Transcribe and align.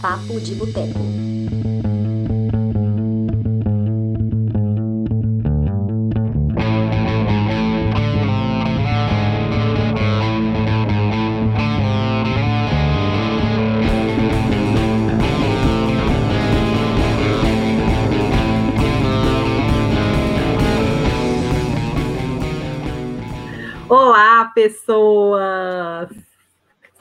Papo 0.00 0.38
de 0.40 0.54
Boteco. 0.54 1.75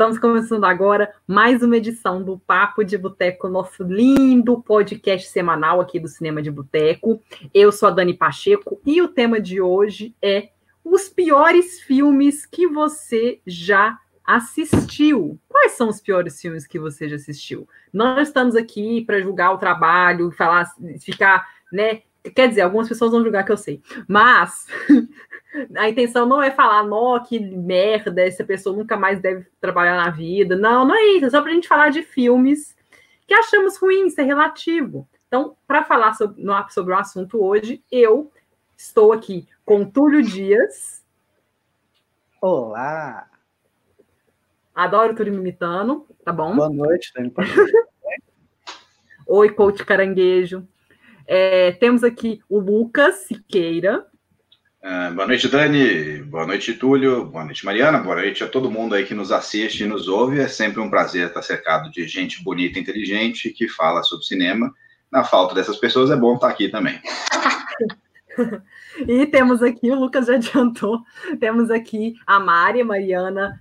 Estamos 0.06 0.20
começando 0.20 0.66
agora 0.66 1.12
mais 1.26 1.64
uma 1.64 1.78
edição 1.78 2.22
do 2.22 2.38
Papo 2.38 2.84
de 2.84 2.96
Boteco, 2.96 3.50
nosso 3.50 3.82
lindo 3.82 4.62
podcast 4.62 5.28
semanal 5.30 5.82
aqui 5.82 6.00
do 6.00 6.08
Cinema 6.08 6.44
de 6.44 6.52
Boteco. 6.52 7.20
Eu 7.52 7.72
sou 7.72 7.90
a 7.90 7.92
Dani 7.92 8.14
Pacheco 8.14 8.80
e 8.86 9.02
o 9.02 9.08
tema 9.08 9.42
de 9.42 9.60
hoje 9.60 10.16
é 10.22 10.50
os 10.84 11.10
piores 11.10 11.82
filmes 11.82 12.46
que 12.46 12.68
você 12.68 13.42
já 13.48 13.98
assistiu. 14.24 15.40
Quais 15.50 15.72
são 15.72 15.90
os 15.90 16.00
piores 16.00 16.40
filmes 16.40 16.68
que 16.68 16.78
você 16.78 17.10
já 17.10 17.16
assistiu? 17.16 17.68
Nós 17.92 18.28
estamos 18.28 18.56
aqui 18.56 19.04
para 19.04 19.20
julgar 19.20 19.54
o 19.54 19.58
trabalho, 19.58 20.30
falar, 20.30 20.72
ficar, 21.02 21.50
né? 21.74 22.04
Quer 22.34 22.50
dizer, 22.50 22.62
algumas 22.62 22.88
pessoas 22.88 23.12
vão 23.12 23.24
julgar 23.24 23.44
que 23.44 23.52
eu 23.52 23.58
sei, 23.58 23.82
mas 24.08 24.66
a 25.76 25.90
intenção 25.90 26.26
não 26.26 26.42
é 26.42 26.52
falar, 26.52 26.84
nó, 26.84 27.20
que 27.20 27.40
merda, 27.40 28.22
essa 28.22 28.44
pessoa 28.44 28.76
nunca 28.76 28.98
mais 28.98 29.20
deve 29.20 29.46
trabalhar 29.60 29.96
na 29.98 30.10
vida. 30.10 30.56
Não, 30.56 30.86
não 30.86 30.96
é 30.96 31.04
isso. 31.14 31.26
É 31.26 31.30
só 31.30 31.42
para 31.42 31.52
a 31.52 31.54
gente 31.54 31.68
falar 31.68 31.90
de 31.90 32.02
filmes 32.02 32.76
que 33.28 33.34
achamos 33.34 33.78
ruins, 33.78 34.14
isso 34.14 34.22
é 34.22 34.24
relativo. 34.24 35.08
Então, 35.28 35.56
para 35.68 35.84
falar 35.84 36.14
sobre, 36.14 36.42
sobre 36.70 36.94
o 36.94 36.98
assunto 36.98 37.44
hoje, 37.44 37.84
eu 37.92 38.32
estou 38.78 39.12
aqui 39.12 39.48
com 39.66 39.84
Túlio 39.84 40.22
Dias. 40.22 41.04
Olá! 42.42 43.28
Adoro 44.74 45.16
Túlio 45.16 45.34
me 45.34 45.40
imitando, 45.40 46.06
tá 46.24 46.32
bom? 46.32 46.56
Boa 46.56 46.70
noite, 46.70 47.12
Dani. 47.16 47.34
Oi, 49.28 49.50
coach 49.54 49.84
caranguejo. 49.84 50.68
É, 51.28 51.72
temos 51.74 52.04
aqui 52.04 52.40
o 52.48 52.60
Lucas 52.60 53.26
Siqueira. 53.28 54.06
Uh, 54.84 55.16
boa 55.16 55.28
noite, 55.28 55.48
Dani. 55.48 56.22
Boa 56.24 56.46
noite, 56.46 56.74
Túlio. 56.74 57.26
Boa 57.26 57.44
noite, 57.44 57.66
Mariana. 57.66 57.98
Boa 57.98 58.18
noite 58.18 58.44
a 58.44 58.48
todo 58.48 58.70
mundo 58.70 58.94
aí 58.94 59.06
que 59.06 59.16
nos 59.16 59.32
assiste 59.32 59.84
e 59.84 59.88
nos 59.88 60.08
ouve. 60.08 60.40
É 60.40 60.48
sempre 60.48 60.80
um 60.80 60.90
prazer 60.90 61.28
estar 61.28 61.42
cercado 61.42 61.90
de 61.90 62.08
gente 62.08 62.44
bonita 62.44 62.78
e 62.78 62.82
inteligente 62.82 63.50
que 63.50 63.68
fala 63.68 64.04
sobre 64.04 64.26
cinema. 64.26 64.72
Na 65.12 65.24
falta 65.24 65.56
dessas 65.56 65.78
pessoas, 65.78 66.12
é 66.12 66.16
bom 66.16 66.36
estar 66.36 66.50
aqui 66.50 66.70
também. 66.70 67.00
e 69.08 69.26
temos 69.26 69.64
aqui, 69.64 69.90
o 69.90 70.00
Lucas 70.00 70.28
já 70.28 70.36
adiantou, 70.36 71.00
temos 71.40 71.72
aqui 71.72 72.14
a 72.28 72.40
Mari, 72.40 72.84
Mariana 72.84 73.60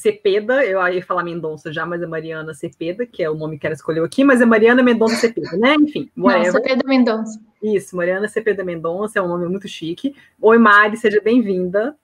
Cepeda, 0.00 0.64
eu 0.64 0.80
ia 0.88 1.04
falar 1.04 1.22
Mendonça 1.22 1.72
já, 1.72 1.84
mas 1.84 2.02
é 2.02 2.06
Mariana 2.06 2.54
Cepeda, 2.54 3.04
que 3.04 3.22
é 3.22 3.30
o 3.30 3.34
nome 3.34 3.58
que 3.58 3.66
ela 3.66 3.74
escolheu 3.74 4.04
aqui, 4.04 4.24
mas 4.24 4.40
é 4.40 4.46
Mariana 4.46 4.82
Mendonça 4.82 5.16
Cepeda, 5.16 5.56
né? 5.56 5.74
Enfim, 5.74 6.10
whatever. 6.16 6.52
Não, 6.52 6.60
Cepeda 6.60 6.82
Mendonça. 6.86 7.40
Isso, 7.62 7.94
Mariana 7.94 8.26
Cepeda 8.26 8.64
Mendonça, 8.64 9.18
é 9.18 9.22
um 9.22 9.28
nome 9.28 9.46
muito 9.46 9.68
chique. 9.68 10.14
Oi, 10.40 10.58
Mari, 10.58 10.96
seja 10.96 11.20
bem-vinda. 11.20 11.94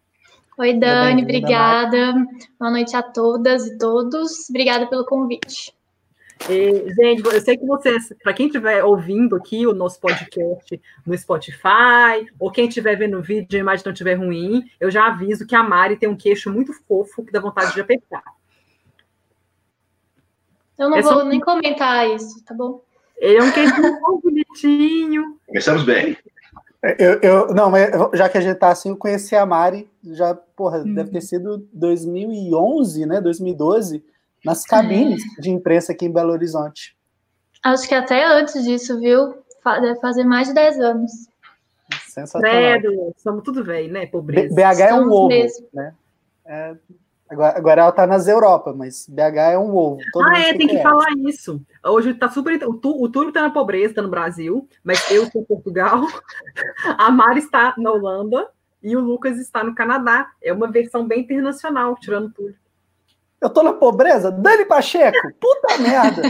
Oi, 0.58 0.72
Dani, 0.74 1.22
obrigada. 1.22 2.14
Boa 2.58 2.70
noite 2.70 2.96
a 2.96 3.02
todas 3.02 3.66
e 3.66 3.76
todos. 3.76 4.48
Obrigada 4.48 4.86
pelo 4.86 5.04
convite. 5.04 5.75
E, 6.48 6.94
gente, 6.94 7.24
eu 7.24 7.40
sei 7.40 7.56
que 7.56 7.66
vocês, 7.66 8.12
para 8.22 8.32
quem 8.32 8.46
estiver 8.46 8.84
ouvindo 8.84 9.34
aqui 9.34 9.66
o 9.66 9.72
nosso 9.72 9.98
podcast 9.98 10.80
no 11.04 11.16
Spotify, 11.16 12.26
ou 12.38 12.52
quem 12.52 12.68
estiver 12.68 12.94
vendo 12.96 13.18
o 13.18 13.22
vídeo 13.22 13.56
e 13.56 13.56
a 13.56 13.60
imagem 13.60 13.84
não 13.84 13.92
estiver 13.92 14.14
ruim, 14.14 14.64
eu 14.78 14.90
já 14.90 15.06
aviso 15.06 15.46
que 15.46 15.56
a 15.56 15.62
Mari 15.62 15.96
tem 15.96 16.08
um 16.08 16.16
queixo 16.16 16.52
muito 16.52 16.72
fofo 16.86 17.24
que 17.24 17.32
dá 17.32 17.40
vontade 17.40 17.74
de 17.74 17.80
apertar. 17.80 18.22
Eu 20.78 20.90
não 20.90 20.98
é 20.98 21.02
vou 21.02 21.14
só... 21.14 21.24
nem 21.24 21.40
comentar 21.40 22.08
isso, 22.10 22.44
tá 22.44 22.54
bom? 22.54 22.80
Ele 23.16 23.38
é 23.38 23.42
um 23.42 23.50
queixo 23.50 23.80
muito 23.80 24.20
bonitinho. 24.22 25.38
Começamos 25.46 25.84
bem. 25.84 26.16
Eu, 26.98 27.20
eu, 27.20 27.54
não, 27.54 27.70
mas 27.70 27.90
já 28.14 28.28
que 28.28 28.38
a 28.38 28.40
gente 28.40 28.58
tá 28.58 28.68
assim, 28.68 28.90
eu 28.90 28.96
conheci 28.96 29.34
a 29.34 29.44
Mari, 29.44 29.90
já, 30.04 30.34
porra, 30.34 30.80
hum. 30.80 30.94
deve 30.94 31.10
ter 31.10 31.22
sido 31.22 31.66
2011, 31.72 33.06
né? 33.06 33.20
2012 33.20 34.04
nas 34.46 34.64
cabines 34.64 35.22
é. 35.38 35.40
de 35.42 35.50
imprensa 35.50 35.92
aqui 35.92 36.06
em 36.06 36.12
Belo 36.12 36.32
Horizonte. 36.32 36.96
Acho 37.62 37.88
que 37.88 37.94
até 37.94 38.24
antes 38.24 38.64
disso, 38.64 38.98
viu? 39.00 39.34
Deve 39.64 40.00
fazer 40.00 40.24
mais 40.24 40.48
de 40.48 40.54
10 40.54 40.80
anos. 40.80 41.12
Sensacional. 42.06 42.50
Credo, 42.50 43.14
somos 43.16 43.42
tudo 43.42 43.64
velho, 43.64 43.92
né? 43.92 44.06
Pobreza. 44.06 44.54
BH 44.54 44.80
é 44.80 44.94
um 44.94 45.10
ovo, 45.10 45.28
mesmo. 45.28 45.66
né? 45.74 45.92
É, 46.44 46.76
agora, 47.28 47.58
agora 47.58 47.82
ela 47.82 47.92
tá 47.92 48.06
nas 48.06 48.28
Europa, 48.28 48.72
mas 48.72 49.08
BH 49.08 49.36
é 49.52 49.58
um 49.58 49.74
ovo. 49.74 49.98
ah, 50.22 50.38
é, 50.38 50.54
tem 50.54 50.68
que 50.68 50.80
falar 50.80 51.08
isso. 51.26 51.60
Hoje 51.84 52.14
tá 52.14 52.28
super. 52.28 52.56
O, 52.68 52.80
o 53.02 53.08
Túlio 53.08 53.32
tá 53.32 53.42
na 53.42 53.50
pobreza, 53.50 53.94
tá 53.94 54.02
no 54.02 54.08
Brasil, 54.08 54.68
mas 54.84 55.10
eu 55.10 55.24
estou 55.24 55.42
em 55.42 55.44
Portugal. 55.44 56.02
A 56.96 57.10
Mari 57.10 57.40
está 57.40 57.74
na 57.76 57.90
Holanda 57.90 58.48
e 58.82 58.96
o 58.96 59.00
Lucas 59.00 59.38
está 59.38 59.64
no 59.64 59.74
Canadá. 59.74 60.30
É 60.40 60.52
uma 60.52 60.70
versão 60.70 61.06
bem 61.06 61.22
internacional, 61.22 61.96
tirando 61.96 62.32
tudo. 62.32 62.54
Eu 63.40 63.50
tô 63.50 63.62
na 63.62 63.72
pobreza? 63.72 64.30
Dani 64.30 64.64
Pacheco! 64.64 65.18
Puta 65.40 65.78
merda! 65.78 66.22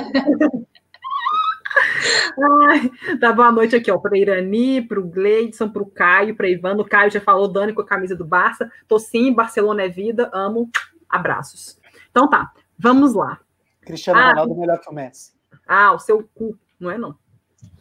Ai, 2.68 2.90
tá 3.18 3.32
boa 3.32 3.52
noite 3.52 3.76
aqui, 3.76 3.90
ó, 3.90 3.98
para 3.98 4.16
Irani, 4.16 4.82
para 4.82 5.00
o 5.00 5.06
Gleidson, 5.06 5.68
para 5.68 5.82
o 5.82 5.90
Caio, 5.90 6.34
para 6.34 6.48
Ivano. 6.48 6.82
O 6.82 6.88
Caio 6.88 7.10
já 7.10 7.20
falou, 7.20 7.48
Dani 7.48 7.72
com 7.72 7.82
a 7.82 7.86
camisa 7.86 8.16
do 8.16 8.24
Barça. 8.24 8.70
Tô 8.88 8.98
sim, 8.98 9.32
Barcelona 9.32 9.82
é 9.82 9.88
vida, 9.88 10.30
amo. 10.32 10.70
Abraços. 11.08 11.78
Então 12.10 12.28
tá, 12.28 12.52
vamos 12.78 13.14
lá. 13.14 13.38
Cristiano 13.82 14.18
ah, 14.18 14.30
Ronaldo 14.30 14.56
melhor 14.56 14.80
que 14.80 14.90
o 14.90 14.94
Messi. 14.94 15.32
Ah, 15.66 15.92
o 15.92 15.98
seu 15.98 16.28
cu, 16.34 16.58
não 16.78 16.90
é 16.90 16.98
não. 16.98 17.16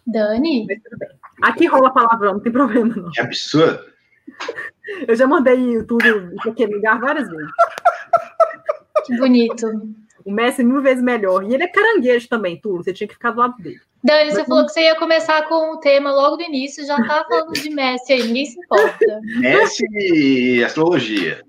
Dani? 0.05 0.67
Aqui 1.41 1.65
rola 1.65 1.91
palavrão, 1.91 2.33
não 2.33 2.39
tem 2.39 2.51
problema 2.51 2.95
não. 2.95 3.09
Que 3.11 3.21
absurdo. 3.21 3.79
Eu 5.07 5.15
já 5.15 5.25
mandei 5.25 5.83
tudo 5.83 6.05
para 6.41 6.51
aquele 6.51 6.75
lugar 6.75 6.99
várias 6.99 7.27
vezes. 7.27 7.51
Que 9.05 9.17
bonito. 9.17 9.67
O 10.25 10.31
Messi 10.31 10.61
é 10.61 10.63
mil 10.63 10.81
vezes 10.81 11.03
melhor. 11.03 11.43
E 11.43 11.53
ele 11.53 11.63
é 11.63 11.67
caranguejo 11.67 12.27
também, 12.27 12.59
Tulo. 12.59 12.83
Você 12.83 12.91
tinha 12.91 13.07
que 13.07 13.13
ficar 13.13 13.31
do 13.31 13.39
lado 13.39 13.61
dele. 13.61 13.79
Dani, 14.03 14.31
você 14.31 14.39
Mas, 14.39 14.47
falou 14.47 14.65
que 14.65 14.71
você 14.71 14.81
ia 14.81 14.95
começar 14.95 15.47
com 15.47 15.73
o 15.73 15.79
tema 15.79 16.11
logo 16.11 16.37
do 16.37 16.43
início, 16.43 16.85
já 16.85 16.95
tá 16.95 17.25
falando 17.27 17.53
de 17.53 17.69
Messi 17.71 18.13
aí, 18.13 18.23
ninguém 18.23 18.45
se 18.45 18.59
importa. 18.59 19.19
Messi 19.39 19.85
e 19.91 20.63
astrologia. 20.63 21.43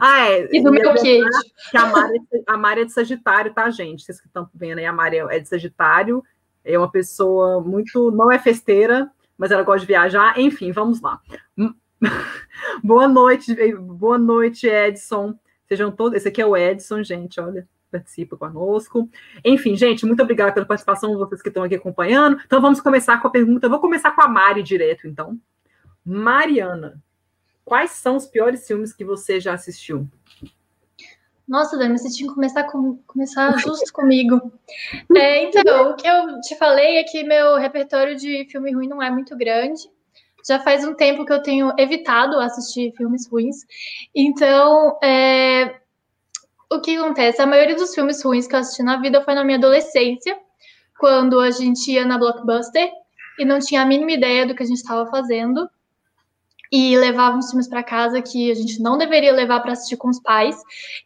Ah, 0.00 0.30
é. 0.30 0.48
E 0.52 0.62
do 0.62 0.70
meu 0.70 0.94
queijo. 0.94 1.28
Que 1.70 1.76
a 1.76 1.86
Mari, 1.86 2.20
a 2.46 2.56
Mari 2.56 2.80
é 2.82 2.84
de 2.84 2.92
Sagitário, 2.92 3.54
tá, 3.54 3.70
gente? 3.70 4.02
Vocês 4.02 4.20
que 4.20 4.26
estão 4.26 4.48
vendo 4.54 4.78
aí, 4.78 4.86
a 4.86 4.92
Mari 4.92 5.18
é 5.18 5.38
de 5.38 5.48
Sagitário. 5.48 6.22
É 6.64 6.76
uma 6.76 6.90
pessoa 6.90 7.60
muito. 7.60 8.10
Não 8.10 8.30
é 8.30 8.38
festeira, 8.38 9.10
mas 9.38 9.50
ela 9.50 9.62
gosta 9.62 9.80
de 9.80 9.86
viajar. 9.86 10.38
Enfim, 10.38 10.72
vamos 10.72 11.00
lá. 11.00 11.20
boa 12.82 13.08
noite, 13.08 13.54
boa 13.76 14.18
noite, 14.18 14.66
Edson. 14.66 15.34
Sejam 15.68 15.90
todos. 15.90 16.16
Esse 16.16 16.28
aqui 16.28 16.40
é 16.40 16.46
o 16.46 16.56
Edson, 16.56 17.02
gente, 17.02 17.40
olha, 17.40 17.68
participa 17.90 18.36
conosco. 18.36 19.08
Enfim, 19.44 19.76
gente, 19.76 20.06
muito 20.06 20.22
obrigada 20.22 20.52
pela 20.52 20.66
participação, 20.66 21.16
vocês 21.16 21.42
que 21.42 21.48
estão 21.48 21.62
aqui 21.62 21.74
acompanhando. 21.74 22.40
Então 22.44 22.60
vamos 22.60 22.80
começar 22.80 23.20
com 23.20 23.28
a 23.28 23.30
pergunta. 23.30 23.66
Eu 23.66 23.70
vou 23.70 23.80
começar 23.80 24.12
com 24.12 24.22
a 24.22 24.28
Mari 24.28 24.62
direto, 24.62 25.06
então. 25.06 25.38
Mariana, 26.04 27.02
quais 27.64 27.92
são 27.92 28.16
os 28.16 28.26
piores 28.26 28.66
filmes 28.66 28.92
que 28.92 29.04
você 29.04 29.40
já 29.40 29.54
assistiu? 29.54 30.08
Nossa, 31.48 31.78
Dani, 31.78 31.96
você 31.96 32.10
tinha 32.10 32.28
que 32.28 32.34
começar, 32.34 32.64
com, 32.64 32.96
começar 33.06 33.56
justo 33.58 33.92
comigo. 33.92 34.52
É, 35.16 35.44
então, 35.44 35.90
o 35.90 35.96
que 35.96 36.06
eu 36.06 36.40
te 36.40 36.56
falei 36.56 36.98
é 36.98 37.04
que 37.04 37.24
meu 37.24 37.56
repertório 37.56 38.16
de 38.16 38.46
filme 38.50 38.72
ruim 38.72 38.88
não 38.88 39.02
é 39.02 39.10
muito 39.10 39.36
grande 39.36 39.88
já 40.46 40.60
faz 40.60 40.84
um 40.84 40.94
tempo 40.94 41.24
que 41.24 41.32
eu 41.32 41.42
tenho 41.42 41.72
evitado 41.76 42.38
assistir 42.38 42.92
filmes 42.96 43.26
ruins. 43.28 43.66
Então, 44.14 44.96
é, 45.02 45.80
o 46.70 46.80
que 46.80 46.96
acontece? 46.96 47.42
A 47.42 47.46
maioria 47.46 47.74
dos 47.74 47.94
filmes 47.94 48.22
ruins 48.22 48.46
que 48.46 48.54
eu 48.54 48.60
assisti 48.60 48.82
na 48.82 48.98
vida 48.98 49.22
foi 49.22 49.34
na 49.34 49.44
minha 49.44 49.58
adolescência, 49.58 50.38
quando 50.98 51.40
a 51.40 51.50
gente 51.50 51.90
ia 51.90 52.04
na 52.04 52.16
Blockbuster 52.16 52.90
e 53.38 53.44
não 53.44 53.58
tinha 53.58 53.82
a 53.82 53.86
mínima 53.86 54.12
ideia 54.12 54.46
do 54.46 54.54
que 54.54 54.62
a 54.62 54.66
gente 54.66 54.78
estava 54.78 55.10
fazendo. 55.10 55.68
E 56.72 56.96
levava 56.96 57.36
uns 57.36 57.50
filmes 57.50 57.68
para 57.68 57.82
casa 57.82 58.20
que 58.20 58.50
a 58.50 58.54
gente 58.54 58.80
não 58.82 58.98
deveria 58.98 59.32
levar 59.32 59.60
para 59.60 59.72
assistir 59.72 59.96
com 59.96 60.08
os 60.08 60.20
pais, 60.20 60.60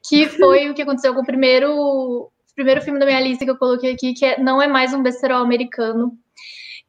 que 0.09 0.27
foi 0.39 0.71
o 0.71 0.75
que 0.75 0.83
aconteceu 0.83 1.15
com 1.15 1.21
o 1.21 1.27
primeiro, 1.27 1.71
o 1.71 2.31
primeiro 2.55 2.81
filme 2.81 2.99
da 2.99 3.05
minha 3.05 3.21
lista 3.21 3.45
que 3.45 3.51
eu 3.51 3.59
coloquei 3.59 3.93
aqui, 3.93 4.15
que 4.15 4.25
é, 4.25 4.41
não 4.41 4.61
é 4.61 4.67
mais 4.67 4.95
um 4.95 5.03
besterol 5.03 5.43
americano, 5.43 6.17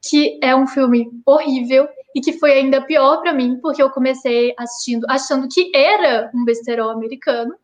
que 0.02 0.40
é 0.42 0.56
um 0.56 0.68
filme 0.68 1.10
horrível 1.26 1.88
e 2.16 2.22
que 2.22 2.34
foi 2.34 2.54
ainda 2.54 2.82
pior 2.82 3.22
para 3.22 3.34
mim, 3.34 3.60
porque 3.62 3.82
eu 3.82 3.90
comecei 3.90 4.54
assistindo 4.58 5.06
achando 5.10 5.48
que 5.48 5.72
era 5.76 6.30
um 6.34 6.44
besterol 6.44 6.90
americano, 6.90 7.56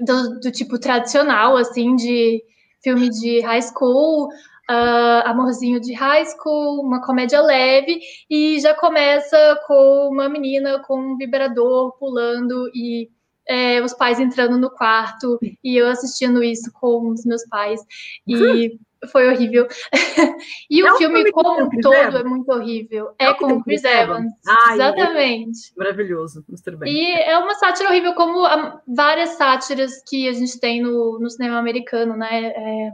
do, 0.00 0.40
do, 0.40 0.50
tipo 0.50 0.78
tradicional, 0.78 1.56
assim, 1.56 1.94
de 1.96 2.42
filme 2.82 3.08
de 3.10 3.40
high 3.40 3.62
school, 3.62 4.28
uh, 4.70 5.22
amorzinho 5.24 5.80
de 5.80 5.92
high 5.92 6.24
school, 6.26 6.80
uma 6.82 7.04
comédia 7.04 7.40
leve, 7.40 8.00
e 8.28 8.58
já 8.60 8.74
começa 8.74 9.60
com 9.66 10.08
uma 10.10 10.28
menina 10.28 10.80
com 10.80 10.98
um 10.98 11.16
vibrador 11.16 11.92
pulando 11.98 12.68
e 12.74 13.10
é, 13.48 13.82
os 13.82 13.92
pais 13.94 14.20
entrando 14.20 14.58
no 14.58 14.70
quarto 14.70 15.38
e 15.62 15.76
eu 15.76 15.88
assistindo 15.88 16.42
isso 16.42 16.70
com 16.72 17.10
os 17.10 17.24
meus 17.24 17.46
pais. 17.48 17.80
E 18.26 18.78
foi 19.10 19.28
horrível. 19.28 19.66
e 20.70 20.80
é 20.80 20.92
o 20.92 20.96
filme, 20.96 21.16
filme 21.16 21.32
como 21.32 21.64
um 21.64 21.80
todo 21.80 21.94
Evans. 21.94 22.20
é 22.20 22.24
muito 22.24 22.52
horrível. 22.52 23.14
É, 23.18 23.26
é 23.26 23.34
com 23.34 23.46
o 23.54 23.64
Chris 23.64 23.82
Evans. 23.82 24.18
Evans. 24.18 24.32
Ah, 24.46 24.74
Exatamente. 24.74 25.72
É 25.76 25.78
maravilhoso. 25.78 26.44
bem. 26.78 26.92
E 26.92 27.12
é 27.12 27.36
uma 27.38 27.54
sátira 27.54 27.88
horrível, 27.88 28.14
como 28.14 28.46
várias 28.86 29.30
sátiras 29.30 30.02
que 30.08 30.28
a 30.28 30.32
gente 30.32 30.58
tem 30.60 30.82
no, 30.82 31.18
no 31.18 31.30
cinema 31.30 31.58
americano, 31.58 32.16
né? 32.16 32.46
É, 32.46 32.90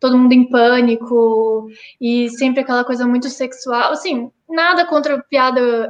todo 0.00 0.18
mundo 0.18 0.32
em 0.32 0.48
pânico 0.50 1.68
e 2.00 2.28
sempre 2.30 2.60
aquela 2.60 2.84
coisa 2.84 3.06
muito 3.06 3.28
sexual. 3.28 3.92
Assim, 3.92 4.30
nada 4.48 4.84
contra 4.84 5.22
piada 5.22 5.88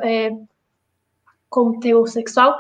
é, 1.61 1.81
teor 1.81 2.09
sexual, 2.09 2.53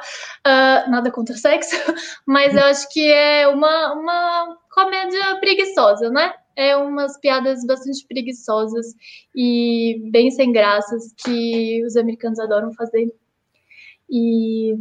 uh, 0.47 0.91
nada 0.91 1.11
contra 1.11 1.37
sexo, 1.37 1.75
mas 2.27 2.55
eu 2.55 2.65
acho 2.65 2.89
que 2.91 3.11
é 3.11 3.49
uma, 3.49 3.93
uma 3.95 4.59
comédia 4.71 5.37
preguiçosa, 5.41 6.11
né? 6.11 6.33
É 6.57 6.77
umas 6.77 7.19
piadas 7.19 7.65
bastante 7.67 8.07
preguiçosas 8.07 8.87
e 9.35 10.01
bem 10.13 10.31
sem 10.31 10.53
graças 10.53 11.13
que 11.25 11.85
os 11.85 11.97
americanos 11.97 12.39
adoram 12.39 12.73
fazer. 12.73 13.13
E, 14.09 14.75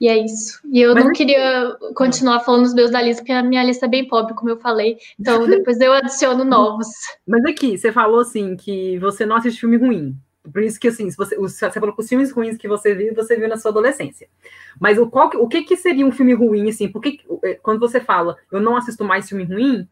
e 0.00 0.08
é 0.08 0.16
isso. 0.18 0.60
E 0.72 0.80
eu 0.80 0.94
mas 0.94 1.04
não 1.04 1.12
queria 1.12 1.76
continuar 1.96 2.40
falando 2.40 2.64
os 2.64 2.74
meus 2.74 2.90
da 2.90 3.02
lista, 3.02 3.22
porque 3.22 3.32
a 3.32 3.42
minha 3.42 3.64
lista 3.64 3.86
é 3.86 3.88
bem 3.88 4.06
pobre, 4.06 4.34
como 4.34 4.50
eu 4.50 4.60
falei. 4.60 4.96
Então 5.18 5.46
depois 5.48 5.80
eu 5.80 5.92
adiciono 5.92 6.44
novos. 6.44 6.88
Mas 7.26 7.44
aqui, 7.44 7.76
você 7.76 7.90
falou 7.90 8.20
assim 8.20 8.56
que 8.56 8.98
você 8.98 9.26
não 9.26 9.36
assiste 9.36 9.60
filme 9.60 9.76
ruim. 9.76 10.16
Por 10.50 10.62
isso 10.62 10.78
que, 10.78 10.88
assim, 10.88 11.10
se 11.10 11.16
você, 11.16 11.36
você 11.36 11.70
falou 11.72 11.94
que 11.94 12.00
os 12.00 12.08
filmes 12.08 12.30
ruins 12.32 12.56
que 12.56 12.68
você 12.68 12.94
viu, 12.94 13.14
você 13.14 13.36
viu 13.36 13.48
na 13.48 13.56
sua 13.56 13.70
adolescência. 13.70 14.28
Mas 14.80 14.98
o, 14.98 15.08
qual, 15.08 15.30
o 15.36 15.48
que, 15.48 15.62
que 15.62 15.76
seria 15.76 16.06
um 16.06 16.12
filme 16.12 16.34
ruim, 16.34 16.68
assim? 16.68 16.88
Porque 16.88 17.20
é, 17.44 17.54
quando 17.54 17.80
você 17.80 18.00
fala, 18.00 18.36
eu 18.50 18.60
não 18.60 18.76
assisto 18.76 19.04
mais 19.04 19.28
filme 19.28 19.44
ruim, 19.44 19.88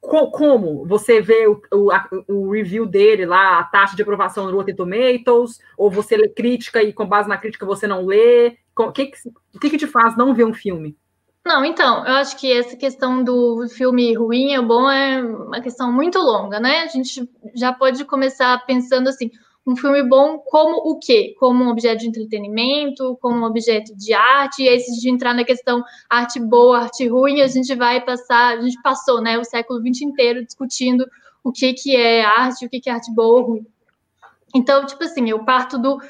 co, 0.00 0.30
como? 0.30 0.86
Você 0.86 1.20
vê 1.20 1.46
o, 1.46 1.60
o, 1.72 1.90
a, 1.90 2.08
o, 2.28 2.50
review 2.50 2.86
dele 2.86 3.26
lá, 3.26 3.58
a 3.58 3.64
taxa 3.64 3.94
de 3.94 4.02
aprovação 4.02 4.46
no 4.46 4.56
Rotten 4.56 4.74
Tomatoes, 4.74 5.60
ou 5.76 5.90
você 5.90 6.16
lê 6.16 6.28
crítica 6.28 6.82
e 6.82 6.92
com 6.92 7.06
base 7.06 7.28
na 7.28 7.38
crítica 7.38 7.66
você 7.66 7.86
não 7.86 8.06
lê? 8.06 8.56
O 8.76 8.92
que, 8.92 9.12
que, 9.60 9.70
que 9.70 9.78
te 9.78 9.86
faz 9.86 10.16
não 10.16 10.34
ver 10.34 10.44
um 10.44 10.54
filme? 10.54 10.96
Não, 11.44 11.64
então, 11.64 12.06
eu 12.06 12.14
acho 12.16 12.38
que 12.38 12.52
essa 12.52 12.76
questão 12.76 13.24
do 13.24 13.66
filme 13.70 14.14
ruim 14.14 14.56
ou 14.58 14.64
bom 14.64 14.90
é 14.90 15.22
uma 15.22 15.60
questão 15.60 15.90
muito 15.90 16.18
longa, 16.18 16.60
né? 16.60 16.82
A 16.82 16.86
gente 16.86 17.28
já 17.54 17.72
pode 17.72 18.04
começar 18.04 18.64
pensando 18.66 19.08
assim, 19.08 19.30
um 19.70 19.76
filme 19.76 20.02
bom 20.02 20.38
como 20.38 20.76
o 20.90 20.98
quê? 20.98 21.34
Como 21.38 21.62
um 21.62 21.68
objeto 21.68 22.00
de 22.00 22.08
entretenimento, 22.08 23.16
como 23.20 23.36
um 23.36 23.44
objeto 23.44 23.96
de 23.96 24.12
arte, 24.12 24.64
e 24.64 24.68
aí 24.68 24.80
se 24.80 25.08
entrar 25.08 25.32
na 25.32 25.44
questão 25.44 25.82
arte 26.08 26.40
boa, 26.40 26.80
arte 26.80 27.06
ruim, 27.06 27.40
a 27.40 27.46
gente 27.46 27.74
vai 27.76 28.04
passar, 28.04 28.58
a 28.58 28.60
gente 28.60 28.80
passou, 28.82 29.20
né, 29.20 29.38
o 29.38 29.44
século 29.44 29.80
XX 29.80 30.02
inteiro 30.02 30.44
discutindo 30.44 31.06
o 31.44 31.52
que 31.52 31.72
que 31.72 31.94
é 31.94 32.24
arte, 32.24 32.66
o 32.66 32.68
que 32.68 32.80
que 32.80 32.90
é 32.90 32.92
arte 32.92 33.14
boa 33.14 33.40
ou 33.40 33.46
ruim. 33.46 33.66
Então, 34.54 34.84
tipo 34.84 35.04
assim, 35.04 35.30
eu 35.30 35.44
parto 35.44 35.78
do, 35.78 36.00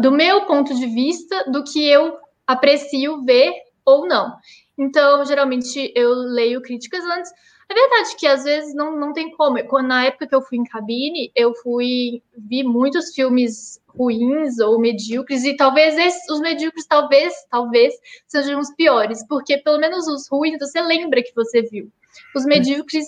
do 0.00 0.12
meu 0.12 0.46
ponto 0.46 0.72
de 0.72 0.86
vista, 0.86 1.50
do 1.50 1.64
que 1.64 1.84
eu 1.84 2.16
aprecio 2.46 3.24
ver 3.24 3.52
ou 3.84 4.06
não. 4.06 4.32
Então, 4.78 5.24
geralmente, 5.24 5.92
eu 5.96 6.12
leio 6.14 6.62
críticas 6.62 7.04
antes, 7.04 7.32
é 7.72 7.74
verdade 7.74 8.16
que 8.16 8.26
às 8.26 8.44
vezes 8.44 8.74
não, 8.74 8.98
não 8.98 9.12
tem 9.12 9.30
como. 9.32 9.62
Quando, 9.66 9.88
na 9.88 10.04
época 10.04 10.26
que 10.26 10.34
eu 10.34 10.42
fui 10.42 10.58
em 10.58 10.64
cabine, 10.64 11.32
eu 11.34 11.54
fui 11.54 12.22
vi 12.36 12.62
muitos 12.62 13.14
filmes 13.14 13.80
ruins 13.88 14.58
ou 14.58 14.78
medíocres, 14.78 15.44
e 15.44 15.56
talvez 15.56 15.96
esses, 15.98 16.28
os 16.30 16.40
medíocres, 16.40 16.86
talvez, 16.86 17.34
talvez, 17.50 17.94
sejam 18.26 18.60
os 18.60 18.70
piores, 18.74 19.26
porque 19.26 19.58
pelo 19.58 19.78
menos 19.78 20.06
os 20.06 20.28
ruins 20.28 20.58
você 20.58 20.80
lembra 20.80 21.22
que 21.22 21.34
você 21.34 21.62
viu. 21.62 21.90
Os 22.34 22.44
medíocres, 22.44 23.04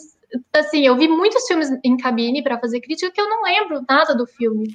assim, 0.53 0.87
eu 0.87 0.97
vi 0.97 1.09
muitos 1.09 1.47
filmes 1.47 1.71
em 1.83 1.97
cabine 1.97 2.43
para 2.43 2.59
fazer 2.59 2.81
crítica 2.81 3.11
que 3.11 3.21
eu 3.21 3.29
não 3.29 3.43
lembro 3.43 3.85
nada 3.89 4.15
do 4.15 4.27
filme. 4.27 4.75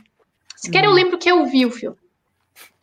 Sequer 0.55 0.83
eu 0.83 0.91
hum. 0.91 0.93
lembro 0.93 1.17
que 1.17 1.31
eu 1.31 1.45
vi 1.45 1.65
o 1.65 1.71
filme. 1.71 1.97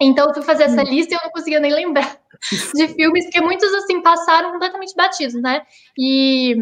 Então 0.00 0.28
eu 0.28 0.34
fui 0.34 0.42
fazer 0.42 0.64
essa 0.64 0.82
hum. 0.82 0.84
lista 0.84 1.14
e 1.14 1.16
eu 1.16 1.20
não 1.22 1.30
conseguia 1.30 1.60
nem 1.60 1.72
lembrar 1.72 2.18
de 2.74 2.88
filmes, 2.88 3.24
porque 3.24 3.40
muitos, 3.40 3.72
assim, 3.74 4.02
passaram 4.02 4.52
completamente 4.52 4.94
batidos, 4.94 5.34
né? 5.34 5.62
E 5.98 6.56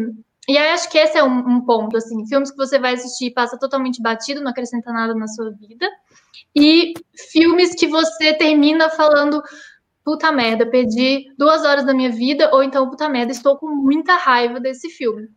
e 0.47 0.57
aí 0.57 0.69
acho 0.69 0.89
que 0.89 0.97
esse 0.97 1.17
é 1.17 1.23
um, 1.23 1.39
um, 1.39 1.61
ponto, 1.65 1.97
assim, 1.97 2.25
filmes 2.27 2.51
que 2.51 2.57
você 2.57 2.77
vai 2.77 2.93
assistir 2.93 3.27
e 3.27 3.33
passa 3.33 3.57
totalmente 3.57 4.01
batido, 4.01 4.41
não 4.41 4.51
acrescenta 4.51 4.91
nada 4.91 5.15
na 5.15 5.27
sua 5.27 5.51
vida. 5.51 5.89
E 6.55 6.93
filmes 7.31 7.73
que 7.75 7.87
você 7.87 8.33
termina 8.33 8.89
falando, 8.89 9.41
puta 10.03 10.31
merda, 10.31 10.65
perdi 10.65 11.33
duas 11.37 11.65
horas 11.65 11.85
da 11.85 11.93
minha 11.93 12.11
vida, 12.11 12.51
ou 12.53 12.63
então, 12.63 12.89
puta 12.89 13.09
merda, 13.09 13.31
estou 13.31 13.57
com 13.57 13.67
muita 13.67 14.15
raiva 14.15 14.59
desse 14.59 14.89
filme. 14.89 15.27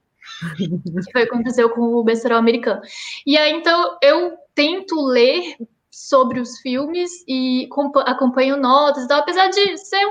que 0.56 1.12
foi 1.12 1.22
o 1.22 1.26
que 1.26 1.32
aconteceu 1.32 1.70
com 1.70 1.81
o 1.81 2.04
Besterol 2.04 2.38
americano. 2.38 2.81
E 3.26 3.37
aí, 3.37 3.52
então, 3.52 3.96
eu 4.02 4.37
tento 4.54 5.00
ler 5.06 5.56
sobre 5.90 6.38
os 6.38 6.58
filmes 6.58 7.11
e 7.26 7.69
acompanho 8.06 8.56
notas 8.56 9.04
e 9.04 9.08
tal, 9.08 9.20
apesar 9.20 9.49
de 9.49 9.78
ser. 9.78 10.06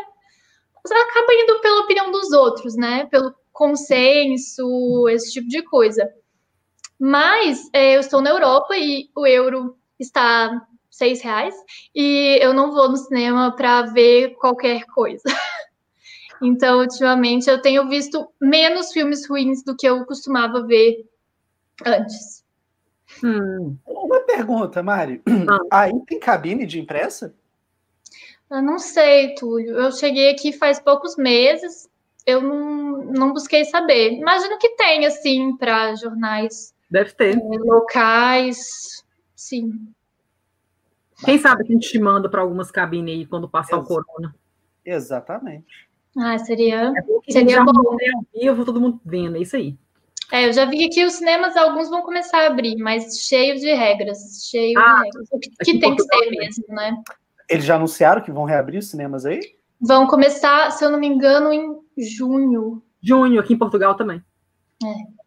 Você 0.84 0.94
acaba 0.94 1.34
indo 1.34 1.60
pela 1.62 1.82
opinião 1.82 2.12
dos 2.12 2.32
outros, 2.32 2.76
né? 2.76 3.06
Pelo 3.06 3.34
consenso, 3.57 5.09
esse 5.09 5.33
tipo 5.33 5.48
de 5.48 5.63
coisa. 5.63 6.07
Mas 7.00 7.68
é, 7.74 7.95
eu 7.95 8.00
estou 8.00 8.21
na 8.21 8.30
Europa 8.30 8.77
e 8.77 9.09
o 9.15 9.25
euro 9.25 9.75
está 10.00 10.68
seis 10.92 11.21
reais 11.21 11.56
e 11.94 12.38
eu 12.39 12.54
não 12.54 12.71
vou 12.71 12.88
no 12.88 12.98
cinema 12.98 13.56
para 13.56 13.81
ver 13.81 14.36
qualquer 14.36 14.86
coisa. 14.86 15.24
Então, 16.39 16.81
ultimamente, 16.81 17.50
eu 17.50 17.59
tenho 17.59 17.89
visto 17.89 18.31
menos 18.39 18.92
filmes 18.92 19.27
ruins 19.27 19.63
do 19.63 19.75
que 19.75 19.88
eu 19.89 20.06
costumava 20.06 20.68
ver 20.68 21.04
antes. 21.83 22.45
Hum. 23.24 23.75
Uma 23.83 24.19
pergunta, 24.19 24.83
Mari. 24.83 25.19
Ah. 25.25 25.57
Aí 25.81 26.00
tem 26.06 26.19
cabine 26.19 26.68
de 26.68 26.80
impressa? 26.80 27.33
Eu 28.51 28.62
não 28.62 28.77
sei, 28.77 29.33
Túlio. 29.33 29.80
Eu 29.80 29.92
cheguei 29.92 30.30
aqui 30.30 30.54
faz 30.54 30.80
poucos 30.80 31.18
meses 31.18 31.89
eu 32.28 32.42
não, 32.42 33.06
não 33.06 33.34
busquei 33.34 33.64
saber. 33.64 34.12
Imagino 34.12 34.57
que 34.60 34.76
tem, 34.76 35.06
assim, 35.06 35.56
para 35.56 35.96
jornais. 35.96 36.76
Deve 36.92 37.12
ter. 37.14 37.38
É, 37.38 37.40
locais, 37.42 39.04
sim. 39.34 39.72
Quem 41.24 41.40
sabe 41.40 41.64
que 41.64 41.72
a 41.72 41.76
gente 41.76 41.90
te 41.90 41.98
manda 41.98 42.30
para 42.30 42.42
algumas 42.42 42.69
cabines 42.69 43.16
aí 43.16 43.26
quando 43.26 43.50
passar 43.50 43.78
Ex 43.78 43.86
o 43.86 43.88
corona. 43.88 44.36
Exatamente. 44.86 45.88
Ah, 46.18 46.38
seria, 46.38 46.92
é 46.96 47.31
seria 47.31 47.64
bom. 47.64 47.72
Ao 47.72 47.98
vivo, 48.34 48.66
todo 48.66 48.81
mundo 48.81 49.00
vendo, 49.06 49.38
é 49.38 49.40
isso 49.40 49.56
aí. 49.56 49.78
É, 50.31 50.48
eu 50.48 50.54
já 50.54 50.66
vi 50.66 50.90
que 50.90 51.06
os 51.06 51.14
cinemas, 51.14 51.56
alguns 51.56 51.90
vão 51.90 52.02
começar 52.02 52.40
a 52.40 52.48
abrir, 52.48 52.76
mas 52.76 53.22
cheio 53.22 53.56
de 53.56 53.74
regras, 53.74 54.48
cheio 54.50 54.78
ah, 54.78 54.96
de 54.96 55.04
regras. 55.06 55.28
O 55.31 55.40
que, 55.40 55.50
que 55.50 55.80
tem 55.80 55.96
que 55.96 56.04
ser 56.04 56.30
mesmo, 56.31 56.66
né? 56.69 57.02
Eles 57.50 57.64
já 57.64 57.76
anunciaram 57.76 58.22
que 58.22 58.31
vão 58.31 58.44
reabrir 58.44 58.80
os 58.80 58.90
cinemas 58.90 59.26
aí? 59.26 59.56
Vão 59.80 60.07
começar, 60.07 60.72
se 60.72 60.84
eu 60.84 60.90
não 60.90 61.00
me 61.00 61.07
engano, 61.07 61.54
em 61.54 61.80
junho. 61.98 62.81
Junho, 63.02 63.40
aqui 63.40 63.54
em 63.54 63.57
Portugal 63.57 63.96
também. 63.96 64.24
É. 64.84 65.18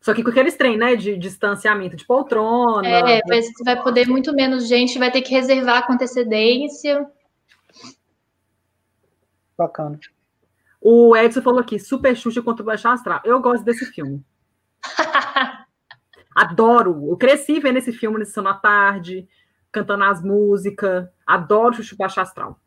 Só 0.00 0.14
que 0.14 0.22
com 0.22 0.30
aqueles 0.30 0.56
trem, 0.56 0.76
né, 0.76 0.94
de 0.96 1.16
distanciamento 1.16 1.96
de 1.96 2.06
poltrona. 2.06 2.86
É, 2.86 3.20
vai, 3.26 3.40
vai 3.64 3.82
poder 3.82 4.06
muito 4.06 4.32
menos 4.32 4.68
gente, 4.68 4.98
vai 4.98 5.10
ter 5.10 5.22
que 5.22 5.32
reservar 5.32 5.86
com 5.86 5.92
antecedência. 5.92 7.06
Bacana. 9.56 9.98
O 10.80 11.16
Edson 11.16 11.42
falou 11.42 11.60
aqui, 11.60 11.78
Super 11.78 12.16
Xuxa 12.16 12.40
contra 12.40 12.62
o 12.62 12.66
Baixo 12.66 12.88
Astral. 12.88 13.20
Eu 13.24 13.40
gosto 13.40 13.64
desse 13.64 13.84
filme. 13.86 14.24
Adoro. 16.34 17.08
Eu 17.10 17.16
cresci 17.16 17.58
vendo 17.58 17.78
esse 17.78 17.92
filme 17.92 18.18
nesse 18.18 18.38
à 18.38 18.54
tarde, 18.54 19.28
cantando 19.72 20.04
as 20.04 20.22
músicas. 20.22 21.08
Adoro 21.26 21.74
Xuxa 21.74 21.96
Baixo 21.98 22.20
Astral. 22.20 22.60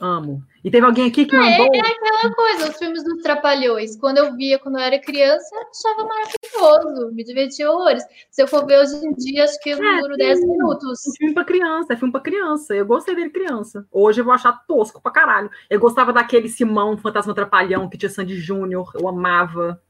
Amo. 0.00 0.42
E 0.62 0.70
teve 0.70 0.84
alguém 0.84 1.06
aqui 1.06 1.24
que 1.24 1.36
mandou... 1.36 1.66
É, 1.72 1.78
é 1.78 1.80
aquela 1.80 2.34
coisa, 2.34 2.70
os 2.70 2.76
filmes 2.76 3.04
dos 3.04 3.22
Trapalhões. 3.22 3.96
Quando 3.96 4.18
eu 4.18 4.34
via 4.34 4.58
quando 4.58 4.76
eu 4.76 4.82
era 4.82 4.98
criança, 4.98 5.54
eu 5.54 5.60
achava 5.60 6.08
maravilhoso, 6.08 7.12
me 7.14 7.22
divertia 7.22 7.70
horrores. 7.70 8.02
Se 8.30 8.42
eu 8.42 8.48
for 8.48 8.66
ver 8.66 8.80
hoje 8.80 8.96
em 8.96 9.12
dia, 9.12 9.44
acho 9.44 9.58
que 9.60 9.70
eu 9.70 9.82
é, 9.82 10.00
duro 10.00 10.16
10 10.16 10.40
minutos. 10.40 11.06
É 11.06 11.10
filme 11.18 11.34
pra 11.34 11.44
criança, 11.44 11.92
é 11.92 11.96
filme 11.96 12.12
pra 12.12 12.20
criança. 12.20 12.74
Eu 12.74 12.86
gostei 12.86 13.14
dele 13.14 13.30
criança. 13.30 13.86
Hoje 13.92 14.20
eu 14.20 14.24
vou 14.24 14.34
achar 14.34 14.64
tosco 14.66 15.00
pra 15.00 15.12
caralho. 15.12 15.50
Eu 15.70 15.78
gostava 15.78 16.12
daquele 16.12 16.48
Simão, 16.48 16.98
Fantasma 16.98 17.34
Trapalhão, 17.34 17.88
que 17.88 17.98
tinha 17.98 18.10
Sandy 18.10 18.36
Júnior. 18.36 18.90
Eu 18.94 19.06
amava. 19.06 19.80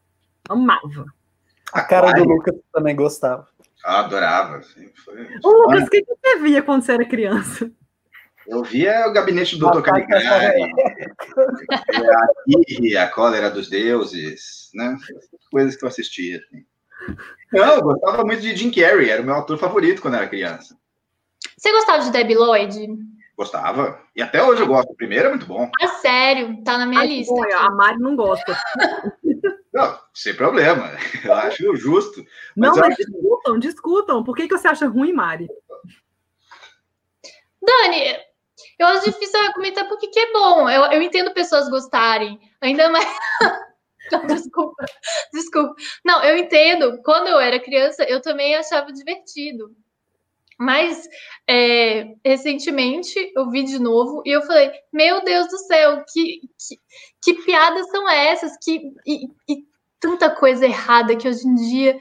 Amava. 0.49 1.07
A 1.73 1.83
cara 1.83 2.09
Ai. 2.09 2.15
do 2.15 2.29
Lucas 2.29 2.55
também 2.73 2.95
gostava. 2.95 3.49
Eu 3.85 3.91
adorava. 3.91 4.57
Assim, 4.59 4.91
foi... 5.05 5.27
Ô, 5.43 5.51
Lucas, 5.63 5.85
o 5.85 5.91
que 5.91 6.05
você 6.05 6.39
via 6.41 6.63
quando 6.63 6.83
você 6.83 6.93
era 6.93 7.05
criança? 7.05 7.71
Eu 8.47 8.63
via 8.63 9.07
o 9.09 9.13
gabinete 9.13 9.57
do 9.59 9.71
Dr. 9.71 9.81
Caligari, 9.83 10.63
a 10.63 12.27
Irre, 12.47 12.97
a 12.97 13.09
cólera 13.09 13.51
dos 13.51 13.69
deuses, 13.71 14.71
né? 14.75 14.97
Coisas 15.51 15.77
que 15.77 15.85
eu 15.85 15.89
assistia. 15.89 16.39
Assim. 16.39 16.65
Não, 17.53 17.75
eu 17.77 17.83
gostava 17.83 18.25
muito 18.25 18.43
de 18.43 18.55
Jim 18.55 18.71
Carrey, 18.71 19.09
era 19.09 19.23
o 19.23 19.25
meu 19.25 19.35
ator 19.35 19.57
favorito 19.59 20.03
quando 20.03 20.15
era 20.17 20.29
criança. 20.29 20.77
Você 21.57 21.73
gostava 21.73 22.03
de 22.03 22.11
Debbie 22.11 22.35
Lloyd? 22.35 22.87
Gostava. 23.37 24.01
E 24.15 24.23
até 24.23 24.43
hoje 24.43 24.63
eu 24.63 24.67
gosto. 24.67 24.93
O 24.93 24.97
primeiro 24.97 25.27
é 25.27 25.31
muito 25.31 25.47
bom. 25.47 25.71
Ah, 25.83 25.89
sério? 25.89 26.63
Tá 26.63 26.79
na 26.79 26.87
minha 26.87 27.01
Ai, 27.01 27.07
lista. 27.09 27.35
a 27.59 27.71
Mari 27.71 27.99
não 27.99 28.15
gosta. 28.15 28.57
Não, 29.73 29.99
sem 30.15 30.35
problema. 30.35 30.93
Eu 31.25 31.35
acho 31.35 31.75
justo. 31.77 32.25
Mas 32.57 32.71
não, 32.71 32.77
mas 32.77 32.93
acho- 32.93 32.97
discutam, 33.11 33.59
discutam. 33.59 34.23
Por 34.25 34.37
que, 34.37 34.47
que 34.47 34.57
você 34.57 34.69
acha 34.69 34.87
ruim, 34.87 35.13
Mari? 35.13 35.49
Dani, 37.61 38.17
eu 38.79 38.87
acho 38.87 39.11
difícil 39.11 39.41
argumentar 39.41 39.85
porque 39.87 40.09
que 40.09 40.21
é 40.21 40.33
bom. 40.33 40.69
Eu, 40.69 40.85
eu 40.93 41.03
entendo 41.03 41.33
pessoas 41.33 41.69
gostarem. 41.69 42.39
Ainda 42.61 42.89
mais. 42.91 43.07
Desculpa, 44.27 44.85
desculpa. 45.33 45.75
Não, 46.05 46.23
eu 46.23 46.37
entendo. 46.37 47.01
Quando 47.03 47.27
eu 47.29 47.41
era 47.41 47.59
criança, 47.59 48.05
eu 48.05 48.21
também 48.21 48.55
achava 48.55 48.93
divertido. 48.93 49.75
Mas 50.59 51.09
é, 51.49 52.15
recentemente 52.25 53.15
eu 53.35 53.51
vi 53.51 53.65
de 53.65 53.79
novo 53.79 54.23
e 54.25 54.31
eu 54.31 54.43
falei: 54.43 54.71
Meu 54.93 55.25
Deus 55.25 55.49
do 55.49 55.59
céu, 55.59 56.05
que, 56.13 56.41
que, 56.59 56.81
que 57.23 57.43
piadas 57.45 57.89
são 57.89 58.09
essas? 58.09 58.57
Que, 58.63 58.93
e, 59.07 59.27
e 59.49 59.65
tanta 59.99 60.31
coisa 60.31 60.67
errada 60.67 61.17
que 61.17 61.29
hoje 61.29 61.47
em 61.47 61.55
dia 61.55 61.99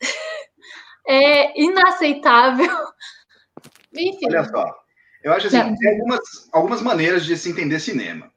é 1.08 1.60
inaceitável. 1.60 2.70
Enfim. 3.94 4.26
Olha 4.26 4.44
só, 4.44 4.81
eu 5.22 5.32
acho 5.32 5.46
assim, 5.46 5.76
tem 5.76 5.90
algumas, 5.92 6.20
algumas 6.52 6.82
maneiras 6.82 7.24
de 7.24 7.36
se 7.36 7.48
entender 7.48 7.80
cinema. 7.80 8.30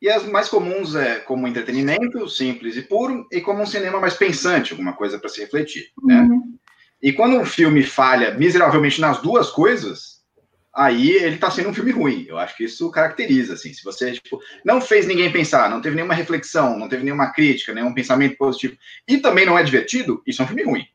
E 0.00 0.10
as 0.10 0.24
mais 0.24 0.48
comuns 0.48 0.96
é 0.96 1.20
como 1.20 1.46
entretenimento, 1.46 2.28
simples 2.28 2.76
e 2.76 2.82
puro, 2.82 3.26
e 3.30 3.40
como 3.40 3.62
um 3.62 3.66
cinema 3.66 4.00
mais 4.00 4.14
pensante, 4.14 4.72
alguma 4.72 4.94
coisa 4.94 5.16
para 5.18 5.28
se 5.28 5.40
refletir. 5.40 5.90
Né? 6.02 6.22
Uhum. 6.22 6.58
E 7.00 7.12
quando 7.12 7.36
um 7.36 7.44
filme 7.44 7.84
falha 7.84 8.34
miseravelmente 8.34 9.00
nas 9.00 9.22
duas 9.22 9.50
coisas, 9.50 10.22
aí 10.74 11.10
ele 11.10 11.36
está 11.36 11.50
sendo 11.50 11.68
um 11.68 11.74
filme 11.74 11.92
ruim. 11.92 12.24
Eu 12.28 12.38
acho 12.38 12.56
que 12.56 12.64
isso 12.64 12.90
caracteriza, 12.90 13.54
assim. 13.54 13.72
Se 13.72 13.84
você 13.84 14.12
tipo, 14.12 14.40
não 14.64 14.80
fez 14.80 15.06
ninguém 15.06 15.30
pensar, 15.30 15.70
não 15.70 15.80
teve 15.80 15.94
nenhuma 15.94 16.14
reflexão, 16.14 16.78
não 16.78 16.88
teve 16.88 17.04
nenhuma 17.04 17.32
crítica, 17.32 17.72
nenhum 17.72 17.94
pensamento 17.94 18.36
positivo, 18.36 18.76
e 19.06 19.18
também 19.18 19.46
não 19.46 19.58
é 19.58 19.62
divertido, 19.62 20.22
isso 20.26 20.42
é 20.42 20.44
um 20.44 20.48
filme 20.48 20.64
ruim. 20.64 20.86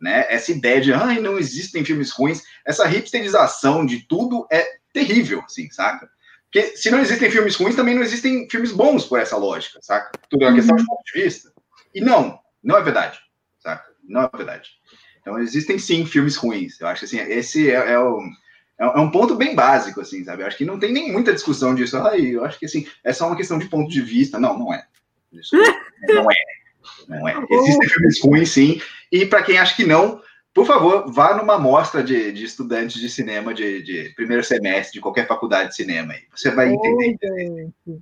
Né? 0.00 0.26
Essa 0.28 0.52
ideia 0.52 0.80
de, 0.80 0.92
ai, 0.92 1.20
não 1.20 1.38
existem 1.38 1.84
filmes 1.84 2.10
ruins, 2.10 2.42
essa 2.64 2.88
hipsterização 2.88 3.84
de 3.84 4.00
tudo 4.06 4.46
é 4.50 4.77
terrível, 4.92 5.42
assim, 5.44 5.70
saca? 5.70 6.08
Porque 6.44 6.76
se 6.76 6.90
não 6.90 7.00
existem 7.00 7.30
filmes 7.30 7.54
ruins, 7.56 7.76
também 7.76 7.94
não 7.94 8.02
existem 8.02 8.48
filmes 8.48 8.72
bons 8.72 9.04
por 9.04 9.20
essa 9.20 9.36
lógica, 9.36 9.78
saca? 9.82 10.12
Tudo 10.30 10.44
é 10.44 10.48
uma 10.48 10.56
questão 10.56 10.76
de 10.76 10.84
ponto 10.86 11.02
de 11.12 11.22
vista. 11.22 11.52
E 11.94 12.00
não, 12.00 12.38
não 12.62 12.76
é 12.78 12.82
verdade, 12.82 13.18
saca? 13.58 13.84
Não 14.02 14.22
é 14.22 14.30
verdade. 14.36 14.70
Então 15.20 15.38
existem 15.38 15.78
sim 15.78 16.06
filmes 16.06 16.36
ruins. 16.36 16.80
Eu 16.80 16.86
acho 16.88 17.00
que 17.00 17.04
assim, 17.04 17.18
esse 17.30 17.70
é, 17.70 17.92
é 17.92 17.98
o- 17.98 18.22
é 18.80 18.84
é 18.84 18.98
um 19.00 19.10
ponto 19.10 19.34
bem 19.34 19.54
básico, 19.54 20.00
assim, 20.00 20.24
sabe? 20.24 20.42
Eu 20.42 20.46
acho 20.46 20.56
que 20.56 20.64
não 20.64 20.78
tem 20.78 20.90
nem 20.92 21.12
muita 21.12 21.34
discussão 21.34 21.74
disso. 21.74 21.98
Ai, 21.98 22.28
eu 22.28 22.44
acho 22.44 22.58
que 22.58 22.64
assim, 22.66 22.86
é 23.04 23.12
só 23.12 23.26
uma 23.26 23.36
questão 23.36 23.58
de 23.58 23.66
ponto 23.68 23.90
de 23.90 24.00
vista. 24.00 24.38
Não, 24.40 24.58
não 24.58 24.72
é. 24.72 24.86
Isso 25.32 25.54
não 26.08 26.30
é. 26.30 26.34
Não 27.08 27.28
é. 27.28 27.34
Existem 27.50 27.88
filmes 27.90 28.20
ruins, 28.22 28.50
sim. 28.50 28.80
E 29.12 29.26
para 29.26 29.42
quem 29.42 29.58
acha 29.58 29.76
que 29.76 29.84
não, 29.84 30.22
por 30.58 30.66
favor, 30.66 31.12
vá 31.12 31.36
numa 31.36 31.56
mostra 31.56 32.02
de, 32.02 32.32
de 32.32 32.42
estudantes 32.42 33.00
de 33.00 33.08
cinema 33.08 33.54
de, 33.54 33.80
de 33.80 34.12
primeiro 34.16 34.42
semestre 34.42 34.94
de 34.94 35.00
qualquer 35.00 35.24
faculdade 35.28 35.68
de 35.68 35.76
cinema 35.76 36.14
aí. 36.14 36.22
Você 36.34 36.50
vai 36.50 36.72
entender. 36.72 37.16
Oi. 37.86 37.98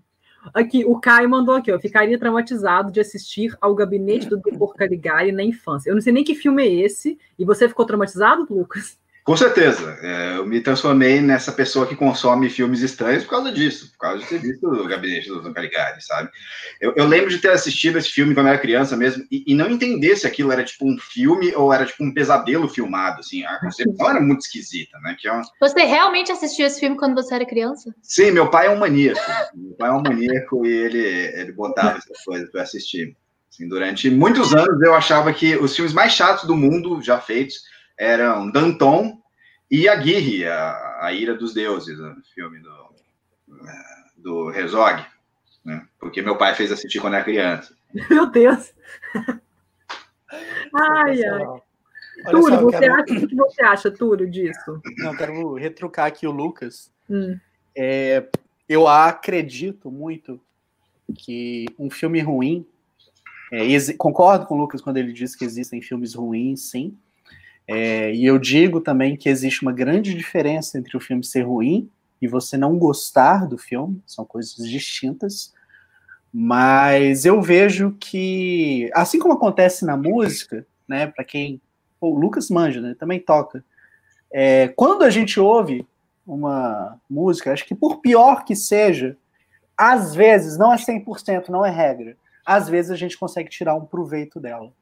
Aqui, 0.54 0.82
o 0.82 0.98
Caio 0.98 1.28
mandou 1.28 1.54
aqui, 1.54 1.70
ó. 1.70 1.78
Ficaria 1.78 2.18
traumatizado 2.18 2.90
de 2.90 2.98
assistir 2.98 3.54
ao 3.60 3.74
gabinete 3.74 4.26
do 4.26 4.38
Dr. 4.38 4.74
Caligari 4.74 5.32
na 5.32 5.42
infância. 5.42 5.90
Eu 5.90 5.94
não 5.94 6.00
sei 6.00 6.14
nem 6.14 6.24
que 6.24 6.34
filme 6.34 6.62
é 6.62 6.72
esse. 6.72 7.18
E 7.38 7.44
você 7.44 7.68
ficou 7.68 7.84
traumatizado, 7.84 8.46
Lucas? 8.48 8.98
Com 9.26 9.36
certeza. 9.36 9.98
É, 10.02 10.36
eu 10.36 10.46
me 10.46 10.60
transformei 10.60 11.20
nessa 11.20 11.50
pessoa 11.50 11.84
que 11.84 11.96
consome 11.96 12.48
filmes 12.48 12.80
estranhos 12.80 13.24
por 13.24 13.30
causa 13.30 13.50
disso, 13.50 13.90
por 13.90 13.98
causa 13.98 14.22
de 14.22 14.28
ter 14.28 14.38
visto 14.38 14.64
o 14.68 14.86
Gabinete 14.86 15.28
do 15.28 15.42
Dr. 15.42 15.52
Caligari, 15.52 16.00
sabe? 16.00 16.30
Eu, 16.80 16.94
eu 16.94 17.04
lembro 17.08 17.28
de 17.28 17.38
ter 17.38 17.50
assistido 17.50 17.98
esse 17.98 18.08
filme 18.08 18.34
quando 18.34 18.46
eu 18.46 18.52
era 18.52 18.62
criança 18.62 18.96
mesmo 18.96 19.26
e, 19.28 19.42
e 19.44 19.52
não 19.52 19.68
entender 19.68 20.14
se 20.14 20.28
aquilo 20.28 20.52
era 20.52 20.62
tipo 20.62 20.88
um 20.88 20.96
filme 20.96 21.52
ou 21.56 21.72
era 21.72 21.84
tipo 21.84 22.04
um 22.04 22.14
pesadelo 22.14 22.68
filmado, 22.68 23.18
assim. 23.18 23.44
A 23.44 23.58
concepção 23.58 24.10
era 24.10 24.20
muito 24.20 24.42
esquisita, 24.42 24.96
né? 25.00 25.16
Que 25.18 25.26
é 25.26 25.32
uma... 25.32 25.42
Você 25.60 25.82
realmente 25.82 26.30
assistiu 26.30 26.64
esse 26.64 26.78
filme 26.78 26.96
quando 26.96 27.16
você 27.16 27.34
era 27.34 27.44
criança? 27.44 27.92
Sim, 28.00 28.30
meu 28.30 28.48
pai 28.48 28.68
é 28.68 28.70
um 28.70 28.78
maníaco. 28.78 29.20
Meu 29.56 29.74
pai 29.74 29.88
é 29.88 29.92
um 29.92 30.02
maníaco 30.02 30.64
e 30.64 30.70
ele, 30.70 31.04
ele 31.34 31.50
botava 31.50 31.98
essas 31.98 32.22
coisas 32.24 32.48
para 32.48 32.62
assistir. 32.62 33.16
Assim, 33.52 33.68
durante 33.68 34.08
muitos 34.08 34.54
anos 34.54 34.80
eu 34.82 34.94
achava 34.94 35.32
que 35.32 35.56
os 35.56 35.74
filmes 35.74 35.92
mais 35.92 36.12
chatos 36.12 36.44
do 36.44 36.56
mundo 36.56 37.02
já 37.02 37.18
feitos 37.18 37.74
eram 37.98 38.50
Danton 38.50 39.20
e 39.70 39.88
Aguirre, 39.88 40.46
a, 40.46 40.98
a 41.00 41.12
Ira 41.12 41.34
dos 41.34 41.54
Deuses, 41.54 41.98
o 41.98 42.14
filme 42.34 42.60
do, 42.60 42.94
do 44.16 44.52
Herzog, 44.52 45.04
né? 45.64 45.86
porque 45.98 46.22
meu 46.22 46.36
pai 46.36 46.54
fez 46.54 46.70
assistir 46.70 47.00
quando 47.00 47.14
era 47.14 47.24
criança. 47.24 47.74
Meu 48.10 48.26
Deus. 48.26 48.72
Ai, 50.74 51.24
ai. 51.24 51.46
Olha 52.24 52.30
Túlio, 52.30 52.58
só, 52.58 52.62
você 52.62 52.78
quero, 52.78 52.94
acha, 52.94 53.12
o 53.12 53.28
que 53.28 53.36
você 53.36 53.62
acha, 53.62 53.90
Túlio, 53.90 54.30
disso? 54.30 54.80
não, 54.98 55.12
eu 55.12 55.18
quero 55.18 55.54
retrucar 55.54 56.06
aqui 56.06 56.26
o 56.26 56.30
Lucas. 56.30 56.90
Hum. 57.08 57.38
É, 57.76 58.26
eu 58.68 58.88
acredito 58.88 59.90
muito 59.90 60.40
que 61.14 61.66
um 61.78 61.90
filme 61.90 62.20
ruim. 62.20 62.66
é, 63.52 63.66
concordo 63.98 64.46
com 64.46 64.54
o 64.54 64.58
Lucas 64.58 64.80
quando 64.80 64.96
ele 64.96 65.12
diz 65.12 65.36
que 65.36 65.44
existem 65.44 65.80
filmes 65.82 66.14
ruins, 66.14 66.70
sim. 66.70 66.96
É, 67.68 68.14
e 68.14 68.24
eu 68.24 68.38
digo 68.38 68.80
também 68.80 69.16
que 69.16 69.28
existe 69.28 69.62
uma 69.62 69.72
grande 69.72 70.14
diferença 70.14 70.78
entre 70.78 70.96
o 70.96 71.00
filme 71.00 71.24
ser 71.24 71.42
ruim 71.42 71.90
e 72.22 72.28
você 72.28 72.56
não 72.56 72.78
gostar 72.78 73.46
do 73.46 73.58
filme, 73.58 74.02
são 74.06 74.24
coisas 74.24 74.56
distintas. 74.68 75.52
Mas 76.32 77.24
eu 77.24 77.40
vejo 77.40 77.96
que, 77.98 78.90
assim 78.94 79.18
como 79.18 79.34
acontece 79.34 79.84
na 79.84 79.96
música, 79.96 80.66
né, 80.86 81.06
para 81.06 81.24
quem. 81.24 81.60
pô, 81.98 82.08
o 82.10 82.18
Lucas 82.18 82.50
manja, 82.50 82.80
né, 82.80 82.94
também 82.98 83.18
toca. 83.18 83.64
É, 84.32 84.68
quando 84.68 85.02
a 85.02 85.10
gente 85.10 85.40
ouve 85.40 85.86
uma 86.26 87.00
música, 87.08 87.52
acho 87.52 87.64
que 87.64 87.74
por 87.74 88.00
pior 88.00 88.44
que 88.44 88.54
seja, 88.54 89.16
às 89.76 90.14
vezes, 90.14 90.58
não 90.58 90.72
é 90.72 90.76
100%, 90.76 91.48
não 91.48 91.64
é 91.64 91.70
regra, 91.70 92.16
às 92.44 92.68
vezes 92.68 92.90
a 92.90 92.96
gente 92.96 93.18
consegue 93.18 93.48
tirar 93.48 93.74
um 93.74 93.84
proveito 93.84 94.40
dela. 94.40 94.72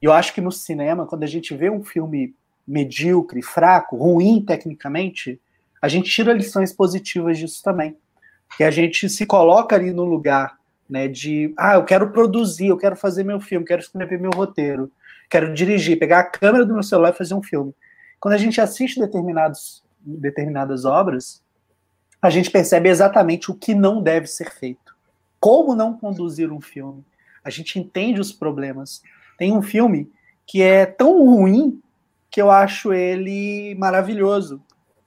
E 0.00 0.06
eu 0.06 0.12
acho 0.12 0.32
que 0.32 0.40
no 0.40 0.50
cinema, 0.50 1.06
quando 1.06 1.24
a 1.24 1.26
gente 1.26 1.54
vê 1.54 1.70
um 1.70 1.84
filme 1.84 2.34
medíocre, 2.66 3.42
fraco, 3.42 3.96
ruim 3.96 4.42
tecnicamente, 4.44 5.40
a 5.80 5.88
gente 5.88 6.10
tira 6.10 6.32
lições 6.32 6.72
positivas 6.72 7.38
disso 7.38 7.62
também. 7.62 7.96
Que 8.56 8.64
a 8.64 8.70
gente 8.70 9.08
se 9.08 9.26
coloca 9.26 9.76
ali 9.76 9.92
no 9.92 10.04
lugar 10.04 10.58
né, 10.88 11.06
de, 11.06 11.54
ah, 11.56 11.74
eu 11.74 11.84
quero 11.84 12.10
produzir, 12.10 12.66
eu 12.66 12.76
quero 12.76 12.96
fazer 12.96 13.24
meu 13.24 13.40
filme, 13.40 13.64
quero 13.64 13.80
escrever 13.80 14.18
meu 14.18 14.30
roteiro, 14.34 14.90
quero 15.28 15.54
dirigir, 15.54 15.98
pegar 15.98 16.20
a 16.20 16.24
câmera 16.24 16.66
do 16.66 16.74
meu 16.74 16.82
celular 16.82 17.10
e 17.10 17.16
fazer 17.16 17.34
um 17.34 17.42
filme. 17.42 17.74
Quando 18.18 18.34
a 18.34 18.38
gente 18.38 18.60
assiste 18.60 18.98
determinados, 18.98 19.84
determinadas 20.00 20.84
obras, 20.84 21.42
a 22.20 22.28
gente 22.28 22.50
percebe 22.50 22.88
exatamente 22.88 23.50
o 23.50 23.54
que 23.54 23.74
não 23.74 24.02
deve 24.02 24.26
ser 24.26 24.50
feito. 24.50 24.94
Como 25.38 25.74
não 25.74 25.96
conduzir 25.96 26.52
um 26.52 26.60
filme. 26.60 27.04
A 27.42 27.48
gente 27.48 27.78
entende 27.78 28.20
os 28.20 28.32
problemas. 28.32 29.02
Tem 29.40 29.56
um 29.56 29.62
filme 29.62 30.12
que 30.46 30.60
é 30.60 30.84
tão 30.84 31.24
ruim 31.24 31.80
que 32.30 32.42
eu 32.42 32.50
acho 32.50 32.92
ele 32.92 33.74
maravilhoso, 33.76 34.62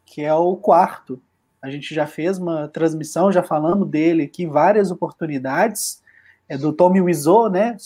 que 0.07 0.23
é 0.23 0.33
o 0.33 0.55
quarto. 0.55 1.21
A 1.61 1.69
gente 1.69 1.93
já 1.93 2.07
fez 2.07 2.39
uma 2.39 2.67
transmissão, 2.67 3.31
já 3.31 3.43
falamos 3.43 3.87
dele 3.87 4.23
aqui 4.23 4.47
várias 4.47 4.89
oportunidades. 4.89 6.01
É 6.49 6.57
do 6.57 6.73
Tommy 6.73 6.99
Wiseau, 6.99 7.47
né? 7.47 7.77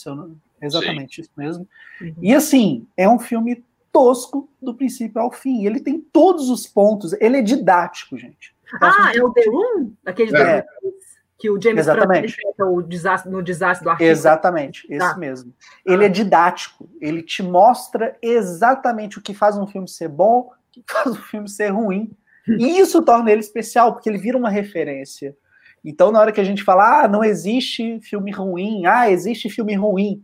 Exatamente, 0.61 1.19
isso 1.19 1.31
mesmo. 1.35 1.67
Uhum. 1.99 2.15
E 2.21 2.33
assim, 2.33 2.87
é 2.95 3.09
um 3.09 3.19
filme 3.19 3.61
tosco 3.91 4.49
do 4.61 4.73
princípio 4.73 5.19
ao 5.19 5.33
fim. 5.33 5.65
Ele 5.65 5.81
tem 5.81 5.99
todos 5.99 6.49
os 6.49 6.65
pontos, 6.65 7.11
ele 7.19 7.39
é 7.39 7.41
didático, 7.41 8.17
gente. 8.17 8.55
Ah, 8.81 9.11
é 9.13 9.21
o 9.21 9.33
D1? 9.33 9.91
Aquele 10.05 10.33
É. 10.37 10.61
D1 10.61 10.96
que 11.37 11.49
o 11.49 11.61
James 11.61 11.79
Exatamente. 11.79 12.35
O 12.59 12.81
desastre, 12.81 13.31
no 13.31 13.43
desastre 13.43 13.83
do 13.83 13.89
arquivo. 13.91 14.09
Exatamente, 14.09 14.87
esse 14.89 14.97
Tá. 14.97 15.17
mesmo. 15.17 15.53
Ele 15.85 16.05
é 16.05 16.09
didático, 16.09 16.89
ele 16.99 17.21
te 17.21 17.43
mostra 17.43 18.17
exatamente 18.21 19.19
o 19.19 19.21
que 19.21 19.33
faz 19.33 19.57
um 19.57 19.67
filme 19.67 19.87
ser 19.87 20.09
bom, 20.09 20.49
o 20.49 20.51
que 20.71 20.83
faz 20.89 21.07
um 21.11 21.21
filme 21.21 21.47
ser 21.47 21.69
ruim. 21.69 22.11
E 22.47 22.79
isso 22.79 23.03
torna 23.03 23.29
ele 23.29 23.41
especial, 23.41 23.93
porque 23.93 24.09
ele 24.09 24.17
vira 24.17 24.37
uma 24.37 24.49
referência. 24.49 25.35
Então, 25.83 26.11
na 26.11 26.19
hora 26.19 26.31
que 26.31 26.41
a 26.41 26.43
gente 26.43 26.63
fala, 26.63 27.03
ah, 27.03 27.07
não 27.07 27.23
existe 27.23 27.99
filme 28.01 28.31
ruim, 28.31 28.85
ah, 28.85 29.09
existe 29.09 29.49
filme 29.49 29.75
ruim. 29.75 30.23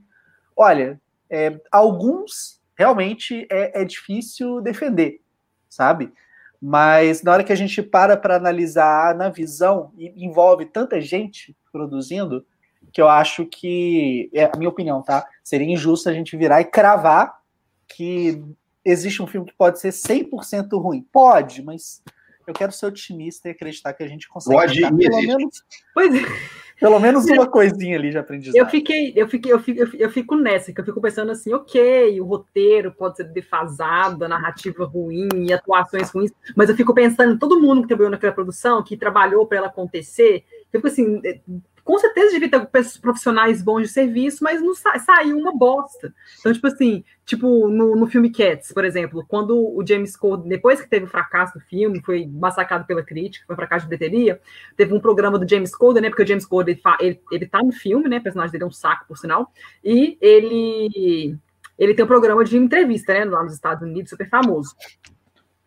Olha, 0.55 0.99
é, 1.29 1.59
alguns 1.71 2.61
realmente 2.77 3.45
é, 3.51 3.81
é 3.81 3.85
difícil 3.85 4.61
defender, 4.61 5.19
sabe? 5.69 6.11
Mas 6.65 7.21
na 7.21 7.33
hora 7.33 7.43
que 7.43 7.51
a 7.51 7.57
gente 7.57 7.83
para 7.83 8.15
para 8.15 8.37
analisar 8.37 9.13
na 9.15 9.27
visão, 9.27 9.91
e 9.97 10.13
envolve 10.25 10.65
tanta 10.65 11.01
gente 11.01 11.53
produzindo, 11.73 12.45
que 12.93 13.01
eu 13.01 13.09
acho 13.09 13.45
que, 13.45 14.29
é 14.33 14.45
a 14.45 14.57
minha 14.57 14.69
opinião, 14.69 15.03
tá? 15.03 15.27
Seria 15.43 15.67
injusto 15.67 16.07
a 16.07 16.13
gente 16.13 16.37
virar 16.37 16.61
e 16.61 16.65
cravar 16.65 17.37
que 17.85 18.41
existe 18.85 19.21
um 19.21 19.27
filme 19.27 19.47
que 19.47 19.57
pode 19.57 19.77
ser 19.77 19.89
100% 19.89 20.81
ruim. 20.81 21.05
Pode, 21.11 21.61
mas 21.61 22.01
eu 22.47 22.53
quero 22.53 22.71
ser 22.71 22.85
otimista 22.85 23.49
e 23.49 23.51
acreditar 23.51 23.93
que 23.93 24.03
a 24.03 24.07
gente 24.07 24.29
consegue. 24.29 24.55
Pode 24.55 24.79
pelo 24.79 25.21
menos, 25.21 25.65
pois 25.93 26.15
é, 26.15 26.19
pelo 26.79 26.99
menos 26.99 27.25
uma 27.25 27.47
coisinha 27.47 27.97
ali 27.97 28.11
de 28.11 28.17
aprendizado. 28.17 28.55
Eu 28.55 28.67
fiquei, 28.67 29.13
eu 29.15 29.27
fiquei, 29.27 29.51
eu 29.51 29.59
fico, 29.59 29.95
eu 29.95 30.09
fico, 30.09 30.35
nessa, 30.35 30.73
que 30.73 30.81
eu 30.81 30.85
fico 30.85 31.01
pensando 31.01 31.31
assim, 31.31 31.53
ok, 31.53 32.19
o 32.19 32.25
roteiro 32.25 32.91
pode 32.91 33.17
ser 33.17 33.25
defasado, 33.25 34.25
a 34.25 34.27
narrativa 34.27 34.85
ruim, 34.85 35.51
atuações 35.53 36.09
ruins, 36.09 36.31
mas 36.55 36.69
eu 36.69 36.75
fico 36.75 36.93
pensando 36.93 37.33
em 37.33 37.37
todo 37.37 37.59
mundo 37.59 37.81
que 37.81 37.87
trabalhou 37.87 38.11
naquela 38.11 38.33
produção, 38.33 38.83
que 38.83 38.97
trabalhou 38.97 39.45
para 39.45 39.59
ela 39.59 39.67
acontecer, 39.67 40.43
eu 40.71 40.79
fico 40.79 40.87
assim, 40.87 41.21
com 41.83 41.97
certeza 41.99 42.31
devia 42.31 42.49
ter 42.49 42.67
profissionais 43.01 43.61
bons 43.61 43.81
de 43.83 43.87
serviço, 43.89 44.43
mas 44.43 44.61
não 44.61 44.73
sa 44.73 44.97
saiu 44.99 45.37
uma 45.37 45.55
bosta. 45.55 46.13
Então, 46.39 46.53
tipo 46.53 46.67
assim, 46.67 47.03
tipo 47.25 47.67
no, 47.67 47.95
no 47.95 48.07
filme 48.07 48.31
Cats, 48.31 48.71
por 48.71 48.85
exemplo, 48.85 49.25
quando 49.27 49.57
o 49.57 49.85
James 49.85 50.15
Corden, 50.15 50.47
depois 50.47 50.81
que 50.81 50.89
teve 50.89 51.05
o 51.05 51.09
fracasso 51.09 51.55
do 51.55 51.65
filme, 51.65 52.01
foi 52.01 52.25
massacrado 52.25 52.85
pela 52.85 53.03
crítica, 53.03 53.45
foi 53.45 53.53
um 53.53 53.57
fracasso 53.57 53.85
de 53.85 53.89
bilheteria, 53.89 54.39
teve 54.77 54.93
um 54.93 54.99
programa 54.99 55.37
do 55.37 55.47
James 55.47 55.75
Corden, 55.75 56.03
né? 56.03 56.09
Porque 56.09 56.23
o 56.23 56.27
James 56.27 56.45
Corden 56.45 56.79
ele, 56.99 57.19
ele 57.31 57.45
tá 57.45 57.61
no 57.61 57.71
filme, 57.71 58.07
né? 58.07 58.17
O 58.19 58.23
personagem 58.23 58.51
dele 58.51 58.63
é 58.63 58.67
um 58.67 58.71
saco, 58.71 59.05
por 59.07 59.17
sinal, 59.17 59.51
e 59.83 60.17
ele 60.21 61.37
ele 61.77 61.95
tem 61.95 62.05
um 62.05 62.07
programa 62.07 62.43
de 62.43 62.55
entrevista, 62.55 63.13
né? 63.13 63.25
Lá 63.25 63.43
nos 63.43 63.53
Estados 63.53 63.83
Unidos, 63.83 64.11
super 64.11 64.29
famoso. 64.29 64.75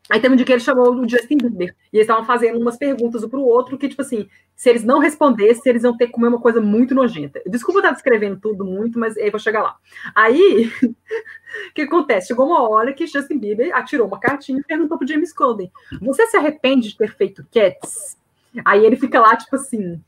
Aí 0.08 0.20
teve 0.20 0.34
um 0.34 0.36
dia 0.36 0.46
que 0.46 0.52
ele 0.52 0.60
chamou 0.60 0.94
o 0.94 1.08
Justin 1.08 1.36
Bieber, 1.36 1.74
e 1.92 1.96
eles 1.96 2.04
estavam 2.04 2.24
fazendo 2.24 2.60
umas 2.60 2.76
perguntas 2.76 3.24
um 3.24 3.28
para 3.28 3.40
o 3.40 3.44
outro, 3.44 3.76
que, 3.76 3.88
tipo 3.88 4.02
assim, 4.02 4.28
se 4.54 4.70
eles 4.70 4.84
não 4.84 5.00
respondessem, 5.00 5.62
eles 5.66 5.82
iam 5.82 5.96
ter 5.96 6.06
que 6.06 6.12
comer 6.12 6.28
uma 6.28 6.40
coisa 6.40 6.60
muito 6.60 6.94
nojenta. 6.94 7.42
Desculpa 7.44 7.80
estar 7.80 7.90
descrevendo 7.90 8.38
tudo 8.40 8.64
muito, 8.64 9.00
mas 9.00 9.16
aí 9.16 9.30
vou 9.30 9.40
chegar 9.40 9.62
lá. 9.62 9.76
Aí, 10.14 10.70
o 10.82 11.74
que 11.74 11.82
acontece? 11.82 12.28
Chegou 12.28 12.46
uma 12.46 12.68
hora 12.68 12.92
que 12.92 13.06
Justin 13.06 13.38
Bieber 13.38 13.74
atirou 13.74 14.06
uma 14.06 14.20
cartinha 14.20 14.60
e 14.60 14.64
perguntou 14.64 14.96
pro 14.96 15.08
James 15.08 15.32
Corden, 15.32 15.70
você 16.00 16.26
se 16.28 16.36
arrepende 16.36 16.90
de 16.90 16.96
ter 16.96 17.12
feito 17.12 17.44
Cats? 17.52 18.16
Aí 18.64 18.86
ele 18.86 18.96
fica 18.96 19.20
lá, 19.20 19.36
tipo 19.36 19.56
assim, 19.56 20.00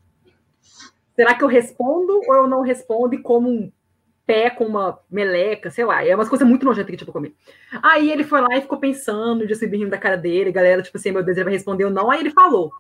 será 1.17 1.35
que 1.35 1.43
eu 1.43 1.49
respondo 1.49 2.21
ou 2.26 2.35
eu 2.35 2.47
não 2.47 2.62
respondo 2.62 3.14
e 3.14 3.19
como 3.19 3.50
um 3.50 3.73
pé 4.28 4.50
com 4.50 4.66
uma 4.66 4.99
meleca, 5.11 5.70
sei 5.70 5.87
lá, 5.87 6.04
é 6.04 6.14
umas 6.14 6.28
coisas 6.28 6.47
muito 6.47 6.66
nojentas 6.66 6.90
que 6.90 6.99
tipo 6.99 7.11
comer. 7.11 7.32
Aí 7.82 8.12
ele 8.12 8.23
foi 8.23 8.42
lá 8.42 8.58
e 8.58 8.61
ficou 8.61 8.76
pensando, 8.76 9.47
de 9.47 9.54
se 9.54 9.66
rindo 9.66 9.88
da 9.88 9.97
cara 9.97 10.18
dele, 10.18 10.52
galera, 10.52 10.82
tipo 10.82 10.99
assim, 10.99 11.11
meu 11.11 11.23
Deus, 11.23 11.38
ele 11.38 11.44
vai 11.44 11.54
responder 11.54 11.87
ou 11.87 11.90
não. 11.90 12.11
Aí 12.11 12.20
ele 12.20 12.28
falou: 12.30 12.70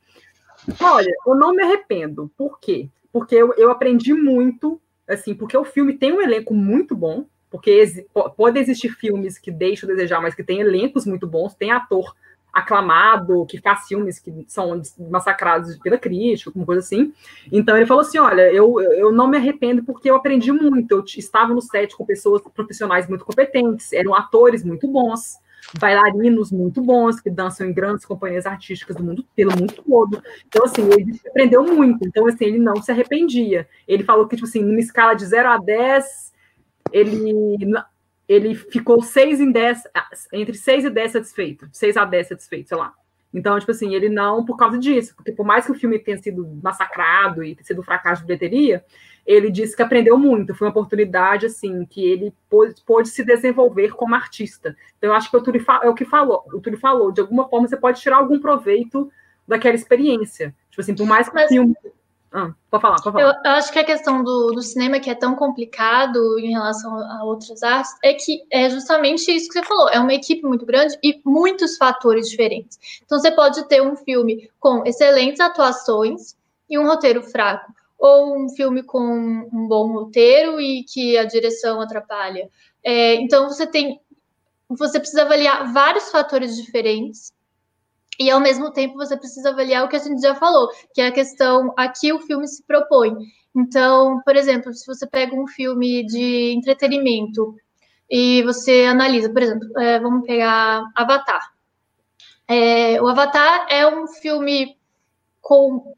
Olha, 0.78 1.10
eu 1.26 1.34
não 1.34 1.54
me 1.54 1.62
arrependo. 1.62 2.30
Por 2.36 2.60
quê? 2.60 2.90
Porque 3.10 3.34
eu, 3.34 3.54
eu 3.54 3.70
aprendi 3.70 4.12
muito, 4.12 4.78
assim, 5.08 5.34
porque 5.34 5.56
o 5.56 5.64
filme 5.64 5.94
tem 5.94 6.12
um 6.12 6.20
elenco 6.20 6.52
muito 6.52 6.94
bom, 6.94 7.24
porque 7.50 8.04
pode 8.36 8.58
existir 8.58 8.90
filmes 8.90 9.38
que 9.38 9.50
deixam 9.50 9.88
a 9.88 9.92
desejar, 9.92 10.20
mas 10.20 10.34
que 10.34 10.44
tem 10.44 10.60
elencos 10.60 11.06
muito 11.06 11.26
bons, 11.26 11.54
tem 11.54 11.70
ator 11.70 12.14
aclamado, 12.52 13.46
que 13.46 13.60
faz 13.60 13.86
filmes 13.86 14.18
que 14.18 14.32
são 14.46 14.80
massacrados 15.10 15.76
pela 15.78 15.98
crítica, 15.98 16.50
alguma 16.50 16.66
coisa 16.66 16.80
assim. 16.80 17.12
Então 17.52 17.76
ele 17.76 17.86
falou 17.86 18.02
assim: 18.02 18.18
olha, 18.18 18.52
eu, 18.52 18.80
eu 18.80 19.12
não 19.12 19.28
me 19.28 19.36
arrependo 19.36 19.84
porque 19.84 20.10
eu 20.10 20.16
aprendi 20.16 20.52
muito. 20.52 20.92
Eu 20.92 21.04
estava 21.04 21.54
no 21.54 21.60
set 21.60 21.96
com 21.96 22.04
pessoas 22.04 22.42
profissionais 22.54 23.08
muito 23.08 23.24
competentes, 23.24 23.92
eram 23.92 24.14
atores 24.14 24.64
muito 24.64 24.88
bons, 24.88 25.38
bailarinos 25.78 26.50
muito 26.50 26.80
bons, 26.82 27.20
que 27.20 27.30
dançam 27.30 27.66
em 27.66 27.72
grandes 27.72 28.04
companhias 28.04 28.46
artísticas 28.46 28.96
do 28.96 29.04
mundo, 29.04 29.24
pelo 29.36 29.52
mundo 29.52 29.74
todo. 29.74 30.22
Então, 30.46 30.64
assim, 30.64 30.82
ele 30.92 31.20
aprendeu 31.28 31.62
muito. 31.62 32.06
Então, 32.06 32.26
assim, 32.26 32.44
ele 32.44 32.58
não 32.58 32.76
se 32.82 32.90
arrependia. 32.90 33.68
Ele 33.86 34.04
falou 34.04 34.26
que, 34.26 34.36
tipo 34.36 34.48
assim, 34.48 34.62
numa 34.62 34.80
escala 34.80 35.14
de 35.14 35.26
0 35.26 35.48
a 35.48 35.58
10, 35.58 36.32
ele 36.92 37.58
ele 38.28 38.54
ficou 38.54 39.02
6 39.02 39.40
em 39.40 39.50
10, 39.50 39.84
entre 40.32 40.54
6 40.54 40.84
e 40.84 40.90
10 40.90 41.12
satisfeito, 41.12 41.68
6 41.72 41.96
a 41.96 42.04
10 42.04 42.28
satisfeito, 42.28 42.68
sei 42.68 42.76
lá. 42.76 42.92
Então, 43.32 43.58
tipo 43.58 43.70
assim, 43.70 43.94
ele 43.94 44.08
não, 44.08 44.44
por 44.44 44.56
causa 44.56 44.78
disso, 44.78 45.14
porque 45.14 45.32
por 45.32 45.44
mais 45.44 45.66
que 45.66 45.72
o 45.72 45.74
filme 45.74 45.98
tenha 45.98 46.18
sido 46.18 46.46
massacrado 46.62 47.42
e 47.42 47.54
tenha 47.54 47.64
sido 47.64 47.80
um 47.80 47.84
fracasso 47.84 48.22
de 48.22 48.26
bilheteria, 48.26 48.84
ele 49.26 49.50
disse 49.50 49.76
que 49.76 49.82
aprendeu 49.82 50.16
muito, 50.16 50.54
foi 50.54 50.66
uma 50.66 50.70
oportunidade, 50.70 51.46
assim, 51.46 51.84
que 51.84 52.02
ele 52.02 52.32
pôde, 52.48 52.74
pôde 52.86 53.08
se 53.08 53.22
desenvolver 53.22 53.90
como 53.90 54.14
artista. 54.14 54.74
Então, 54.96 55.10
eu 55.10 55.14
acho 55.14 55.30
que 55.30 55.36
o 55.36 55.42
Túlio 55.42 55.62
é 55.82 55.88
o 55.88 55.94
que 55.94 56.04
falou, 56.04 56.44
o 56.52 56.60
Túlio 56.60 56.78
falou, 56.78 57.12
de 57.12 57.20
alguma 57.20 57.48
forma 57.48 57.68
você 57.68 57.76
pode 57.76 58.00
tirar 58.00 58.16
algum 58.16 58.40
proveito 58.40 59.10
daquela 59.46 59.74
experiência. 59.74 60.54
Tipo 60.70 60.80
assim, 60.80 60.94
por 60.94 61.06
mais 61.06 61.28
que 61.28 61.34
Mas... 61.34 61.46
o 61.46 61.48
filme 61.48 61.74
ah, 62.30 62.52
pode 62.70 62.82
falar, 62.82 62.96
pode 62.96 63.16
falar. 63.16 63.22
Eu, 63.22 63.50
eu, 63.50 63.56
acho 63.56 63.72
que 63.72 63.78
a 63.78 63.84
questão 63.84 64.22
do, 64.22 64.52
do 64.52 64.62
cinema 64.62 65.00
que 65.00 65.08
é 65.08 65.14
tão 65.14 65.34
complicado 65.34 66.38
em 66.38 66.50
relação 66.52 66.94
a 66.98 67.24
outras 67.24 67.62
artes 67.62 67.94
é 68.02 68.12
que 68.12 68.44
é 68.50 68.68
justamente 68.68 69.34
isso 69.34 69.48
que 69.48 69.54
você 69.54 69.64
falou. 69.64 69.88
É 69.88 69.98
uma 69.98 70.12
equipe 70.12 70.42
muito 70.42 70.66
grande 70.66 70.98
e 71.02 71.20
muitos 71.24 71.76
fatores 71.76 72.28
diferentes. 72.28 72.78
Então 73.04 73.18
você 73.18 73.30
pode 73.30 73.66
ter 73.68 73.80
um 73.80 73.96
filme 73.96 74.50
com 74.60 74.84
excelentes 74.84 75.40
atuações 75.40 76.36
e 76.68 76.78
um 76.78 76.86
roteiro 76.86 77.22
fraco, 77.22 77.72
ou 77.98 78.36
um 78.36 78.48
filme 78.50 78.82
com 78.82 79.48
um 79.52 79.66
bom 79.66 79.90
roteiro 79.92 80.60
e 80.60 80.84
que 80.84 81.16
a 81.16 81.24
direção 81.24 81.80
atrapalha. 81.80 82.50
É, 82.84 83.14
então 83.14 83.48
você 83.48 83.66
tem, 83.66 84.00
você 84.68 85.00
precisa 85.00 85.22
avaliar 85.22 85.72
vários 85.72 86.10
fatores 86.10 86.56
diferentes 86.56 87.32
e 88.18 88.30
ao 88.30 88.40
mesmo 88.40 88.72
tempo 88.72 88.96
você 88.96 89.16
precisa 89.16 89.50
avaliar 89.50 89.84
o 89.84 89.88
que 89.88 89.96
a 89.96 90.00
gente 90.00 90.20
já 90.20 90.34
falou, 90.34 90.68
que 90.92 91.00
é 91.00 91.06
a 91.06 91.12
questão 91.12 91.72
a 91.76 91.88
que 91.88 92.12
o 92.12 92.20
filme 92.20 92.48
se 92.48 92.62
propõe. 92.64 93.14
Então, 93.54 94.20
por 94.24 94.36
exemplo, 94.36 94.72
se 94.74 94.86
você 94.86 95.06
pega 95.06 95.34
um 95.34 95.46
filme 95.46 96.04
de 96.04 96.52
entretenimento 96.52 97.54
e 98.10 98.42
você 98.42 98.84
analisa, 98.84 99.30
por 99.30 99.42
exemplo, 99.42 99.78
é, 99.78 100.00
vamos 100.00 100.26
pegar 100.26 100.82
Avatar. 100.94 101.52
É, 102.46 103.00
o 103.00 103.06
Avatar 103.06 103.66
é 103.70 103.86
um 103.86 104.06
filme 104.06 104.78
com 105.40 105.94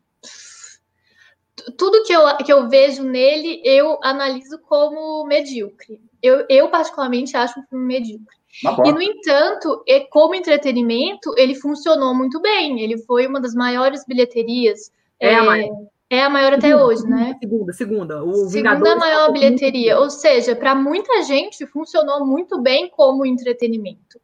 tudo 1.76 2.02
que 2.04 2.12
eu, 2.12 2.36
que 2.38 2.52
eu 2.52 2.68
vejo 2.68 3.02
nele, 3.02 3.60
eu 3.64 3.98
analiso 4.02 4.58
como 4.58 5.24
medíocre. 5.26 6.02
Eu, 6.22 6.44
eu 6.48 6.68
particularmente 6.68 7.36
acho 7.36 7.60
um 7.60 7.62
filme 7.64 7.86
medíocre. 7.86 8.39
E, 8.84 8.92
no 8.92 9.00
entanto, 9.00 9.84
como 10.10 10.34
entretenimento, 10.34 11.32
ele 11.36 11.54
funcionou 11.54 12.14
muito 12.14 12.40
bem. 12.40 12.80
Ele 12.80 12.98
foi 12.98 13.26
uma 13.26 13.40
das 13.40 13.54
maiores 13.54 14.04
bilheterias. 14.04 14.90
É, 15.20 15.32
é 15.32 15.34
a 15.36 15.42
maior. 15.42 15.90
É 16.12 16.24
a 16.24 16.28
maior 16.28 16.54
até 16.54 16.66
segunda, 16.66 16.86
hoje, 16.86 17.06
né? 17.06 17.36
Segunda, 17.40 17.72
segunda. 17.72 18.24
O 18.24 18.34
segunda 18.48 18.96
maior 18.96 19.30
bilheteria. 19.30 20.00
Ou 20.00 20.10
seja, 20.10 20.56
para 20.56 20.74
muita 20.74 21.22
gente 21.22 21.64
funcionou 21.66 22.26
muito 22.26 22.60
bem 22.60 22.88
como 22.90 23.24
entretenimento. 23.24 24.20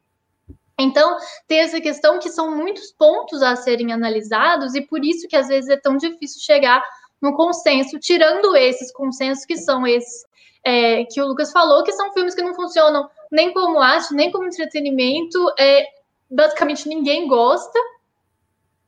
Então, 0.79 1.17
tem 1.47 1.61
essa 1.61 1.81
questão 1.81 2.19
que 2.19 2.29
são 2.29 2.55
muitos 2.55 2.91
pontos 2.91 3.41
a 3.41 3.55
serem 3.55 3.93
analisados 3.93 4.75
e 4.75 4.81
por 4.83 5.05
isso 5.05 5.29
que 5.29 5.37
às 5.37 5.47
vezes 5.47 5.71
é 5.71 5.77
tão 5.77 5.97
difícil 5.97 6.41
chegar 6.43 6.83
no 7.23 7.35
consenso, 7.35 7.99
tirando 8.01 8.55
esses 8.57 8.93
consensos 8.93 9.45
que 9.47 9.57
são 9.57 9.87
esses 9.87 10.27
é, 10.65 11.05
que 11.05 11.23
o 11.23 11.29
Lucas 11.29 11.53
falou, 11.53 11.85
que 11.85 11.93
são 11.93 12.12
filmes 12.12 12.35
que 12.35 12.43
não 12.43 12.53
funcionam 12.53 13.09
nem 13.31 13.53
como 13.53 13.81
arte, 13.81 14.15
nem 14.15 14.31
como 14.31 14.47
entretenimento, 14.47 15.39
é, 15.59 15.87
basicamente 16.31 16.89
ninguém 16.89 17.27
gosta, 17.27 17.79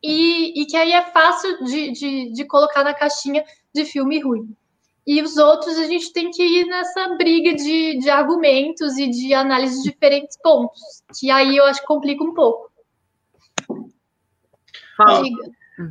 e, 0.03 0.63
e 0.63 0.67
que 0.67 0.77
aí 0.77 0.93
é 0.93 1.03
fácil 1.11 1.65
de, 1.65 1.91
de, 1.93 2.33
de 2.33 2.45
colocar 2.45 2.85
na 2.85 2.95
caixinha 2.95 3.45
de 3.75 3.85
filme 3.85 4.21
ruim. 4.21 4.55
E 5.07 5.23
os 5.23 5.39
outros 5.39 5.79
a 5.79 5.85
gente 5.85 6.13
tem 6.13 6.31
que 6.31 6.43
ir 6.43 6.67
nessa 6.67 7.17
briga 7.17 7.55
de, 7.55 7.99
de 7.99 8.11
argumentos 8.11 8.99
e 8.99 9.09
de 9.09 9.33
análise 9.33 9.83
de 9.83 9.91
diferentes 9.91 10.37
pontos, 10.43 11.03
que 11.19 11.31
aí 11.31 11.57
eu 11.57 11.65
acho 11.65 11.81
que 11.81 11.87
complica 11.87 12.23
um 12.23 12.35
pouco. 12.35 12.71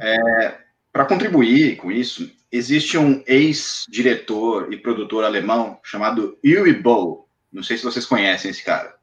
É, 0.02 0.58
Para 0.98 1.06
contribuir 1.06 1.78
com 1.78 1.92
isso, 1.92 2.32
existe 2.52 2.98
um 2.98 3.24
ex-diretor 3.28 4.74
e 4.74 4.78
produtor 4.78 5.24
alemão 5.24 5.80
chamado 5.84 6.38
Uwe 6.44 6.74
Boll. 6.74 7.27
Não 7.52 7.64
sei 7.64 7.78
se 7.78 7.84
vocês 7.84 8.06
conhecem 8.06 8.52
esse 8.52 8.64
cara. 8.64 8.96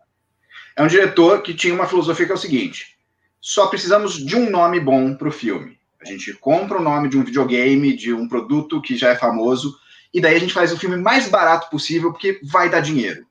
É 0.76 0.82
um 0.82 0.88
diretor 0.88 1.42
que 1.42 1.54
tinha 1.54 1.74
uma 1.74 1.86
filosofia 1.86 2.26
que 2.26 2.32
é 2.32 2.34
o 2.34 2.38
seguinte: 2.38 2.96
só 3.40 3.66
precisamos 3.66 4.14
de 4.14 4.36
um 4.36 4.50
nome 4.50 4.80
bom 4.80 5.14
para 5.14 5.28
o 5.28 5.32
filme. 5.32 5.78
A 6.00 6.06
gente 6.06 6.32
compra 6.34 6.78
o 6.78 6.82
nome 6.82 7.08
de 7.08 7.16
um 7.16 7.24
videogame, 7.24 7.96
de 7.96 8.12
um 8.12 8.28
produto 8.28 8.80
que 8.80 8.96
já 8.96 9.10
é 9.10 9.16
famoso, 9.16 9.74
e 10.12 10.20
daí 10.20 10.36
a 10.36 10.38
gente 10.38 10.52
faz 10.52 10.72
o 10.72 10.78
filme 10.78 10.96
mais 10.96 11.28
barato 11.28 11.70
possível, 11.70 12.12
porque 12.12 12.40
vai 12.42 12.68
dar 12.68 12.80
dinheiro. 12.80 13.26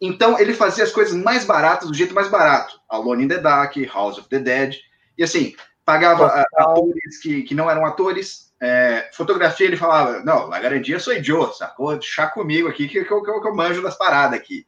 Então 0.00 0.38
ele 0.38 0.54
fazia 0.54 0.84
as 0.84 0.92
coisas 0.92 1.14
mais 1.14 1.44
baratas 1.44 1.88
do 1.88 1.94
jeito 1.94 2.14
mais 2.14 2.28
barato. 2.28 2.78
Alone 2.88 3.24
in 3.24 3.28
the 3.28 3.38
Dark, 3.38 3.76
House 3.92 4.18
of 4.18 4.28
the 4.28 4.38
Dead. 4.38 4.76
E 5.16 5.24
assim, 5.24 5.56
pagava 5.88 6.44
atores 6.54 7.16
que, 7.22 7.44
que 7.44 7.54
não 7.54 7.70
eram 7.70 7.86
atores, 7.86 8.52
é, 8.60 9.08
fotografia, 9.14 9.66
ele 9.66 9.78
falava, 9.78 10.22
não, 10.22 10.52
a 10.52 10.58
garantia 10.60 10.98
sou 10.98 11.14
eu, 11.14 11.50
sacou? 11.54 11.98
Chá 12.02 12.26
comigo 12.26 12.68
aqui, 12.68 12.86
que, 12.86 13.02
que, 13.02 13.08
que, 13.08 13.40
que 13.40 13.48
eu 13.48 13.54
manjo 13.54 13.80
das 13.80 13.96
paradas 13.96 14.38
aqui. 14.38 14.66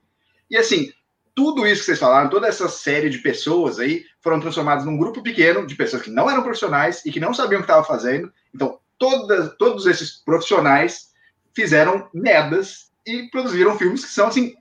E 0.51 0.57
assim, 0.57 0.91
tudo 1.35 1.67
isso 1.67 1.81
que 1.81 1.85
vocês 1.85 1.99
falaram, 1.99 2.31
toda 2.31 2.49
essa 2.49 2.71
série 2.71 3.11
de 3.11 3.19
pessoas 3.19 3.79
aí, 3.79 4.07
foram 4.23 4.41
transformadas 4.41 4.87
num 4.87 4.97
grupo 4.97 5.23
pequeno 5.23 5.67
de 5.67 5.75
pessoas 5.75 6.01
que 6.01 6.11
não 6.11 6.31
eram 6.31 6.43
profissionais 6.43 7.05
e 7.05 7.13
que 7.13 7.21
não 7.21 7.35
sabiam 7.35 7.59
o 7.59 7.63
que 7.63 7.71
estavam 7.71 7.85
fazendo. 7.85 8.33
Então, 8.55 8.79
todas, 8.97 9.55
todos 9.59 9.87
esses 9.87 10.25
profissionais 10.25 11.11
fizeram 11.55 12.09
merdas 12.15 12.91
e 13.07 13.29
produziram 13.31 13.77
filmes 13.77 14.07
que 14.07 14.11
são, 14.11 14.29
assim, 14.29 14.55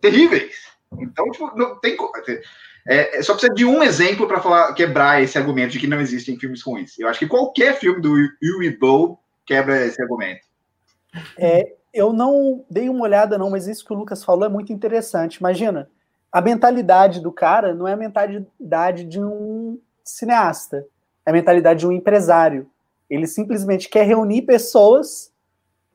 terríveis. 0.00 0.56
Então, 0.98 1.30
tipo, 1.30 1.54
não 1.54 1.78
tem 1.78 1.94
é, 2.86 3.18
é, 3.18 3.22
só 3.22 3.32
precisa 3.32 3.52
de 3.52 3.64
um 3.64 3.82
exemplo 3.82 4.28
para 4.28 4.40
falar 4.40 4.72
quebrar 4.72 5.22
esse 5.22 5.36
argumento 5.36 5.72
de 5.72 5.80
que 5.80 5.86
não 5.86 6.00
existem 6.00 6.38
filmes 6.38 6.62
ruins. 6.62 6.98
Eu 6.98 7.08
acho 7.08 7.18
que 7.18 7.26
qualquer 7.26 7.78
filme 7.78 8.00
do 8.00 8.16
Yui 8.42 8.76
Bow 8.78 9.18
quebra 9.44 9.84
esse 9.84 10.00
argumento. 10.00 10.46
É, 11.38 11.74
eu 11.92 12.12
não 12.12 12.64
dei 12.70 12.88
uma 12.88 13.02
olhada, 13.02 13.36
não, 13.36 13.50
mas 13.50 13.66
isso 13.66 13.84
que 13.84 13.92
o 13.92 13.96
Lucas 13.96 14.22
falou 14.24 14.44
é 14.44 14.48
muito 14.48 14.72
interessante. 14.72 15.36
Imagina, 15.36 15.90
a 16.30 16.40
mentalidade 16.40 17.20
do 17.20 17.32
cara 17.32 17.74
não 17.74 17.88
é 17.88 17.94
a 17.94 17.96
mentalidade 17.96 19.04
de 19.04 19.20
um 19.20 19.80
cineasta, 20.04 20.86
é 21.24 21.30
a 21.30 21.32
mentalidade 21.32 21.80
de 21.80 21.86
um 21.86 21.92
empresário. 21.92 22.70
Ele 23.10 23.26
simplesmente 23.26 23.88
quer 23.88 24.04
reunir 24.04 24.42
pessoas, 24.42 25.32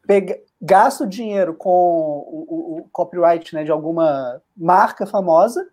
pega, 0.06 0.38
gasta 0.62 1.04
o 1.04 1.08
dinheiro 1.08 1.54
com 1.54 1.70
o, 1.70 2.46
o, 2.50 2.80
o 2.80 2.90
copyright 2.92 3.54
né, 3.54 3.64
de 3.64 3.72
alguma 3.72 4.42
marca 4.58 5.06
famosa 5.06 5.66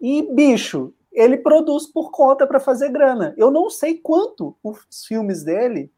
e, 0.00 0.22
bicho, 0.32 0.92
ele 1.12 1.36
produz 1.36 1.86
por 1.86 2.10
conta 2.10 2.46
para 2.46 2.60
fazer 2.60 2.90
grana. 2.90 3.34
Eu 3.36 3.50
não 3.50 3.68
sei 3.68 3.98
quanto 3.98 4.56
os 4.62 5.04
filmes 5.06 5.42
dele 5.42 5.90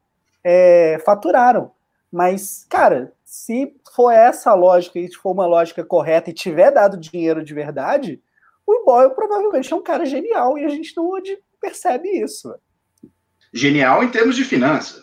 é, 0.42 1.00
faturaram, 1.04 1.70
mas, 2.10 2.66
cara, 2.68 3.12
se 3.24 3.74
for 3.94 4.10
essa 4.10 4.52
lógica 4.54 4.98
e 4.98 5.12
for 5.14 5.30
uma 5.30 5.46
lógica 5.46 5.84
correta 5.84 6.30
e 6.30 6.34
tiver 6.34 6.70
dado 6.70 6.98
dinheiro 6.98 7.44
de 7.44 7.54
verdade, 7.54 8.20
o 8.66 8.84
Boyle 8.84 9.14
provavelmente 9.14 9.72
é 9.72 9.76
um 9.76 9.82
cara 9.82 10.04
genial 10.04 10.58
e 10.58 10.64
a 10.64 10.68
gente 10.68 10.96
não 10.96 11.10
percebe 11.60 12.08
isso. 12.08 12.54
Genial 13.52 14.02
em 14.02 14.10
termos 14.10 14.34
de 14.34 14.44
finanças. 14.44 15.02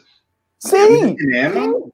Sim, 0.59 1.15
sim. 1.17 1.91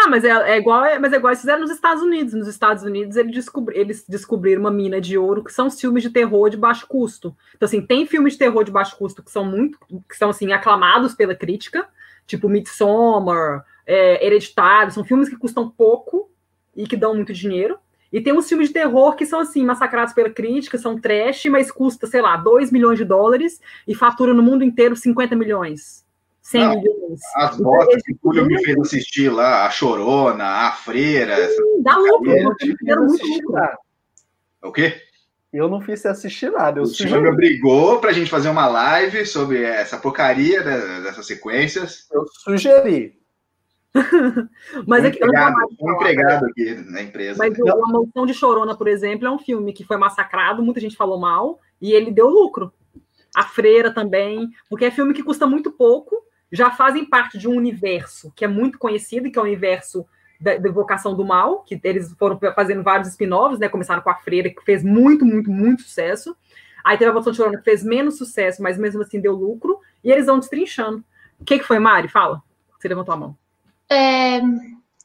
Ah, 0.00 0.06
mas 0.08 0.22
é, 0.22 0.28
é, 0.28 0.58
igual, 0.58 0.84
é, 0.84 0.96
mas 0.96 1.12
é 1.12 1.16
igual 1.16 1.32
eles 1.32 1.40
fizeram 1.40 1.60
nos 1.60 1.72
Estados 1.72 2.04
Unidos. 2.04 2.32
Nos 2.32 2.46
Estados 2.46 2.84
Unidos 2.84 3.16
eles, 3.16 3.34
descobri, 3.34 3.76
eles 3.76 4.04
descobriram 4.08 4.60
uma 4.60 4.70
mina 4.70 5.00
de 5.00 5.18
ouro 5.18 5.42
que 5.42 5.52
são 5.52 5.68
filmes 5.68 6.04
de 6.04 6.10
terror 6.10 6.48
de 6.48 6.56
baixo 6.56 6.86
custo. 6.86 7.36
Então, 7.56 7.66
assim, 7.66 7.84
tem 7.84 8.06
filmes 8.06 8.34
de 8.34 8.38
terror 8.38 8.62
de 8.62 8.70
baixo 8.70 8.96
custo 8.96 9.24
que 9.24 9.30
são 9.30 9.44
muito, 9.44 9.76
que 10.08 10.16
são 10.16 10.30
assim, 10.30 10.52
aclamados 10.52 11.14
pela 11.16 11.34
crítica, 11.34 11.88
tipo 12.28 12.48
Midsommar, 12.48 13.64
é, 13.84 14.24
Hereditário, 14.24 14.92
são 14.92 15.02
filmes 15.02 15.28
que 15.28 15.36
custam 15.36 15.68
pouco 15.68 16.30
e 16.76 16.86
que 16.86 16.96
dão 16.96 17.12
muito 17.16 17.32
dinheiro. 17.32 17.76
E 18.12 18.20
tem 18.20 18.32
uns 18.32 18.48
filmes 18.48 18.68
de 18.68 18.74
terror 18.74 19.16
que 19.16 19.26
são 19.26 19.40
assim, 19.40 19.64
massacrados 19.64 20.14
pela 20.14 20.30
crítica, 20.30 20.78
são 20.78 20.98
trash, 20.98 21.46
mas 21.46 21.72
custa, 21.72 22.06
sei 22.06 22.22
lá, 22.22 22.36
2 22.36 22.70
milhões 22.70 22.98
de 22.98 23.04
dólares 23.04 23.60
e 23.86 23.96
fatura 23.96 24.32
no 24.32 24.44
mundo 24.44 24.62
inteiro 24.62 24.94
50 24.94 25.34
milhões. 25.34 26.06
100 26.48 26.60
não. 26.62 26.82
As 27.36 27.56
botas 27.58 28.02
que 28.02 28.12
o 28.12 28.18
Túlio 28.22 28.46
me 28.46 28.62
fez 28.64 28.78
assistir 28.78 29.28
lá, 29.28 29.66
a 29.66 29.70
Chorona, 29.70 30.44
a 30.44 30.72
Freira. 30.72 31.36
Sim, 31.48 31.82
dá 31.82 31.96
lucro, 31.96 32.56
fizeram 32.58 33.04
muito 33.04 33.26
lucro. 33.26 33.60
O 34.62 34.72
quê? 34.72 34.96
Eu 35.52 35.68
não 35.68 35.80
fiz 35.80 36.04
assistir 36.06 36.50
nada. 36.50 36.80
Eu 36.80 36.84
o 36.84 36.86
senhor 36.86 37.20
me 37.20 37.28
obrigou 37.28 38.00
pra 38.00 38.12
gente 38.12 38.30
fazer 38.30 38.48
uma 38.48 38.66
live 38.66 39.26
sobre 39.26 39.62
essa 39.62 39.98
porcaria 39.98 40.62
dessas 40.62 41.26
sequências. 41.26 42.06
Eu 42.10 42.26
sugeri. 42.26 43.18
mas 44.86 45.04
é 45.04 45.10
que 45.10 45.16
empregado, 45.16 45.56
um 45.80 45.92
empregado 45.92 46.46
aqui 46.46 46.74
na 46.90 47.02
empresa. 47.02 47.38
Mas 47.38 47.58
o, 47.58 47.68
A 47.68 47.88
Maldição 47.88 48.26
de 48.26 48.34
Chorona, 48.34 48.76
por 48.76 48.88
exemplo, 48.88 49.26
é 49.26 49.30
um 49.30 49.38
filme 49.38 49.72
que 49.72 49.84
foi 49.84 49.98
massacrado, 49.98 50.62
muita 50.62 50.80
gente 50.80 50.96
falou 50.96 51.18
mal, 51.18 51.58
e 51.80 51.92
ele 51.92 52.10
deu 52.10 52.28
lucro. 52.28 52.72
A 53.34 53.44
Freira 53.44 53.92
também, 53.92 54.48
porque 54.68 54.86
é 54.86 54.90
filme 54.90 55.12
que 55.12 55.22
custa 55.22 55.46
muito 55.46 55.70
pouco 55.70 56.27
já 56.50 56.70
fazem 56.70 57.04
parte 57.04 57.38
de 57.38 57.48
um 57.48 57.56
universo 57.56 58.32
que 58.34 58.44
é 58.44 58.48
muito 58.48 58.78
conhecido, 58.78 59.30
que 59.30 59.38
é 59.38 59.42
o 59.42 59.44
universo 59.44 60.06
da, 60.40 60.56
da 60.56 60.68
Evocação 60.68 61.14
do 61.14 61.24
Mal, 61.24 61.62
que 61.62 61.80
eles 61.82 62.12
foram 62.18 62.38
fazendo 62.54 62.82
vários 62.82 63.08
spin-offs, 63.08 63.58
né? 63.58 63.68
Começaram 63.68 64.02
com 64.02 64.10
a 64.10 64.14
Freira, 64.14 64.50
que 64.50 64.62
fez 64.64 64.82
muito, 64.82 65.24
muito, 65.24 65.50
muito 65.50 65.82
sucesso. 65.82 66.36
Aí 66.84 66.96
teve 66.96 67.10
a 67.10 67.12
Volta 67.12 67.30
de 67.30 67.36
Chorona, 67.36 67.58
que 67.58 67.64
fez 67.64 67.82
menos 67.82 68.16
sucesso, 68.16 68.62
mas 68.62 68.78
mesmo 68.78 69.02
assim 69.02 69.20
deu 69.20 69.34
lucro, 69.34 69.80
e 70.02 70.10
eles 70.10 70.26
vão 70.26 70.38
destrinchando. 70.38 71.04
O 71.38 71.44
que, 71.44 71.58
que 71.58 71.64
foi, 71.64 71.78
Mari? 71.78 72.08
Fala. 72.08 72.42
Você 72.78 72.88
levantou 72.88 73.14
a 73.14 73.16
mão. 73.16 73.36
É... 73.90 74.40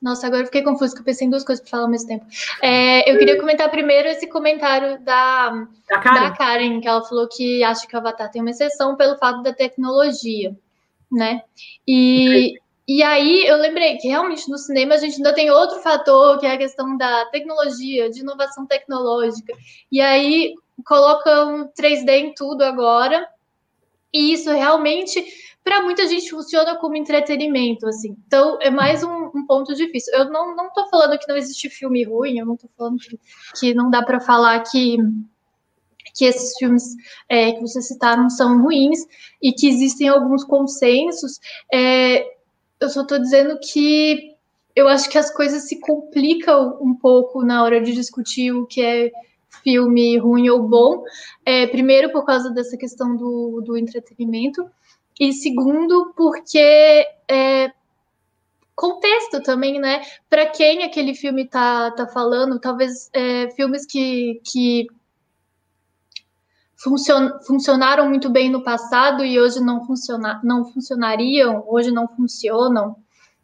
Nossa, 0.01 0.27
agora 0.27 0.41
eu 0.41 0.45
fiquei 0.47 0.62
confuso, 0.62 0.91
porque 0.91 1.01
eu 1.01 1.06
pensei 1.06 1.25
em 1.25 1.29
duas 1.29 1.45
coisas 1.45 1.62
para 1.63 1.71
falar 1.71 1.84
ao 1.84 1.89
mesmo 1.89 2.10
tempo. 2.10 2.25
É, 2.62 3.10
eu 3.10 3.17
queria 3.17 3.39
comentar 3.39 3.71
primeiro 3.71 4.10
esse 4.10 4.27
comentário 4.27 4.99
da, 5.01 5.49
da 5.89 5.99
Karen? 5.99 6.19
da, 6.19 6.32
Karen? 6.32 6.82
que 6.82 6.88
ela 6.89 7.01
falou 7.06 7.27
que 7.29 7.63
acha 7.63 7.88
que 7.88 7.95
o 7.95 7.99
Avatar 7.99 8.29
tem 8.29 8.41
uma 8.41 8.51
exceção 8.51 8.97
pelo 8.97 9.17
fato 9.17 9.41
da 9.41 9.53
tecnologia 9.53 10.53
né? 11.13 11.41
E, 11.88 12.56
e 12.88 13.02
aí 13.02 13.45
eu 13.45 13.58
lembrei 13.58 13.97
que 13.97 14.08
realmente 14.08 14.49
no 14.49 14.58
cinema 14.58 14.95
a 14.95 14.97
gente 14.97 15.17
ainda 15.17 15.34
tem 15.34 15.49
outro 15.49 15.80
fator, 15.80 16.39
que 16.39 16.45
é 16.45 16.54
a 16.54 16.58
questão 16.58 16.97
da 16.97 17.26
tecnologia, 17.28 18.10
de 18.10 18.19
inovação 18.19 18.65
tecnológica. 18.65 19.54
E 19.91 20.02
aí 20.02 20.54
colocam 20.86 21.69
3D 21.80 22.10
em 22.10 22.34
tudo 22.34 22.63
agora. 22.63 23.28
E 24.13 24.34
isso 24.34 24.52
realmente, 24.52 25.26
para 25.63 25.82
muita 25.82 26.08
gente, 26.08 26.30
funciona 26.30 26.76
como 26.76 26.95
entretenimento, 26.95 27.88
assim. 27.88 28.15
Então, 28.28 28.60
é 28.62 28.69
mais 28.69 29.04
um, 29.04 29.32
um 29.34 29.45
ponto 29.47 29.73
difícil. 29.73 30.13
Eu 30.13 30.30
não, 30.30 30.56
não 30.56 30.71
tô 30.71 30.88
falando 30.88 31.17
que 31.17 31.28
não 31.28 31.36
existe 31.36 31.69
filme 31.69 32.04
ruim, 32.04 32.38
eu 32.38 32.45
não 32.45 32.56
tô 32.56 32.67
falando 32.78 32.97
que, 32.99 33.19
que 33.60 33.73
não 33.73 33.89
dá 33.89 34.04
para 34.04 34.19
falar 34.19 34.60
que 34.60 34.97
que 36.13 36.26
esses 36.26 36.56
filmes 36.58 36.95
é, 37.28 37.54
que 37.54 37.62
vocês 37.62 37.88
citaram 37.88 38.30
são 38.30 38.62
ruins 38.62 38.99
e 39.41 39.52
que 39.52 39.67
existem 39.67 40.08
alguns 40.08 40.43
consensos. 40.43 41.39
É, 41.73 42.26
eu 42.80 42.89
só 42.89 43.02
estou 43.02 43.19
dizendo 43.19 43.60
que 43.60 44.34
eu 44.76 44.88
acho 44.88 45.10
que 45.10 45.17
as 45.17 45.32
coisas 45.32 45.67
se 45.67 45.80
complicam 45.80 46.78
um 46.82 46.93
pouco 46.95 47.43
na 47.43 47.63
hora 47.63 47.82
de 47.82 47.93
discutir 47.93 48.52
o 48.52 48.65
que 48.65 48.82
é 48.82 49.12
filme 49.63 50.17
ruim 50.17 50.49
ou 50.49 50.67
bom. 50.67 51.04
É, 51.45 51.67
primeiro, 51.67 52.12
por 52.12 52.26
causa 52.26 52.49
dessa 52.49 52.76
questão 52.78 53.15
do, 53.15 53.62
do 53.62 53.78
entretenimento, 53.78 54.65
e 55.19 55.32
segundo, 55.32 56.12
porque 56.15 57.06
é, 57.30 57.71
contexto 58.76 59.41
também, 59.41 59.80
né? 59.80 60.02
Para 60.30 60.47
quem 60.47 60.84
aquele 60.84 61.13
filme 61.13 61.47
tá, 61.47 61.91
tá 61.91 62.08
falando, 62.08 62.60
talvez 62.60 63.10
é, 63.13 63.49
filmes 63.52 63.86
que, 63.86 64.41
que 64.43 64.88
funcion, 66.84 67.39
funcionaram 67.48 68.10
muito 68.10 68.30
bem 68.30 68.50
no 68.50 68.63
passado 68.63 69.24
e 69.24 69.39
hoje 69.39 69.60
não, 69.62 69.86
funciona, 69.86 70.41
não 70.43 70.65
funcionariam, 70.65 71.63
hoje 71.67 71.91
não 71.91 72.08
funcionam. 72.08 72.96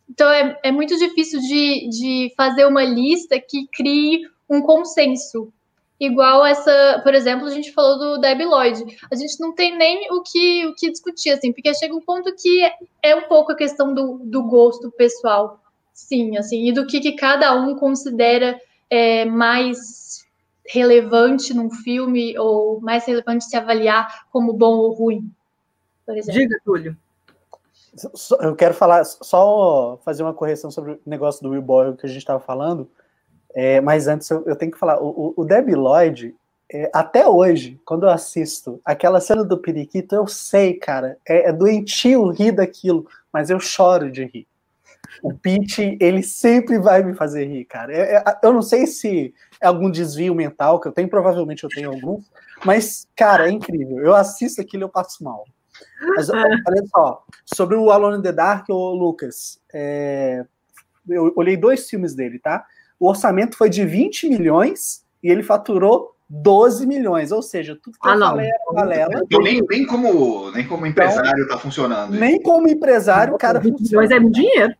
Então 0.09 0.29
é, 0.29 0.59
é 0.63 0.71
muito 0.71 0.97
difícil 0.97 1.39
de, 1.39 1.87
de 1.89 2.33
fazer 2.35 2.65
uma 2.65 2.83
lista 2.83 3.39
que 3.39 3.67
crie 3.67 4.27
um 4.49 4.61
consenso. 4.61 5.53
Igual 5.99 6.45
essa, 6.45 7.01
por 7.03 7.13
exemplo, 7.13 7.45
a 7.45 7.51
gente 7.51 7.73
falou 7.73 7.99
do 7.99 8.21
Debbie 8.21 8.45
Lloyd. 8.45 8.97
A 9.11 9.15
gente 9.15 9.39
não 9.39 9.53
tem 9.53 9.77
nem 9.77 10.11
o 10.11 10.23
que, 10.23 10.65
o 10.65 10.73
que 10.73 10.89
discutir, 10.89 11.31
assim, 11.31 11.51
porque 11.51 11.73
chega 11.73 11.93
um 11.93 12.01
ponto 12.01 12.33
que 12.35 12.63
é, 12.63 12.73
é 13.03 13.15
um 13.15 13.23
pouco 13.23 13.51
a 13.51 13.55
questão 13.55 13.93
do, 13.93 14.19
do 14.23 14.43
gosto 14.43 14.89
pessoal, 14.91 15.59
sim, 15.93 16.37
assim, 16.37 16.69
e 16.69 16.71
do 16.71 16.87
que, 16.87 17.01
que 17.01 17.11
cada 17.13 17.53
um 17.53 17.75
considera 17.75 18.59
é, 18.89 19.25
mais 19.25 19.77
relevante 20.69 21.53
num 21.53 21.71
filme 21.71 22.37
ou 22.37 22.79
mais 22.79 23.05
relevante 23.05 23.45
se 23.45 23.57
avaliar 23.57 24.25
como 24.31 24.53
bom 24.53 24.77
ou 24.77 24.93
ruim, 24.93 25.31
por 26.05 26.15
exemplo. 26.15 26.39
Diga, 26.39 26.61
Túlio. 26.63 26.95
Eu 28.39 28.55
quero 28.55 28.75
falar, 28.75 29.03
só 29.03 29.99
fazer 30.05 30.21
uma 30.21 30.33
correção 30.33 30.69
sobre 30.69 30.91
o 30.91 30.99
negócio 31.05 31.41
do 31.41 31.49
Will 31.49 31.61
Boyle 31.61 31.97
que 31.97 32.05
a 32.05 32.09
gente 32.09 32.19
estava 32.19 32.39
falando, 32.39 32.87
é, 33.55 33.81
mas 33.81 34.07
antes 34.07 34.29
eu, 34.29 34.43
eu, 34.45 34.55
tenho 34.55 34.71
que 34.71 34.77
falar, 34.77 35.01
o, 35.01 35.33
o 35.35 35.43
Debbie 35.43 35.73
Lloyd, 35.73 36.35
é, 36.71 36.89
até 36.93 37.27
hoje, 37.27 37.81
quando 37.83 38.03
eu 38.03 38.09
assisto 38.09 38.79
aquela 38.85 39.19
cena 39.19 39.43
do 39.43 39.57
periquito, 39.57 40.13
eu 40.13 40.27
sei, 40.27 40.75
cara, 40.75 41.17
é, 41.27 41.49
é 41.49 41.51
doentio 41.51 42.29
rir 42.29 42.51
daquilo, 42.51 43.07
mas 43.33 43.49
eu 43.49 43.59
choro 43.59 44.11
de 44.11 44.23
rir. 44.23 44.47
O 45.23 45.33
Pete, 45.33 45.97
ele 45.99 46.23
sempre 46.23 46.79
vai 46.79 47.03
me 47.03 47.13
fazer 47.13 47.45
rir, 47.45 47.65
cara. 47.65 47.93
É, 47.93 48.15
é, 48.15 48.23
eu 48.43 48.53
não 48.53 48.61
sei 48.61 48.87
se 48.87 49.33
é 49.61 49.67
algum 49.67 49.89
desvio 49.89 50.33
mental 50.35 50.79
que 50.79 50.87
eu 50.87 50.91
tenho, 50.91 51.09
provavelmente 51.09 51.63
eu 51.63 51.69
tenho 51.69 51.89
algum, 51.89 52.21
mas, 52.63 53.07
cara, 53.15 53.47
é 53.47 53.51
incrível. 53.51 53.99
Eu 53.99 54.15
assisto 54.15 54.61
aquilo 54.61 54.83
e 54.83 54.85
eu 54.85 54.89
passo 54.89 55.23
mal. 55.23 55.43
Mas 56.15 56.29
olha 56.29 56.85
só, 56.95 57.23
sobre 57.45 57.75
o 57.75 57.91
Alone 57.91 58.19
in 58.19 58.21
the 58.21 58.31
Dark, 58.31 58.65
o 58.69 58.93
Lucas, 58.93 59.59
é, 59.73 60.45
eu 61.07 61.33
olhei 61.35 61.57
dois 61.57 61.89
filmes 61.89 62.13
dele, 62.13 62.39
tá? 62.39 62.65
O 62.99 63.07
orçamento 63.07 63.57
foi 63.57 63.69
de 63.69 63.85
20 63.85 64.29
milhões 64.29 65.03
e 65.23 65.29
ele 65.29 65.43
faturou 65.43 66.15
12 66.29 66.85
milhões, 66.85 67.31
ou 67.31 67.41
seja, 67.41 67.77
tudo 67.81 67.97
que 67.97 68.07
ah, 68.07 68.13
eu 68.13 68.19
falei 68.19 68.47
era 68.47 68.73
balela. 68.73 69.21
Então, 69.23 69.41
nem, 69.41 69.61
nem, 69.67 69.85
como, 69.85 70.51
nem 70.51 70.67
como 70.67 70.85
empresário 70.85 71.29
está 71.29 71.43
então, 71.43 71.59
funcionando. 71.59 72.11
Nem 72.11 72.39
como 72.41 72.67
empresário 72.67 73.33
o 73.33 73.37
cara 73.37 73.59
funciona. 73.59 74.03
Mas 74.03 74.11
é 74.11 74.19
dinheiro. 74.19 74.73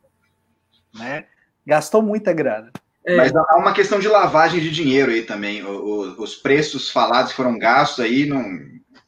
Né? 0.99 1.25
Gastou 1.65 2.01
muita 2.01 2.33
grana. 2.33 2.71
É. 3.05 3.15
Mas 3.15 3.35
há 3.35 3.55
uma 3.55 3.73
questão 3.73 3.99
de 3.99 4.07
lavagem 4.07 4.59
de 4.59 4.69
dinheiro 4.69 5.11
aí 5.11 5.23
também. 5.23 5.63
O, 5.63 5.69
o, 5.69 6.23
os 6.23 6.35
preços 6.35 6.89
falados 6.89 7.31
foram 7.31 7.57
gastos 7.57 8.03
aí 8.03 8.25
não. 8.25 8.43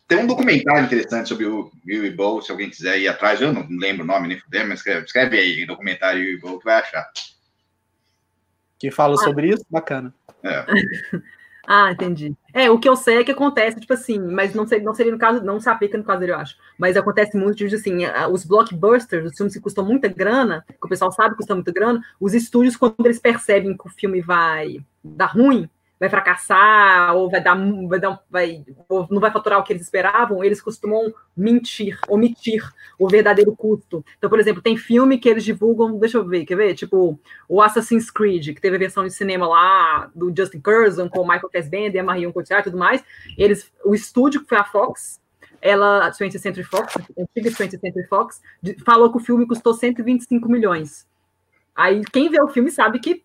Tem 0.07 0.19
um 0.19 0.27
documentário 0.27 0.83
interessante 0.83 1.29
sobre 1.29 1.45
o 1.45 1.71
Will 1.87 2.05
e 2.05 2.11
Bowl, 2.11 2.41
se 2.41 2.51
alguém 2.51 2.69
quiser 2.69 2.99
ir 2.99 3.07
atrás. 3.07 3.39
Eu 3.39 3.53
não 3.53 3.65
lembro 3.69 4.03
o 4.03 4.07
nome 4.07 4.27
nem 4.27 4.39
fuder, 4.39 4.67
mas 4.67 4.79
escreve, 4.79 5.05
escreve 5.05 5.37
aí 5.37 5.65
documentário 5.65 6.21
Will 6.21 6.37
e 6.37 6.39
Bowl 6.39 6.59
que 6.59 6.65
vai 6.65 6.79
achar. 6.79 7.09
Que 8.77 8.91
fala 8.91 9.15
sobre 9.17 9.49
isso? 9.49 9.65
Bacana. 9.69 10.13
É. 10.43 10.65
Ah, 11.67 11.91
entendi. 11.91 12.35
É, 12.53 12.69
o 12.69 12.79
que 12.79 12.87
eu 12.87 12.95
sei 12.95 13.17
é 13.17 13.23
que 13.23 13.31
acontece, 13.31 13.79
tipo 13.79 13.93
assim, 13.93 14.19
mas 14.19 14.53
não, 14.53 14.67
sei, 14.67 14.81
não 14.81 14.93
seria 14.93 15.11
no 15.11 15.17
caso, 15.17 15.43
não 15.43 15.59
se 15.59 15.69
aplica 15.69 15.97
no 15.97 16.03
caso 16.03 16.19
dele, 16.19 16.33
eu 16.33 16.37
acho. 16.37 16.55
Mas 16.77 16.97
acontece 16.97 17.37
muito, 17.37 17.55
tipo 17.55 17.73
assim, 17.73 17.99
os 18.31 18.43
blockbusters, 18.45 19.25
os 19.25 19.37
filmes 19.37 19.53
que 19.53 19.61
custam 19.61 19.85
muita 19.85 20.07
grana, 20.07 20.65
que 20.67 20.85
o 20.85 20.89
pessoal 20.89 21.11
sabe 21.11 21.31
que 21.31 21.37
custam 21.37 21.57
muita 21.57 21.71
grana, 21.71 22.01
os 22.19 22.33
estúdios, 22.33 22.75
quando 22.75 22.95
eles 23.05 23.19
percebem 23.19 23.77
que 23.77 23.87
o 23.87 23.91
filme 23.91 24.21
vai 24.21 24.83
dar 25.03 25.27
ruim, 25.27 25.69
vai 26.01 26.09
fracassar, 26.09 27.15
ou 27.15 27.29
vai 27.29 27.39
dar, 27.39 27.55
vai 27.87 27.99
dar 27.99 28.19
vai, 28.27 28.65
ou 28.89 29.07
não 29.11 29.21
vai 29.21 29.29
faturar 29.29 29.59
o 29.59 29.63
que 29.63 29.71
eles 29.71 29.83
esperavam, 29.83 30.43
eles 30.43 30.59
costumam 30.59 31.13
mentir, 31.37 31.99
omitir 32.09 32.67
o 32.97 33.07
verdadeiro 33.07 33.55
custo. 33.55 34.03
Então, 34.17 34.27
por 34.27 34.39
exemplo, 34.39 34.63
tem 34.63 34.75
filme 34.75 35.19
que 35.19 35.29
eles 35.29 35.43
divulgam, 35.43 35.99
deixa 35.99 36.17
eu 36.17 36.25
ver, 36.25 36.43
quer 36.43 36.55
ver? 36.55 36.73
Tipo, 36.73 37.19
o 37.47 37.61
Assassin's 37.61 38.09
Creed, 38.09 38.47
que 38.47 38.59
teve 38.59 38.77
a 38.77 38.79
versão 38.79 39.05
de 39.05 39.11
cinema 39.13 39.47
lá 39.47 40.09
do 40.15 40.33
Justin 40.35 40.59
Curzon 40.59 41.07
com 41.07 41.19
o 41.19 41.27
Michael 41.27 41.51
Fassbender, 41.53 42.03
Marion 42.03 42.31
Cotillard 42.31 42.67
e 42.67 42.71
tudo 42.71 42.79
mais. 42.79 43.03
Eles, 43.37 43.71
o 43.85 43.93
estúdio 43.93 44.41
que 44.41 44.49
foi 44.49 44.57
a 44.57 44.63
Fox, 44.63 45.21
ela, 45.61 46.09
20th 46.09 46.39
Century 46.39 46.63
Fox, 46.63 46.95
antiga 47.15 47.51
20th 47.51 47.79
Century 47.79 48.07
Fox, 48.07 48.41
falou 48.83 49.11
que 49.11 49.17
o 49.17 49.23
filme 49.23 49.45
custou 49.45 49.75
125 49.75 50.49
milhões. 50.49 51.07
Aí 51.75 52.01
quem 52.11 52.27
vê 52.27 52.41
o 52.41 52.47
filme 52.47 52.71
sabe 52.71 52.97
que 52.97 53.23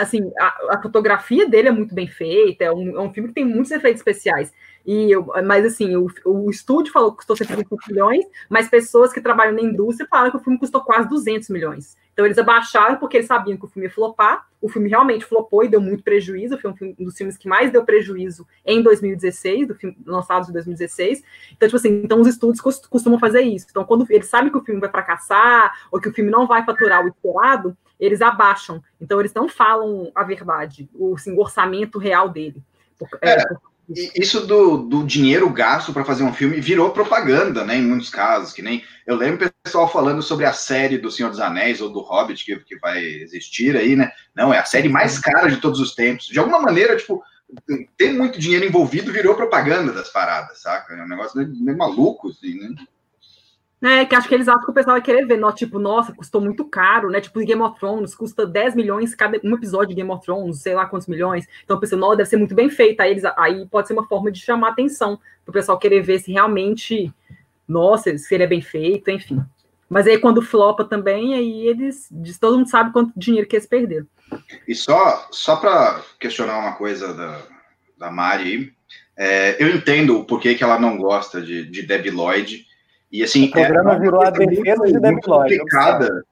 assim, 0.00 0.30
a, 0.38 0.76
a, 0.76 0.82
fotografia 0.82 1.48
dele 1.48 1.68
é 1.68 1.72
muito 1.72 1.94
bem 1.94 2.06
feita, 2.06 2.64
é 2.64 2.72
um, 2.72 2.96
é 2.96 3.00
um 3.00 3.12
filme 3.12 3.28
que 3.28 3.34
tem 3.34 3.44
muitos 3.44 3.70
efeitos 3.70 4.00
especiais. 4.00 4.52
E 4.84 5.10
eu, 5.10 5.26
mas 5.44 5.64
assim, 5.64 5.96
o, 5.96 6.08
o 6.24 6.50
estúdio 6.50 6.92
falou 6.92 7.10
que 7.10 7.18
custou 7.18 7.36
125 7.36 7.76
milhões, 7.88 8.24
mas 8.48 8.68
pessoas 8.68 9.12
que 9.12 9.20
trabalham 9.20 9.54
na 9.54 9.62
indústria 9.62 10.08
falaram 10.08 10.30
que 10.30 10.36
o 10.36 10.40
filme 10.40 10.58
custou 10.58 10.80
quase 10.80 11.08
200 11.08 11.48
milhões. 11.50 11.96
Então 12.18 12.26
eles 12.26 12.36
abaixaram 12.36 12.96
porque 12.96 13.16
eles 13.16 13.28
sabiam 13.28 13.56
que 13.56 13.64
o 13.64 13.68
filme 13.68 13.86
ia 13.86 13.94
flopar. 13.94 14.48
O 14.60 14.68
filme 14.68 14.88
realmente 14.88 15.24
flopou 15.24 15.62
e 15.62 15.68
deu 15.68 15.80
muito 15.80 16.02
prejuízo. 16.02 16.58
Foi 16.58 16.72
um, 16.72 16.94
um 16.98 17.04
dos 17.04 17.16
filmes 17.16 17.36
que 17.36 17.46
mais 17.46 17.70
deu 17.70 17.84
prejuízo 17.84 18.44
em 18.66 18.82
2016, 18.82 19.68
do 19.68 19.76
filme 19.76 19.96
lançado 20.04 20.48
em 20.48 20.52
2016. 20.52 21.22
Então, 21.52 21.68
tipo 21.68 21.76
assim, 21.76 22.02
então 22.02 22.20
os 22.20 22.26
estúdios 22.26 22.60
costumam 22.60 23.20
fazer 23.20 23.42
isso. 23.42 23.68
Então, 23.70 23.84
quando 23.84 24.04
eles 24.10 24.26
sabem 24.26 24.50
que 24.50 24.58
o 24.58 24.64
filme 24.64 24.80
vai 24.80 24.90
fracassar 24.90 25.72
ou 25.92 26.00
que 26.00 26.08
o 26.08 26.12
filme 26.12 26.28
não 26.28 26.44
vai 26.44 26.64
faturar 26.64 27.04
o 27.04 27.06
esperado, 27.06 27.76
eles 28.00 28.20
abaixam. 28.20 28.82
Então, 29.00 29.20
eles 29.20 29.32
não 29.32 29.48
falam 29.48 30.10
a 30.12 30.24
verdade, 30.24 30.90
o, 30.96 31.14
assim, 31.14 31.32
o 31.32 31.38
orçamento 31.38 32.00
real 32.00 32.28
dele. 32.28 32.60
É, 33.22 33.30
é, 33.30 33.44
isso 34.14 34.46
do, 34.46 34.76
do 34.76 35.04
dinheiro 35.04 35.48
gasto 35.48 35.92
para 35.94 36.04
fazer 36.04 36.22
um 36.22 36.32
filme 36.32 36.60
virou 36.60 36.90
propaganda, 36.90 37.64
né? 37.64 37.76
Em 37.76 37.82
muitos 37.82 38.10
casos, 38.10 38.52
que 38.52 38.60
nem 38.60 38.84
eu 39.06 39.16
lembro 39.16 39.46
o 39.46 39.52
pessoal 39.62 39.90
falando 39.90 40.22
sobre 40.22 40.44
a 40.44 40.52
série 40.52 40.98
do 40.98 41.10
Senhor 41.10 41.30
dos 41.30 41.40
Anéis 41.40 41.80
ou 41.80 41.88
do 41.88 42.00
Hobbit 42.00 42.44
que, 42.44 42.56
que 42.60 42.78
vai 42.78 43.02
existir 43.02 43.76
aí, 43.76 43.96
né? 43.96 44.12
Não, 44.34 44.52
é 44.52 44.58
a 44.58 44.64
série 44.64 44.90
mais 44.90 45.18
cara 45.18 45.48
de 45.48 45.56
todos 45.56 45.80
os 45.80 45.94
tempos. 45.94 46.26
De 46.26 46.38
alguma 46.38 46.60
maneira, 46.60 46.96
tipo, 46.96 47.22
ter 47.96 48.12
muito 48.12 48.38
dinheiro 48.38 48.66
envolvido 48.66 49.10
virou 49.10 49.34
propaganda 49.34 49.90
das 49.90 50.10
paradas, 50.10 50.60
saca? 50.60 50.92
É 50.92 51.02
um 51.02 51.08
negócio 51.08 51.38
meio, 51.38 51.50
meio 51.56 51.78
maluco, 51.78 52.28
assim, 52.28 52.58
né? 52.58 52.68
É, 53.80 54.04
que 54.04 54.14
acho 54.14 54.28
que 54.28 54.34
eles 54.34 54.48
acham 54.48 54.64
que 54.64 54.70
o 54.70 54.74
pessoal 54.74 54.94
vai 54.94 55.02
querer 55.02 55.24
ver, 55.24 55.36
no, 55.36 55.52
tipo, 55.52 55.78
nossa, 55.78 56.12
custou 56.12 56.40
muito 56.40 56.64
caro, 56.64 57.10
né? 57.10 57.20
Tipo, 57.20 57.38
Game 57.40 57.62
of 57.62 57.78
Thrones 57.78 58.12
custa 58.12 58.44
10 58.44 58.74
milhões 58.74 59.14
cada 59.14 59.38
um 59.44 59.54
episódio 59.54 59.90
de 59.90 59.94
Game 59.94 60.10
of 60.10 60.24
Thrones, 60.24 60.60
sei 60.60 60.74
lá 60.74 60.84
quantos 60.86 61.06
milhões. 61.06 61.46
Então, 61.62 61.78
pensei, 61.78 61.96
nossa, 61.96 62.16
deve 62.16 62.28
ser 62.28 62.38
muito 62.38 62.56
bem 62.56 62.68
feito. 62.68 63.00
Aí, 63.00 63.12
eles, 63.12 63.24
aí 63.36 63.66
pode 63.66 63.86
ser 63.86 63.94
uma 63.94 64.06
forma 64.06 64.32
de 64.32 64.40
chamar 64.40 64.70
atenção, 64.70 65.20
para 65.44 65.50
o 65.50 65.52
pessoal 65.52 65.78
querer 65.78 66.02
ver 66.02 66.18
se 66.18 66.32
realmente, 66.32 67.12
nossa, 67.68 68.16
se 68.18 68.34
ele 68.34 68.42
é 68.42 68.48
bem 68.48 68.60
feito, 68.60 69.10
enfim. 69.10 69.40
Mas 69.88 70.06
aí, 70.06 70.18
quando 70.18 70.42
flopa 70.42 70.84
também, 70.84 71.34
aí 71.34 71.66
eles, 71.66 72.08
todo 72.40 72.58
mundo 72.58 72.68
sabe 72.68 72.92
quanto 72.92 73.12
dinheiro 73.16 73.46
que 73.46 73.56
eles 73.56 73.66
perderam. 73.66 74.06
E 74.66 74.74
só, 74.74 75.28
só 75.30 75.56
para 75.56 76.02
questionar 76.18 76.58
uma 76.58 76.74
coisa 76.74 77.14
da, 77.14 77.40
da 77.96 78.10
Mari, 78.10 78.74
é, 79.16 79.56
eu 79.62 79.74
entendo 79.74 80.18
o 80.18 80.24
porquê 80.24 80.54
que 80.54 80.62
ela 80.62 80.78
não 80.78 80.98
gosta 80.98 81.40
de, 81.40 81.64
de 81.64 81.82
Debbie 81.82 82.10
Lloyd, 82.10 82.67
e 83.10 83.22
assim, 83.22 83.46
o 83.46 83.50
programa 83.50 83.94
é 83.94 83.98
virou 83.98 84.22
a 84.22 84.30
defesa 84.30 84.84
de 84.84 85.00
Debbie 85.00 85.22
complicada, 85.22 86.24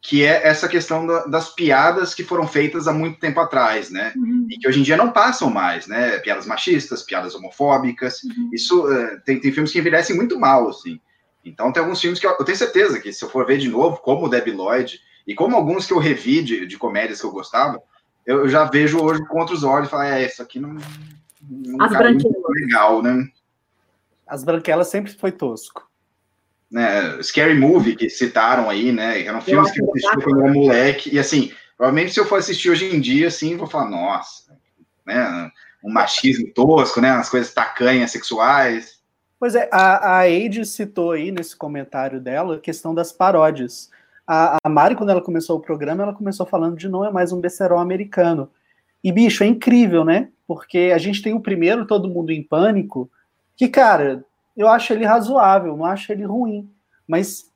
que 0.00 0.24
é 0.24 0.46
essa 0.46 0.68
questão 0.68 1.06
da, 1.06 1.24
das 1.26 1.54
piadas 1.54 2.12
que 2.12 2.24
foram 2.24 2.46
feitas 2.46 2.88
há 2.88 2.92
muito 2.92 3.20
tempo 3.20 3.40
atrás, 3.40 3.88
né? 3.88 4.12
Uhum. 4.16 4.46
E 4.50 4.58
que 4.58 4.68
hoje 4.68 4.80
em 4.80 4.82
dia 4.82 4.96
não 4.96 5.12
passam 5.12 5.48
mais, 5.48 5.86
né? 5.86 6.18
Piadas 6.18 6.44
machistas, 6.44 7.02
piadas 7.02 7.34
homofóbicas. 7.34 8.22
Uhum. 8.24 8.50
Isso 8.52 8.84
uh, 8.84 9.20
tem, 9.24 9.40
tem 9.40 9.52
filmes 9.52 9.72
que 9.72 9.78
envelhecem 9.78 10.16
muito 10.16 10.38
mal, 10.38 10.68
assim. 10.68 11.00
Então 11.44 11.72
tem 11.72 11.82
alguns 11.82 12.00
filmes 12.00 12.18
que 12.18 12.26
eu, 12.26 12.32
eu, 12.32 12.44
tenho 12.44 12.58
certeza 12.58 13.00
que 13.00 13.12
se 13.12 13.24
eu 13.24 13.30
for 13.30 13.46
ver 13.46 13.58
de 13.58 13.68
novo, 13.68 13.98
como 13.98 14.28
Debbie 14.28 14.50
Lloyd, 14.50 14.98
e 15.26 15.34
como 15.34 15.56
alguns 15.56 15.86
que 15.86 15.92
eu 15.92 15.98
revi 15.98 16.42
de, 16.42 16.66
de 16.66 16.76
comédias 16.76 17.20
que 17.20 17.26
eu 17.26 17.32
gostava, 17.32 17.80
eu, 18.26 18.40
eu 18.40 18.48
já 18.48 18.64
vejo 18.64 19.00
hoje 19.00 19.24
com 19.26 19.38
outros 19.38 19.62
olhos 19.62 19.88
e 19.88 19.90
falo, 19.90 20.02
é, 20.02 20.26
isso 20.26 20.42
aqui 20.42 20.58
não, 20.58 20.76
não 21.40 21.82
As 21.82 21.92
branquelas. 21.92 22.42
legal, 22.48 23.02
né? 23.02 23.26
As 24.26 24.42
branquelas 24.42 24.88
sempre 24.88 25.12
foi 25.12 25.30
tosco 25.30 25.83
né, 26.74 27.22
Scary 27.22 27.54
Movie, 27.54 27.94
que 27.94 28.10
citaram 28.10 28.68
aí, 28.68 28.90
né? 28.90 29.24
Eram 29.24 29.40
filmes 29.40 29.70
que 29.70 29.80
eu 29.80 29.88
assisti 29.90 30.24
quando 30.24 30.42
era 30.42 30.52
moleque, 30.52 31.14
e 31.14 31.20
assim, 31.20 31.52
provavelmente 31.76 32.12
se 32.12 32.18
eu 32.18 32.26
for 32.26 32.40
assistir 32.40 32.68
hoje 32.68 32.92
em 32.92 33.00
dia, 33.00 33.28
assim, 33.28 33.56
vou 33.56 33.68
falar, 33.68 33.88
nossa, 33.88 34.58
né? 35.06 35.52
Um 35.84 35.92
machismo 35.92 36.52
tosco, 36.52 37.00
né? 37.00 37.12
Umas 37.12 37.30
coisas 37.30 37.54
tacanhas 37.54 38.10
sexuais. 38.10 38.98
Pois 39.38 39.54
é, 39.54 39.68
a, 39.70 40.16
a 40.16 40.20
Age 40.22 40.64
citou 40.64 41.12
aí 41.12 41.30
nesse 41.30 41.54
comentário 41.54 42.20
dela 42.20 42.56
a 42.56 42.60
questão 42.60 42.92
das 42.92 43.12
paródias. 43.12 43.88
A, 44.26 44.58
a 44.64 44.68
Mari, 44.68 44.96
quando 44.96 45.10
ela 45.10 45.22
começou 45.22 45.56
o 45.56 45.62
programa, 45.62 46.02
ela 46.02 46.14
começou 46.14 46.44
falando 46.44 46.76
de 46.76 46.88
não 46.88 47.04
é 47.04 47.12
mais 47.12 47.30
um 47.30 47.40
becerol 47.40 47.78
americano. 47.78 48.50
E, 49.04 49.12
bicho, 49.12 49.44
é 49.44 49.46
incrível, 49.46 50.04
né? 50.04 50.28
Porque 50.44 50.90
a 50.92 50.98
gente 50.98 51.22
tem 51.22 51.34
o 51.34 51.40
primeiro 51.40 51.86
Todo 51.86 52.08
Mundo 52.08 52.32
em 52.32 52.42
Pânico, 52.42 53.08
que, 53.56 53.68
cara, 53.68 54.24
eu 54.56 54.68
acho 54.68 54.92
ele 54.92 55.04
razoável, 55.04 55.76
não 55.76 55.84
acho 55.84 56.12
ele 56.12 56.24
ruim, 56.24 56.70
mas 57.06 57.50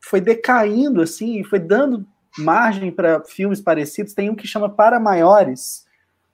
foi 0.00 0.20
decaindo 0.20 1.02
assim, 1.02 1.42
foi 1.42 1.58
dando 1.58 2.06
margem 2.38 2.92
para 2.92 3.24
filmes 3.24 3.60
parecidos. 3.60 4.14
Tem 4.14 4.30
um 4.30 4.34
que 4.34 4.46
chama 4.46 4.68
Para 4.68 5.00
Maiores. 5.00 5.86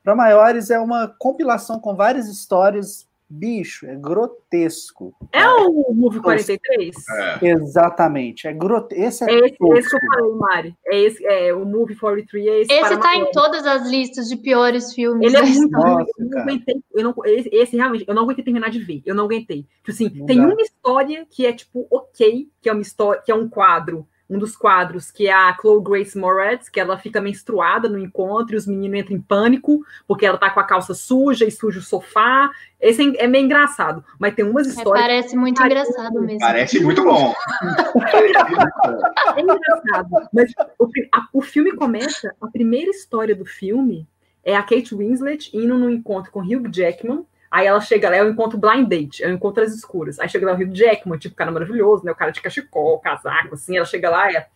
Para 0.02 0.16
Maiores 0.16 0.70
é 0.70 0.78
uma 0.78 1.08
compilação 1.18 1.78
com 1.78 1.94
várias 1.94 2.28
histórias 2.28 3.08
Bicho, 3.34 3.86
é 3.86 3.96
grotesco. 3.96 5.14
É 5.32 5.48
o 5.48 5.94
Movie 5.94 6.20
43? 6.20 6.94
É. 7.40 7.48
Exatamente. 7.48 8.46
É 8.46 8.52
grote... 8.52 8.94
Esse 8.94 9.24
é, 9.24 9.32
é 9.32 9.38
esse, 9.38 9.56
esse, 9.74 9.88
que 9.88 9.96
eu 9.96 10.00
falei, 10.12 10.32
Mari. 10.34 10.76
É, 10.84 11.00
esse, 11.00 11.24
é 11.24 11.54
o 11.54 11.64
Movie 11.64 11.96
43 11.96 12.46
é 12.46 12.60
esse. 12.60 12.72
Esse 12.72 12.98
tá 12.98 13.16
em 13.16 13.30
todas 13.30 13.64
as 13.66 13.88
listas 13.88 14.28
de 14.28 14.36
piores 14.36 14.92
filmes. 14.92 15.26
Ele 15.26 15.36
é 15.38 15.42
muito 15.42 15.70
Nossa, 15.70 16.06
eu 16.18 16.26
não 16.26 16.40
aguentei. 16.42 16.82
Eu 16.92 17.04
não, 17.04 17.14
esse, 17.24 17.48
esse, 17.50 17.74
realmente, 17.74 18.04
eu 18.06 18.14
não 18.14 18.24
aguentei 18.24 18.44
terminar 18.44 18.68
de 18.68 18.80
ver. 18.80 19.02
Eu 19.06 19.14
não 19.14 19.24
aguentei. 19.24 19.62
Tipo 19.78 19.90
assim, 19.90 20.10
não 20.14 20.26
tem 20.26 20.36
dá. 20.36 20.44
uma 20.44 20.60
história 20.60 21.26
que 21.30 21.46
é 21.46 21.54
tipo 21.54 21.86
ok, 21.90 22.50
que 22.60 22.68
é 22.68 22.72
uma 22.72 22.82
história, 22.82 23.22
que 23.22 23.32
é 23.32 23.34
um 23.34 23.48
quadro 23.48 24.06
um 24.32 24.38
dos 24.38 24.56
quadros, 24.56 25.10
que 25.10 25.28
é 25.28 25.32
a 25.32 25.54
Chloe 25.60 25.82
Grace 25.82 26.16
Moretz, 26.16 26.70
que 26.70 26.80
ela 26.80 26.96
fica 26.96 27.20
menstruada 27.20 27.86
no 27.86 27.98
encontro 27.98 28.54
e 28.54 28.56
os 28.56 28.66
meninos 28.66 29.00
entram 29.00 29.16
em 29.16 29.20
pânico, 29.20 29.84
porque 30.08 30.24
ela 30.24 30.38
tá 30.38 30.48
com 30.48 30.58
a 30.58 30.64
calça 30.64 30.94
suja 30.94 31.44
e 31.44 31.50
suja 31.50 31.80
o 31.80 31.82
sofá. 31.82 32.50
Esse 32.80 33.14
é 33.18 33.26
meio 33.26 33.44
engraçado, 33.44 34.02
mas 34.18 34.34
tem 34.34 34.42
umas 34.42 34.66
é, 34.66 34.70
histórias. 34.70 35.04
É, 35.04 35.08
parece 35.08 35.36
muito 35.36 35.60
que... 35.60 35.66
engraçado 35.66 36.22
mesmo. 36.22 36.38
Parece 36.40 36.82
muito 36.82 37.04
bom. 37.04 37.34
é 39.36 39.40
engraçado. 39.40 40.28
Mas 40.32 40.50
o, 40.78 40.88
a, 41.12 41.28
o 41.30 41.42
filme 41.42 41.72
começa, 41.72 42.34
a 42.40 42.48
primeira 42.48 42.90
história 42.90 43.36
do 43.36 43.44
filme 43.44 44.08
é 44.42 44.56
a 44.56 44.62
Kate 44.62 44.94
Winslet 44.94 45.54
indo 45.54 45.76
no 45.76 45.90
encontro 45.90 46.32
com 46.32 46.40
Hugh 46.40 46.70
Jackman, 46.72 47.26
Aí 47.52 47.66
ela 47.66 47.82
chega 47.82 48.08
lá, 48.08 48.16
é 48.16 48.22
o 48.22 48.30
encontro 48.30 48.58
blind 48.58 48.88
date, 48.88 49.22
é 49.22 49.28
o 49.28 49.32
encontro 49.32 49.62
às 49.62 49.74
escuras. 49.74 50.18
Aí 50.18 50.26
chega 50.26 50.46
lá 50.46 50.54
o 50.54 50.56
Rio 50.56 50.74
Jackman, 50.74 51.18
tipo, 51.18 51.36
cara 51.36 51.50
maravilhoso, 51.50 52.02
né? 52.02 52.10
O 52.10 52.16
cara 52.16 52.30
de 52.30 52.40
cachecol, 52.40 52.98
casaco, 52.98 53.54
assim. 53.54 53.76
Ela 53.76 53.84
chega 53.84 54.08
lá 54.08 54.32
e 54.32 54.36
é, 54.36 54.46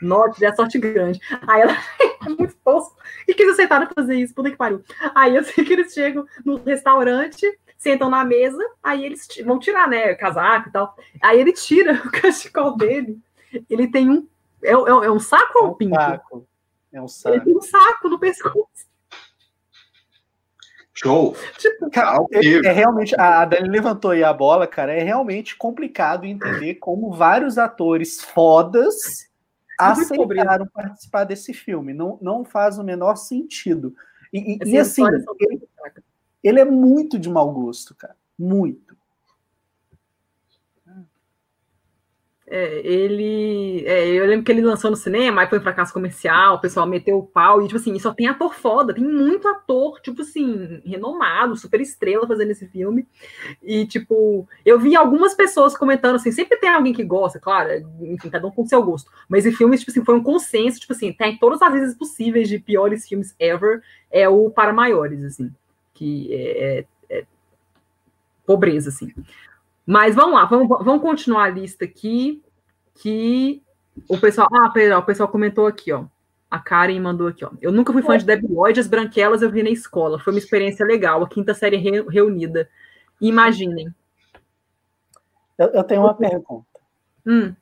note, 0.00 0.42
é 0.42 0.54
sorte 0.54 0.78
grande. 0.78 1.20
Aí 1.46 1.60
ela 1.60 1.72
é 2.24 2.28
muito 2.30 2.56
tosco. 2.64 2.96
E 3.28 3.34
que 3.34 3.42
eles 3.42 3.52
aceitaram 3.52 3.86
fazer 3.94 4.14
isso, 4.14 4.34
puta 4.34 4.50
que 4.50 4.56
pariu. 4.56 4.82
Aí 5.14 5.36
eu 5.36 5.44
sei 5.44 5.66
que 5.66 5.74
eles 5.74 5.92
chegam 5.92 6.24
no 6.46 6.56
restaurante, 6.56 7.46
sentam 7.76 8.08
na 8.08 8.24
mesa, 8.24 8.64
aí 8.82 9.04
eles 9.04 9.28
vão 9.44 9.58
tirar, 9.58 9.86
né, 9.86 10.14
casaco 10.14 10.70
e 10.70 10.72
tal. 10.72 10.96
Aí 11.22 11.38
ele 11.38 11.52
tira 11.52 11.92
o 12.06 12.10
cachecol 12.10 12.74
dele. 12.74 13.18
Ele 13.68 13.86
tem 13.86 14.08
um. 14.08 14.26
É, 14.62 14.70
é, 14.70 14.72
é 14.72 15.10
um 15.10 15.20
saco 15.20 15.58
ou 15.58 15.70
um 15.72 15.74
pinto? 15.74 15.94
Saco. 15.94 16.48
É 16.90 17.02
um 17.02 17.06
saco. 17.06 17.36
Ele 17.36 17.44
tem 17.44 17.54
um 17.54 17.60
saco 17.60 18.08
no 18.08 18.18
pescoço. 18.18 18.95
Show! 20.96 21.36
Tipo, 21.58 21.90
cara, 21.90 22.18
é, 22.32 22.66
é, 22.66 22.72
realmente. 22.72 23.14
A 23.20 23.44
Dani 23.44 23.68
levantou 23.68 24.12
aí 24.12 24.24
a 24.24 24.32
bola, 24.32 24.66
cara. 24.66 24.94
É 24.94 25.02
realmente 25.02 25.56
complicado 25.56 26.24
entender 26.24 26.76
como 26.76 27.12
vários 27.12 27.58
atores 27.58 28.22
fodas 28.22 29.28
aceitaram 29.78 30.66
participar 30.66 31.24
desse 31.24 31.52
filme. 31.52 31.92
Não, 31.92 32.18
não 32.22 32.44
faz 32.44 32.78
o 32.78 32.84
menor 32.84 33.16
sentido. 33.16 33.94
E, 34.32 34.54
e, 34.54 34.70
e 34.70 34.78
assim, 34.78 35.04
ele, 35.38 35.62
ele 36.42 36.60
é 36.60 36.64
muito 36.64 37.18
de 37.18 37.28
mau 37.28 37.52
gosto, 37.52 37.94
cara. 37.94 38.16
Muito. 38.38 38.96
É, 42.48 42.80
ele. 42.86 43.84
É, 43.86 44.06
eu 44.06 44.24
lembro 44.24 44.44
que 44.44 44.52
ele 44.52 44.62
lançou 44.62 44.88
no 44.88 44.96
cinema, 44.96 45.42
aí 45.42 45.48
foi 45.48 45.58
um 45.58 45.62
fracasso 45.62 45.92
comercial, 45.92 46.54
o 46.54 46.60
pessoal 46.60 46.86
meteu 46.86 47.18
o 47.18 47.26
pau, 47.26 47.60
e, 47.60 47.66
tipo 47.66 47.76
assim, 47.76 47.98
só 47.98 48.14
tem 48.14 48.28
ator 48.28 48.54
foda, 48.54 48.94
tem 48.94 49.02
muito 49.02 49.48
ator, 49.48 50.00
tipo 50.00 50.22
assim, 50.22 50.80
renomado, 50.84 51.56
super 51.56 51.80
estrela 51.80 52.26
fazendo 52.26 52.52
esse 52.52 52.68
filme. 52.68 53.04
E, 53.60 53.84
tipo, 53.86 54.48
eu 54.64 54.78
vi 54.78 54.94
algumas 54.94 55.34
pessoas 55.34 55.76
comentando 55.76 56.14
assim, 56.14 56.30
sempre 56.30 56.56
tem 56.58 56.70
alguém 56.70 56.92
que 56.92 57.02
gosta, 57.02 57.40
claro, 57.40 57.68
enfim, 58.00 58.30
cada 58.30 58.46
um 58.46 58.52
com 58.52 58.64
seu 58.64 58.82
gosto. 58.82 59.10
Mas 59.28 59.44
esse 59.44 59.56
filme, 59.56 59.76
tipo 59.76 59.90
assim, 59.90 60.04
foi 60.04 60.14
um 60.14 60.22
consenso, 60.22 60.78
tipo 60.78 60.92
assim, 60.92 61.12
tem 61.12 61.36
todas 61.38 61.60
as 61.60 61.72
vezes 61.72 61.96
possíveis 61.96 62.48
de 62.48 62.60
piores 62.60 63.08
filmes 63.08 63.34
ever, 63.40 63.82
é 64.08 64.28
o 64.28 64.50
para 64.50 64.72
maiores, 64.72 65.24
assim. 65.24 65.52
Que 65.92 66.32
é, 66.32 66.78
é, 66.78 67.18
é 67.18 67.24
pobreza, 68.46 68.90
assim. 68.90 69.12
Mas 69.86 70.16
vamos 70.16 70.34
lá, 70.34 70.44
vamos, 70.44 70.68
vamos 70.68 71.00
continuar 71.00 71.44
a 71.44 71.50
lista 71.50 71.84
aqui. 71.84 72.42
Que 72.94 73.62
o 74.08 74.18
pessoal. 74.18 74.48
Ah, 74.52 74.68
pera, 74.70 74.98
o 74.98 75.02
pessoal 75.02 75.28
comentou 75.28 75.66
aqui, 75.66 75.92
ó. 75.92 76.04
A 76.50 76.58
Karen 76.58 76.98
mandou 77.00 77.28
aqui, 77.28 77.44
ó. 77.44 77.50
Eu 77.60 77.70
nunca 77.70 77.92
fui 77.92 78.02
fã 78.02 78.18
de 78.18 78.24
Debbie 78.24 78.48
Lloyd, 78.48 78.80
as 78.80 78.86
branquelas 78.86 79.42
eu 79.42 79.50
vi 79.50 79.62
na 79.62 79.70
escola. 79.70 80.18
Foi 80.18 80.32
uma 80.32 80.38
experiência 80.38 80.86
legal, 80.86 81.22
a 81.22 81.28
quinta 81.28 81.54
série 81.54 81.76
re, 81.76 82.02
reunida. 82.08 82.68
Imaginem. 83.20 83.92
Eu, 85.58 85.68
eu 85.68 85.84
tenho 85.84 86.02
uma 86.02 86.14
pergunta. 86.14 86.66
Hum. 87.26 87.54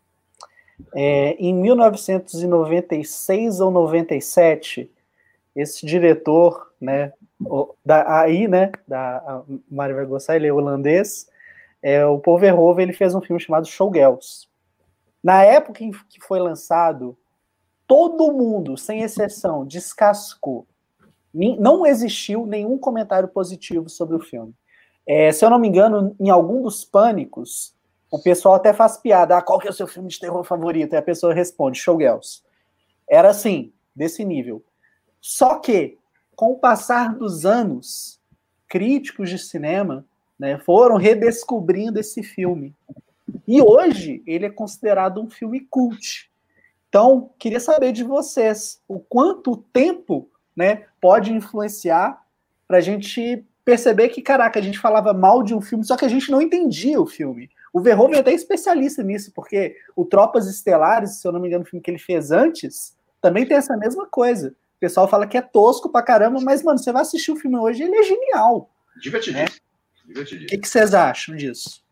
É, 0.94 1.36
em 1.38 1.54
1996 1.54 3.60
ou 3.60 3.70
97, 3.70 4.90
esse 5.54 5.86
diretor, 5.86 6.72
né, 6.80 7.12
da, 7.84 8.20
aí, 8.20 8.48
né, 8.48 8.72
da 8.86 9.42
Mário 9.70 9.96
vai 9.96 10.04
gostar, 10.04 10.36
ele 10.36 10.48
é 10.48 10.52
holandês, 10.52 11.30
é, 11.84 12.02
o 12.06 12.18
Paul 12.18 12.38
Verhoeven 12.38 12.84
ele 12.84 12.92
fez 12.94 13.14
um 13.14 13.20
filme 13.20 13.38
chamado 13.38 13.66
Showgirls. 13.66 14.48
Na 15.22 15.42
época 15.42 15.84
em 15.84 15.90
que 16.08 16.18
foi 16.18 16.40
lançado, 16.40 17.14
todo 17.86 18.32
mundo, 18.32 18.78
sem 18.78 19.02
exceção, 19.02 19.66
descascou. 19.66 20.66
Não 21.34 21.84
existiu 21.84 22.46
nenhum 22.46 22.78
comentário 22.78 23.28
positivo 23.28 23.90
sobre 23.90 24.16
o 24.16 24.20
filme. 24.20 24.54
É, 25.06 25.30
se 25.30 25.44
eu 25.44 25.50
não 25.50 25.58
me 25.58 25.68
engano, 25.68 26.16
em 26.18 26.30
algum 26.30 26.62
dos 26.62 26.86
pânicos, 26.86 27.74
o 28.10 28.18
pessoal 28.18 28.54
até 28.54 28.72
faz 28.72 28.96
piada. 28.96 29.36
Ah, 29.36 29.42
qual 29.42 29.58
que 29.58 29.66
é 29.66 29.70
o 29.70 29.74
seu 29.74 29.86
filme 29.86 30.08
de 30.08 30.18
terror 30.18 30.42
favorito? 30.42 30.94
E 30.94 30.96
a 30.96 31.02
pessoa 31.02 31.34
responde, 31.34 31.78
Showgirls. 31.78 32.42
Era 33.06 33.28
assim, 33.28 33.74
desse 33.94 34.24
nível. 34.24 34.64
Só 35.20 35.58
que, 35.58 35.98
com 36.34 36.52
o 36.52 36.58
passar 36.58 37.14
dos 37.14 37.44
anos, 37.44 38.18
críticos 38.66 39.28
de 39.28 39.38
cinema 39.38 40.06
né, 40.44 40.58
foram 40.58 40.96
redescobrindo 40.96 41.98
esse 41.98 42.22
filme. 42.22 42.74
E 43.48 43.62
hoje 43.62 44.22
ele 44.26 44.44
é 44.44 44.50
considerado 44.50 45.20
um 45.20 45.30
filme 45.30 45.60
cult. 45.70 46.30
Então, 46.88 47.30
queria 47.38 47.58
saber 47.58 47.92
de 47.92 48.04
vocês 48.04 48.80
o 48.86 49.00
quanto 49.00 49.52
o 49.52 49.56
tempo 49.56 50.28
né, 50.54 50.84
pode 51.00 51.32
influenciar 51.32 52.22
para 52.68 52.76
a 52.76 52.80
gente 52.80 53.44
perceber 53.64 54.10
que, 54.10 54.20
caraca, 54.20 54.58
a 54.58 54.62
gente 54.62 54.78
falava 54.78 55.14
mal 55.14 55.42
de 55.42 55.54
um 55.54 55.62
filme, 55.62 55.82
só 55.82 55.96
que 55.96 56.04
a 56.04 56.08
gente 56.08 56.30
não 56.30 56.42
entendia 56.42 57.00
o 57.00 57.06
filme. 57.06 57.50
O 57.72 57.80
Verhoeven 57.80 58.18
é 58.18 58.20
até 58.20 58.32
especialista 58.32 59.02
nisso, 59.02 59.32
porque 59.34 59.74
o 59.96 60.04
Tropas 60.04 60.46
Estelares, 60.46 61.16
se 61.16 61.26
eu 61.26 61.32
não 61.32 61.40
me 61.40 61.48
engano, 61.48 61.64
o 61.64 61.66
filme 61.66 61.82
que 61.82 61.90
ele 61.90 61.98
fez 61.98 62.30
antes, 62.30 62.94
também 63.20 63.46
tem 63.46 63.56
essa 63.56 63.76
mesma 63.78 64.06
coisa. 64.06 64.50
O 64.76 64.80
pessoal 64.80 65.08
fala 65.08 65.26
que 65.26 65.38
é 65.38 65.42
tosco 65.42 65.88
pra 65.88 66.02
caramba, 66.02 66.38
mas, 66.42 66.62
mano, 66.62 66.78
você 66.78 66.92
vai 66.92 67.00
assistir 67.00 67.32
o 67.32 67.36
filme 67.36 67.56
hoje, 67.56 67.82
ele 67.82 67.96
é 67.96 68.02
genial. 68.02 68.68
Divertidíssimo. 69.00 69.63
Né? 70.06 70.20
O 70.20 70.24
que, 70.24 70.58
que 70.58 70.68
vocês 70.68 70.94
acham 70.94 71.34
disso? 71.36 71.82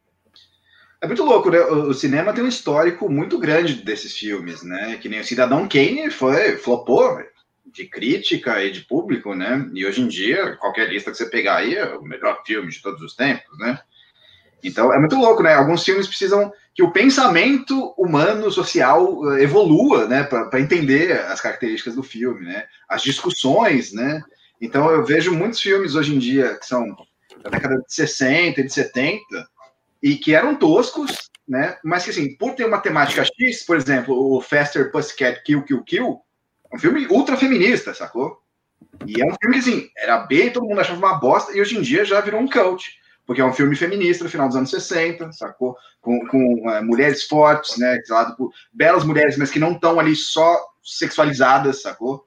É 1.01 1.07
muito 1.07 1.25
louco, 1.25 1.51
né? 1.51 1.59
O 1.61 1.92
cinema 1.92 2.33
tem 2.33 2.44
um 2.44 2.48
histórico 2.48 3.11
muito 3.11 3.37
grande 3.37 3.75
desses 3.75 4.16
filmes, 4.16 4.62
né? 4.62 4.96
Que 5.03 5.09
nem 5.09 5.18
o 5.18 5.25
Cidadão 5.25 5.68
Kane 5.68 6.11
foi, 6.11 6.57
flopou 6.57 7.18
de 7.66 7.87
crítica 7.87 8.62
e 8.62 8.70
de 8.70 8.83
público, 8.83 9.35
né? 9.35 9.68
E 9.75 9.85
hoje 9.85 10.01
em 10.01 10.07
dia, 10.07 10.57
qualquer 10.57 10.88
lista 10.88 11.11
que 11.11 11.16
você 11.16 11.27
pegar 11.27 11.57
aí 11.57 11.75
é 11.75 11.96
o 11.96 12.03
melhor 12.03 12.40
filme 12.46 12.70
de 12.70 12.81
todos 12.81 13.03
os 13.03 13.16
tempos, 13.16 13.59
né? 13.59 13.81
Então 14.62 14.92
é 14.92 14.98
muito 14.98 15.16
louco, 15.16 15.42
né? 15.42 15.55
Alguns 15.55 15.85
filmes 15.85 16.07
precisam 16.07 16.53
que 16.72 16.85
o 16.85 16.92
pensamento 16.92 17.92
humano, 17.98 18.48
social, 18.51 19.33
eh, 19.33 19.42
evolua, 19.42 20.07
né? 20.07 20.22
Para 20.22 20.61
entender 20.61 21.12
as 21.22 21.40
características 21.40 21.96
do 21.96 22.03
filme, 22.05 22.44
né? 22.44 22.66
As 22.88 23.03
discussões, 23.03 23.92
né? 23.92 24.22
Então 24.61 24.88
eu 24.88 25.05
vejo 25.05 25.35
muitos 25.35 25.61
filmes 25.61 25.96
hoje 25.96 26.14
em 26.14 26.18
dia 26.18 26.55
que 26.55 26.66
são 26.66 26.87
da 27.43 27.51
década 27.51 27.77
de 27.77 27.95
60 27.95 28.61
e 28.61 28.65
de 28.65 28.73
70, 28.73 29.21
e 30.03 30.17
que 30.17 30.35
eram 30.35 30.55
toscos, 30.55 31.31
né? 31.47 31.77
Mas 31.85 32.05
que, 32.05 32.11
assim, 32.11 32.37
por 32.37 32.55
ter 32.55 32.65
uma 32.65 32.81
temática 32.81 33.25
X, 33.25 33.65
por 33.65 33.77
exemplo, 33.77 34.17
o 34.17 34.41
Faster 34.41 34.91
Pussycat 34.91 35.43
Kill, 35.45 35.63
Kill, 35.65 35.83
Kill, 35.85 36.21
é 36.73 36.77
um 36.77 36.79
filme 36.79 37.07
ultra 37.09 37.37
feminista, 37.37 37.93
sacou? 37.95 38.41
E 39.07 39.21
é 39.21 39.25
um 39.25 39.35
filme 39.41 39.55
que, 39.55 39.71
assim, 39.71 39.89
era 39.97 40.19
B, 40.19 40.51
todo 40.51 40.67
mundo 40.67 40.81
achava 40.81 40.99
uma 40.99 41.19
bosta, 41.19 41.53
e 41.53 41.61
hoje 41.61 41.77
em 41.77 41.83
dia 41.83 42.05
já 42.05 42.21
virou 42.21 42.41
um 42.41 42.49
cult, 42.49 42.91
porque 43.27 43.41
é 43.41 43.45
um 43.45 43.53
filme 43.53 43.77
feminista 43.77 44.25
no 44.25 44.31
final 44.31 44.49
dos 44.49 44.57
anos 44.57 44.71
60, 44.71 45.33
sacou? 45.33 45.77
Com, 46.01 46.27
com 46.27 46.71
é, 46.71 46.81
mulheres 46.83 47.25
fortes, 47.25 47.77
né? 47.79 47.99
Por 48.37 48.53
belas 48.73 49.05
mulheres, 49.05 49.37
mas 49.37 49.51
que 49.51 49.59
não 49.59 49.73
estão 49.73 49.99
ali 50.01 50.17
só 50.17 50.61
sexualizadas, 50.83 51.83
sacou? 51.83 52.27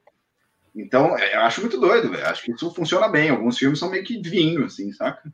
Então, 0.76 1.16
é, 1.16 1.36
eu 1.36 1.40
acho 1.40 1.62
muito 1.62 1.80
doido, 1.80 2.10
velho. 2.10 2.26
Acho 2.26 2.44
que 2.44 2.52
isso 2.52 2.70
funciona 2.70 3.08
bem. 3.08 3.30
Alguns 3.30 3.56
filmes 3.56 3.78
são 3.78 3.90
meio 3.90 4.04
que 4.04 4.20
vinho, 4.20 4.66
assim, 4.66 4.92
saca? 4.92 5.26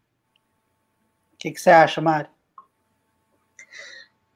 O 1.34 1.36
que, 1.36 1.50
que 1.50 1.60
você 1.60 1.70
acha, 1.70 2.00
Mari? 2.00 2.28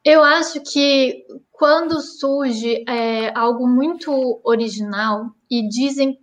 Eu 0.04 0.22
acho 0.22 0.60
que 0.60 1.24
quando 1.52 2.00
surge 2.00 2.84
é, 2.88 3.36
algo 3.36 3.68
muito 3.68 4.40
original 4.44 5.30
e 5.50 5.68
dizem, 5.68 6.18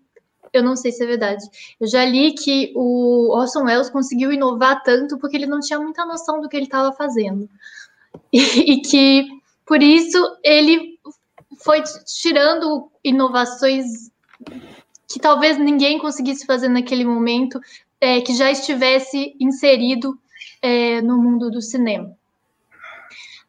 eu 0.52 0.64
não 0.64 0.76
sei 0.76 0.92
se 0.92 1.04
é 1.04 1.08
verdade, 1.08 1.44
eu 1.80 1.88
já 1.88 2.06
li 2.06 2.34
que 2.34 2.72
o 2.76 3.36
Orson 3.36 3.64
Welles 3.64 3.90
conseguiu 3.90 4.32
inovar 4.32 4.84
tanto 4.84 5.18
porque 5.18 5.36
ele 5.36 5.48
não 5.48 5.60
tinha 5.60 5.80
muita 5.80 6.06
noção 6.06 6.40
do 6.40 6.48
que 6.48 6.56
ele 6.56 6.66
estava 6.66 6.94
fazendo 6.94 7.50
e, 8.32 8.74
e 8.74 8.82
que 8.82 9.28
por 9.66 9.82
isso 9.82 10.18
ele 10.44 10.98
foi 11.58 11.82
tirando 12.06 12.90
inovações 13.04 14.14
que 15.14 15.20
talvez 15.20 15.60
ninguém 15.60 16.00
conseguisse 16.00 16.44
fazer 16.44 16.68
naquele 16.70 17.06
momento, 17.06 17.62
é, 18.02 18.20
que 18.20 18.34
já 18.34 18.50
estivesse 18.50 19.36
inserido 19.40 20.18
é, 20.60 21.04
no 21.04 21.22
mundo 21.22 21.52
do 21.52 21.62
cinema. 21.62 22.18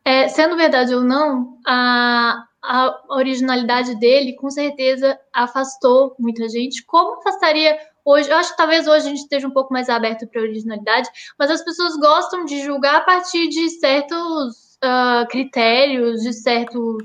É, 0.05 0.29
sendo 0.29 0.59
verdade 0.59 0.95
ou 0.95 1.03
não, 1.03 1.59
a, 1.67 2.45
a 2.63 3.03
originalidade 3.09 3.99
dele 3.99 4.35
com 4.35 4.51
certeza 4.51 5.19
afastou 5.33 6.15
muita 6.19 6.47
gente, 6.51 6.85
como 6.85 7.19
afastaria 7.21 7.79
hoje, 8.05 8.29
eu 8.29 8.37
acho 8.37 8.51
que 8.51 8.59
talvez 8.59 8.87
hoje 8.87 9.07
a 9.07 9.09
gente 9.09 9.23
esteja 9.23 9.49
um 9.49 9.53
pouco 9.53 9.73
mais 9.73 9.89
aberto 9.89 10.27
para 10.27 10.43
a 10.43 10.45
originalidade, 10.45 11.09
mas 11.39 11.51
as 11.51 11.65
pessoas 11.65 11.97
gostam 11.97 12.45
de 12.45 12.63
julgar 12.63 12.97
a 12.97 13.01
partir 13.01 13.49
de 13.49 13.71
certos 13.71 14.77
uh, 14.85 15.27
critérios, 15.31 16.21
de 16.21 16.35
certos, 16.35 17.03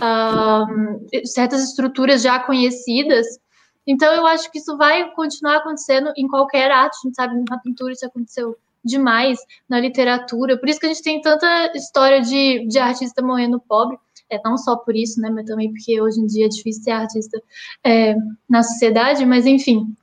uh, 0.00 1.26
certas 1.26 1.62
estruturas 1.62 2.22
já 2.22 2.38
conhecidas, 2.38 3.41
então, 3.86 4.12
eu 4.14 4.26
acho 4.26 4.50
que 4.50 4.58
isso 4.58 4.76
vai 4.76 5.10
continuar 5.12 5.56
acontecendo 5.56 6.12
em 6.16 6.28
qualquer 6.28 6.70
arte. 6.70 6.96
A 6.96 7.06
gente 7.06 7.14
sabe, 7.14 7.44
na 7.48 7.58
pintura 7.58 7.92
isso 7.92 8.06
aconteceu 8.06 8.56
demais, 8.84 9.38
na 9.68 9.80
literatura. 9.80 10.58
Por 10.58 10.68
isso 10.68 10.80
que 10.80 10.86
a 10.86 10.88
gente 10.88 11.02
tem 11.02 11.20
tanta 11.20 11.72
história 11.76 12.20
de, 12.20 12.66
de 12.66 12.78
artista 12.78 13.22
morrendo 13.22 13.60
pobre. 13.60 13.98
É, 14.30 14.40
não 14.44 14.56
só 14.56 14.76
por 14.76 14.96
isso, 14.96 15.20
né, 15.20 15.28
mas 15.28 15.46
também 15.46 15.70
porque 15.70 16.00
hoje 16.00 16.18
em 16.20 16.26
dia 16.26 16.46
é 16.46 16.48
difícil 16.48 16.82
ser 16.82 16.90
artista 16.92 17.42
é, 17.84 18.14
na 18.48 18.62
sociedade. 18.62 19.26
Mas, 19.26 19.46
enfim, 19.46 19.94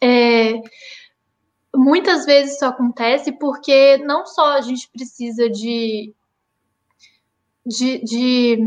é, 0.00 0.60
muitas 1.74 2.24
vezes 2.26 2.54
isso 2.54 2.64
acontece 2.64 3.32
porque 3.32 3.98
não 3.98 4.26
só 4.26 4.56
a 4.56 4.60
gente 4.60 4.88
precisa 4.90 5.48
de 5.48 6.12
de, 7.66 8.58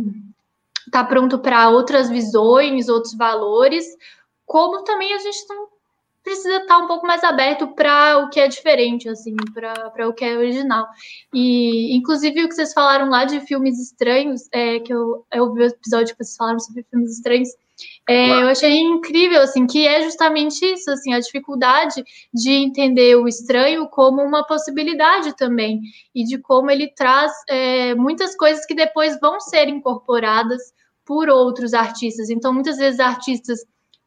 estar 0.88 1.04
tá 1.04 1.06
pronto 1.06 1.38
para 1.38 1.70
outras 1.70 2.10
visões, 2.10 2.90
outros 2.90 3.14
valores, 3.14 3.86
como 4.48 4.84
também 4.84 5.14
a 5.14 5.20
gente 5.20 5.46
não 5.50 5.68
precisa 6.24 6.58
estar 6.58 6.78
um 6.80 6.88
pouco 6.88 7.06
mais 7.06 7.24
aberto 7.24 7.68
para 7.68 8.18
o 8.18 8.30
que 8.30 8.40
é 8.40 8.48
diferente, 8.48 9.08
assim, 9.08 9.36
para 9.54 10.10
o 10.10 10.14
que 10.14 10.26
é 10.26 10.38
original. 10.38 10.86
E, 11.34 11.96
inclusive, 11.96 12.44
o 12.44 12.50
que 12.50 12.56
vocês 12.56 12.74
falaram 12.74 13.10
lá 13.10 13.24
de 13.24 13.40
filmes 13.42 13.80
estranhos, 13.80 14.42
é, 14.52 14.80
que 14.80 14.94
eu, 14.94 15.26
eu 15.32 15.54
vi 15.54 15.62
o 15.62 15.68
episódio 15.68 16.16
que 16.16 16.24
vocês 16.24 16.36
falaram 16.36 16.60
sobre 16.60 16.84
filmes 16.90 17.14
estranhos, 17.14 17.50
é, 18.10 18.42
eu 18.42 18.48
achei 18.48 18.78
incrível, 18.80 19.42
assim, 19.42 19.68
que 19.68 19.88
é 19.88 20.02
justamente 20.04 20.66
isso, 20.66 20.90
assim, 20.92 21.14
a 21.14 21.20
dificuldade 21.20 22.04
de 22.34 22.52
entender 22.52 23.16
o 23.16 23.28
estranho 23.28 23.88
como 23.88 24.22
uma 24.22 24.46
possibilidade 24.46 25.36
também, 25.38 25.80
e 26.14 26.24
de 26.24 26.38
como 26.40 26.72
ele 26.72 26.92
traz 26.94 27.32
é, 27.48 27.96
muitas 27.96 28.36
coisas 28.36 28.66
que 28.66 28.74
depois 28.74 29.20
vão 29.20 29.40
ser 29.40 29.70
incorporadas 29.70 30.62
por 31.06 31.30
outros 31.30 31.74
artistas. 31.74 32.30
Então, 32.30 32.54
muitas 32.54 32.78
vezes, 32.78 33.00
artistas 33.00 33.60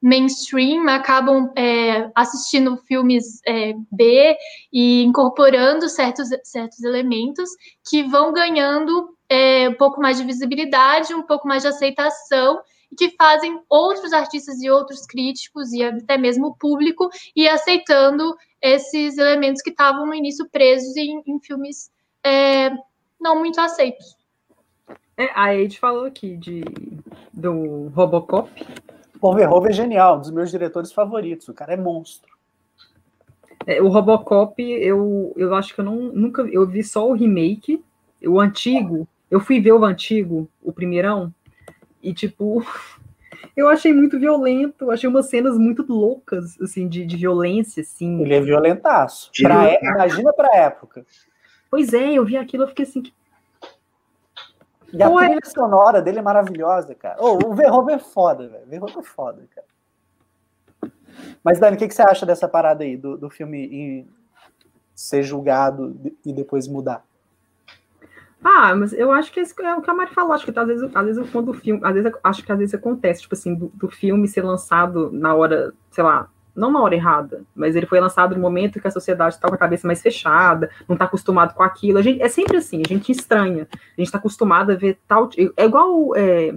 mainstream 0.02 0.88
acabam 0.88 1.52
é, 1.56 2.10
assistindo 2.14 2.76
filmes 2.78 3.40
é, 3.46 3.74
B 3.92 4.36
e 4.72 5.02
incorporando 5.04 5.88
certos, 5.88 6.28
certos 6.42 6.82
elementos 6.82 7.50
que 7.88 8.02
vão 8.04 8.32
ganhando 8.32 9.14
é, 9.28 9.68
um 9.68 9.74
pouco 9.74 10.00
mais 10.00 10.16
de 10.18 10.24
visibilidade, 10.24 11.14
um 11.14 11.22
pouco 11.22 11.46
mais 11.46 11.62
de 11.62 11.68
aceitação 11.68 12.60
e 12.90 12.96
que 12.96 13.10
fazem 13.16 13.60
outros 13.68 14.12
artistas 14.12 14.60
e 14.60 14.70
outros 14.70 15.06
críticos 15.06 15.72
e 15.72 15.84
até 15.84 16.16
mesmo 16.16 16.48
o 16.48 16.54
público 16.56 17.08
ir 17.36 17.48
aceitando 17.48 18.34
esses 18.60 19.16
elementos 19.16 19.62
que 19.62 19.70
estavam 19.70 20.06
no 20.06 20.14
início 20.14 20.48
presos 20.50 20.96
em, 20.96 21.22
em 21.26 21.38
filmes 21.40 21.90
é, 22.24 22.70
não 23.20 23.38
muito 23.38 23.60
aceitos. 23.60 24.16
É, 25.16 25.26
a 25.34 25.50
Age 25.50 25.78
falou 25.78 26.06
aqui 26.06 26.36
de, 26.36 26.62
do 27.32 27.88
Robocop. 27.88 28.50
O 29.20 29.34
Verhoeven 29.34 29.70
é 29.70 29.72
genial, 29.72 30.16
um 30.16 30.20
dos 30.20 30.30
meus 30.30 30.50
diretores 30.50 30.92
favoritos. 30.92 31.48
O 31.48 31.54
cara 31.54 31.74
é 31.74 31.76
monstro. 31.76 32.30
É, 33.66 33.80
o 33.80 33.88
Robocop, 33.88 34.62
eu, 34.62 35.32
eu 35.36 35.54
acho 35.54 35.74
que 35.74 35.80
eu 35.80 35.84
não, 35.84 35.96
nunca. 36.12 36.42
Eu 36.42 36.66
vi 36.66 36.82
só 36.82 37.08
o 37.08 37.12
remake. 37.12 37.82
O 38.26 38.40
antigo. 38.40 39.06
Eu 39.30 39.40
fui 39.40 39.60
ver 39.60 39.72
o 39.72 39.84
antigo, 39.84 40.48
o 40.62 40.72
primeirão. 40.72 41.32
E, 42.02 42.12
tipo, 42.14 42.64
eu 43.56 43.68
achei 43.68 43.92
muito 43.92 44.18
violento. 44.18 44.90
Achei 44.90 45.08
umas 45.08 45.28
cenas 45.28 45.58
muito 45.58 45.84
loucas, 45.86 46.60
assim, 46.60 46.88
de, 46.88 47.04
de 47.04 47.16
violência, 47.16 47.82
assim. 47.82 48.22
Ele 48.22 48.34
é 48.34 48.40
violentaço. 48.40 49.30
Pra, 49.42 49.70
é, 49.70 49.78
imagina 49.82 50.32
pra 50.32 50.56
época. 50.56 51.04
Pois 51.70 51.92
é, 51.92 52.14
eu 52.14 52.24
vi 52.24 52.36
aquilo, 52.36 52.64
eu 52.64 52.68
fiquei 52.68 52.84
assim. 52.84 53.02
E 54.92 55.02
a 55.02 55.08
Ué. 55.08 55.26
trilha 55.26 55.40
sonora 55.44 56.02
dele 56.02 56.18
é 56.18 56.22
maravilhosa, 56.22 56.94
cara. 56.94 57.16
Oh, 57.20 57.38
o 57.46 57.54
Verhoeven 57.54 57.96
é 57.96 57.98
foda, 57.98 58.48
velho. 58.48 58.64
O 58.64 58.68
Verhoeven 58.68 58.98
é 58.98 59.02
foda, 59.02 59.48
cara. 59.54 59.66
Mas, 61.44 61.58
Dani, 61.58 61.76
o 61.76 61.78
que, 61.78 61.88
que 61.88 61.94
você 61.94 62.02
acha 62.02 62.26
dessa 62.26 62.48
parada 62.48 62.84
aí, 62.84 62.96
do, 62.96 63.16
do 63.16 63.30
filme 63.30 63.66
em 63.66 64.08
ser 64.94 65.22
julgado 65.22 65.98
e 66.24 66.32
depois 66.32 66.66
mudar? 66.66 67.04
Ah, 68.42 68.74
mas 68.74 68.92
eu 68.92 69.12
acho 69.12 69.32
que 69.32 69.40
é 69.40 69.74
o 69.74 69.82
que 69.82 69.90
a 69.90 69.94
Mari 69.94 70.14
falou. 70.14 70.32
Acho 70.32 70.50
que 70.50 70.58
às 70.58 70.66
vezes, 70.66 70.90
às 70.94 71.06
vezes 71.06 71.34
o 71.34 71.54
filme. 71.54 71.80
Às 71.84 71.94
vezes, 71.94 72.12
acho 72.24 72.44
que 72.44 72.52
às 72.52 72.58
vezes 72.58 72.74
acontece, 72.74 73.22
tipo 73.22 73.34
assim, 73.34 73.54
do, 73.54 73.68
do 73.74 73.88
filme 73.88 74.26
ser 74.26 74.42
lançado 74.42 75.10
na 75.12 75.34
hora, 75.34 75.72
sei 75.90 76.02
lá, 76.02 76.28
não 76.54 76.70
na 76.70 76.80
hora 76.80 76.94
errada, 76.94 77.44
mas 77.54 77.76
ele 77.76 77.86
foi 77.86 78.00
lançado 78.00 78.34
no 78.34 78.40
momento 78.40 78.80
que 78.80 78.88
a 78.88 78.90
sociedade 78.90 79.34
está 79.34 79.48
com 79.48 79.54
a 79.54 79.58
cabeça 79.58 79.86
mais 79.86 80.02
fechada, 80.02 80.70
não 80.88 80.94
está 80.94 81.04
acostumado 81.04 81.54
com 81.54 81.62
aquilo. 81.62 81.98
A 81.98 82.02
gente, 82.02 82.20
é 82.20 82.28
sempre 82.28 82.56
assim, 82.56 82.82
a 82.84 82.88
gente 82.88 83.12
estranha. 83.12 83.68
A 83.72 84.00
gente 84.00 84.06
está 84.06 84.18
acostumado 84.18 84.72
a 84.72 84.74
ver 84.74 84.98
tal. 85.06 85.30
É 85.56 85.64
igual 85.64 86.14
é, 86.16 86.54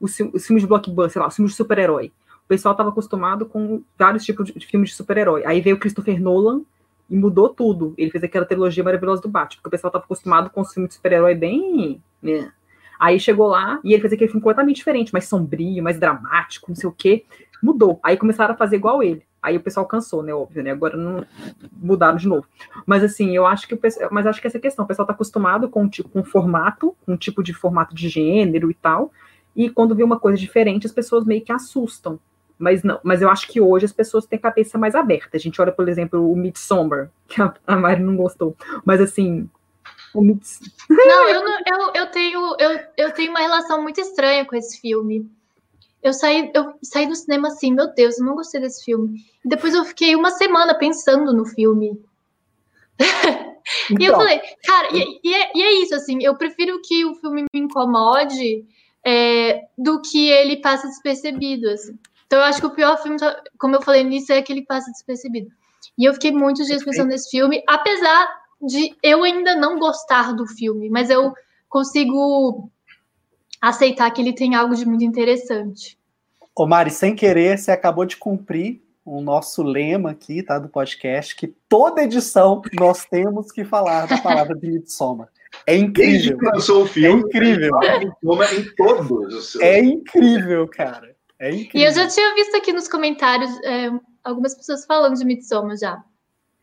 os, 0.00 0.18
os 0.32 0.46
filmes 0.46 0.62
de 0.62 0.68
blockbuster, 0.68 1.12
sei 1.12 1.22
lá, 1.22 1.28
os 1.28 1.36
filmes 1.36 1.52
de 1.52 1.56
super-herói. 1.56 2.12
O 2.44 2.48
pessoal 2.48 2.72
estava 2.72 2.90
acostumado 2.90 3.46
com 3.46 3.82
vários 3.98 4.24
tipos 4.24 4.46
de, 4.46 4.52
de 4.52 4.66
filmes 4.66 4.90
de 4.90 4.96
super-herói. 4.96 5.44
Aí 5.44 5.60
veio 5.60 5.76
o 5.76 5.78
Christopher 5.78 6.20
Nolan 6.20 6.62
e 7.10 7.16
mudou 7.16 7.48
tudo. 7.48 7.94
Ele 7.98 8.10
fez 8.10 8.22
aquela 8.22 8.44
trilogia 8.44 8.84
maravilhosa 8.84 9.22
do 9.22 9.28
Batman, 9.28 9.56
porque 9.56 9.68
o 9.68 9.70
pessoal 9.70 9.88
estava 9.88 10.04
acostumado 10.04 10.50
com 10.50 10.60
os 10.60 10.72
filmes 10.72 10.90
de 10.90 10.94
super-herói 10.96 11.34
bem. 11.34 12.00
Né? 12.22 12.52
Aí 12.98 13.20
chegou 13.20 13.48
lá 13.48 13.80
e 13.84 13.92
ele 13.92 14.00
fez 14.00 14.12
aquele 14.12 14.28
filme 14.28 14.40
completamente 14.40 14.76
diferente, 14.76 15.12
mais 15.12 15.26
sombrio, 15.26 15.82
mais 15.82 15.98
dramático, 15.98 16.70
não 16.70 16.76
sei 16.76 16.88
o 16.88 16.92
quê 16.92 17.24
mudou. 17.62 17.98
Aí 18.02 18.16
começaram 18.16 18.54
a 18.54 18.56
fazer 18.56 18.76
igual 18.76 19.02
ele. 19.02 19.22
Aí 19.42 19.56
o 19.56 19.60
pessoal 19.60 19.86
cansou, 19.86 20.22
né? 20.22 20.34
Óbvio, 20.34 20.62
né? 20.62 20.72
Agora 20.72 20.96
não 20.96 21.24
mudaram 21.72 22.16
de 22.16 22.26
novo. 22.26 22.46
Mas 22.84 23.04
assim, 23.04 23.34
eu 23.34 23.46
acho 23.46 23.68
que 23.68 23.74
o 23.74 23.76
pessoal, 23.76 24.08
mas 24.10 24.26
acho 24.26 24.40
que 24.40 24.46
essa 24.46 24.58
questão, 24.58 24.84
o 24.84 24.88
pessoal 24.88 25.04
está 25.04 25.14
acostumado 25.14 25.68
com 25.68 25.88
tipo 25.88 26.08
com 26.08 26.24
formato, 26.24 26.96
um 27.06 27.16
tipo 27.16 27.42
de 27.42 27.54
formato 27.54 27.94
de 27.94 28.08
gênero 28.08 28.70
e 28.70 28.74
tal. 28.74 29.12
E 29.54 29.70
quando 29.70 29.94
vê 29.94 30.02
uma 30.02 30.18
coisa 30.18 30.38
diferente, 30.38 30.86
as 30.86 30.92
pessoas 30.92 31.24
meio 31.24 31.42
que 31.42 31.52
assustam. 31.52 32.18
Mas 32.58 32.82
não, 32.82 32.98
mas 33.02 33.20
eu 33.20 33.28
acho 33.28 33.46
que 33.48 33.60
hoje 33.60 33.84
as 33.84 33.92
pessoas 33.92 34.26
têm 34.26 34.38
a 34.38 34.42
cabeça 34.42 34.78
mais 34.78 34.94
aberta. 34.94 35.36
A 35.36 35.40
gente 35.40 35.60
olha, 35.60 35.72
por 35.72 35.88
exemplo, 35.88 36.30
o 36.30 36.36
Midsommar, 36.36 37.10
que 37.28 37.40
a, 37.40 37.54
a 37.66 37.76
Mari 37.76 38.02
não 38.02 38.16
gostou. 38.16 38.56
Mas 38.84 39.00
assim, 39.00 39.48
o. 40.14 40.22
Não, 40.22 41.28
eu, 41.28 41.44
não, 41.44 41.58
eu, 41.66 41.92
eu, 41.94 42.06
tenho, 42.10 42.56
eu, 42.58 42.80
eu 42.96 43.12
tenho 43.12 43.30
uma 43.30 43.40
relação 43.40 43.82
muito 43.82 44.00
estranha 44.00 44.44
com 44.44 44.56
esse 44.56 44.80
filme. 44.80 45.30
Eu 46.02 46.12
saí, 46.12 46.50
eu 46.54 46.74
saí 46.82 47.06
do 47.06 47.16
cinema 47.16 47.48
assim, 47.48 47.72
meu 47.72 47.92
Deus, 47.94 48.18
eu 48.18 48.24
não 48.24 48.34
gostei 48.34 48.60
desse 48.60 48.84
filme. 48.84 49.18
E 49.44 49.48
depois 49.48 49.74
eu 49.74 49.84
fiquei 49.84 50.14
uma 50.14 50.30
semana 50.30 50.74
pensando 50.74 51.32
no 51.32 51.44
filme. 51.44 52.00
Então, 52.98 53.96
e 54.00 54.04
eu 54.04 54.12
então. 54.12 54.16
falei, 54.16 54.40
cara, 54.64 54.88
e, 54.92 55.20
e, 55.24 55.34
é, 55.34 55.52
e, 55.54 55.62
é, 55.62 55.82
isso, 55.82 55.94
assim, 55.94 56.18
eu 56.22 56.36
prefiro 56.36 56.80
que 56.82 57.04
o 57.04 57.14
filme 57.16 57.44
me 57.52 57.60
incomode 57.60 58.64
é, 59.04 59.62
do 59.76 60.00
que 60.00 60.28
ele 60.28 60.60
passe 60.60 60.86
despercebido, 60.86 61.68
assim. 61.70 61.98
Então 62.26 62.40
eu 62.40 62.44
acho 62.44 62.60
que 62.60 62.66
o 62.66 62.74
pior 62.74 63.00
filme, 63.00 63.18
como 63.58 63.76
eu 63.76 63.82
falei 63.82 64.02
nisso, 64.02 64.32
é 64.32 64.38
aquele 64.38 64.62
que 64.62 64.66
passa 64.66 64.90
despercebido. 64.90 65.48
E 65.98 66.04
eu 66.04 66.14
fiquei 66.14 66.32
muitos 66.32 66.66
dias 66.66 66.84
pensando 66.84 67.08
nesse 67.08 67.30
filme, 67.30 67.62
apesar 67.68 68.28
de 68.60 68.96
eu 69.02 69.22
ainda 69.22 69.54
não 69.54 69.78
gostar 69.78 70.32
do 70.32 70.46
filme, 70.46 70.90
mas 70.90 71.08
eu 71.08 71.32
consigo 71.68 72.70
aceitar 73.68 74.10
que 74.10 74.20
ele 74.20 74.32
tem 74.32 74.54
algo 74.54 74.74
de 74.74 74.86
muito 74.86 75.04
interessante. 75.04 75.98
Ô 76.54 76.66
Mari, 76.66 76.90
sem 76.90 77.14
querer, 77.14 77.58
você 77.58 77.70
acabou 77.70 78.04
de 78.04 78.16
cumprir 78.16 78.82
o 79.04 79.20
nosso 79.20 79.62
lema 79.62 80.10
aqui, 80.10 80.42
tá, 80.42 80.58
do 80.58 80.68
podcast, 80.68 81.36
que 81.36 81.48
toda 81.68 82.02
edição 82.02 82.62
nós 82.78 83.04
temos 83.04 83.52
que 83.52 83.64
falar 83.64 84.06
da 84.06 84.18
palavra 84.18 84.54
de 84.56 84.66
Midsommar. 84.66 85.28
É 85.66 85.76
incrível. 85.76 86.12
Desde 86.12 86.36
que 86.36 86.44
lançou 86.44 86.82
o 86.82 86.86
filme, 86.86 87.22
é 87.22 87.26
incrível. 87.26 87.70
em 88.52 88.74
todos. 88.74 89.56
É 89.56 89.78
incrível, 89.80 90.66
cara. 90.68 91.14
É 91.38 91.50
incrível. 91.50 91.80
E 91.80 91.84
eu 91.84 91.92
já 91.92 92.08
tinha 92.08 92.34
visto 92.34 92.56
aqui 92.56 92.72
nos 92.72 92.88
comentários 92.88 93.50
é, 93.62 93.90
algumas 94.24 94.54
pessoas 94.54 94.84
falando 94.84 95.16
de 95.16 95.24
Midsommar 95.24 95.76
já. 95.76 96.02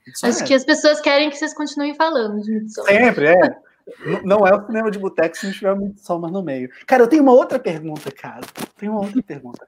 Isso 0.05 0.25
Acho 0.25 0.43
é. 0.43 0.47
que 0.47 0.53
as 0.53 0.65
pessoas 0.65 0.99
querem 0.99 1.29
que 1.29 1.37
vocês 1.37 1.53
continuem 1.53 1.95
falando 1.95 2.41
de 2.41 2.51
Midsommar. 2.51 2.91
Sempre, 2.91 3.27
é. 3.27 3.57
Não 4.23 4.47
é 4.47 4.53
o 4.55 4.65
cinema 4.65 4.89
de 4.89 4.99
boteco 4.99 5.37
se 5.37 5.45
não 5.45 5.53
tiver 5.53 5.75
muito 5.75 5.93
Midsommar 5.95 6.31
no 6.31 6.43
meio. 6.43 6.69
Cara, 6.87 7.03
eu 7.03 7.07
tenho 7.07 7.23
uma 7.23 7.33
outra 7.33 7.59
pergunta, 7.59 8.11
cara. 8.11 8.45
Tenho 8.77 8.93
uma 8.93 9.01
outra 9.01 9.21
pergunta. 9.21 9.67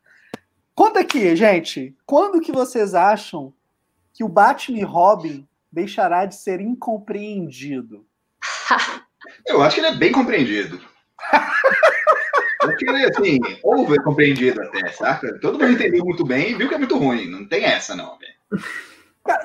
Conta 0.73 0.99
aqui, 0.99 1.35
gente. 1.35 1.95
Quando 2.05 2.41
que 2.41 2.51
vocês 2.51 2.93
acham 2.93 3.53
que 4.13 4.23
o 4.23 4.29
Batman 4.29 4.79
e 4.79 4.83
Robin 4.83 5.47
deixará 5.71 6.25
de 6.25 6.35
ser 6.35 6.61
incompreendido? 6.61 8.05
Eu 9.47 9.61
acho 9.61 9.75
que 9.75 9.81
ele 9.81 9.95
é 9.95 9.95
bem 9.95 10.11
compreendido. 10.11 10.79
Porque 12.59 12.89
ele, 12.89 13.05
assim, 13.05 13.39
over 13.63 14.01
compreendido 14.03 14.61
até, 14.61 14.91
saca? 14.91 15.39
Todo 15.39 15.59
mundo 15.59 15.73
entendeu 15.73 16.03
muito 16.03 16.25
bem 16.25 16.51
e 16.51 16.55
viu 16.55 16.67
que 16.67 16.75
é 16.75 16.77
muito 16.77 16.97
ruim. 16.97 17.29
Não 17.29 17.47
tem 17.47 17.63
essa, 17.63 17.95
não, 17.95 18.17
velho. 18.17 18.63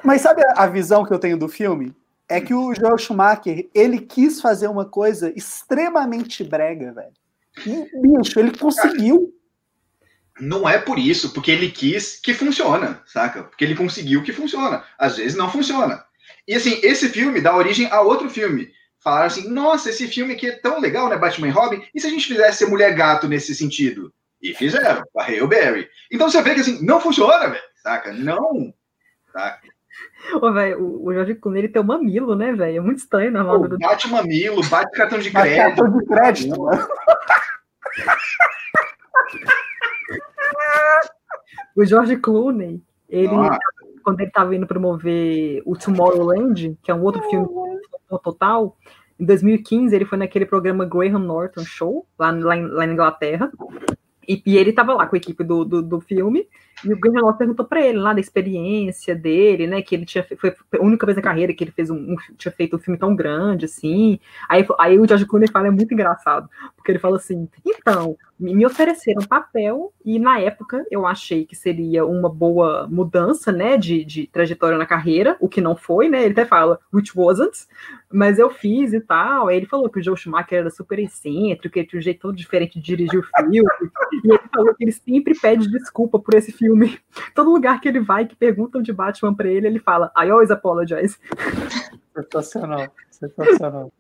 Mas 0.02 0.22
sabe 0.22 0.42
a 0.56 0.66
visão 0.66 1.04
que 1.04 1.12
eu 1.12 1.18
tenho 1.18 1.36
do 1.36 1.48
filme? 1.48 1.94
É 2.30 2.40
que 2.40 2.54
o 2.54 2.72
Joel 2.72 2.96
Schumacher, 2.96 3.68
ele 3.74 3.98
quis 3.98 4.40
fazer 4.40 4.68
uma 4.68 4.84
coisa 4.84 5.32
extremamente 5.36 6.44
brega, 6.44 6.92
velho. 6.92 7.12
E, 7.66 8.00
bicho, 8.00 8.38
ele 8.38 8.56
conseguiu. 8.56 9.34
Não 10.40 10.66
é 10.66 10.78
por 10.78 10.96
isso, 10.96 11.34
porque 11.34 11.50
ele 11.50 11.70
quis 11.70 12.20
que 12.20 12.32
funciona, 12.32 13.02
saca? 13.04 13.42
Porque 13.42 13.64
ele 13.64 13.74
conseguiu 13.74 14.22
que 14.22 14.32
funciona. 14.32 14.84
Às 14.96 15.16
vezes 15.16 15.36
não 15.36 15.50
funciona. 15.50 16.04
E 16.46 16.54
assim, 16.54 16.78
esse 16.84 17.08
filme 17.08 17.40
dá 17.40 17.54
origem 17.54 17.90
a 17.90 18.00
outro 18.00 18.30
filme. 18.30 18.70
Falaram 19.00 19.26
assim, 19.26 19.48
nossa, 19.48 19.90
esse 19.90 20.06
filme 20.06 20.34
aqui 20.34 20.46
é 20.46 20.56
tão 20.56 20.78
legal, 20.78 21.08
né, 21.08 21.18
Batman 21.18 21.48
e 21.48 21.50
Robin? 21.50 21.82
E 21.92 22.00
se 22.00 22.06
a 22.06 22.10
gente 22.10 22.28
fizesse 22.28 22.64
Mulher 22.64 22.94
Gato 22.94 23.26
nesse 23.26 23.54
sentido? 23.56 24.12
E 24.40 24.54
fizeram, 24.54 25.02
a 25.18 25.24
Hale 25.24 25.46
Berry. 25.48 25.88
Então 26.10 26.30
você 26.30 26.40
vê 26.42 26.54
que 26.54 26.60
assim, 26.60 26.84
não 26.84 27.00
funciona, 27.00 27.48
velho, 27.48 27.62
saca? 27.82 28.12
Não, 28.12 28.72
saca? 29.32 29.68
Ô, 30.40 30.52
véio, 30.52 30.82
o, 30.82 31.06
o 31.06 31.14
Jorge 31.14 31.34
Clooney 31.34 31.62
ele 31.62 31.72
tem 31.72 31.82
um 31.82 31.86
mamilo, 31.86 32.34
né, 32.34 32.52
velho? 32.52 32.78
É 32.78 32.80
muito 32.80 32.98
estranho 32.98 33.30
na 33.32 33.42
moda 33.42 33.68
do. 33.68 33.78
Bate 33.78 34.08
mamilo, 34.08 34.62
bate 34.68 34.90
cartão 34.96 35.18
de 35.18 35.30
crédito. 35.30 35.56
Cartão 35.56 35.98
de 35.98 36.06
crédito, 36.06 36.60
mano. 36.60 36.88
o 41.76 41.84
George 41.84 42.16
Clooney, 42.16 42.82
ele, 43.08 43.34
quando 44.02 44.20
ele 44.20 44.28
estava 44.28 44.54
indo 44.54 44.66
promover 44.66 45.62
o 45.64 45.76
Tomorrowland, 45.76 46.76
que 46.82 46.90
é 46.90 46.94
um 46.94 47.02
outro 47.02 47.22
filme 47.28 47.48
total, 48.22 48.76
em 49.18 49.24
2015 49.24 49.94
ele 49.94 50.04
foi 50.04 50.18
naquele 50.18 50.46
programa 50.46 50.84
Graham 50.84 51.18
Norton 51.18 51.64
Show, 51.64 52.06
lá, 52.18 52.30
lá, 52.30 52.54
lá 52.54 52.86
na 52.86 52.92
Inglaterra, 52.92 53.50
e, 54.26 54.42
e 54.46 54.56
ele 54.56 54.70
estava 54.70 54.94
lá 54.94 55.06
com 55.06 55.16
a 55.16 55.18
equipe 55.18 55.42
do, 55.42 55.64
do, 55.64 55.82
do 55.82 56.00
filme, 56.00 56.46
e 56.84 56.92
o 56.92 57.12
Norton 57.12 57.38
perguntou 57.38 57.66
para 57.66 57.84
ele 57.84 57.98
lá 57.98 58.12
da 58.12 58.20
experiência 58.20 59.14
dele, 59.14 59.66
né? 59.66 59.82
Que 59.82 59.94
ele 59.94 60.06
tinha 60.06 60.26
foi 60.38 60.50
a 60.50 60.82
única 60.82 61.06
vez 61.06 61.16
na 61.16 61.22
carreira 61.22 61.52
que 61.52 61.62
ele 61.62 61.70
fez 61.70 61.90
um, 61.90 61.96
um 61.96 62.16
tinha 62.36 62.52
feito 62.52 62.76
um 62.76 62.78
filme 62.78 62.98
tão 62.98 63.14
grande 63.14 63.66
assim. 63.66 64.18
Aí, 64.48 64.66
aí 64.78 64.98
o 64.98 65.06
George 65.06 65.26
Clooney 65.26 65.50
fala 65.50 65.68
é 65.68 65.70
muito 65.70 65.92
engraçado, 65.92 66.48
porque 66.76 66.92
ele 66.92 66.98
fala 66.98 67.16
assim: 67.16 67.48
"Então, 67.64 68.16
me 68.40 68.64
ofereceram 68.64 69.26
papel 69.26 69.92
e 70.02 70.18
na 70.18 70.40
época 70.40 70.82
eu 70.90 71.06
achei 71.06 71.44
que 71.44 71.54
seria 71.54 72.06
uma 72.06 72.28
boa 72.28 72.88
mudança, 72.90 73.52
né, 73.52 73.76
de, 73.76 74.02
de 74.02 74.26
trajetória 74.28 74.78
na 74.78 74.86
carreira, 74.86 75.36
o 75.40 75.48
que 75.48 75.60
não 75.60 75.76
foi, 75.76 76.08
né, 76.08 76.22
ele 76.22 76.32
até 76.32 76.46
fala, 76.46 76.80
which 76.92 77.12
wasn't, 77.14 77.66
mas 78.10 78.38
eu 78.38 78.48
fiz 78.48 78.94
e 78.94 79.00
tal, 79.00 79.48
aí 79.48 79.58
ele 79.58 79.66
falou 79.66 79.90
que 79.90 80.00
o 80.00 80.02
Joe 80.02 80.16
Schumacher 80.16 80.60
era 80.60 80.70
super 80.70 80.98
excêntrico, 80.98 81.74
que 81.74 81.80
ele 81.80 81.88
tinha 81.88 82.00
um 82.00 82.02
jeito 82.02 82.20
todo 82.20 82.34
diferente 82.34 82.80
de 82.80 82.84
dirigir 82.84 83.20
o 83.20 83.22
filme, 83.22 83.58
e 84.24 84.28
ele 84.28 84.40
falou 84.54 84.74
que 84.74 84.84
ele 84.84 84.92
sempre 84.92 85.38
pede 85.38 85.70
desculpa 85.70 86.18
por 86.18 86.34
esse 86.34 86.50
filme, 86.50 86.69
todo 87.34 87.52
lugar 87.52 87.80
que 87.80 87.88
ele 87.88 88.00
vai, 88.00 88.26
que 88.26 88.36
perguntam 88.36 88.82
de 88.82 88.92
Batman 88.92 89.34
pra 89.34 89.48
ele, 89.48 89.66
ele 89.66 89.78
fala, 89.78 90.12
I 90.16 90.30
always 90.30 90.50
apologize. 90.50 91.18
Sensacional, 92.14 92.88
sensacional. 93.10 93.92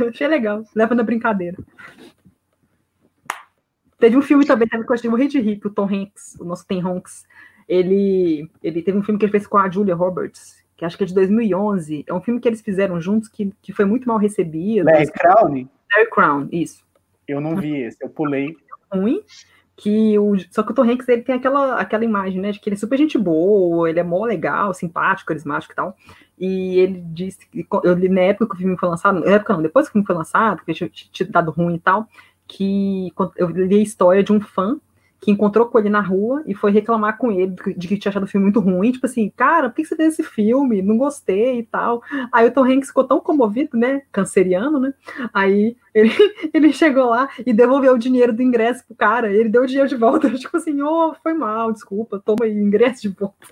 Achei 0.08 0.26
legal, 0.26 0.64
leva 0.74 0.94
na 0.94 1.02
brincadeira. 1.02 1.56
Teve 3.98 4.16
um 4.16 4.22
filme 4.22 4.46
também 4.46 4.68
que 4.68 4.76
eu 4.76 4.94
achei 4.94 5.10
morrer 5.10 5.26
de 5.26 5.40
rir, 5.40 5.60
o 5.64 5.70
Tom 5.70 5.84
Hanks, 5.84 6.36
o 6.40 6.44
nosso 6.44 6.66
Tom 6.66 6.86
Hanks. 6.86 7.26
Ele, 7.68 8.48
ele 8.62 8.80
teve 8.80 8.96
um 8.96 9.02
filme 9.02 9.18
que 9.18 9.24
ele 9.24 9.32
fez 9.32 9.46
com 9.46 9.58
a 9.58 9.68
Julia 9.68 9.94
Roberts, 9.94 10.64
que 10.76 10.84
acho 10.84 10.96
que 10.96 11.02
é 11.02 11.06
de 11.06 11.14
2011. 11.14 12.04
É 12.06 12.14
um 12.14 12.20
filme 12.20 12.40
que 12.40 12.48
eles 12.48 12.60
fizeram 12.60 13.00
juntos 13.00 13.28
que, 13.28 13.52
que 13.60 13.72
foi 13.72 13.84
muito 13.84 14.06
mal 14.06 14.16
recebido. 14.16 14.86
Larry 14.86 15.10
Crown? 15.10 15.68
Larry 15.92 16.10
Crown, 16.10 16.48
isso. 16.52 16.86
Eu 17.26 17.40
não 17.40 17.56
vi 17.56 17.76
esse, 17.82 17.98
eu 18.00 18.08
pulei. 18.08 18.56
Ruim, 18.90 19.20
que 19.78 20.18
o, 20.18 20.36
só 20.50 20.64
que 20.64 20.72
o 20.72 20.74
Tom 20.74 20.82
Hanks 20.82 21.08
ele 21.08 21.22
tem 21.22 21.36
aquela, 21.36 21.76
aquela 21.76 22.04
imagem, 22.04 22.40
né, 22.40 22.50
de 22.50 22.58
que 22.58 22.68
ele 22.68 22.74
é 22.74 22.78
super 22.78 22.98
gente 22.98 23.16
boa, 23.16 23.88
ele 23.88 24.00
é 24.00 24.02
mó 24.02 24.24
legal, 24.24 24.74
simpático, 24.74 25.28
carismático 25.28 25.72
e 25.72 25.76
tal. 25.76 25.96
E 26.36 26.80
ele 26.80 27.00
disse, 27.06 27.38
eu 27.84 27.94
li 27.94 28.08
na 28.08 28.22
época 28.22 28.48
que 28.48 28.54
o 28.54 28.58
filme 28.58 28.76
foi 28.76 28.88
lançado, 28.88 29.20
na 29.20 29.30
época 29.30 29.52
não, 29.54 29.62
depois 29.62 29.86
que 29.86 29.90
o 29.90 29.92
filme 29.92 30.06
foi 30.06 30.16
lançado, 30.16 30.56
porque 30.56 30.74
tinha, 30.74 30.90
tinha 30.90 31.28
dado 31.30 31.52
ruim 31.52 31.76
e 31.76 31.78
tal, 31.78 32.08
que 32.48 33.12
eu 33.36 33.48
li 33.50 33.76
a 33.76 33.82
história 33.82 34.22
de 34.22 34.32
um 34.32 34.40
fã 34.40 34.80
que 35.20 35.30
encontrou 35.30 35.66
com 35.66 35.78
ele 35.78 35.88
na 35.88 36.00
rua 36.00 36.42
e 36.46 36.54
foi 36.54 36.70
reclamar 36.70 37.18
com 37.18 37.30
ele 37.32 37.54
de 37.76 37.88
que 37.88 37.98
tinha 37.98 38.10
achado 38.10 38.22
o 38.22 38.26
filme 38.26 38.44
muito 38.44 38.60
ruim, 38.60 38.92
tipo 38.92 39.06
assim, 39.06 39.30
cara, 39.36 39.68
por 39.68 39.76
que 39.76 39.84
você 39.84 39.96
fez 39.96 40.14
esse 40.14 40.22
filme? 40.22 40.80
Não 40.80 40.96
gostei 40.96 41.58
e 41.58 41.62
tal. 41.64 42.02
Aí 42.32 42.46
o 42.46 42.52
Tom 42.52 42.64
Hanks 42.64 42.88
ficou 42.88 43.04
tão 43.04 43.20
comovido, 43.20 43.76
né, 43.76 44.02
canceriano, 44.12 44.78
né, 44.78 44.94
aí 45.34 45.76
ele, 45.94 46.10
ele 46.54 46.72
chegou 46.72 47.06
lá 47.06 47.28
e 47.44 47.52
devolveu 47.52 47.94
o 47.94 47.98
dinheiro 47.98 48.32
do 48.32 48.42
ingresso 48.42 48.84
pro 48.86 48.96
cara, 48.96 49.32
ele 49.32 49.48
deu 49.48 49.62
o 49.62 49.66
dinheiro 49.66 49.88
de 49.88 49.96
volta, 49.96 50.30
tipo 50.38 50.56
assim, 50.56 50.80
oh, 50.82 51.14
foi 51.22 51.34
mal, 51.34 51.72
desculpa, 51.72 52.22
toma 52.24 52.44
aí 52.44 52.56
o 52.56 52.62
ingresso 52.62 53.02
de 53.02 53.08
volta. 53.08 53.48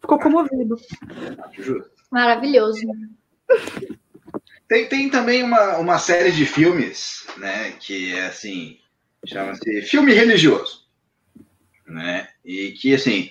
Ficou 0.00 0.18
comovido. 0.18 0.76
Maravilhoso. 2.10 2.80
Tem, 4.66 4.88
tem 4.88 5.08
também 5.08 5.44
uma, 5.44 5.78
uma 5.78 5.98
série 5.98 6.32
de 6.32 6.44
filmes, 6.44 7.26
né, 7.36 7.72
que 7.78 8.14
é 8.14 8.26
assim, 8.26 8.78
chama-se 9.26 9.82
filme 9.82 10.12
religioso, 10.12 10.86
né, 11.86 12.28
e 12.44 12.72
que, 12.72 12.94
assim, 12.94 13.30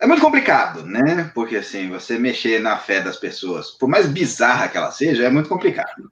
é 0.00 0.06
muito 0.06 0.22
complicado, 0.22 0.84
né, 0.84 1.30
porque, 1.34 1.56
assim, 1.56 1.88
você 1.88 2.18
mexer 2.18 2.60
na 2.60 2.78
fé 2.78 3.00
das 3.00 3.16
pessoas, 3.16 3.70
por 3.70 3.88
mais 3.88 4.06
bizarra 4.06 4.68
que 4.68 4.76
ela 4.76 4.90
seja, 4.90 5.24
é 5.24 5.30
muito 5.30 5.48
complicado. 5.48 6.10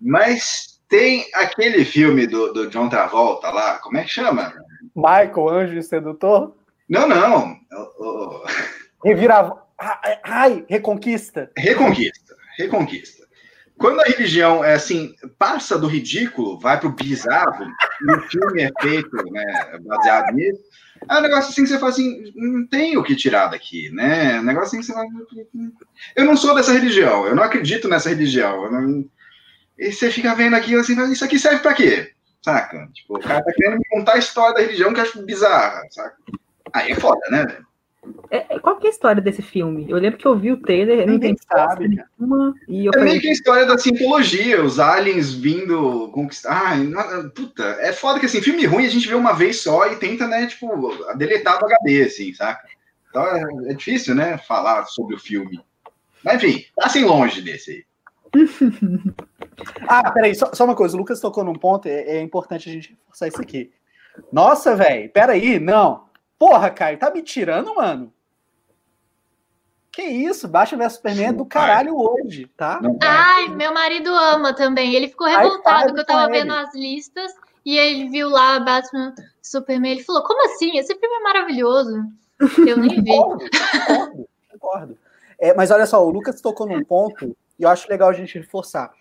Mas 0.00 0.80
tem 0.88 1.26
aquele 1.34 1.84
filme 1.84 2.26
do, 2.26 2.52
do 2.52 2.70
John 2.70 2.88
Travolta 2.88 3.50
lá, 3.50 3.78
como 3.78 3.98
é 3.98 4.04
que 4.04 4.10
chama? 4.10 4.54
Michael, 4.94 5.48
Anjo 5.48 5.82
Sedutor? 5.82 6.56
Não, 6.88 7.06
não. 7.06 7.56
O, 7.72 8.04
o... 8.04 8.44
Revira... 9.04 9.52
Ai, 10.24 10.64
Reconquista. 10.68 11.50
Reconquista, 11.56 12.34
Reconquista. 12.56 13.17
Quando 13.78 14.00
a 14.00 14.04
religião 14.04 14.64
é 14.64 14.74
assim, 14.74 15.14
passa 15.38 15.78
do 15.78 15.86
ridículo, 15.86 16.58
vai 16.58 16.78
para 16.78 16.88
o 16.88 16.92
bizarro, 16.92 17.64
e 18.02 18.12
o 18.12 18.20
filme 18.22 18.62
é 18.62 18.70
feito 18.80 19.16
né, 19.30 19.78
baseado 19.80 20.34
nisso, 20.34 20.60
é 21.08 21.14
um 21.18 21.20
negócio 21.20 21.50
assim 21.50 21.62
que 21.62 21.68
você 21.68 21.78
fala 21.78 21.92
assim, 21.92 22.32
não 22.34 22.66
tem 22.66 22.96
o 22.96 23.04
que 23.04 23.14
tirar 23.14 23.46
daqui, 23.48 23.90
né? 23.90 24.36
É 24.36 24.40
um 24.40 24.44
negócio 24.44 24.68
assim 24.68 24.78
que 24.80 24.86
você 24.86 24.92
fala, 24.92 25.06
eu 26.16 26.24
não 26.24 26.36
sou 26.36 26.54
dessa 26.54 26.72
religião, 26.72 27.26
eu 27.26 27.36
não 27.36 27.42
acredito 27.42 27.88
nessa 27.88 28.08
religião. 28.08 28.70
Não... 28.70 29.08
E 29.78 29.92
você 29.92 30.10
fica 30.10 30.34
vendo 30.34 30.54
aquilo 30.54 30.80
assim, 30.80 31.00
isso 31.12 31.24
aqui 31.24 31.38
serve 31.38 31.60
para 31.60 31.74
quê? 31.74 32.12
Saca? 32.44 32.88
Tipo, 32.92 33.16
o 33.16 33.20
cara 33.20 33.44
tá 33.44 33.52
querendo 33.52 33.78
me 33.78 33.88
contar 33.90 34.14
a 34.14 34.18
história 34.18 34.54
da 34.54 34.60
religião 34.60 34.92
que 34.92 34.98
eu 34.98 35.04
acho 35.04 35.22
bizarra, 35.22 35.82
saca? 35.90 36.16
Aí 36.72 36.92
é 36.92 36.96
foda, 36.96 37.20
né? 37.30 37.46
É, 38.30 38.54
é, 38.54 38.58
qual 38.58 38.78
que 38.78 38.86
é 38.86 38.90
a 38.90 38.92
história 38.92 39.20
desse 39.20 39.42
filme? 39.42 39.86
Eu 39.88 39.98
lembro 39.98 40.18
que 40.18 40.26
eu 40.26 40.38
vi 40.38 40.52
o 40.52 40.60
trailer, 40.60 41.06
não 41.06 41.18
tem 41.18 41.36
sabe. 41.50 41.88
Nenhuma, 41.88 42.54
e 42.68 42.86
eu 42.86 42.90
é 42.90 42.98
falei... 42.98 43.10
meio 43.10 43.20
que 43.20 43.28
a 43.28 43.32
história 43.32 43.66
da 43.66 43.76
simbologia, 43.76 44.62
os 44.62 44.78
aliens 44.78 45.34
vindo 45.34 46.08
conquistar. 46.12 46.50
Ai, 46.52 46.88
puta, 47.34 47.64
é 47.80 47.92
foda 47.92 48.20
que 48.20 48.26
assim, 48.26 48.40
filme 48.40 48.64
ruim 48.66 48.86
a 48.86 48.90
gente 48.90 49.08
vê 49.08 49.14
uma 49.14 49.32
vez 49.32 49.60
só 49.60 49.86
e 49.90 49.96
tenta, 49.96 50.26
né, 50.26 50.46
tipo, 50.46 50.90
deletar 51.16 51.58
do 51.58 51.66
HD, 51.66 52.02
assim, 52.02 52.32
saca? 52.32 52.68
Então 53.10 53.24
é, 53.24 53.70
é 53.70 53.74
difícil, 53.74 54.14
né, 54.14 54.38
falar 54.38 54.86
sobre 54.86 55.16
o 55.16 55.20
filme. 55.20 55.60
Mas 56.24 56.42
enfim, 56.42 56.64
passem 56.76 57.04
longe 57.04 57.42
desse 57.42 57.70
aí. 57.70 57.84
ah, 59.88 60.10
peraí, 60.12 60.34
só, 60.34 60.52
só 60.52 60.64
uma 60.64 60.76
coisa, 60.76 60.94
o 60.94 60.98
Lucas 60.98 61.20
tocou 61.20 61.42
num 61.42 61.54
ponto, 61.54 61.88
é, 61.88 62.18
é 62.18 62.22
importante 62.22 62.68
a 62.68 62.72
gente 62.72 62.90
reforçar 62.90 63.28
isso 63.28 63.40
aqui. 63.40 63.72
Nossa, 64.32 64.76
velho, 64.76 65.10
peraí, 65.10 65.58
não. 65.58 66.07
Porra, 66.38 66.70
Caio, 66.70 66.98
tá 66.98 67.10
me 67.10 67.22
tirando, 67.22 67.74
mano? 67.74 68.12
Que 69.90 70.02
isso? 70.02 70.46
Baixa 70.46 70.76
vs 70.76 70.92
Superman 70.92 71.26
é 71.26 71.32
do 71.32 71.44
caralho 71.44 71.96
hoje, 71.96 72.46
tá? 72.56 72.80
Ai, 73.02 73.48
meu 73.48 73.74
marido 73.74 74.10
ama 74.14 74.54
também. 74.54 74.94
Ele 74.94 75.08
ficou 75.08 75.26
revoltado 75.26 75.92
que 75.92 76.00
eu 76.00 76.06
tava 76.06 76.30
vendo 76.30 76.52
as 76.52 76.72
listas 76.72 77.32
e 77.64 77.76
ele 77.76 78.08
viu 78.08 78.28
lá 78.28 78.60
Batman 78.60 79.12
Superman. 79.42 79.90
Ele 79.92 80.04
falou: 80.04 80.22
Como 80.22 80.44
assim? 80.44 80.78
Esse 80.78 80.94
filme 80.94 81.16
é 81.16 81.20
maravilhoso. 81.20 82.04
Eu 82.64 82.76
nem 82.76 83.02
vi. 83.02 83.10
concordo, 83.10 83.44
concordo. 84.52 84.98
É, 85.36 85.52
mas 85.54 85.72
olha 85.72 85.86
só, 85.86 86.04
o 86.06 86.10
Lucas 86.10 86.40
tocou 86.40 86.68
num 86.68 86.84
ponto 86.84 87.36
e 87.58 87.64
eu 87.64 87.68
acho 87.68 87.88
legal 87.88 88.08
a 88.08 88.12
gente 88.12 88.38
reforçar. 88.38 88.92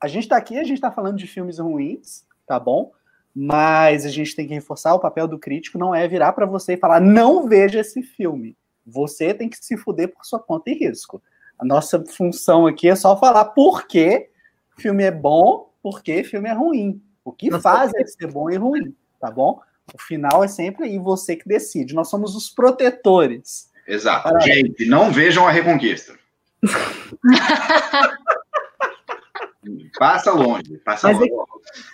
A 0.00 0.08
gente 0.08 0.26
tá 0.26 0.36
aqui, 0.36 0.58
a 0.58 0.64
gente 0.64 0.80
tá 0.80 0.90
falando 0.90 1.16
de 1.16 1.28
filmes 1.28 1.60
ruins, 1.60 2.24
tá 2.46 2.58
bom? 2.58 2.92
Mas 3.34 4.04
a 4.04 4.08
gente 4.08 4.34
tem 4.34 4.46
que 4.46 4.54
reforçar 4.54 4.94
o 4.94 4.98
papel 4.98 5.28
do 5.28 5.38
crítico 5.38 5.78
não 5.78 5.94
é 5.94 6.06
virar 6.08 6.32
para 6.32 6.46
você 6.46 6.74
e 6.74 6.76
falar 6.76 7.00
não 7.00 7.48
veja 7.48 7.80
esse 7.80 8.02
filme. 8.02 8.56
Você 8.84 9.32
tem 9.32 9.48
que 9.48 9.56
se 9.64 9.76
fuder 9.76 10.08
por 10.08 10.24
sua 10.24 10.40
conta 10.40 10.70
e 10.70 10.74
risco. 10.74 11.22
A 11.58 11.64
nossa 11.64 12.02
função 12.04 12.66
aqui 12.66 12.88
é 12.88 12.96
só 12.96 13.16
falar 13.16 13.44
por 13.46 13.86
que 13.86 14.30
filme 14.76 15.04
é 15.04 15.10
bom, 15.10 15.70
por 15.82 16.02
que 16.02 16.24
filme 16.24 16.48
é 16.48 16.52
ruim. 16.52 17.00
O 17.24 17.32
que 17.32 17.50
Nossa, 17.50 17.62
faz 17.62 17.92
ele 17.94 18.08
ser 18.08 18.32
bom 18.32 18.50
e 18.50 18.56
ruim, 18.56 18.94
tá 19.20 19.30
bom? 19.30 19.60
O 19.94 20.00
final 20.00 20.42
é 20.42 20.48
sempre 20.48 20.86
aí 20.86 20.98
você 20.98 21.36
que 21.36 21.46
decide. 21.46 21.94
Nós 21.94 22.08
somos 22.08 22.34
os 22.34 22.48
protetores. 22.48 23.70
Exato. 23.86 24.28
Para... 24.28 24.40
Gente, 24.40 24.86
não 24.86 25.12
vejam 25.12 25.46
a 25.46 25.50
Reconquista. 25.50 26.18
Passa 29.98 30.32
longe, 30.32 30.78
passa 30.78 31.08
Mas 31.08 31.18
longe. 31.18 31.32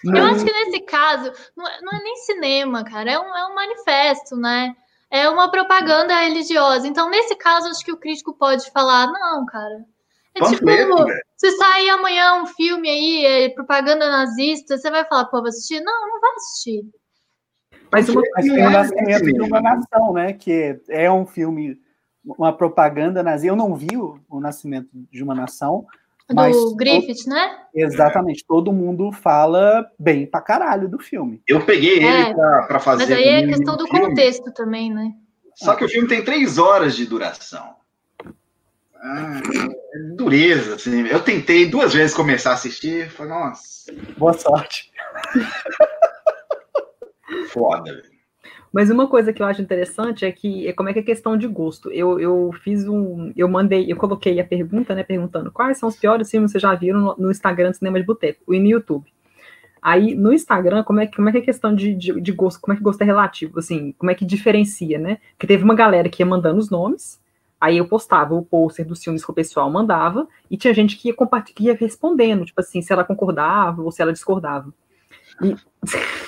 Eu 0.05 0.25
acho 0.25 0.45
que 0.45 0.53
nesse 0.53 0.81
caso, 0.81 1.33
não 1.57 1.67
é, 1.67 1.81
não 1.83 1.93
é, 1.93 2.03
nem 2.03 2.17
cinema, 2.17 2.85
cara, 2.85 3.11
é 3.11 3.19
um, 3.19 3.37
é 3.37 3.47
um 3.49 3.55
manifesto, 3.55 4.37
né? 4.37 4.75
É 5.11 5.29
uma 5.29 5.51
propaganda 5.51 6.19
religiosa. 6.21 6.87
Então, 6.87 7.11
nesse 7.11 7.35
caso, 7.37 7.69
acho 7.69 7.85
que 7.85 7.93
o 7.93 7.97
crítico 7.97 8.35
pode 8.35 8.71
falar, 8.71 9.07
não, 9.07 9.47
cara. 9.47 9.85
É 10.35 10.41
Panfleto, 10.41 10.97
tipo, 10.97 11.07
se 11.37 11.51
sair 11.53 11.89
amanhã 11.91 12.35
um 12.43 12.47
filme 12.47 12.89
aí, 12.89 13.25
é 13.25 13.49
propaganda 13.49 14.09
nazista, 14.09 14.77
você 14.77 14.91
vai 14.91 15.05
falar, 15.05 15.25
pô, 15.27 15.39
vou 15.39 15.49
assistir? 15.49 15.81
Não, 15.81 16.09
não 16.09 16.21
vai 16.21 16.33
assistir. 16.35 16.85
Mas, 17.91 18.09
uma, 18.09 18.23
mas 18.35 18.45
tem 18.45 18.67
o 18.67 18.71
Nascimento 18.71 19.33
de 19.33 19.41
uma 19.41 19.61
Nação, 19.61 20.13
né? 20.13 20.33
Que 20.33 20.81
é 20.89 21.11
um 21.11 21.27
filme, 21.27 21.81
uma 22.25 22.53
propaganda 22.53 23.23
nazista. 23.23 23.49
Eu 23.49 23.57
não 23.57 23.75
vi 23.75 23.97
o, 23.97 24.21
o 24.29 24.41
Nascimento 24.41 24.89
de 24.93 25.23
uma 25.23 25.35
Nação, 25.35 25.87
mas 26.35 26.57
do 26.57 26.75
Griffith, 26.75 27.25
todo, 27.25 27.35
né? 27.35 27.59
Exatamente. 27.75 28.45
Todo 28.47 28.73
mundo 28.73 29.13
fala 29.13 29.89
bem 29.99 30.27
pra 30.27 30.41
caralho 30.41 30.89
do 30.89 30.99
filme. 30.99 31.41
Eu 31.47 31.65
peguei 31.65 32.01
é, 32.05 32.23
ele 32.23 32.35
pra, 32.35 32.63
pra 32.63 32.81
fazer. 32.81 33.05
Mas 33.05 33.13
aí 33.13 33.29
é 33.29 33.47
questão 33.47 33.77
do 33.77 33.87
filme. 33.87 34.09
contexto 34.09 34.53
também, 34.53 34.93
né? 34.93 35.13
Só 35.55 35.75
que 35.75 35.85
o 35.85 35.89
filme 35.89 36.09
tem 36.09 36.25
três 36.25 36.59
horas 36.59 36.97
de 36.97 37.07
duração. 37.07 37.77
Ah, 38.97 39.41
dureza, 40.17 40.75
assim. 40.75 41.07
Eu 41.07 41.23
tentei 41.23 41.67
duas 41.67 41.95
vezes 41.95 42.15
começar 42.15 42.51
a 42.51 42.55
assistir. 42.55 43.09
Falei, 43.11 43.33
nossa. 43.33 43.93
Boa 44.19 44.33
sorte. 44.33 44.91
Foda, 47.51 47.93
velho. 47.95 48.16
Mas 48.73 48.91
uma 48.91 49.09
coisa 49.09 49.33
que 49.33 49.43
eu 49.43 49.47
acho 49.47 49.63
interessante 49.63 50.25
é 50.25 50.33
que 50.33 50.69
é 50.69 50.73
como 50.73 50.89
é 50.89 50.93
que 50.93 50.99
é 50.99 51.03
questão 51.03 51.37
de 51.37 51.47
gosto. 51.47 51.91
Eu, 51.91 52.21
eu 52.21 52.51
fiz 52.63 52.87
um. 52.87 53.33
Eu 53.37 53.49
mandei, 53.49 53.91
eu 53.91 53.97
coloquei 53.97 54.39
a 54.41 54.45
pergunta, 54.45 54.95
né? 54.95 55.03
Perguntando 55.03 55.51
quais 55.51 55.79
são 55.79 55.89
os 55.89 55.97
piores 55.97 56.31
filmes 56.31 56.51
que 56.51 56.59
vocês 56.59 56.63
já 56.63 56.75
viram 56.75 57.01
no, 57.01 57.17
no 57.17 57.31
Instagram 57.31 57.71
do 57.71 57.77
Cinema 57.77 58.01
de 58.01 58.07
Boteco 58.07 58.53
e 58.53 58.61
no 58.61 58.67
YouTube. 58.67 59.07
Aí, 59.81 60.17
no 60.17 60.33
Instagram, 60.33 60.83
como 60.83 61.01
é, 61.01 61.07
como 61.07 61.29
é 61.29 61.33
que 61.33 61.39
é 61.39 61.43
questão 61.43 61.73
de, 61.73 61.95
de, 61.95 62.21
de, 62.21 62.33
gosto? 62.33 62.61
Como 62.61 62.73
é 62.75 62.77
que 62.77 62.83
gosto 62.83 63.01
é 63.03 63.05
relativo? 63.05 63.59
Assim, 63.61 63.93
como 63.97 64.11
é 64.11 64.17
que 64.17 64.25
diferencia, 64.25 64.99
né? 64.99 65.19
Porque 65.33 65.47
teve 65.47 65.63
uma 65.63 65.77
galera 65.77 66.09
que 66.09 66.23
ia 66.23 66.27
mandando 66.27 66.59
os 66.59 66.69
nomes, 66.69 67.21
aí 67.61 67.79
eu 67.79 67.87
postava 67.87 68.35
o 68.35 68.45
pôster 68.45 68.85
dos 68.85 69.01
filmes 69.03 69.25
que 69.25 69.31
o 69.31 69.35
pessoal 69.35 69.71
mandava, 69.71 70.27
e 70.51 70.57
tinha 70.57 70.75
gente 70.75 70.97
que 70.97 71.09
ia, 71.09 71.15
que 71.55 71.65
ia 71.65 71.75
respondendo, 71.75 72.45
tipo 72.45 72.61
assim, 72.61 72.83
se 72.83 72.93
ela 72.93 73.05
concordava 73.05 73.81
ou 73.81 73.93
se 73.93 74.03
ela 74.03 74.13
discordava. 74.13 74.75
E... 75.41 75.55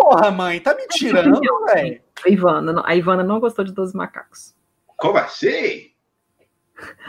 Porra, 0.00 0.30
mãe, 0.30 0.58
tá 0.60 0.74
me 0.74 0.86
tirando, 0.88 1.38
velho. 1.66 2.00
A 2.24 2.28
Ivana, 2.28 2.82
a 2.86 2.96
Ivana 2.96 3.22
não 3.22 3.38
gostou 3.38 3.62
de 3.64 3.72
12 3.72 3.94
macacos. 3.94 4.54
Como 4.96 5.18
assim? 5.18 5.90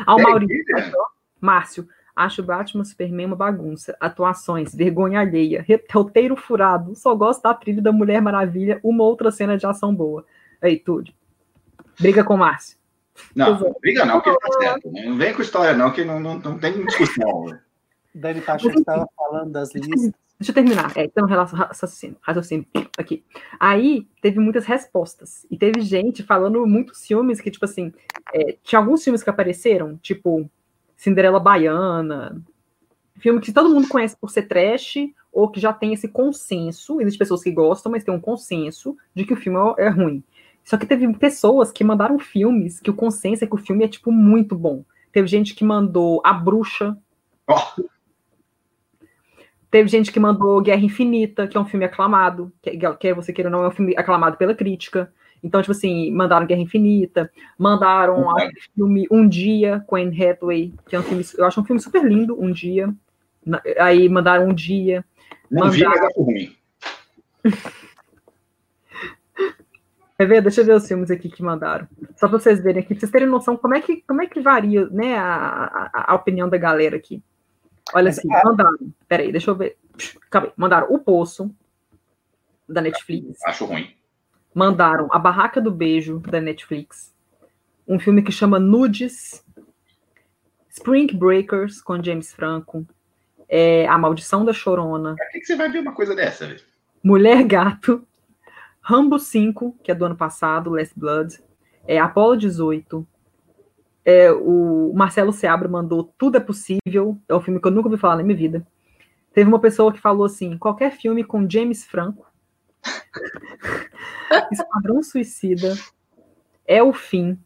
Ao 0.06 0.20
Maurício, 0.20 0.76
Márcio, 1.40 1.88
acho 2.14 2.44
Batman 2.44 2.84
Superman 2.84 3.28
uma 3.28 3.36
bagunça. 3.36 3.96
Atuações, 4.00 4.76
vergonha 4.76 5.22
alheia, 5.22 5.66
roteiro 5.90 6.36
furado. 6.36 6.94
Só 6.94 7.16
gosto 7.16 7.42
da 7.44 7.54
trilha 7.54 7.82
da 7.82 7.94
Mulher 7.94 8.22
Maravilha, 8.22 8.80
uma 8.84 9.06
outra 9.06 9.32
cena 9.32 9.58
de 9.58 9.66
ação 9.66 9.96
boa. 9.96 10.26
Aí, 10.62 10.78
tudo. 10.78 11.14
Briga 12.00 12.26
com 12.26 12.36
o 12.36 12.38
Márcio. 12.38 12.78
Não, 13.34 13.58
não 13.58 13.76
briga 13.80 14.06
não, 14.06 14.20
que 14.20 14.30
tá 14.30 14.48
certo. 14.60 14.92
Não 14.92 15.18
vem 15.18 15.34
com 15.34 15.42
história 15.42 15.74
não, 15.74 15.92
que 15.92 16.04
não, 16.04 16.20
não, 16.20 16.40
não 16.40 16.60
tem 16.60 16.86
discussão. 16.86 17.58
Dani 18.14 18.42
Pacheco 18.42 18.78
estava 18.78 19.08
falando 19.16 19.52
das 19.52 19.74
listas. 19.74 20.12
Deixa 20.42 20.50
eu 20.50 20.56
terminar. 20.56 20.92
É, 20.98 21.04
então, 21.04 21.28
raciocínio, 21.28 22.18
raciocínio 22.20 22.66
aqui. 22.98 23.24
Aí 23.60 24.08
teve 24.24 24.40
muitas 24.40 24.66
respostas. 24.66 25.46
E 25.52 25.56
teve 25.56 25.82
gente 25.82 26.24
falando 26.24 26.66
muitos 26.66 27.06
filmes 27.06 27.40
que, 27.40 27.52
tipo 27.52 27.64
assim, 27.64 27.94
é, 28.34 28.58
tinha 28.64 28.80
alguns 28.80 29.04
filmes 29.04 29.22
que 29.22 29.30
apareceram, 29.30 29.98
tipo 29.98 30.50
Cinderela 30.98 31.40
Baiana, 31.40 32.44
filme 33.20 33.40
que 33.40 33.54
todo 33.54 33.70
mundo 33.70 33.88
conhece 33.88 34.18
por 34.18 34.32
ser 34.32 34.48
trash, 34.48 34.96
ou 35.32 35.48
que 35.48 35.60
já 35.60 35.72
tem 35.72 35.94
esse 35.94 36.08
consenso, 36.08 37.00
existem 37.00 37.20
pessoas 37.20 37.44
que 37.44 37.52
gostam, 37.52 37.92
mas 37.92 38.04
tem 38.04 38.12
um 38.12 38.20
consenso 38.20 38.98
de 39.14 39.26
que 39.26 39.34
o 39.34 39.38
filme 39.38 39.60
é, 39.78 39.86
é 39.86 39.90
ruim. 39.90 40.24
Só 40.64 40.76
que 40.76 40.88
teve 40.88 41.08
pessoas 41.20 41.72
que 41.72 41.84
mandaram 41.84 42.18
filmes 42.18 42.80
que 42.80 42.90
o 42.90 42.96
consenso 42.96 43.44
é 43.44 43.48
que 43.48 43.54
o 43.54 43.60
filme 43.60 43.86
é, 43.86 43.88
tipo, 43.88 44.12
muito 44.12 44.56
bom. 44.56 44.84
Teve 45.12 45.28
gente 45.28 45.54
que 45.54 45.64
mandou 45.64 46.20
A 46.26 46.34
Bruxa. 46.34 46.98
Oh. 47.48 47.84
Teve 49.72 49.88
gente 49.88 50.12
que 50.12 50.20
mandou 50.20 50.62
Guerra 50.62 50.84
Infinita, 50.84 51.48
que 51.48 51.56
é 51.56 51.60
um 51.60 51.66
filme 51.66 51.86
aclamado, 51.86 52.52
que, 52.62 52.78
que 52.78 53.08
é, 53.08 53.14
você 53.14 53.32
queira 53.32 53.50
ou 53.50 53.52
não, 53.52 53.64
é 53.64 53.70
um 53.70 53.72
filme 53.72 53.96
aclamado 53.96 54.36
pela 54.36 54.54
crítica. 54.54 55.12
Então, 55.42 55.62
tipo 55.62 55.72
assim, 55.72 56.12
mandaram 56.12 56.46
Guerra 56.46 56.62
Infinita, 56.62 57.32
mandaram 57.58 58.22
o 58.22 58.26
uhum. 58.28 58.50
filme 58.76 59.08
Um 59.10 59.26
Dia, 59.28 59.82
com 59.88 59.96
Anne 59.96 60.24
Hathaway, 60.24 60.74
que 60.88 60.96
é 60.96 61.00
um 61.00 61.04
filme, 61.04 61.26
eu 61.38 61.46
acho 61.46 61.62
um 61.62 61.64
filme 61.64 61.82
super 61.82 62.04
lindo, 62.04 62.40
Um 62.40 62.52
Dia. 62.52 62.94
Aí 63.80 64.10
mandaram 64.10 64.50
Um 64.50 64.54
Dia. 64.54 65.06
Não 65.50 65.68
mandaram... 65.68 65.80
vi, 65.80 65.86
mas 65.88 66.02
acho 66.02 66.22
ruim. 66.22 66.56
Quer 70.18 70.28
ver? 70.28 70.42
Deixa 70.42 70.62
eu 70.62 70.66
ver 70.66 70.76
os 70.76 70.88
filmes 70.88 71.10
aqui 71.10 71.30
que 71.30 71.42
mandaram. 71.42 71.88
Só 72.16 72.28
para 72.28 72.38
vocês 72.38 72.62
verem 72.62 72.84
aqui, 72.84 72.94
pra 72.94 73.00
vocês 73.00 73.12
terem 73.12 73.28
noção 73.28 73.58
como 73.58 73.74
é 73.74 73.82
que, 73.82 74.04
como 74.08 74.22
é 74.22 74.28
que 74.28 74.40
varia 74.40 74.88
né, 74.90 75.18
a, 75.18 75.90
a, 75.92 76.12
a 76.12 76.16
opinião 76.16 76.48
da 76.48 76.58
galera 76.58 76.96
aqui. 76.96 77.24
Olha 77.94 78.10
assim, 78.10 78.28
mandaram. 78.28 78.78
Peraí, 79.08 79.32
deixa 79.32 79.52
eu 79.52 79.56
ver. 79.56 79.78
Acabei. 80.28 80.52
Mandaram 80.56 80.88
O 80.92 81.00
Poço, 81.00 81.54
da 82.68 82.82
Netflix. 82.82 83.40
Acho 83.46 83.66
ruim. 83.66 83.96
Mandaram 84.54 85.08
A 85.12 85.20
Barraca 85.20 85.62
do 85.62 85.72
Beijo, 85.72 86.20
da 86.20 86.42
Netflix. 86.42 87.14
Um 87.88 88.00
filme 88.00 88.22
que 88.22 88.32
chama 88.32 88.60
Nudes. 88.60 89.46
Spring 90.70 91.08
Breakers, 91.14 91.82
com 91.82 92.02
James 92.02 92.34
Franco. 92.34 92.86
É, 93.48 93.88
A 93.88 93.98
Maldição 93.98 94.46
da 94.46 94.54
Chorona. 94.54 95.16
Por 95.16 95.30
que, 95.32 95.40
que 95.40 95.46
você 95.46 95.56
vai 95.56 95.70
ver 95.70 95.80
uma 95.80 95.94
coisa 95.94 96.16
dessa, 96.16 96.48
velho? 96.48 96.62
Mulher 97.04 97.44
Gato. 97.44 98.06
Rambo 98.82 99.20
5, 99.20 99.78
que 99.84 99.92
é 99.92 99.96
do 99.96 100.06
ano 100.06 100.16
passado, 100.16 100.72
Last 100.72 100.98
Blood. 100.98 101.40
É, 101.86 102.00
Apollo 102.00 102.38
18. 102.38 103.08
É, 104.04 104.32
o 104.32 104.92
Marcelo 104.96 105.32
Seabra 105.32 105.68
mandou 105.68 106.12
Tudo 106.18 106.38
é 106.38 106.40
Possível, 106.40 107.18
é 107.30 107.36
um 107.36 107.42
filme 107.42 107.62
que 107.62 107.68
eu 107.68 107.72
nunca 107.72 107.88
ouvi 107.88 108.00
falar 108.00 108.18
na 108.18 108.24
minha 108.24 108.38
vida. 108.38 108.66
Teve 109.34 109.48
uma 109.48 109.60
pessoa 109.60 109.94
que 109.94 110.00
falou 110.00 110.26
assim: 110.26 110.58
qualquer 110.58 110.92
filme 110.92 111.24
com 111.24 111.50
James 111.50 111.86
Franco, 111.86 112.26
Esquadrão 114.52 115.04
Suicida, 115.04 115.76
É 116.66 116.82
o 116.82 116.92
Fim, 116.92 117.38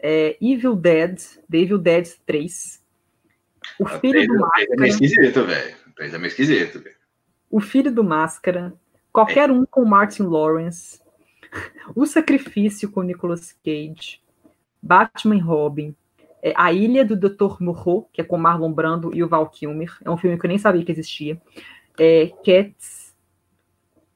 é, 0.00 0.36
Evil 0.40 0.74
Dead, 0.74 1.18
The 1.50 1.58
Evil 1.58 1.78
Dead 1.78 2.08
3, 2.26 2.82
O 3.78 3.86
Filho 3.86 4.26
do 4.26 4.38
Máscara. 4.38 4.66
É 4.70 4.76
meio 4.76 4.90
esquisito, 4.90 5.44
velho. 5.44 5.76
É 5.98 6.18
meio 6.18 6.26
esquisito, 6.26 6.80
velho. 6.80 6.96
O 7.50 7.60
Filho 7.60 7.92
do 7.92 8.04
Máscara, 8.04 8.74
qualquer 9.12 9.48
é. 9.48 9.52
um 9.52 9.64
com 9.64 9.84
Martin 9.84 10.24
Lawrence, 10.24 11.00
O 11.94 12.04
Sacrifício 12.06 12.90
com 12.90 13.02
Nicolas 13.02 13.52
Cage. 13.64 14.20
Batman 14.82 15.36
e 15.36 15.40
Robin, 15.40 15.94
é 16.42 16.52
A 16.56 16.72
Ilha 16.72 17.04
do 17.04 17.16
Dr. 17.16 17.60
Moreau, 17.60 18.08
que 18.12 18.20
é 18.20 18.24
com 18.24 18.38
Marlon 18.38 18.72
Brando 18.72 19.10
e 19.14 19.22
o 19.22 19.28
Val 19.28 19.48
Kilmer, 19.48 19.96
é 20.04 20.10
um 20.10 20.16
filme 20.16 20.38
que 20.38 20.46
eu 20.46 20.48
nem 20.48 20.58
sabia 20.58 20.84
que 20.84 20.92
existia. 20.92 21.40
É, 21.98 22.30
Cats, 22.44 23.14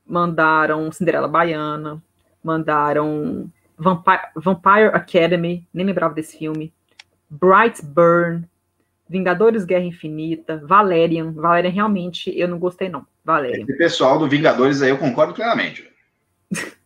mandaram 0.06 0.90
Cinderela 0.92 1.26
Baiana, 1.26 2.02
mandaram 2.42 3.50
Vampire, 3.76 4.28
Vampire 4.36 4.88
Academy, 4.94 5.66
nem 5.72 5.86
lembrava 5.86 6.14
desse 6.14 6.38
filme, 6.38 6.72
Bright 7.28 7.84
Burn, 7.84 8.44
Vingadores 9.08 9.64
Guerra 9.64 9.84
Infinita, 9.84 10.62
Valerian. 10.64 11.32
Valerian 11.32 11.70
realmente 11.70 12.32
eu 12.38 12.46
não 12.46 12.58
gostei 12.58 12.88
não. 12.88 13.06
Valerian. 13.24 13.64
Esse 13.64 13.76
pessoal 13.76 14.18
do 14.18 14.28
Vingadores 14.28 14.82
aí 14.82 14.90
eu 14.90 14.98
concordo 14.98 15.34
plenamente. 15.34 15.88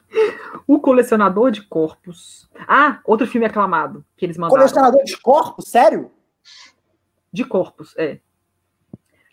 O 0.66 0.80
Colecionador 0.80 1.50
de 1.50 1.62
Corpos. 1.62 2.48
Ah, 2.66 3.00
outro 3.04 3.26
filme 3.26 3.46
aclamado 3.46 4.04
que 4.16 4.24
eles 4.24 4.36
mandaram. 4.36 4.56
Colecionador 4.56 5.04
de 5.04 5.16
Corpos? 5.20 5.68
Sério? 5.68 6.10
De 7.32 7.44
Corpos, 7.44 7.94
é. 7.96 8.20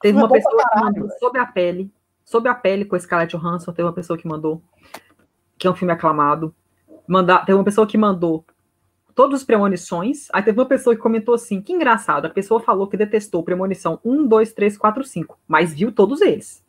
Teve 0.01 0.17
uma 0.17 0.27
é 0.27 0.31
pessoa 0.31 0.63
caralho, 0.63 0.93
que 0.93 0.99
mandou 0.99 1.17
Sob 1.17 1.39
a 1.39 1.45
Pele. 1.45 1.91
Sob 2.25 2.49
a 2.49 2.53
Pele 2.53 2.85
com 2.85 2.99
Scarlett 2.99 3.35
Johansson. 3.35 3.71
Teve 3.71 3.87
uma 3.87 3.93
pessoa 3.93 4.17
que 4.17 4.27
mandou. 4.27 4.61
Que 5.57 5.67
é 5.67 5.71
um 5.71 5.75
filme 5.75 5.93
aclamado. 5.93 6.53
Manda, 7.07 7.39
teve 7.39 7.53
uma 7.53 7.63
pessoa 7.63 7.87
que 7.87 7.97
mandou 7.97 8.45
todos 9.15 9.41
os 9.41 9.45
premonições. 9.45 10.27
Aí 10.33 10.43
teve 10.43 10.59
uma 10.59 10.65
pessoa 10.65 10.95
que 10.95 11.01
comentou 11.01 11.33
assim: 11.33 11.61
que 11.61 11.73
engraçado. 11.73 12.25
A 12.25 12.29
pessoa 12.29 12.59
falou 12.59 12.87
que 12.87 12.97
detestou 12.97 13.43
premonição 13.43 13.99
1, 14.03 14.27
2, 14.27 14.53
3, 14.53 14.77
4, 14.77 15.03
5. 15.03 15.39
Mas 15.47 15.73
viu 15.73 15.91
todos 15.91 16.21
eles. 16.21 16.62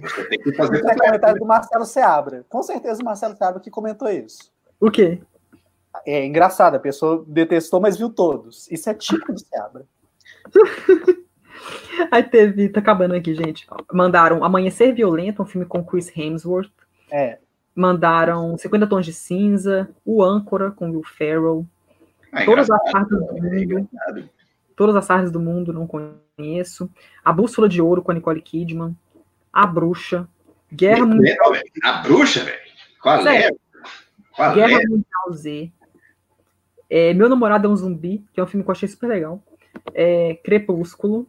Você 0.00 0.24
tem 0.28 0.38
que 0.38 0.52
fazer. 0.54 0.84
É 0.84 0.94
comentário 0.94 1.40
do 1.40 1.46
Marcelo 1.46 1.84
Seabra. 1.84 2.44
Com 2.48 2.62
certeza 2.62 3.02
o 3.02 3.04
Marcelo 3.04 3.36
Seabra 3.36 3.60
que 3.60 3.70
comentou 3.70 4.08
isso. 4.08 4.52
O 4.80 4.90
quê? 4.90 5.20
É 6.04 6.24
engraçado, 6.24 6.74
a 6.74 6.80
pessoa 6.80 7.24
detestou, 7.26 7.80
mas 7.80 7.96
viu 7.96 8.10
todos. 8.10 8.70
Isso 8.70 8.90
é 8.90 8.94
tipo 8.94 9.32
de 9.32 9.44
Seabra. 9.46 9.86
Aí 12.10 12.22
teve, 12.22 12.68
tá 12.68 12.80
acabando 12.80 13.14
aqui, 13.14 13.34
gente. 13.34 13.66
Mandaram 13.92 14.44
Amanhecer 14.44 14.94
Violento, 14.94 15.42
um 15.42 15.46
filme 15.46 15.66
com 15.66 15.84
Chris 15.84 16.12
Hemsworth. 16.14 16.70
É. 17.10 17.38
Mandaram 17.74 18.56
50 18.56 18.86
Tons 18.86 19.04
de 19.04 19.12
Cinza, 19.12 19.88
O 20.04 20.22
Âncora 20.22 20.70
com 20.70 20.90
Will 20.90 21.02
Ferrell. 21.04 21.66
Ah, 22.32 22.44
todas 22.44 22.70
as 22.70 22.90
partes 22.90 23.18
do 23.18 23.42
mundo. 23.42 23.88
Todas 24.74 24.96
as 24.96 25.10
artes 25.10 25.30
do 25.30 25.40
mundo, 25.40 25.72
não 25.72 25.86
conheço. 25.86 26.90
A 27.24 27.32
Bússola 27.32 27.68
de 27.68 27.80
Ouro 27.80 28.02
com 28.02 28.10
a 28.10 28.14
Nicole 28.14 28.42
Kidman. 28.42 28.96
A 29.56 29.66
Bruxa, 29.66 30.28
Guerra 30.70 31.06
Mundial. 31.06 31.54
A 31.82 31.92
Bruxa, 32.02 32.44
velho? 32.44 32.60
Qual 33.00 33.26
é? 33.26 33.48
Qual 34.32 34.54
Guerra 34.54 34.82
é? 34.82 34.86
Mundial 34.86 35.32
Z. 35.32 35.72
É, 36.90 37.14
Meu 37.14 37.26
Namorado 37.26 37.66
é 37.66 37.70
um 37.70 37.74
Zumbi, 37.74 38.22
que 38.34 38.38
é 38.38 38.42
um 38.42 38.46
filme 38.46 38.62
que 38.62 38.68
eu 38.68 38.72
achei 38.72 38.86
super 38.86 39.06
legal. 39.06 39.42
É, 39.94 40.34
Crepúsculo. 40.44 41.26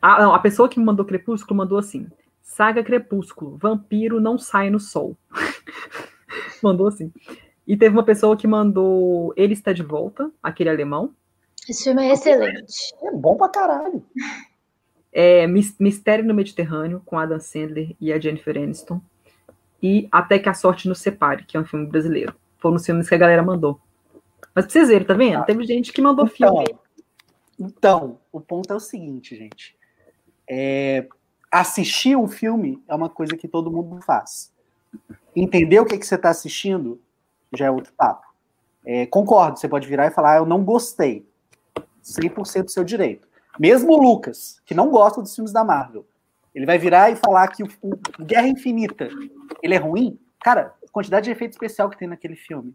Ah, 0.00 0.22
não, 0.22 0.34
a 0.34 0.38
pessoa 0.38 0.70
que 0.70 0.78
me 0.78 0.86
mandou 0.86 1.04
Crepúsculo 1.04 1.54
mandou 1.54 1.76
assim: 1.76 2.08
Saga 2.40 2.82
Crepúsculo, 2.82 3.58
vampiro 3.58 4.22
não 4.22 4.38
sai 4.38 4.70
no 4.70 4.80
sol. 4.80 5.14
mandou 6.64 6.88
assim. 6.88 7.12
E 7.66 7.76
teve 7.76 7.94
uma 7.94 8.04
pessoa 8.04 8.38
que 8.38 8.46
mandou 8.46 9.34
Ele 9.36 9.52
Está 9.52 9.74
de 9.74 9.82
Volta, 9.82 10.32
aquele 10.42 10.70
alemão. 10.70 11.12
Esse 11.68 11.84
filme 11.84 12.08
é 12.08 12.12
excelente. 12.14 12.94
É 13.02 13.12
bom 13.12 13.36
pra 13.36 13.50
caralho 13.50 14.02
é 15.18 15.46
Mistério 15.46 16.26
no 16.26 16.34
Mediterrâneo, 16.34 17.00
com 17.06 17.18
Adam 17.18 17.40
Sandler 17.40 17.96
e 17.98 18.12
a 18.12 18.20
Jennifer 18.20 18.54
Aniston, 18.54 19.00
e 19.82 20.06
Até 20.12 20.38
que 20.38 20.46
a 20.46 20.52
Sorte 20.52 20.86
nos 20.88 20.98
Separe, 20.98 21.44
que 21.44 21.56
é 21.56 21.60
um 21.60 21.64
filme 21.64 21.86
brasileiro. 21.86 22.34
Foram 22.58 22.76
os 22.76 22.84
filmes 22.84 23.08
que 23.08 23.14
a 23.14 23.18
galera 23.18 23.42
mandou. 23.42 23.80
Mas 24.54 24.66
pra 24.66 24.72
vocês 24.72 24.88
verem, 24.88 25.06
tá 25.06 25.14
vendo? 25.14 25.42
Teve 25.46 25.64
gente 25.64 25.90
que 25.90 26.02
mandou 26.02 26.26
então, 26.26 26.36
filme. 26.36 26.78
Então, 27.58 28.18
o 28.30 28.42
ponto 28.42 28.70
é 28.70 28.76
o 28.76 28.80
seguinte, 28.80 29.34
gente. 29.34 29.74
É, 30.46 31.08
assistir 31.50 32.14
um 32.14 32.28
filme 32.28 32.82
é 32.86 32.94
uma 32.94 33.08
coisa 33.08 33.38
que 33.38 33.48
todo 33.48 33.70
mundo 33.70 34.02
faz. 34.02 34.52
Entender 35.34 35.80
o 35.80 35.86
que, 35.86 35.96
que 35.96 36.06
você 36.06 36.16
está 36.16 36.28
assistindo 36.28 37.00
já 37.54 37.66
é 37.66 37.70
outro 37.70 37.92
papo. 37.96 38.26
É, 38.84 39.06
concordo, 39.06 39.58
você 39.58 39.66
pode 39.66 39.88
virar 39.88 40.08
e 40.08 40.10
falar, 40.10 40.34
ah, 40.34 40.38
eu 40.38 40.46
não 40.46 40.62
gostei. 40.62 41.26
100% 42.04 42.64
do 42.64 42.70
seu 42.70 42.84
direito. 42.84 43.25
Mesmo 43.58 43.92
o 43.92 44.02
Lucas, 44.02 44.60
que 44.64 44.74
não 44.74 44.90
gosta 44.90 45.22
dos 45.22 45.34
filmes 45.34 45.52
da 45.52 45.64
Marvel, 45.64 46.06
ele 46.54 46.66
vai 46.66 46.78
virar 46.78 47.10
e 47.10 47.16
falar 47.16 47.48
que 47.48 47.62
o, 47.62 47.68
o 47.82 48.24
Guerra 48.24 48.48
Infinita 48.48 49.08
ele 49.62 49.74
é 49.74 49.78
ruim. 49.78 50.18
Cara, 50.40 50.74
quantidade 50.90 51.24
de 51.24 51.30
efeito 51.30 51.52
especial 51.52 51.90
que 51.90 51.98
tem 51.98 52.08
naquele 52.08 52.36
filme, 52.36 52.74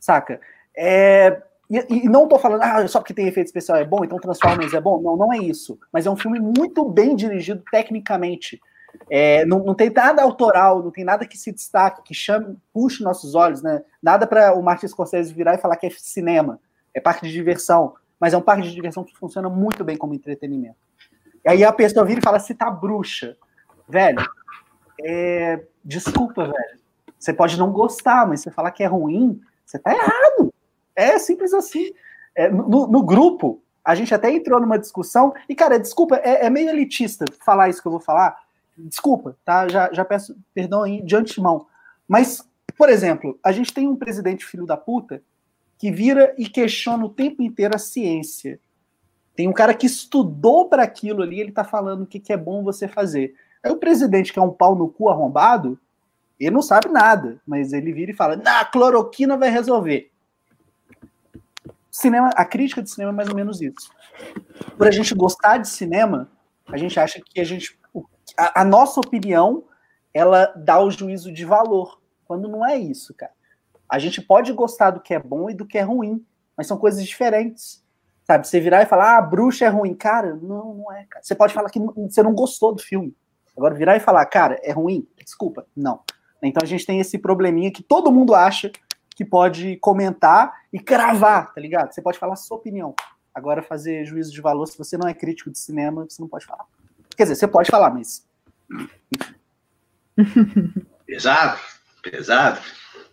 saca? 0.00 0.40
É, 0.76 1.40
e, 1.70 2.04
e, 2.06 2.08
não 2.08 2.26
tô 2.26 2.36
falando, 2.38 2.62
ah, 2.62 2.86
só 2.88 2.98
porque 2.98 3.14
tem 3.14 3.28
efeito 3.28 3.46
especial 3.46 3.78
é 3.78 3.84
bom, 3.84 4.04
então 4.04 4.18
Transformers 4.18 4.74
é 4.74 4.80
bom. 4.80 5.00
Não, 5.00 5.16
não 5.16 5.32
é 5.32 5.38
isso. 5.38 5.78
Mas 5.92 6.04
é 6.04 6.10
um 6.10 6.16
filme 6.16 6.40
muito 6.40 6.84
bem 6.88 7.14
dirigido 7.14 7.62
tecnicamente. 7.70 8.60
É, 9.08 9.44
não, 9.44 9.60
não, 9.60 9.74
tem 9.74 9.88
nada 9.88 10.20
autoral, 10.20 10.82
não 10.82 10.90
tem 10.90 11.04
nada 11.04 11.24
que 11.24 11.38
se 11.38 11.52
destaque, 11.52 12.02
que 12.02 12.12
chame, 12.12 12.56
puxe 12.72 13.04
nossos 13.04 13.36
olhos, 13.36 13.62
né? 13.62 13.84
Nada 14.02 14.26
para 14.26 14.52
o 14.52 14.62
Martin 14.62 14.88
Scorsese 14.88 15.32
virar 15.32 15.54
e 15.54 15.58
falar 15.58 15.76
que 15.76 15.86
é 15.86 15.90
cinema, 15.90 16.58
é 16.92 17.00
parque 17.00 17.24
de 17.24 17.32
diversão, 17.32 17.94
mas 18.20 18.34
é 18.34 18.36
um 18.36 18.42
parque 18.42 18.62
de 18.62 18.74
diversão 18.74 19.02
que 19.02 19.16
funciona 19.16 19.48
muito 19.48 19.82
bem 19.82 19.96
como 19.96 20.14
entretenimento. 20.14 20.76
E 21.42 21.48
aí 21.48 21.64
a 21.64 21.72
pessoa 21.72 22.04
vira 22.04 22.20
e 22.20 22.22
fala, 22.22 22.38
se 22.38 22.54
tá 22.54 22.70
bruxa. 22.70 23.36
Velho, 23.88 24.22
é... 25.02 25.64
desculpa, 25.82 26.44
velho. 26.44 26.80
Você 27.18 27.32
pode 27.32 27.58
não 27.58 27.72
gostar, 27.72 28.26
mas 28.26 28.40
você 28.40 28.50
falar 28.50 28.70
que 28.70 28.82
é 28.82 28.86
ruim, 28.86 29.40
você 29.64 29.78
tá 29.78 29.92
errado. 29.92 30.52
É 30.94 31.18
simples 31.18 31.54
assim. 31.54 31.92
É, 32.34 32.48
no, 32.48 32.86
no, 32.86 33.02
grupo, 33.02 33.62
a 33.84 33.94
gente 33.94 34.14
até 34.14 34.30
entrou 34.30 34.60
numa 34.60 34.78
discussão, 34.78 35.34
e, 35.48 35.54
cara, 35.54 35.78
desculpa, 35.78 36.16
é, 36.16 36.46
é, 36.46 36.50
meio 36.50 36.68
elitista 36.68 37.24
falar 37.44 37.68
isso 37.68 37.82
que 37.82 37.88
eu 37.88 37.92
vou 37.92 38.00
falar. 38.00 38.38
Desculpa, 38.76 39.36
tá? 39.44 39.68
Já, 39.68 39.92
já 39.92 40.04
peço 40.04 40.36
perdão 40.54 40.82
aí 40.82 41.02
de 41.02 41.16
antemão. 41.16 41.66
Mas, 42.08 42.42
por 42.76 42.88
exemplo, 42.88 43.38
a 43.44 43.52
gente 43.52 43.72
tem 43.72 43.86
um 43.86 43.96
presidente 43.96 44.44
filho 44.44 44.64
da 44.64 44.76
puta 44.76 45.22
que 45.80 45.90
vira 45.90 46.34
e 46.36 46.46
questiona 46.46 47.06
o 47.06 47.08
tempo 47.08 47.42
inteiro 47.42 47.74
a 47.74 47.78
ciência. 47.78 48.60
Tem 49.34 49.48
um 49.48 49.52
cara 49.52 49.72
que 49.72 49.86
estudou 49.86 50.68
para 50.68 50.82
aquilo 50.82 51.22
ali, 51.22 51.40
ele 51.40 51.52
tá 51.52 51.64
falando 51.64 52.02
o 52.02 52.06
que, 52.06 52.20
que 52.20 52.34
é 52.34 52.36
bom 52.36 52.62
você 52.62 52.86
fazer. 52.86 53.34
Aí 53.64 53.72
o 53.72 53.78
presidente, 53.78 54.30
que 54.30 54.38
é 54.38 54.42
um 54.42 54.52
pau 54.52 54.74
no 54.74 54.90
cu 54.90 55.08
arrombado, 55.08 55.80
ele 56.38 56.50
não 56.50 56.60
sabe 56.60 56.90
nada, 56.90 57.40
mas 57.46 57.72
ele 57.72 57.94
vira 57.94 58.10
e 58.10 58.14
fala: 58.14 58.36
na 58.36 58.62
cloroquina 58.62 59.38
vai 59.38 59.48
resolver. 59.48 60.10
Cinema, 61.90 62.28
a 62.36 62.44
crítica 62.44 62.82
de 62.82 62.90
cinema 62.90 63.12
é 63.12 63.16
mais 63.16 63.30
ou 63.30 63.34
menos 63.34 63.62
isso. 63.62 63.90
Por 64.76 64.86
a 64.86 64.90
gente 64.90 65.14
gostar 65.14 65.56
de 65.56 65.68
cinema, 65.68 66.30
a 66.68 66.76
gente 66.76 67.00
acha 67.00 67.22
que 67.24 67.40
a 67.40 67.44
gente. 67.44 67.78
A, 68.36 68.60
a 68.60 68.64
nossa 68.66 69.00
opinião 69.00 69.64
ela 70.12 70.52
dá 70.54 70.78
o 70.78 70.90
juízo 70.90 71.32
de 71.32 71.46
valor, 71.46 71.98
quando 72.26 72.48
não 72.48 72.66
é 72.66 72.76
isso, 72.76 73.14
cara. 73.14 73.32
A 73.90 73.98
gente 73.98 74.22
pode 74.22 74.52
gostar 74.52 74.90
do 74.92 75.00
que 75.00 75.12
é 75.12 75.18
bom 75.18 75.50
e 75.50 75.54
do 75.54 75.66
que 75.66 75.76
é 75.76 75.82
ruim, 75.82 76.24
mas 76.56 76.66
são 76.66 76.78
coisas 76.78 77.04
diferentes. 77.04 77.84
Sabe, 78.24 78.46
você 78.46 78.60
virar 78.60 78.82
e 78.82 78.86
falar, 78.86 79.16
ah, 79.16 79.22
bruxa 79.22 79.64
é 79.64 79.68
ruim. 79.68 79.94
Cara, 79.94 80.36
não, 80.36 80.74
não 80.74 80.92
é, 80.92 81.04
cara. 81.04 81.24
Você 81.24 81.34
pode 81.34 81.52
falar 81.52 81.68
que 81.68 81.80
você 81.80 82.22
não 82.22 82.32
gostou 82.32 82.72
do 82.72 82.80
filme. 82.80 83.16
Agora, 83.56 83.74
virar 83.74 83.96
e 83.96 84.00
falar, 84.00 84.24
cara, 84.26 84.60
é 84.62 84.70
ruim? 84.70 85.06
Desculpa, 85.16 85.66
não. 85.76 86.00
Então 86.42 86.62
a 86.62 86.66
gente 86.66 86.86
tem 86.86 87.00
esse 87.00 87.18
probleminha 87.18 87.72
que 87.72 87.82
todo 87.82 88.12
mundo 88.12 88.34
acha 88.34 88.70
que 89.14 89.24
pode 89.24 89.76
comentar 89.78 90.62
e 90.72 90.78
cravar, 90.78 91.52
tá 91.52 91.60
ligado? 91.60 91.92
Você 91.92 92.00
pode 92.00 92.18
falar 92.18 92.34
a 92.34 92.36
sua 92.36 92.56
opinião. 92.56 92.94
Agora, 93.34 93.62
fazer 93.62 94.04
juízo 94.04 94.32
de 94.32 94.40
valor, 94.40 94.66
se 94.66 94.78
você 94.78 94.96
não 94.96 95.08
é 95.08 95.12
crítico 95.12 95.50
de 95.50 95.58
cinema, 95.58 96.06
você 96.08 96.22
não 96.22 96.28
pode 96.28 96.46
falar. 96.46 96.64
Quer 97.16 97.24
dizer, 97.24 97.34
você 97.34 97.48
pode 97.48 97.70
falar, 97.70 97.90
mas. 97.90 98.26
Pesado, 101.06 101.58
pesado. 102.02 102.60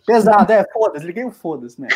Pesado, 0.08 0.50
é, 0.50 0.64
foda-se, 0.72 1.04
liguei 1.04 1.24
o 1.24 1.30
foda-se, 1.30 1.78
né? 1.78 1.88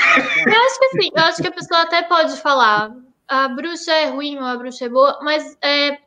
Eu 0.46 0.60
acho 0.66 0.78
que 0.78 0.88
sim, 0.90 1.10
eu 1.14 1.22
acho 1.22 1.40
que 1.40 1.48
a 1.48 1.52
pessoa 1.52 1.80
até 1.80 2.02
pode 2.02 2.36
falar, 2.36 2.94
a 3.26 3.48
bruxa 3.48 3.90
é 3.90 4.10
ruim 4.10 4.36
ou 4.36 4.44
a 4.44 4.54
bruxa 4.54 4.84
é 4.84 4.88
boa, 4.90 5.18
mas 5.22 5.56
é, 5.62 5.98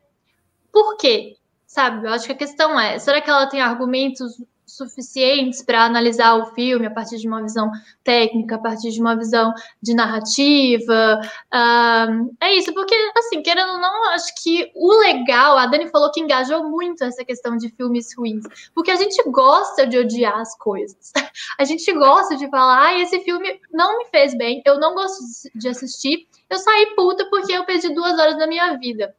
por 0.72 0.98
quê? 0.98 1.36
Sabe, 1.66 2.06
eu 2.06 2.14
acho 2.14 2.28
que 2.28 2.32
a 2.34 2.38
questão 2.38 2.80
é, 2.80 3.00
será 3.00 3.20
que 3.20 3.30
ela 3.30 3.48
tem 3.48 3.60
argumentos 3.60 4.40
suficientes 4.66 5.64
para 5.64 5.86
analisar 5.86 6.36
o 6.36 6.48
filme 6.54 6.86
a 6.86 6.92
partir 6.92 7.18
de 7.18 7.28
uma 7.28 7.42
visão 7.42 7.72
técnica, 8.04 8.56
a 8.56 8.60
partir 8.60 8.92
de 8.92 9.00
uma 9.00 9.16
visão 9.16 9.54
de 9.82 9.94
narrativa. 9.94 11.20
Uh, 11.54 12.36
é 12.42 12.54
isso, 12.54 12.74
porque, 12.74 12.96
assim, 13.18 13.42
querendo 13.42 13.74
ou 13.74 13.80
não, 13.80 14.10
acho 14.12 14.34
que 14.42 14.72
o 14.76 15.00
legal, 15.00 15.58
a 15.58 15.66
Dani 15.68 15.90
falou 15.90 16.12
que 16.12 16.22
engajou 16.22 16.70
muito 16.70 17.04
essa 17.04 17.24
questão 17.24 17.58
de 17.58 17.70
filmes 17.70 18.16
ruins, 18.18 18.44
porque 18.74 18.92
a 18.92 18.96
gente 18.96 19.22
gosta 19.30 19.86
de 19.86 19.98
odiar 19.98 20.40
as 20.40 20.58
coisas. 20.58 21.12
A 21.60 21.64
gente 21.64 21.92
gosta 21.94 22.36
de 22.38 22.50
falar, 22.50 22.88
ah, 22.88 23.00
esse 23.00 23.20
filme 23.20 23.60
não 23.72 23.98
me 23.98 24.06
fez 24.06 24.38
bem, 24.38 24.62
eu 24.66 24.80
não 24.80 24.94
gosto 24.94 25.22
de 25.54 25.68
assistir, 25.68 26.28
eu 26.50 26.58
saí 26.58 26.96
puta 26.96 27.28
porque 27.30 27.52
eu 27.52 27.66
perdi 27.66 27.94
duas 27.94 28.18
horas 28.18 28.38
da 28.38 28.48
minha 28.48 28.78
vida. 28.78 29.14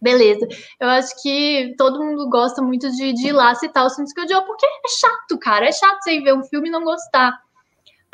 Beleza. 0.00 0.46
Eu 0.80 0.88
acho 0.88 1.22
que 1.22 1.74
todo 1.78 2.02
mundo 2.02 2.28
gosta 2.28 2.60
muito 2.62 2.90
de, 2.90 3.12
de 3.12 3.28
ir 3.28 3.32
lá 3.32 3.54
citar 3.54 3.86
os 3.86 3.94
filmes 3.94 4.12
que 4.12 4.20
odiou, 4.20 4.42
porque 4.42 4.66
é 4.66 4.88
chato, 4.88 5.38
cara. 5.38 5.66
É 5.66 5.72
chato 5.72 6.02
você 6.02 6.20
ver 6.20 6.34
um 6.34 6.44
filme 6.44 6.68
e 6.68 6.72
não 6.72 6.84
gostar. 6.84 7.32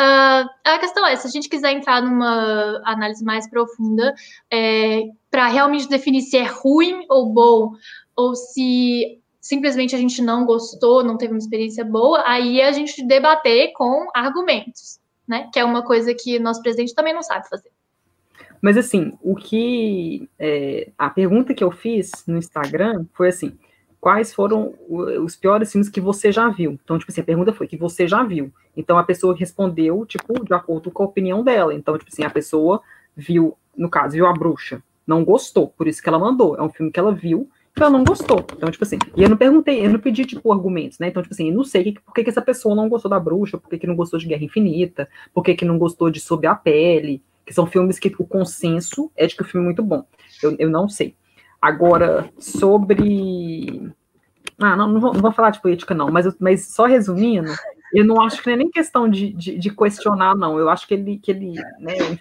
Uh, 0.00 0.48
a 0.64 0.78
questão 0.78 1.06
é, 1.06 1.14
se 1.14 1.26
a 1.26 1.30
gente 1.30 1.48
quiser 1.48 1.72
entrar 1.72 2.00
numa 2.00 2.80
análise 2.86 3.22
mais 3.22 3.48
profunda, 3.50 4.14
é, 4.50 5.02
para 5.30 5.46
realmente 5.48 5.88
definir 5.88 6.22
se 6.22 6.38
é 6.38 6.44
ruim 6.44 7.04
ou 7.08 7.26
bom, 7.34 7.72
ou 8.16 8.34
se 8.34 9.20
simplesmente 9.40 9.94
a 9.94 9.98
gente 9.98 10.22
não 10.22 10.46
gostou, 10.46 11.04
não 11.04 11.18
teve 11.18 11.32
uma 11.32 11.38
experiência 11.38 11.84
boa, 11.84 12.22
aí 12.26 12.62
a 12.62 12.72
gente 12.72 13.06
debater 13.06 13.72
com 13.74 14.08
argumentos, 14.14 15.00
né? 15.28 15.50
Que 15.52 15.58
é 15.58 15.64
uma 15.64 15.82
coisa 15.84 16.14
que 16.14 16.38
nosso 16.38 16.62
presidente 16.62 16.94
também 16.94 17.12
não 17.12 17.22
sabe 17.22 17.48
fazer. 17.48 17.70
Mas 18.60 18.76
assim, 18.76 19.12
o 19.22 19.34
que. 19.34 20.28
É, 20.38 20.90
a 20.98 21.08
pergunta 21.08 21.54
que 21.54 21.64
eu 21.64 21.70
fiz 21.70 22.10
no 22.26 22.36
Instagram 22.36 23.06
foi 23.14 23.28
assim: 23.28 23.56
quais 24.00 24.34
foram 24.34 24.74
os 24.88 25.36
piores 25.36 25.70
filmes 25.70 25.88
que 25.88 26.00
você 26.00 26.32
já 26.32 26.48
viu? 26.48 26.78
Então, 26.82 26.98
tipo 26.98 27.10
assim, 27.10 27.20
a 27.20 27.24
pergunta 27.24 27.52
foi 27.52 27.66
que 27.66 27.76
você 27.76 28.08
já 28.08 28.22
viu. 28.22 28.52
Então 28.76 28.98
a 28.98 29.04
pessoa 29.04 29.36
respondeu, 29.36 30.04
tipo, 30.06 30.44
de 30.44 30.54
acordo 30.54 30.90
com 30.90 31.02
a 31.02 31.06
opinião 31.06 31.44
dela. 31.44 31.74
Então, 31.74 31.96
tipo 31.96 32.10
assim, 32.12 32.24
a 32.24 32.30
pessoa 32.30 32.80
viu, 33.16 33.56
no 33.76 33.88
caso, 33.88 34.14
viu 34.14 34.26
a 34.26 34.32
bruxa, 34.32 34.82
não 35.06 35.24
gostou, 35.24 35.68
por 35.68 35.86
isso 35.86 36.02
que 36.02 36.08
ela 36.08 36.18
mandou. 36.18 36.56
É 36.56 36.62
um 36.62 36.70
filme 36.70 36.90
que 36.90 37.00
ela 37.00 37.12
viu 37.12 37.48
que 37.74 37.82
ela 37.82 37.90
não 37.90 38.04
gostou. 38.04 38.44
Então, 38.56 38.70
tipo 38.70 38.84
assim, 38.84 38.98
e 39.16 39.22
eu 39.22 39.28
não 39.28 39.36
perguntei, 39.36 39.84
eu 39.84 39.90
não 39.90 40.00
pedi, 40.00 40.24
tipo, 40.24 40.52
argumentos, 40.52 40.98
né? 40.98 41.08
Então, 41.08 41.22
tipo 41.22 41.32
assim, 41.32 41.50
eu 41.50 41.54
não 41.54 41.64
sei 41.64 41.94
por 42.04 42.12
que, 42.12 42.24
que 42.24 42.30
essa 42.30 42.42
pessoa 42.42 42.74
não 42.74 42.88
gostou 42.88 43.10
da 43.10 43.20
bruxa, 43.20 43.58
por 43.58 43.68
que, 43.68 43.78
que 43.78 43.86
não 43.86 43.94
gostou 43.94 44.18
de 44.18 44.26
Guerra 44.26 44.44
Infinita, 44.44 45.08
por 45.32 45.42
que, 45.42 45.54
que 45.54 45.64
não 45.64 45.78
gostou 45.78 46.10
de 46.10 46.20
Sob 46.20 46.46
a 46.46 46.54
Pele, 46.54 47.22
que 47.50 47.54
são 47.54 47.66
filmes 47.66 47.98
que 47.98 48.14
o 48.16 48.24
consenso 48.24 49.10
é 49.16 49.26
de 49.26 49.34
que 49.34 49.42
o 49.42 49.44
filme 49.44 49.64
é 49.64 49.66
muito 49.66 49.82
bom. 49.82 50.06
Eu, 50.40 50.54
eu 50.56 50.70
não 50.70 50.88
sei. 50.88 51.16
Agora, 51.60 52.30
sobre. 52.38 53.92
Ah, 54.56 54.76
não, 54.76 54.86
não 54.86 55.00
vou, 55.00 55.12
não 55.12 55.20
vou 55.20 55.32
falar 55.32 55.50
de 55.50 55.60
política, 55.60 55.92
não, 55.92 56.12
mas, 56.12 56.32
mas 56.38 56.68
só 56.68 56.86
resumindo, 56.86 57.50
eu 57.92 58.04
não 58.04 58.22
acho 58.22 58.40
que 58.40 58.46
não 58.46 58.54
é 58.54 58.56
nem 58.58 58.70
questão 58.70 59.08
de, 59.08 59.32
de, 59.32 59.58
de 59.58 59.74
questionar, 59.74 60.36
não. 60.36 60.60
Eu 60.60 60.68
acho 60.68 60.86
que 60.86 60.94
ele, 60.94 61.18
que 61.18 61.32
ele 61.32 61.54
né, 61.80 62.20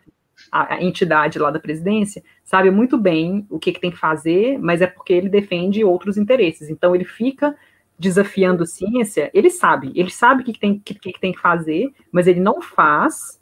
a, 0.51 0.73
a, 0.73 0.83
entidade 0.83 1.37
lá 1.37 1.51
da 1.51 1.59
presidência 1.59 2.23
sabe 2.43 2.71
muito 2.71 2.97
bem 2.97 3.45
o 3.51 3.59
que, 3.59 3.71
que 3.71 3.79
tem 3.79 3.91
que 3.91 3.97
fazer, 3.99 4.57
mas 4.57 4.81
é 4.81 4.87
porque 4.87 5.13
ele 5.13 5.29
defende 5.29 5.83
outros 5.83 6.17
interesses. 6.17 6.71
Então, 6.71 6.95
ele 6.95 7.05
fica 7.05 7.55
desafiando 7.99 8.65
ciência, 8.65 9.29
ele 9.31 9.51
sabe, 9.51 9.91
ele 9.93 10.09
sabe 10.09 10.41
o 10.41 10.45
que, 10.45 10.53
que, 10.53 10.59
tem, 10.59 10.79
que, 10.79 10.95
que 10.95 11.19
tem 11.19 11.33
que 11.33 11.39
fazer, 11.39 11.93
mas 12.11 12.25
ele 12.25 12.39
não 12.39 12.61
faz 12.63 13.38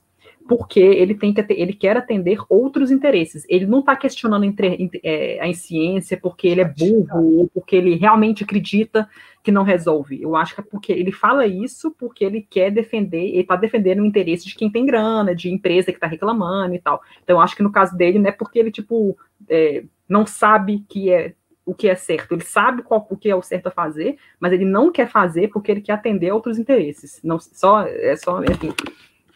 porque 0.48 0.80
ele 0.80 1.14
tem 1.14 1.34
que 1.34 1.46
ele 1.50 1.74
quer 1.74 1.98
atender 1.98 2.40
outros 2.50 2.90
interesses. 2.92 3.46
Ele 3.50 3.66
não 3.66 3.80
está 3.80 3.96
questionando 3.96 4.46
entre, 4.46 4.90
é, 5.04 5.40
a 5.42 5.54
ciência 5.54 6.18
porque 6.18 6.48
ele 6.48 6.62
é 6.62 6.66
burro 6.66 7.40
ou 7.40 7.48
porque 7.54 7.76
ele 7.76 7.96
realmente 7.96 8.44
acredita 8.44 9.08
que 9.44 9.52
não 9.52 9.64
resolve. 9.64 10.22
Eu 10.22 10.36
acho 10.36 10.56
que 10.56 10.62
é 10.62 10.64
porque 10.64 10.92
ele 10.92 11.12
fala 11.12 11.46
isso 11.46 11.94
porque 11.98 12.26
ele 12.26 12.46
quer 12.50 12.72
defender, 12.72 13.30
ele 13.30 13.42
está 13.42 13.56
defendendo 13.56 14.02
o 14.02 14.06
interesse 14.06 14.46
de 14.46 14.56
quem 14.56 14.72
tem 14.72 14.86
grana, 14.86 15.36
de 15.36 15.50
empresa 15.50 15.92
que 15.92 15.98
está 15.98 16.08
reclamando 16.08 16.76
e 16.76 16.80
tal. 16.80 17.02
Então, 17.24 17.38
eu 17.38 17.42
acho 17.42 17.56
que 17.56 17.64
no 17.64 17.72
caso 17.72 17.96
dele 17.96 18.20
não 18.20 18.30
é 18.30 18.32
porque 18.32 18.60
ele 18.60 18.72
tipo 18.72 19.18
é, 19.50 19.84
não 20.08 20.26
sabe 20.26 20.86
que 20.90 21.12
é 21.12 21.34
o 21.66 21.74
que 21.74 21.90
é 21.90 21.96
certo. 21.96 22.34
Ele 22.34 22.44
sabe 22.44 22.82
qual, 22.82 23.06
o 23.10 23.18
que 23.18 23.30
é 23.30 23.36
o 23.36 23.42
certo 23.42 23.68
a 23.68 23.72
fazer, 23.72 24.18
mas 24.40 24.54
ele 24.54 24.64
não 24.64 24.90
quer 24.90 25.10
fazer 25.10 25.50
porque 25.50 25.70
ele 25.70 25.82
quer 25.82 25.94
atender 25.94 26.32
outros 26.32 26.58
interesses. 26.58 27.20
Não 27.24 27.38
só 27.40 27.82
é 27.82 28.16
só 28.16 28.42
enfim. 28.44 28.74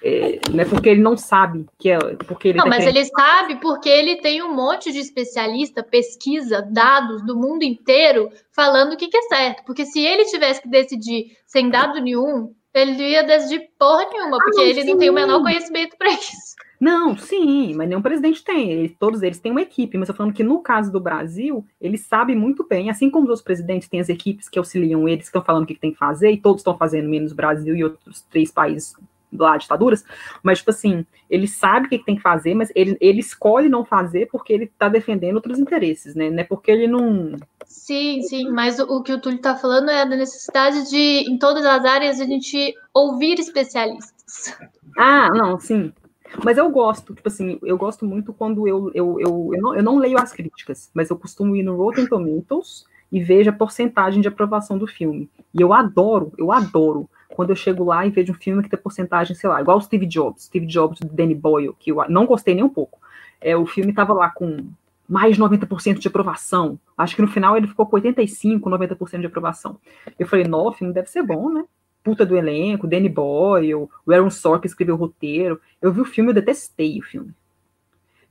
É, 0.04 0.40
não 0.52 0.62
é 0.62 0.66
porque 0.66 0.90
ele 0.90 1.02
não 1.02 1.16
sabe 1.16 1.68
que 1.78 1.92
é 1.92 2.00
porque 2.28 2.48
ele 2.48 2.58
não, 2.58 2.64
tá 2.64 2.70
mas 2.72 2.88
ele 2.88 3.06
sabe 3.06 3.58
porque 3.58 3.88
ele 3.88 4.16
tem 4.18 4.42
um 4.42 4.54
monte 4.54 4.92
de 4.92 4.98
especialista, 4.98 5.84
pesquisa, 5.84 6.68
dados 6.72 7.24
do 7.24 7.38
mundo 7.38 7.62
inteiro 7.62 8.32
falando 8.52 8.94
o 8.94 8.98
que, 8.98 9.08
que 9.08 9.18
é 9.18 9.22
certo. 9.22 9.64
Porque 9.64 9.86
se 9.86 10.04
ele 10.04 10.26
tivesse 10.26 10.62
que 10.62 10.68
decidir 10.68 11.38
sem 11.46 11.70
dado 11.70 12.02
nenhum, 12.02 12.52
ele 12.74 12.94
não 12.94 13.02
ia 13.02 13.24
decidir 13.24 13.70
porra 13.78 14.08
nenhuma, 14.12 14.38
ah, 14.38 14.44
porque 14.44 14.62
ah, 14.62 14.66
ele 14.66 14.82
sim. 14.82 14.90
não 14.90 14.98
tem 14.98 15.10
o 15.10 15.14
menor 15.14 15.42
conhecimento 15.42 15.96
para 15.96 16.10
isso. 16.10 16.56
Não, 16.80 17.16
sim, 17.16 17.76
mas 17.76 17.88
nenhum 17.88 18.02
presidente 18.02 18.44
tem. 18.44 18.72
Ele, 18.72 18.90
todos 18.90 19.22
eles 19.22 19.40
têm 19.40 19.52
uma 19.52 19.62
equipe, 19.62 20.00
mas 20.00 20.10
eu 20.10 20.16
falando 20.16 20.34
que 20.34 20.44
no 20.44 20.60
caso 20.62 20.92
do 20.92 21.00
Brasil, 21.00 21.64
ele 21.80 21.98
sabe 21.98 22.34
muito 22.34 22.66
bem, 22.68 22.90
assim 22.90 23.08
como 23.08 23.26
os 23.26 23.30
outros 23.30 23.44
presidentes 23.44 23.88
têm 23.88 24.00
as 24.00 24.10
equipes 24.10 24.50
que 24.50 24.58
auxiliam 24.58 25.08
eles, 25.08 25.26
que 25.26 25.28
estão 25.28 25.44
falando 25.44 25.64
o 25.64 25.68
que, 25.68 25.76
que 25.76 25.80
tem 25.80 25.92
que 25.92 26.00
fazer, 26.00 26.32
e 26.32 26.38
todos 26.38 26.62
estão 26.62 26.76
fazendo, 26.76 27.08
menos 27.08 27.34
o 27.34 27.36
Brasil 27.36 27.76
e 27.76 27.84
outros 27.84 28.22
três 28.32 28.52
países 28.52 28.96
lá 29.32 29.58
ditaduras, 29.58 30.04
mas, 30.44 30.60
tipo 30.60 30.72
assim, 30.72 31.06
ele 31.30 31.48
sabe 31.48 31.88
o 31.88 31.90
que 31.90 32.00
tem 32.00 32.16
que 32.16 32.22
fazer, 32.22 32.54
mas 32.54 32.72
ele, 32.76 32.98
ele 33.00 33.20
escolhe 33.20 33.70
não 33.70 33.86
fazer 33.86 34.28
porque 34.32 34.52
ele 34.52 34.66
está 34.66 34.90
defendendo 34.90 35.36
outros 35.36 35.60
interesses, 35.60 36.16
né? 36.16 36.30
Não 36.30 36.40
é 36.40 36.44
porque 36.44 36.72
ele 36.72 36.88
não. 36.88 37.36
Sim, 37.66 38.22
sim, 38.24 38.50
mas 38.50 38.80
o, 38.80 38.84
o 38.84 39.04
que 39.04 39.14
o 39.14 39.20
Túlio 39.20 39.38
está 39.38 39.56
falando 39.56 39.90
é 39.90 40.06
da 40.06 40.16
necessidade 40.16 40.90
de, 40.90 41.32
em 41.32 41.38
todas 41.38 41.66
as 41.66 41.86
áreas, 41.86 42.20
a 42.20 42.26
gente 42.26 42.74
ouvir 42.94 43.40
especialistas. 43.40 44.58
Ah, 44.98 45.30
não, 45.30 45.60
sim. 45.60 45.94
Mas 46.44 46.58
eu 46.58 46.70
gosto, 46.70 47.14
tipo 47.14 47.28
assim, 47.28 47.60
eu 47.64 47.78
gosto 47.78 48.06
muito 48.06 48.34
quando 48.34 48.68
eu, 48.68 48.92
eu, 48.94 49.20
eu, 49.20 49.52
eu, 49.54 49.62
não, 49.62 49.76
eu 49.76 49.84
não 49.84 49.98
leio 49.98 50.18
as 50.18 50.32
críticas, 50.32 50.90
mas 50.94 51.10
eu 51.10 51.18
costumo 51.18 51.56
ir 51.56 51.64
no 51.64 51.76
Rotten 51.76 52.08
Tomatoes 52.08 52.86
e 53.12 53.22
vejo 53.22 53.50
a 53.50 53.54
porcentagem 53.54 54.22
de 54.22 54.28
aprovação 54.28 54.78
do 54.78 54.88
filme. 54.88 55.30
E 55.54 55.62
eu 55.62 55.74
adoro, 55.74 56.32
eu 56.38 56.52
adoro 56.52 57.10
quando 57.36 57.50
eu 57.52 57.56
chego 57.56 57.84
lá 57.84 58.06
e 58.06 58.10
vejo 58.10 58.32
um 58.32 58.36
filme 58.36 58.64
que 58.64 58.70
tem 58.70 58.80
porcentagem, 58.80 59.36
sei 59.36 59.50
lá, 59.50 59.62
igual 59.62 59.78
o 59.78 59.82
Steve 59.82 60.06
Jobs, 60.06 60.44
Steve 60.44 60.66
Jobs 60.66 61.00
do 61.00 61.08
Danny 61.08 61.36
Boyle, 61.36 61.76
que 61.80 61.92
eu 61.92 62.04
não 62.10 62.26
gostei 62.26 62.54
nem 62.54 62.64
um 62.64 62.70
pouco. 62.70 63.00
É, 63.40 63.56
o 63.56 63.66
filme 63.66 63.94
tava 63.94 64.14
lá 64.14 64.30
com 64.30 64.68
mais 65.08 65.36
de 65.36 65.42
90% 65.42 66.00
de 66.00 66.08
aprovação. 66.08 66.80
Acho 66.98 67.16
que 67.16 67.22
no 67.22 67.28
final 67.28 67.58
ele 67.58 67.68
ficou 67.68 67.86
com 67.86 67.98
85%, 67.98 68.62
90% 68.62 69.20
de 69.20 69.26
aprovação. 69.26 69.78
Eu 70.18 70.26
falei, 70.26 70.48
não, 70.48 70.68
o 70.68 70.72
filme 70.72 70.94
deve 70.94 71.10
ser 71.10 71.22
bom, 71.22 71.52
né? 71.52 71.66
Puta 72.04 72.26
do 72.26 72.38
elenco, 72.38 72.88
Danny 72.88 73.10
Boyle, 73.10 73.76
o 73.76 73.90
Aaron 74.10 74.30
Sorkin 74.30 74.68
escreveu 74.68 74.96
o 74.96 74.98
roteiro. 74.98 75.60
Eu 75.82 75.92
vi 75.92 76.02
o 76.02 76.06
filme, 76.06 76.30
eu 76.30 76.34
detestei 76.34 76.98
o 76.98 77.04
filme. 77.04 77.34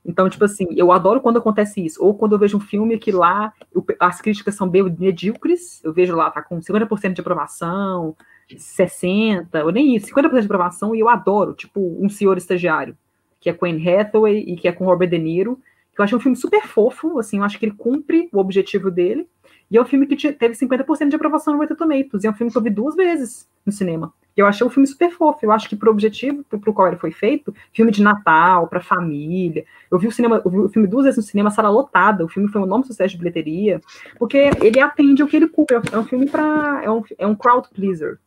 Então, 0.05 0.31
tipo 0.31 0.45
assim, 0.45 0.67
eu 0.71 0.91
adoro 0.91 1.21
quando 1.21 1.39
acontece 1.39 1.85
isso. 1.85 2.03
Ou 2.03 2.15
quando 2.15 2.33
eu 2.33 2.39
vejo 2.39 2.57
um 2.57 2.61
filme 2.61 2.99
que 2.99 3.13
lá 3.13 3.53
eu, 3.75 3.85
as 3.99 4.21
críticas 4.21 4.55
são 4.55 4.69
bem 4.69 4.83
medíocres, 4.83 5.85
eu 5.85 5.93
vejo 5.93 6.17
lá, 6.17 6.31
tá 6.31 6.43
com 6.43 6.59
50% 6.59 7.13
de 7.13 7.21
aprovação, 7.21 8.17
60%, 8.57 9.65
ou 9.65 9.73
nem 9.73 9.97
isso, 9.97 10.07
50% 10.07 10.41
de 10.41 10.47
aprovação, 10.47 10.95
e 10.95 11.01
eu 11.01 11.09
adoro, 11.09 11.55
tipo, 11.55 11.81
Um 12.01 12.09
Senhor 12.09 12.37
Estagiário, 12.37 12.97
que 13.41 13.49
é 13.49 13.53
com 13.53 13.67
Anne 13.67 13.89
Hathaway 13.89 14.45
e 14.47 14.57
que 14.57 14.69
é 14.69 14.73
com 14.73 14.85
Robert 14.85 15.09
De 15.09 15.19
Niro, 15.19 15.59
que 15.95 16.01
eu 16.01 16.05
acho 16.05 16.17
um 16.17 16.21
filme 16.21 16.37
super 16.37 16.67
fofo, 16.67 17.19
assim, 17.19 17.39
eu 17.39 17.45
acho 17.45 17.59
que 17.59 17.67
ele 17.67 17.75
cumpre 17.77 18.29
o 18.33 18.39
objetivo 18.39 18.91
dele, 18.91 19.27
e 19.71 19.77
é 19.77 19.83
um 19.83 19.85
filme 19.85 20.07
que 20.07 20.33
teve 20.33 20.55
50% 20.55 21.09
de 21.09 21.17
aprovação 21.17 21.55
no 21.55 21.61
Rotten 21.61 21.77
Tomatoes, 21.77 22.25
e 22.25 22.27
é 22.27 22.31
um 22.31 22.35
filme 22.35 22.51
que 22.51 22.59
eu 22.59 22.63
vi 22.63 22.71
duas 22.71 22.97
vezes 22.97 23.49
no 23.65 23.73
cinema. 23.73 24.13
Eu 24.37 24.47
achei 24.47 24.67
o 24.67 24.71
filme 24.71 24.87
super 24.87 25.11
fofo. 25.11 25.39
Eu 25.43 25.53
acho 25.53 25.69
que 25.69 25.77
pro 25.77 25.91
objetivo 25.91 26.45
pro, 26.45 26.73
qual 26.73 26.89
ele 26.89 26.97
foi 26.97 27.11
feito, 27.11 27.55
filme 27.73 27.93
de 27.93 28.03
Natal, 28.03 28.67
para 28.69 28.81
família. 28.81 29.65
Eu 29.91 29.99
vi 29.99 30.07
o 30.07 30.13
cinema, 30.13 30.41
vi 30.45 30.59
o 30.59 30.69
filme 30.69 30.89
duas 30.89 31.05
vezes 31.05 31.19
no 31.19 31.23
cinema, 31.23 31.51
sala 31.51 31.69
lotada. 31.69 32.25
O 32.25 32.29
filme 32.29 32.49
foi 32.49 32.61
um 32.61 32.67
nome 32.67 32.87
sucesso 32.87 33.11
de 33.11 33.19
bilheteria, 33.19 33.81
porque 34.19 34.51
ele 34.63 34.81
atende 34.81 35.23
o 35.23 35.27
que 35.27 35.37
ele 35.37 35.49
cumpre. 35.49 35.77
É 35.93 35.99
um 35.99 36.05
filme 36.05 36.29
para 36.29 36.81
é 36.83 36.91
um, 36.91 37.03
é 37.19 37.27
um 37.27 37.35
crowd 37.35 37.69
pleaser. 37.75 38.19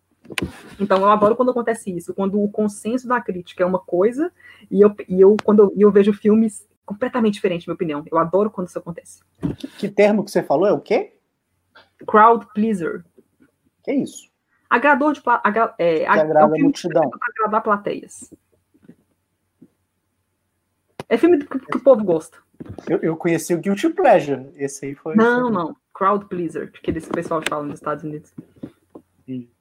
Então 0.79 0.99
eu 0.99 1.09
adoro 1.09 1.35
quando 1.35 1.51
acontece 1.51 1.95
isso, 1.95 2.13
quando 2.13 2.41
o 2.41 2.49
consenso 2.49 3.07
da 3.07 3.19
crítica 3.19 3.63
é 3.63 3.65
uma 3.65 3.79
coisa 3.79 4.31
e 4.71 4.81
eu, 4.81 4.95
e 5.07 5.19
eu 5.19 5.35
quando 5.43 5.63
eu, 5.63 5.73
eu 5.75 5.91
vejo 5.91 6.13
filmes 6.13 6.67
completamente 6.85 7.35
diferentes, 7.35 7.67
minha 7.67 7.75
opinião. 7.75 8.03
Eu 8.11 8.17
adoro 8.17 8.49
quando 8.49 8.67
isso 8.67 8.79
acontece. 8.79 9.21
Que, 9.57 9.67
que 9.67 9.89
termo 9.89 10.23
que 10.23 10.31
você 10.31 10.43
falou 10.43 10.67
é 10.67 10.71
o 10.71 10.79
quê? 10.79 11.13
Crowd 12.07 12.47
pleaser. 12.53 13.03
Que 13.83 13.91
é 13.91 13.95
isso? 13.95 14.31
Agrador 14.69 15.13
de 15.13 15.21
agra, 15.25 15.75
é, 15.77 16.05
agrada 16.07 16.39
é 16.39 16.45
um 16.45 16.55
a 16.55 16.59
multidão. 16.59 17.11
Agradar 17.21 17.61
plateias. 17.61 18.33
É 21.07 21.17
filme 21.17 21.37
que, 21.37 21.59
que, 21.59 21.77
o 21.77 21.83
povo 21.83 22.03
gosta. 22.03 22.39
Eu, 22.89 22.97
eu 22.99 23.15
conheci 23.15 23.53
o 23.53 23.59
Guilty 23.59 23.89
Pleasure. 23.89 24.49
Esse 24.55 24.87
aí 24.87 24.95
foi. 24.95 25.15
Não, 25.15 25.43
foi... 25.43 25.51
não. 25.51 25.75
Crowd 25.93 26.25
Pleaser, 26.25 26.71
que 26.71 26.89
esse 26.89 27.09
pessoal 27.09 27.41
fala 27.47 27.63
nos 27.63 27.75
Estados 27.75 28.03
Unidos. 28.03 28.33
Dois. 29.27 29.52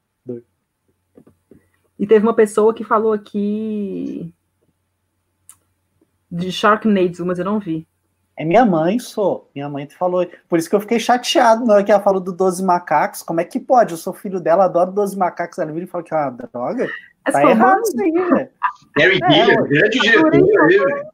E 2.03 2.07
teve 2.09 2.27
uma 2.27 2.35
pessoa 2.35 2.75
que 2.75 2.83
falou 2.83 3.13
aqui 3.13 4.35
de 6.29 6.51
Sharknado, 6.51 7.25
mas 7.25 7.39
eu 7.39 7.45
não 7.45 7.61
vi. 7.61 7.87
É 8.37 8.45
minha 8.45 8.67
mãe, 8.67 8.99
sou. 8.99 9.49
Minha 9.55 9.69
mãe 9.69 9.89
falou. 9.89 10.27
Por 10.49 10.59
isso 10.59 10.69
que 10.69 10.75
eu 10.75 10.81
fiquei 10.81 10.99
chateado 10.99 11.65
na 11.65 11.75
hora 11.75 11.85
que 11.85 11.93
ela 11.93 12.03
falou 12.03 12.21
do 12.21 12.33
12 12.33 12.65
macacos. 12.65 13.23
Como 13.23 13.41
é 13.41 13.45
que 13.45 13.61
pode? 13.61 13.93
Eu 13.93 13.99
sou 13.99 14.13
filho 14.13 14.41
dela, 14.41 14.65
adoro 14.65 14.91
12 14.91 15.17
macacos. 15.17 15.61
Ela 15.61 15.71
vira 15.71 15.85
e 15.85 15.89
fala 15.89 16.03
que 16.03 16.13
é 16.13 16.17
uma 16.17 16.31
droga. 16.31 16.91
Essa 17.25 17.41
tá 17.41 17.49
errado 17.49 17.83
isso 17.83 18.03
aí, 18.03 18.11
velho. 18.11 18.49
Gary 18.97 19.21
Gilliam, 19.31 19.63
grande 19.69 20.01
diretor. 20.01 21.07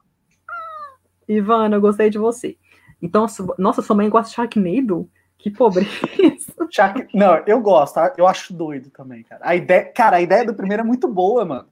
Ivana, 1.29 1.77
eu 1.77 1.83
gostei 1.83 2.09
de 2.09 2.17
você. 2.17 2.57
Então, 3.03 3.27
nossa, 3.59 3.83
sua 3.83 3.95
mãe 3.95 4.09
gosta 4.09 4.31
de 4.31 4.37
Sharknado? 4.37 5.07
Que 5.39 5.51
pobreza. 5.51 5.89
Não, 7.15 7.43
eu 7.47 7.61
gosto, 7.61 7.95
tá? 7.95 8.13
eu 8.19 8.27
acho 8.27 8.53
doido 8.53 8.91
também, 8.91 9.23
cara. 9.23 9.41
A 9.45 9.55
ideia, 9.55 9.85
cara, 9.85 10.17
a 10.17 10.21
ideia 10.21 10.45
do 10.45 10.55
primeiro 10.55 10.83
é 10.83 10.87
muito 10.87 11.09
boa, 11.09 11.45
mano. 11.45 11.67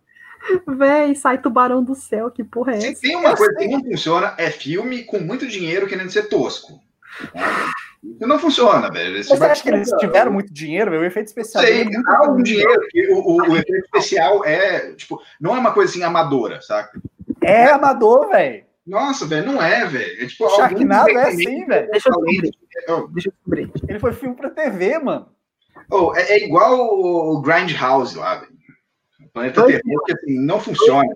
Véi, 0.66 1.14
sai 1.14 1.38
tubarão 1.38 1.82
do 1.82 1.94
céu, 1.94 2.30
que 2.30 2.44
porra 2.44 2.74
é 2.74 2.78
essa? 2.78 3.00
tem 3.00 3.16
uma 3.16 3.36
coisa 3.36 3.54
que 3.56 3.66
não 3.66 3.82
funciona, 3.82 4.34
é 4.38 4.50
filme 4.50 5.02
com 5.02 5.18
muito 5.18 5.46
dinheiro 5.46 5.88
querendo 5.88 6.10
ser 6.10 6.28
tosco. 6.28 6.80
Não 8.20 8.38
funciona, 8.38 8.90
velho. 8.90 9.24
Você 9.24 9.44
acha 9.44 9.62
que 9.62 9.68
eles 9.68 9.90
tiveram 9.98 10.30
muito 10.30 10.52
dinheiro? 10.52 10.92
O 10.92 11.04
efeito 11.04 11.26
especial. 11.26 11.64
Sei, 11.64 11.82
é 11.82 11.86
há 12.06 12.18
algum 12.18 12.42
dinheiro. 12.42 12.80
O, 13.10 13.32
o, 13.32 13.36
o, 13.50 13.56
efeito 13.56 13.84
especial 13.86 14.44
é, 14.44 14.92
tipo, 14.92 15.20
não 15.40 15.56
é 15.56 15.58
uma 15.58 15.72
coisa 15.72 15.90
assim 15.90 16.02
amadora, 16.02 16.60
saca? 16.60 17.00
É 17.42 17.64
amador, 17.66 18.28
velho. 18.28 18.65
Nossa, 18.86 19.26
velho, 19.26 19.52
não 19.52 19.60
é, 19.60 19.84
velho. 19.84 20.22
É, 20.22 20.26
tipo, 20.26 20.48
Sharknado 20.50 21.10
é 21.10 21.28
assim, 21.28 21.64
velho. 21.64 21.90
Deixa 21.90 22.08
eu 22.08 22.12
descobrir. 22.12 22.40
Deixa 22.40 22.88
eu 22.88 23.08
descobrir. 23.08 23.72
Ele 23.88 23.98
foi 23.98 24.12
filme 24.12 24.36
pra 24.36 24.50
TV, 24.50 24.98
mano. 24.98 25.28
Oh, 25.90 26.14
é, 26.14 26.22
é 26.32 26.44
igual 26.44 26.78
o 26.78 27.40
Grindhouse 27.40 28.16
lá, 28.16 28.36
velho. 28.36 28.56
Planeta 29.32 29.60
dois 29.60 29.80
Terror, 29.80 30.04
que 30.04 30.12
assim, 30.12 30.38
não 30.38 30.60
funciona. 30.60 31.14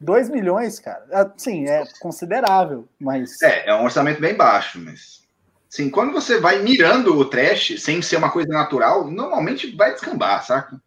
2 0.00 0.28
milhões, 0.30 0.80
cara. 0.80 1.06
Ah, 1.12 1.32
sim, 1.36 1.68
é 1.68 1.84
considerável, 2.00 2.88
mas. 3.00 3.40
É, 3.40 3.70
é 3.70 3.74
um 3.74 3.84
orçamento 3.84 4.20
bem 4.20 4.34
baixo, 4.34 4.78
mas. 4.80 5.22
Sim, 5.68 5.88
quando 5.88 6.12
você 6.12 6.38
vai 6.38 6.60
mirando 6.60 7.16
o 7.16 7.24
trash 7.24 7.80
sem 7.80 8.02
ser 8.02 8.16
uma 8.16 8.30
coisa 8.30 8.48
natural, 8.52 9.10
normalmente 9.10 9.74
vai 9.74 9.92
descambar, 9.92 10.44
saca? 10.44 10.80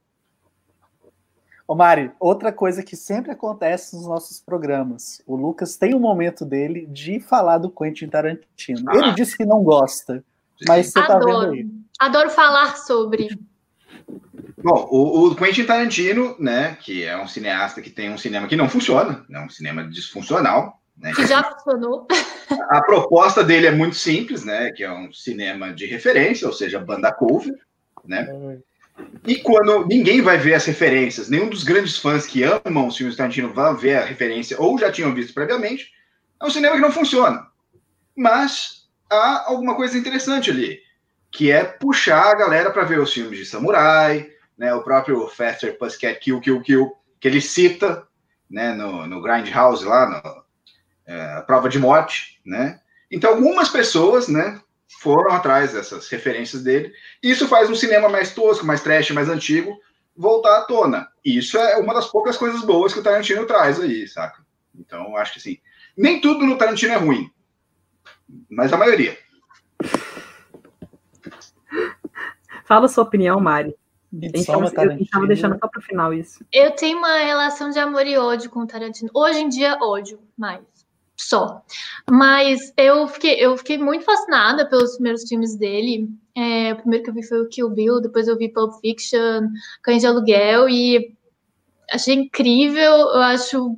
Ô 1.68 1.74
Mari, 1.74 2.12
outra 2.20 2.52
coisa 2.52 2.84
que 2.84 2.96
sempre 2.96 3.32
acontece 3.32 3.96
nos 3.96 4.06
nossos 4.06 4.40
programas. 4.40 5.22
O 5.26 5.36
Lucas 5.36 5.76
tem 5.76 5.96
um 5.96 6.00
momento 6.00 6.46
dele 6.46 6.86
de 6.86 7.20
falar 7.20 7.58
do 7.58 7.72
Quentin 7.72 8.08
Tarantino. 8.08 8.86
Ah. 8.88 8.98
Ele 8.98 9.14
disse 9.14 9.36
que 9.36 9.46
não 9.46 9.64
gosta, 9.64 10.24
mas 10.68 10.88
você 10.88 11.00
Adoro. 11.00 11.20
tá 11.20 11.26
vendo 11.26 11.54
aí. 11.54 11.68
Adoro 12.00 12.30
falar 12.30 12.78
sobre. 12.78 13.30
Bom, 14.64 14.88
o, 14.92 15.28
o, 15.28 15.36
Quentin 15.36 15.66
Tarantino, 15.66 16.36
né, 16.40 16.78
que 16.80 17.04
é 17.04 17.20
um 17.20 17.28
cineasta 17.28 17.82
que 17.82 17.90
tem 17.90 18.12
um 18.12 18.18
cinema 18.18 18.48
que 18.48 18.56
não 18.56 18.70
funciona, 18.70 19.26
é 19.30 19.40
um 19.40 19.50
cinema 19.50 19.84
disfuncional. 19.88 20.80
Né, 20.96 21.14
que 21.14 21.26
já 21.26 21.44
funcionou. 21.44 22.08
A 22.70 22.82
proposta 22.84 23.44
dele 23.44 23.68
é 23.68 23.72
muito 23.72 23.96
simples, 23.96 24.46
né, 24.46 24.72
que 24.72 24.84
é 24.84 24.92
um 24.92 25.12
cinema 25.12 25.74
de 25.74 25.88
referência, 25.88 26.48
ou 26.48 26.54
seja, 26.54 26.80
banda 26.80 27.12
cover, 27.12 27.56
né. 28.06 28.28
E 29.26 29.36
quando 29.38 29.86
ninguém 29.88 30.22
vai 30.22 30.38
ver 30.38 30.54
as 30.54 30.66
referências, 30.66 31.30
nenhum 31.30 31.50
dos 31.50 31.64
grandes 31.64 31.98
fãs 31.98 32.26
que 32.26 32.44
amam 32.44 32.88
os 32.88 32.96
filmes 32.96 33.16
de 33.16 33.18
Tarantino 33.18 33.54
vai 33.54 33.76
ver 33.76 33.96
a 33.98 34.06
referência 34.06 34.60
ou 34.60 34.78
já 34.78 34.92
tinham 34.92 35.14
visto 35.14 35.34
previamente, 35.34 35.92
é 36.42 36.46
um 36.46 36.50
cinema 36.50 36.76
que 36.76 36.82
não 36.82 36.92
funciona. 36.92 37.48
Mas 38.16 38.88
há 39.10 39.46
alguma 39.48 39.76
coisa 39.76 39.98
interessante 39.98 40.50
ali, 40.50 40.80
que 41.32 41.52
é 41.52 41.64
puxar 41.64 42.32
a 42.32 42.36
galera 42.36 42.72
para 42.72 42.84
ver 42.84 43.00
os 43.00 43.12
filmes 43.12 43.38
de 43.40 43.46
samurai, 43.46 44.30
né, 44.58 44.74
o 44.74 44.84
próprio 44.84 45.28
Faster 45.28 45.78
Pussycat 45.78 46.20
Kill, 46.20 46.40
Kill, 46.40 46.62
Kill, 46.62 46.92
que 47.20 47.28
ele 47.28 47.42
cita 47.42 48.08
né, 48.50 48.74
no, 48.74 49.06
no 49.08 49.22
Grindhouse 49.22 49.84
lá, 49.84 50.08
no, 50.08 50.44
é, 51.06 51.42
Prova 51.42 51.68
de 51.68 51.80
Morte, 51.80 52.40
né? 52.46 52.80
Então, 53.12 53.32
algumas 53.32 53.70
pessoas, 53.70 54.28
né, 54.28 54.60
foram 54.88 55.32
atrás 55.32 55.74
dessas 55.74 56.08
referências 56.10 56.64
dele. 56.64 56.94
Isso 57.22 57.48
faz 57.48 57.70
um 57.70 57.76
cinema 57.76 58.10
mais 58.10 58.34
tosco, 58.34 58.66
mais 58.66 58.82
trash, 58.82 59.12
mais 59.12 59.30
antigo, 59.30 59.78
voltar 60.16 60.58
à 60.58 60.62
tona. 60.62 61.08
Isso 61.24 61.58
é 61.58 61.78
uma 61.78 61.94
das 61.94 62.08
poucas 62.08 62.38
coisas 62.38 62.62
boas 62.62 62.94
que 62.94 63.00
o 63.00 63.04
Tarantino 63.04 63.46
traz 63.46 63.80
aí, 63.80 64.08
saca? 64.08 64.44
Então, 64.74 65.16
acho 65.18 65.34
que 65.34 65.40
assim, 65.40 65.58
nem 65.98 66.20
tudo 66.22 66.46
no 66.46 66.58
Tarantino 66.58 66.94
é 66.94 66.98
ruim, 66.98 67.30
mas 68.50 68.72
a 68.74 68.78
maioria. 68.78 69.18
Fala 72.66 72.88
sua 72.88 73.04
opinião, 73.04 73.40
Mari. 73.40 73.76
Então, 74.12 74.62
eu 74.62 74.68
estava 75.02 75.28
deixando 75.28 75.58
só 75.60 75.68
para 75.68 75.80
o 75.80 75.84
final 75.84 76.14
isso. 76.14 76.46
Eu 76.52 76.72
tenho 76.72 76.98
uma 76.98 77.18
relação 77.20 77.70
de 77.70 77.80
amor 77.80 78.08
e 78.08 78.18
ódio 78.18 78.50
com 78.50 78.62
o 78.62 78.68
Tarantino. 78.68 79.10
Hoje 79.14 79.40
em 79.40 79.50
dia, 79.50 79.78
ódio, 79.82 80.20
mais. 80.38 80.64
Só. 81.18 81.62
Mas 82.10 82.74
eu 82.78 83.08
fiquei, 83.08 83.36
eu 83.36 83.58
fiquei 83.58 83.78
muito 83.78 84.04
fascinada 84.04 84.68
pelos 84.70 84.96
primeiros 84.96 85.24
filmes 85.28 85.56
dele. 85.56 86.10
É, 86.36 86.74
o 86.74 86.78
primeiro 86.78 87.04
que 87.04 87.10
eu 87.10 87.14
vi 87.14 87.24
foi 87.24 87.42
o 87.42 87.48
Kill 87.48 87.70
Bill, 87.70 88.02
depois 88.02 88.28
eu 88.28 88.38
vi 88.38 88.50
Pulp 88.50 88.74
Fiction, 88.82 89.48
Cães 89.82 90.02
de 90.02 90.08
Aluguel, 90.08 90.68
e 90.68 91.16
achei 91.92 92.16
incrível. 92.16 92.92
Eu 92.92 93.22
acho 93.22 93.78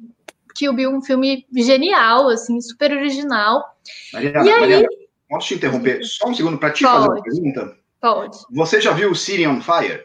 Kill 0.55 0.73
Bill 0.73 0.89
um 0.89 1.01
filme 1.01 1.45
genial, 1.55 2.29
assim, 2.29 2.59
super 2.59 2.91
original. 2.91 3.63
Mariana, 4.11 4.43
e 4.43 4.51
aí... 4.51 4.59
Mariana, 4.59 4.87
posso 5.29 5.47
te 5.47 5.55
interromper 5.55 6.03
só 6.03 6.29
um 6.29 6.33
segundo 6.33 6.57
para 6.57 6.71
te 6.71 6.83
Pode. 6.83 6.95
fazer 6.95 7.07
uma 7.07 7.21
pergunta? 7.21 7.77
Pode. 8.01 8.37
Você 8.51 8.81
já 8.81 8.93
viu 8.93 9.11
o 9.11 9.15
City 9.15 9.45
on 9.45 9.61
Fire? 9.61 10.03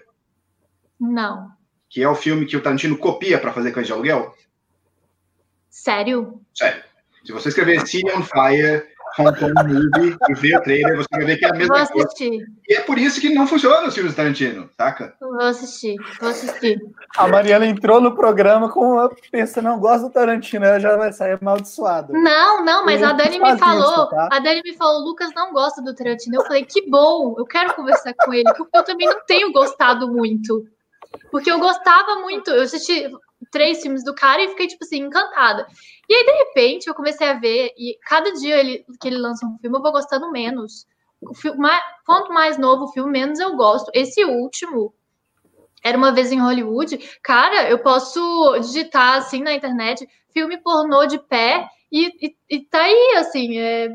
Não. 1.00 1.50
Que 1.88 2.02
é 2.02 2.08
o 2.08 2.14
filme 2.14 2.46
que 2.46 2.56
o 2.56 2.62
Tarantino 2.62 2.96
copia 2.96 3.38
para 3.38 3.52
fazer 3.52 3.72
Cães 3.72 3.86
de 3.86 3.92
Aluguel? 3.92 4.34
Sério? 5.70 6.40
Sério. 6.54 6.91
Se 7.24 7.32
você 7.32 7.48
escrever 7.50 7.86
City 7.86 8.10
on 8.12 8.22
Fire, 8.22 8.84
Hong 9.18 9.38
Kong 9.38 9.52
Movie 9.54 10.16
e 10.28 10.34
ver 10.34 10.56
o 10.56 10.62
trailer, 10.62 10.96
você 10.96 11.06
vai 11.12 11.24
ver 11.24 11.36
que 11.36 11.44
é 11.44 11.48
a 11.50 11.52
mesma 11.52 11.76
Vou 11.78 11.86
coisa. 11.86 12.06
assistir. 12.06 12.46
E 12.68 12.74
é 12.74 12.80
por 12.80 12.98
isso 12.98 13.20
que 13.20 13.28
não 13.34 13.46
funciona 13.46 13.86
os 13.86 13.94
filmes 13.94 14.12
do 14.12 14.16
Tarantino, 14.16 14.68
saca? 14.76 15.14
Vou 15.20 15.40
assistir. 15.40 15.96
Vou 16.18 16.30
assistir. 16.30 16.80
A 17.16 17.28
Mariana 17.28 17.66
entrou 17.66 18.00
no 18.00 18.14
programa 18.14 18.70
com 18.70 18.98
a 18.98 19.10
pensa, 19.30 19.60
não 19.60 19.78
gosta 19.78 20.08
do 20.08 20.12
Tarantino, 20.12 20.64
ela 20.64 20.80
já 20.80 20.96
vai 20.96 21.12
sair 21.12 21.38
amaldiçoada. 21.40 22.12
Não, 22.12 22.64
não, 22.64 22.84
mas 22.86 23.02
Eu 23.02 23.08
a 23.08 23.12
Dani 23.12 23.38
me 23.38 23.58
falou, 23.58 23.92
isso, 23.92 24.10
tá? 24.10 24.28
a 24.32 24.38
Dani 24.38 24.62
me 24.64 24.74
falou, 24.74 25.02
o 25.02 25.04
Lucas 25.04 25.30
não 25.34 25.52
gosta 25.52 25.82
do 25.82 25.94
Tarantino. 25.94 26.36
Eu 26.36 26.44
falei, 26.44 26.64
que 26.64 26.88
bom, 26.88 27.34
eu 27.38 27.44
quero 27.44 27.74
conversar 27.74 28.14
com 28.14 28.32
ele, 28.32 28.50
porque 28.56 28.76
eu 28.76 28.82
também 28.82 29.06
não 29.06 29.20
tenho 29.26 29.52
gostado 29.52 30.08
muito. 30.08 30.66
Porque 31.30 31.52
eu 31.52 31.58
gostava 31.58 32.16
muito, 32.16 32.50
eu 32.50 32.62
assisti 32.62 33.10
três 33.52 33.82
filmes 33.82 34.04
do 34.04 34.14
cara 34.14 34.42
e 34.42 34.48
fiquei, 34.48 34.66
tipo 34.66 34.84
assim, 34.84 34.98
encantada. 35.02 35.66
E 36.08 36.14
aí, 36.14 36.24
de 36.26 36.32
repente, 36.32 36.88
eu 36.88 36.94
comecei 36.94 37.28
a 37.28 37.34
ver, 37.38 37.72
e 37.78 37.96
cada 38.08 38.32
dia 38.32 38.56
ele- 38.58 38.84
que 39.00 39.06
ele 39.08 39.18
lança 39.18 39.46
um 39.46 39.56
filme, 39.58 39.78
eu 39.78 39.82
vou 39.82 39.92
gostando 39.92 40.32
menos. 40.32 40.86
Filme, 41.36 41.58
mais- 41.58 41.84
quanto 42.04 42.32
mais 42.32 42.58
novo 42.58 42.84
o 42.86 42.88
filme, 42.88 43.12
menos 43.12 43.38
eu 43.38 43.54
gosto. 43.54 43.90
Esse 43.94 44.24
último, 44.24 44.92
era 45.84 45.96
uma 45.98 46.12
vez 46.12 46.32
em 46.32 46.40
Hollywood, 46.40 46.98
cara, 47.22 47.68
eu 47.70 47.78
posso 47.78 48.20
digitar 48.60 49.18
assim 49.18 49.42
na 49.42 49.52
internet, 49.54 50.08
filme 50.32 50.56
pornô 50.58 51.06
de 51.06 51.18
pé, 51.18 51.68
e, 51.90 52.06
e, 52.26 52.36
e 52.50 52.60
tá 52.66 52.82
aí, 52.82 53.14
assim, 53.18 53.58
é, 53.58 53.90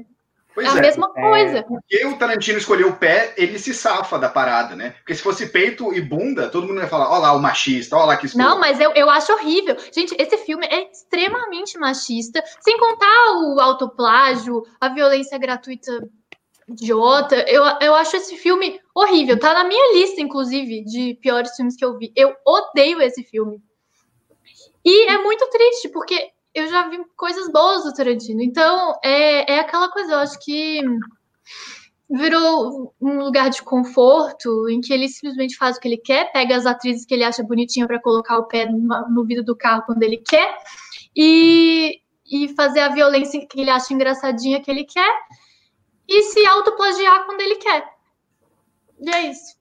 Pois 0.58 0.70
é 0.70 0.72
a 0.72 0.78
é. 0.78 0.82
mesma 0.82 1.14
coisa. 1.14 1.62
Porque 1.62 2.04
o 2.08 2.18
Tarantino 2.18 2.58
escolheu 2.58 2.90
o 2.90 2.96
pé, 2.96 3.32
ele 3.38 3.60
se 3.60 3.76
safa 3.76 4.18
da 4.18 4.28
parada, 4.28 4.76
né? 4.76 4.96
Porque 4.98 5.14
se 5.14 5.22
fosse 5.22 5.46
peito 5.50 5.94
e 5.94 6.02
bunda, 6.02 6.50
todo 6.50 6.66
mundo 6.66 6.80
ia 6.80 6.88
falar, 6.88 7.12
ó 7.12 7.20
lá 7.20 7.32
o 7.34 7.40
machista, 7.40 7.96
ó 7.96 8.06
lá 8.06 8.18
que 8.18 8.26
escolha. 8.26 8.44
Não, 8.44 8.60
mas 8.60 8.80
eu, 8.80 8.92
eu 8.94 9.08
acho 9.08 9.32
horrível. 9.34 9.78
Gente, 9.94 10.16
esse 10.18 10.36
filme 10.40 10.66
é 10.66 10.90
extremamente 10.90 11.78
machista, 11.78 12.44
sem 12.60 12.76
contar 12.80 13.34
o 13.36 13.60
autoplágio, 13.60 14.64
a 14.82 14.90
violência 14.90 15.38
gratuita 15.38 16.10
idiota. 16.68 17.36
Eu, 17.48 17.64
eu 17.80 17.94
acho 17.94 18.18
esse 18.18 18.36
filme 18.36 18.80
horrível. 18.96 19.38
Tá 19.38 19.54
na 19.54 19.64
minha 19.64 19.94
lista, 19.94 20.20
inclusive, 20.20 20.84
de 20.86 21.20
piores 21.22 21.56
filmes 21.56 21.76
que 21.76 21.86
eu 21.86 21.96
vi. 22.00 22.12
Eu 22.16 22.36
odeio 22.44 23.00
esse 23.00 23.22
filme. 23.22 23.62
E 24.84 25.08
é 25.08 25.20
muito 25.20 25.48
triste, 25.52 25.90
porque 25.90 26.32
eu 26.58 26.68
já 26.68 26.88
vi 26.90 27.00
coisas 27.16 27.52
boas 27.52 27.84
do 27.84 27.94
Tarantino. 27.94 28.42
Então, 28.42 28.98
é, 29.04 29.54
é 29.54 29.60
aquela 29.60 29.92
coisa, 29.92 30.14
eu 30.14 30.20
acho 30.20 30.40
que 30.40 30.82
virou 32.10 32.96
um 33.00 33.20
lugar 33.20 33.50
de 33.52 33.62
conforto 33.62 34.68
em 34.68 34.82
que 34.82 34.92
ele 34.92 35.08
simplesmente 35.08 35.56
faz 35.56 35.78
o 35.78 35.80
que 35.80 35.88
ele 35.88 35.98
quer, 35.98 36.32
pega 36.32 36.56
as 36.56 36.66
atrizes 36.66 37.06
que 37.06 37.14
ele 37.14 37.24
acha 37.24 37.44
bonitinha 37.44 37.86
para 37.86 38.02
colocar 38.02 38.40
o 38.40 38.48
pé 38.48 38.66
no, 38.66 39.24
vidro 39.24 39.44
do 39.44 39.56
carro 39.56 39.84
quando 39.86 40.02
ele 40.02 40.18
quer 40.18 40.58
e, 41.16 42.02
e 42.26 42.48
fazer 42.56 42.80
a 42.80 42.90
violência 42.90 43.46
que 43.46 43.60
ele 43.60 43.70
acha 43.70 43.94
engraçadinha 43.94 44.62
que 44.62 44.72
ele 44.72 44.86
quer 44.86 45.14
e 46.08 46.24
se 46.24 46.44
autoplagiar 46.48 47.26
quando 47.26 47.42
ele 47.42 47.58
quer. 47.58 47.88
E 49.00 49.10
é 49.12 49.30
isso. 49.30 49.58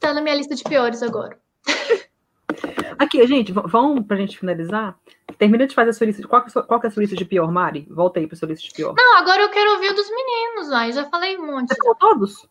Tá 0.00 0.12
na 0.12 0.22
minha 0.22 0.34
lista 0.34 0.56
de 0.56 0.64
piores 0.64 1.02
agora. 1.04 1.38
Aqui, 3.00 3.26
gente, 3.26 3.50
vamos 3.50 4.06
pra 4.06 4.14
gente 4.14 4.38
finalizar. 4.38 4.94
Termina 5.38 5.66
de 5.66 5.74
fazer 5.74 5.88
a 5.88 5.92
sua 5.94 6.06
lista. 6.06 6.28
Qual 6.28 6.42
que 6.42 6.48
é 6.48 6.50
a 6.50 6.52
sua, 6.52 6.62
qual 6.62 6.78
que 6.78 6.86
é 6.86 6.90
a 6.90 6.92
sua 6.92 7.00
lista 7.00 7.16
de 7.16 7.24
pior, 7.24 7.50
Mari? 7.50 7.86
Volta 7.88 8.20
aí 8.20 8.26
pra 8.26 8.36
sua 8.36 8.48
lista 8.48 8.68
de 8.68 8.74
pior. 8.74 8.94
Não, 8.94 9.16
agora 9.16 9.40
eu 9.40 9.48
quero 9.48 9.72
ouvir 9.72 9.90
o 9.90 9.94
dos 9.94 10.10
meninos, 10.10 10.70
ai, 10.70 10.92
já 10.92 11.08
falei 11.08 11.38
um 11.38 11.46
monte. 11.46 11.68
Você 11.68 11.76
falou 11.76 11.94
todos? 11.94 12.46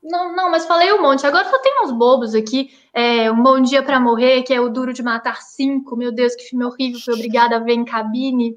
Não, 0.00 0.36
não, 0.36 0.52
mas 0.52 0.66
falei 0.66 0.92
um 0.92 1.02
monte. 1.02 1.26
Agora 1.26 1.50
só 1.50 1.58
tem 1.58 1.82
uns 1.82 1.90
bobos 1.90 2.32
aqui. 2.32 2.70
É, 2.94 3.28
um 3.28 3.42
Bom 3.42 3.60
Dia 3.60 3.82
pra 3.82 3.98
Morrer, 3.98 4.44
que 4.44 4.54
é 4.54 4.60
o 4.60 4.68
Duro 4.68 4.92
de 4.92 5.02
Matar 5.02 5.42
5. 5.42 5.96
Meu 5.96 6.12
Deus, 6.12 6.36
que 6.36 6.44
filme 6.44 6.64
horrível. 6.64 7.00
Fui 7.00 7.14
obrigada 7.14 7.56
a 7.56 7.58
ver 7.58 7.72
em 7.72 7.84
cabine. 7.84 8.56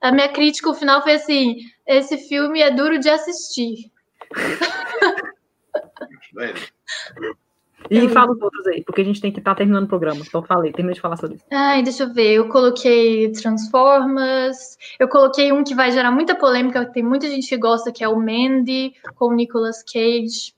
A 0.00 0.12
minha 0.12 0.28
crítica, 0.28 0.70
o 0.70 0.74
final, 0.74 1.02
foi 1.02 1.14
assim: 1.14 1.56
esse 1.88 2.16
filme 2.28 2.60
é 2.60 2.70
duro 2.70 3.00
de 3.00 3.10
assistir. 3.10 3.90
E 7.90 7.96
Eu- 7.98 8.08
fala 8.10 8.32
os 8.32 8.40
outros 8.40 8.66
aí, 8.66 8.82
porque 8.84 9.00
a 9.00 9.04
gente 9.04 9.20
tem 9.20 9.32
que 9.32 9.38
estar 9.38 9.54
terminando 9.54 9.84
o 9.84 9.88
programa. 9.88 10.20
Então 10.26 10.42
falei, 10.42 10.72
termina 10.72 10.94
de 10.94 11.00
falar 11.00 11.16
sobre 11.16 11.36
isso. 11.36 11.44
Ai, 11.50 11.82
deixa 11.82 12.02
eu 12.04 12.12
ver. 12.12 12.32
Eu 12.34 12.48
coloquei 12.48 13.30
Transformers. 13.32 14.76
Eu 14.98 15.08
coloquei 15.08 15.52
um 15.52 15.64
que 15.64 15.74
vai 15.74 15.90
gerar 15.90 16.10
muita 16.10 16.34
polêmica. 16.34 16.84
Tem 16.86 17.02
muita 17.02 17.28
gente 17.28 17.48
que 17.48 17.56
gosta, 17.56 17.90
que 17.92 18.04
é 18.04 18.08
o 18.08 18.16
Mandy, 18.18 18.94
com 19.14 19.26
o 19.26 19.32
Nicolas 19.34 19.82
Cage. 19.82 20.54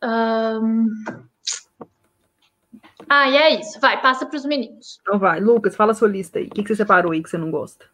Ahn, 0.00 0.86
Ah, 3.08 3.28
e 3.28 3.36
é 3.36 3.60
isso. 3.60 3.78
Vai, 3.78 4.00
passa 4.00 4.24
pros 4.24 4.44
meninos. 4.44 4.98
Então 5.02 5.18
vai, 5.18 5.38
Lucas, 5.38 5.76
fala 5.76 5.92
a 5.92 5.94
sua 5.94 6.08
lista 6.08 6.38
aí. 6.38 6.46
O 6.46 6.50
que, 6.50 6.62
que 6.62 6.68
você 6.68 6.76
separou 6.76 7.12
aí 7.12 7.22
que 7.22 7.28
você 7.28 7.36
não 7.36 7.50
gosta? 7.50 7.84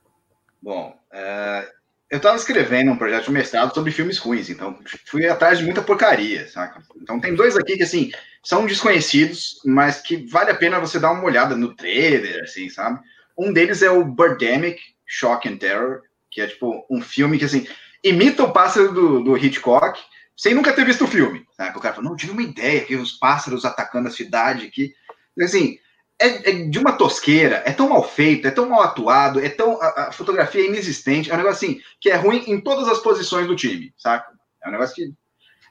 Bom, 0.63 0.97
é, 1.11 1.69
eu 2.11 2.21
tava 2.21 2.37
escrevendo 2.37 2.91
um 2.91 2.97
projeto 2.97 3.27
de 3.27 3.33
mestrado 3.33 3.75
sobre 3.75 3.93
filmes 3.93 4.19
ruins, 4.19 4.49
então 4.49 4.79
fui 5.07 5.27
atrás 5.27 5.59
de 5.59 5.65
muita 5.65 5.83
porcaria, 5.83 6.49
saca? 6.49 6.83
Então 6.97 7.21
tem 7.21 7.35
dois 7.35 7.57
aqui 7.57 7.77
que, 7.77 7.83
assim, 7.83 8.11
são 8.43 8.65
desconhecidos, 8.65 9.61
mas 9.65 10.01
que 10.01 10.17
vale 10.29 10.51
a 10.51 10.55
pena 10.55 10.81
você 10.81 10.99
dar 10.99 11.11
uma 11.11 11.25
olhada 11.25 11.55
no 11.55 11.75
trailer, 11.75 12.43
assim, 12.43 12.71
sabe? 12.71 12.99
Um 13.37 13.53
deles 13.53 13.83
é 13.83 13.91
o 13.91 14.05
Birdemic, 14.05 14.81
Shock 15.07 15.49
and 15.49 15.59
Terror, 15.59 16.01
que 16.31 16.41
é, 16.41 16.47
tipo, 16.47 16.87
um 16.91 17.03
filme 17.03 17.39
que, 17.39 17.45
assim, 17.45 17.67
imita 18.03 18.43
o 18.43 18.53
pássaro 18.53 18.93
do, 18.93 19.23
do 19.23 19.37
Hitchcock, 19.37 20.01
sem 20.35 20.55
nunca 20.55 20.73
ter 20.73 20.87
visto 20.87 21.05
o 21.05 21.09
filme, 21.09 21.45
saca? 21.57 21.79
O 21.79 21.81
cara 21.81 21.95
fala, 21.95 22.09
não, 22.09 22.17
tive 22.17 22.33
uma 22.33 22.43
ideia, 22.43 22.85
que 22.85 22.97
os 22.97 23.13
pássaros 23.13 23.67
atacando 23.67 24.09
a 24.09 24.13
cidade 24.13 24.67
aqui. 24.67 24.95
Assim, 25.41 25.79
é, 26.21 26.51
é 26.51 26.53
de 26.69 26.79
uma 26.79 26.93
tosqueira, 26.93 27.63
é 27.65 27.73
tão 27.73 27.89
mal 27.89 28.03
feito, 28.03 28.49
é 28.49 28.51
tão 28.51 28.69
mal 28.69 28.83
atuado, 28.83 29.41
é 29.41 29.49
tão. 29.49 29.81
A, 29.81 30.09
a 30.09 30.13
fotografia 30.13 30.63
é 30.63 30.67
inexistente, 30.67 31.31
é 31.31 31.35
um 31.35 31.37
negócio 31.37 31.69
assim, 31.69 31.81
que 32.01 32.11
é 32.11 32.17
ruim 32.17 32.45
em 32.47 32.61
todas 32.61 32.89
as 32.89 32.99
posições 32.99 33.47
do 33.47 33.57
time, 33.57 33.95
saca? 33.97 34.33
É 34.63 34.69
um 34.69 34.73
negócio 34.73 34.95
que 34.95 35.13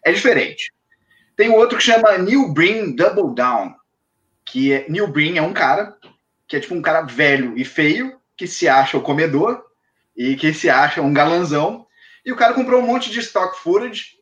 é 0.05 0.11
diferente. 0.11 0.71
Tem 1.35 1.49
outro 1.49 1.77
que 1.77 1.83
chama 1.83 2.17
New 2.17 2.53
Bring 2.53 2.95
Double 2.95 3.35
Down, 3.35 3.75
que 4.45 4.71
é. 4.71 4.85
New 4.89 5.07
Bring 5.07 5.37
é 5.37 5.41
um 5.41 5.53
cara, 5.53 5.95
que 6.47 6.55
é 6.55 6.59
tipo 6.59 6.73
um 6.73 6.81
cara 6.81 7.01
velho 7.01 7.57
e 7.57 7.65
feio, 7.65 8.19
que 8.35 8.47
se 8.47 8.69
acha 8.69 8.97
o 8.97 9.01
comedor, 9.01 9.63
e 10.15 10.35
que 10.35 10.53
se 10.53 10.69
acha 10.69 11.01
um 11.01 11.13
galanzão, 11.13 11.85
e 12.25 12.31
o 12.31 12.35
cara 12.35 12.53
comprou 12.53 12.81
um 12.81 12.85
monte 12.85 13.11
de 13.11 13.19
stock 13.19 13.57
footage 13.59 14.16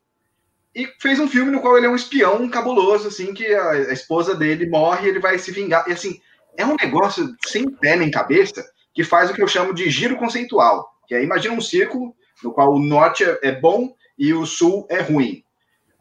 e 0.75 0.87
fez 0.99 1.19
um 1.19 1.27
filme 1.27 1.51
no 1.51 1.61
qual 1.61 1.77
ele 1.77 1.85
é 1.85 1.89
um 1.89 1.95
espião 1.95 2.49
cabuloso, 2.49 3.07
assim, 3.07 3.33
que 3.33 3.45
a, 3.53 3.69
a 3.71 3.93
esposa 3.93 4.35
dele 4.35 4.67
morre 4.67 5.07
ele 5.07 5.19
vai 5.19 5.39
se 5.39 5.49
vingar. 5.51 5.85
E 5.87 5.93
assim, 5.93 6.19
é 6.57 6.65
um 6.65 6.75
negócio 6.75 7.33
sem 7.45 7.69
pé 7.69 7.95
nem 7.95 8.11
cabeça 8.11 8.65
que 8.93 9.03
faz 9.03 9.29
o 9.29 9.33
que 9.33 9.41
eu 9.41 9.47
chamo 9.47 9.73
de 9.73 9.89
giro 9.89 10.17
conceitual. 10.17 10.89
Que 11.07 11.15
é, 11.15 11.23
imagina 11.23 11.53
um 11.53 11.61
círculo 11.61 12.13
no 12.43 12.51
qual 12.51 12.73
o 12.73 12.79
norte 12.79 13.23
é, 13.23 13.39
é 13.43 13.51
bom 13.53 13.95
e 14.17 14.33
o 14.33 14.45
sul 14.45 14.85
é 14.89 14.99
ruim. 14.99 15.43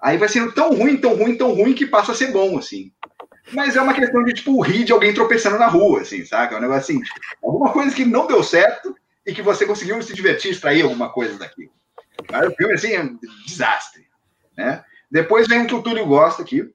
Aí 0.02 0.18
vai 0.18 0.28
sendo 0.28 0.52
tão 0.52 0.74
ruim, 0.74 0.96
tão 0.96 1.14
ruim, 1.14 1.36
tão 1.36 1.54
ruim 1.54 1.72
que 1.72 1.86
passa 1.86 2.12
a 2.12 2.14
ser 2.14 2.32
bom, 2.32 2.58
assim. 2.58 2.92
Mas 3.52 3.76
é 3.76 3.80
uma 3.80 3.94
questão 3.94 4.24
de, 4.24 4.32
tipo, 4.32 4.60
rir 4.60 4.84
de 4.84 4.92
alguém 4.92 5.14
tropeçando 5.14 5.58
na 5.58 5.66
rua, 5.66 6.00
assim, 6.00 6.24
saca? 6.24 6.54
É 6.54 6.58
um 6.58 6.60
negócio 6.60 6.96
assim, 6.96 7.02
alguma 7.42 7.72
coisa 7.72 7.94
que 7.94 8.04
não 8.04 8.26
deu 8.26 8.42
certo 8.42 8.94
e 9.24 9.32
que 9.32 9.42
você 9.42 9.64
conseguiu 9.66 10.02
se 10.02 10.14
divertir, 10.14 10.50
extrair 10.50 10.82
alguma 10.82 11.10
coisa 11.10 11.38
daqui. 11.38 11.70
Mas 12.30 12.48
o 12.48 12.54
filme, 12.54 12.74
assim, 12.74 12.92
é 12.92 13.02
um 13.02 13.18
desastre. 13.46 14.04
Né? 14.56 14.84
Depois 15.10 15.46
vem 15.48 15.60
um 15.60 15.66
que 15.66 15.74
o 15.74 15.82
Túlio 15.82 16.06
gosta 16.06 16.42
aqui, 16.42 16.68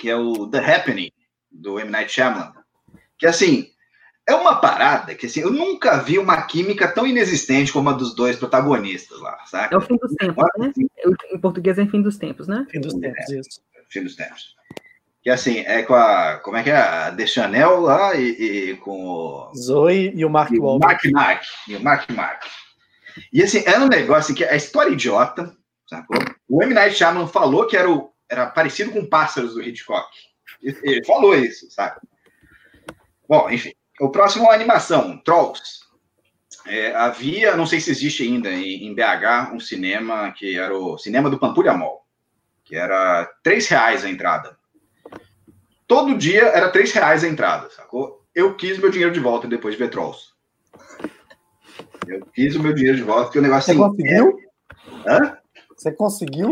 que 0.00 0.08
é 0.08 0.16
o 0.16 0.46
The 0.48 0.58
Happening, 0.58 1.12
do 1.50 1.78
M. 1.78 1.90
Night 1.90 2.12
Shyamalan. 2.12 2.52
Que, 3.18 3.26
assim, 3.26 3.68
é 4.26 4.34
uma 4.34 4.60
parada 4.60 5.14
que, 5.14 5.26
assim, 5.26 5.40
eu 5.40 5.50
nunca 5.50 5.98
vi 5.98 6.18
uma 6.18 6.42
química 6.42 6.88
tão 6.88 7.06
inexistente 7.06 7.72
como 7.72 7.90
a 7.90 7.92
dos 7.92 8.14
dois 8.14 8.36
protagonistas 8.36 9.20
lá, 9.20 9.38
saca? 9.46 9.74
É 9.74 9.78
o 9.78 9.80
fim 9.80 9.96
dos 9.96 10.14
tempos, 10.14 10.44
né? 10.58 10.72
Em 11.32 11.38
português 11.38 11.78
é 11.78 11.86
fim 11.86 12.00
dos 12.00 12.16
tempos, 12.16 12.46
né? 12.48 12.66
Fim 12.70 12.80
dos 12.80 12.94
tempos, 12.94 13.28
isso. 13.30 13.60
Fim 13.88 14.02
dos 14.02 14.16
tempos. 14.16 14.54
Que, 15.22 15.28
assim, 15.28 15.58
é 15.60 15.82
com 15.82 15.94
a... 15.94 16.38
Como 16.38 16.56
é 16.56 16.62
que 16.62 16.70
é? 16.70 16.76
A 16.76 17.10
Deschanel 17.10 17.80
lá 17.80 18.14
e, 18.14 18.70
e 18.70 18.76
com 18.78 19.04
o... 19.04 19.52
Zoe 19.54 20.12
e 20.14 20.24
o 20.24 20.30
Mark 20.30 20.50
o 20.52 20.62
Wahlberg. 20.62 21.10
Mark 21.12 21.12
Mark. 21.12 21.44
E 21.68 21.76
o 21.76 21.82
Mark 21.82 22.10
Mark. 22.10 22.44
E 23.32 23.42
assim, 23.42 23.62
era 23.66 23.80
um 23.80 23.88
negócio 23.88 24.32
assim, 24.32 24.34
que 24.34 24.44
a 24.44 24.56
história 24.56 24.90
idiota, 24.90 25.54
sacou? 25.86 26.16
O 26.50 26.62
M. 26.64 26.74
Night 26.74 26.96
Shyamalan 26.96 27.28
falou 27.28 27.66
que 27.68 27.76
era, 27.76 27.88
o, 27.88 28.12
era 28.28 28.46
parecido 28.46 28.90
com 28.90 29.06
pássaros 29.06 29.54
do 29.54 29.62
Hitchcock. 29.62 30.08
Ele 30.60 31.04
falou 31.04 31.34
isso, 31.34 31.70
sabe? 31.70 32.00
Bom, 33.28 33.48
enfim. 33.48 33.72
O 34.00 34.08
próximo 34.10 34.44
é 34.44 34.48
uma 34.48 34.54
animação, 34.54 35.16
Trolls. 35.22 35.80
É, 36.66 36.92
havia, 36.94 37.56
não 37.56 37.66
sei 37.66 37.80
se 37.80 37.90
existe 37.90 38.24
ainda 38.24 38.50
em, 38.50 38.84
em 38.86 38.94
BH, 38.94 39.52
um 39.54 39.60
cinema 39.60 40.32
que 40.32 40.58
era 40.58 40.76
o 40.76 40.98
cinema 40.98 41.30
do 41.30 41.38
Pampulha 41.38 41.72
Mall, 41.72 42.04
que 42.64 42.74
era 42.74 43.30
três 43.42 43.68
reais 43.68 44.04
a 44.04 44.10
entrada. 44.10 44.58
Todo 45.86 46.18
dia 46.18 46.42
era 46.42 46.68
três 46.70 46.92
reais 46.92 47.22
a 47.22 47.28
entrada, 47.28 47.70
sacou? 47.70 48.24
Eu 48.34 48.56
quis 48.56 48.76
meu 48.78 48.90
dinheiro 48.90 49.12
de 49.12 49.20
volta 49.20 49.46
depois 49.46 49.74
de 49.74 49.82
ver 49.82 49.90
Trolls. 49.90 50.30
Eu 52.06 52.26
quis 52.34 52.56
o 52.56 52.62
meu 52.62 52.72
dinheiro 52.74 52.96
de 52.96 53.02
volta, 53.04 53.24
porque 53.24 53.38
o 53.38 53.42
negócio 53.42 53.66
Você 53.66 53.70
assim. 53.72 53.80
conseguiu? 53.80 54.36
é- 55.06 55.12
Hã? 55.12 55.39
Você 55.80 55.90
conseguiu? 55.92 56.50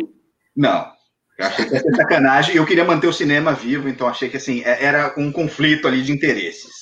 Não. 0.57 0.91
Eu 1.39 1.47
achei 1.47 1.67
que 1.67 1.75
ia 1.75 1.81
ser 1.81 1.95
sacanagem. 1.95 2.57
Eu 2.57 2.65
queria 2.65 2.85
manter 2.85 3.07
o 3.07 3.13
cinema 3.13 3.53
vivo, 3.53 3.87
então 3.87 4.09
achei 4.09 4.31
que 4.31 4.39
assim, 4.39 4.63
é- 4.65 4.83
era 4.83 5.15
um 5.19 5.31
conflito 5.31 5.87
ali 5.87 6.03
de 6.03 6.13
interesses. 6.13 6.73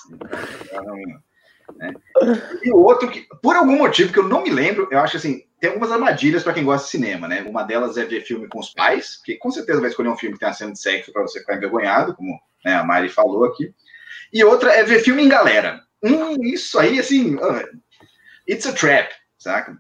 Então, 0.64 0.97
né? 1.76 1.92
E 2.62 2.70
outro, 2.70 3.11
que, 3.11 3.26
por 3.42 3.57
algum 3.57 3.76
motivo 3.76 4.12
que 4.12 4.18
eu 4.20 4.28
não 4.28 4.44
me 4.44 4.51
lembro, 4.51 4.88
eu 4.92 5.01
acho 5.01 5.16
assim, 5.16 5.42
tem 5.61 5.70
algumas 5.70 5.90
armadilhas 5.90 6.44
para 6.44 6.53
quem 6.53 6.64
gosta 6.64 6.84
de 6.84 6.92
cinema, 6.92 7.26
né? 7.26 7.42
Uma 7.42 7.64
delas 7.64 7.97
é 7.97 8.05
ver 8.05 8.20
filme 8.20 8.47
com 8.47 8.61
os 8.61 8.72
pais, 8.72 9.20
que 9.24 9.34
com 9.34 9.51
certeza 9.51 9.80
vai 9.80 9.90
escolher 9.90 10.09
um 10.09 10.16
filme 10.16 10.34
que 10.34 10.40
tem 10.40 10.49
uma 10.49 10.55
cena 10.55 10.72
de 10.72 10.80
sexo 10.80 11.12
para 11.12 11.22
você 11.22 11.40
ficar 11.40 11.57
envergonhado, 11.57 12.14
como 12.14 12.38
né, 12.64 12.76
a 12.76 12.84
Mari 12.84 13.09
falou 13.09 13.44
aqui. 13.44 13.74
E 14.32 14.44
outra 14.44 14.72
é 14.72 14.84
ver 14.84 15.01
filme 15.01 15.24
em 15.24 15.28
galera. 15.28 15.80
Hum, 16.01 16.36
isso 16.44 16.78
aí, 16.78 17.01
assim, 17.01 17.34
uh, 17.34 17.68
it's 18.49 18.66
a 18.66 18.72
trap, 18.72 19.12
saca? 19.36 19.76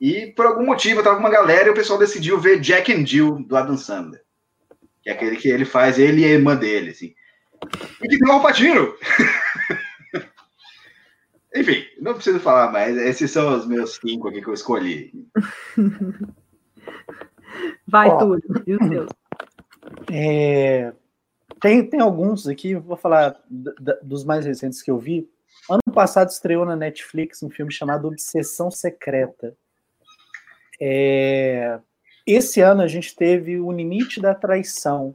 E 0.00 0.28
por 0.28 0.46
algum 0.46 0.64
motivo 0.64 1.00
eu 1.00 1.04
tava 1.04 1.16
com 1.16 1.22
uma 1.22 1.30
galera 1.30 1.68
e 1.68 1.70
o 1.70 1.74
pessoal 1.74 1.98
decidiu 1.98 2.40
ver 2.40 2.60
Jack 2.60 2.92
and 2.92 3.04
Jill 3.04 3.44
do 3.44 3.56
Adam 3.56 3.76
Sandler. 3.76 4.22
Que 5.02 5.10
é 5.10 5.12
aquele 5.12 5.36
que 5.36 5.48
ele 5.48 5.64
faz, 5.64 5.98
ele 5.98 6.22
e 6.22 6.24
a 6.24 6.28
irmã 6.28 6.56
dele, 6.56 6.90
assim. 6.90 7.14
E 8.02 8.08
que 8.08 8.18
tem 8.18 8.28
um 8.28 8.32
Alpatino. 8.32 8.94
Enfim, 11.54 11.84
não 12.00 12.14
preciso 12.14 12.40
falar 12.40 12.72
mais. 12.72 12.96
Esses 12.96 13.30
são 13.30 13.56
os 13.56 13.66
meus 13.66 13.96
cinco 13.96 14.28
aqui 14.28 14.40
que 14.40 14.48
eu 14.48 14.54
escolhi. 14.54 15.12
Vai, 17.86 18.08
Ó, 18.08 18.18
Túlio. 18.18 18.42
E 18.66 18.74
os 18.74 18.88
seus? 18.88 19.10
É, 20.12 20.92
tem, 21.60 21.88
tem 21.88 22.00
alguns 22.00 22.46
aqui, 22.46 22.74
vou 22.74 22.96
falar 22.96 23.36
dos 24.02 24.24
mais 24.24 24.44
recentes 24.44 24.82
que 24.82 24.90
eu 24.90 24.98
vi. 24.98 25.28
Ano 25.68 25.80
passado 25.92 26.28
estreou 26.28 26.64
na 26.64 26.76
Netflix 26.76 27.42
um 27.42 27.50
filme 27.50 27.72
chamado 27.72 28.06
Obsessão 28.06 28.70
Secreta. 28.70 29.56
É, 30.80 31.78
esse 32.26 32.60
ano 32.60 32.82
a 32.82 32.86
gente 32.86 33.14
teve 33.14 33.60
O 33.60 33.70
Limite 33.70 34.20
da 34.20 34.34
Traição. 34.34 35.14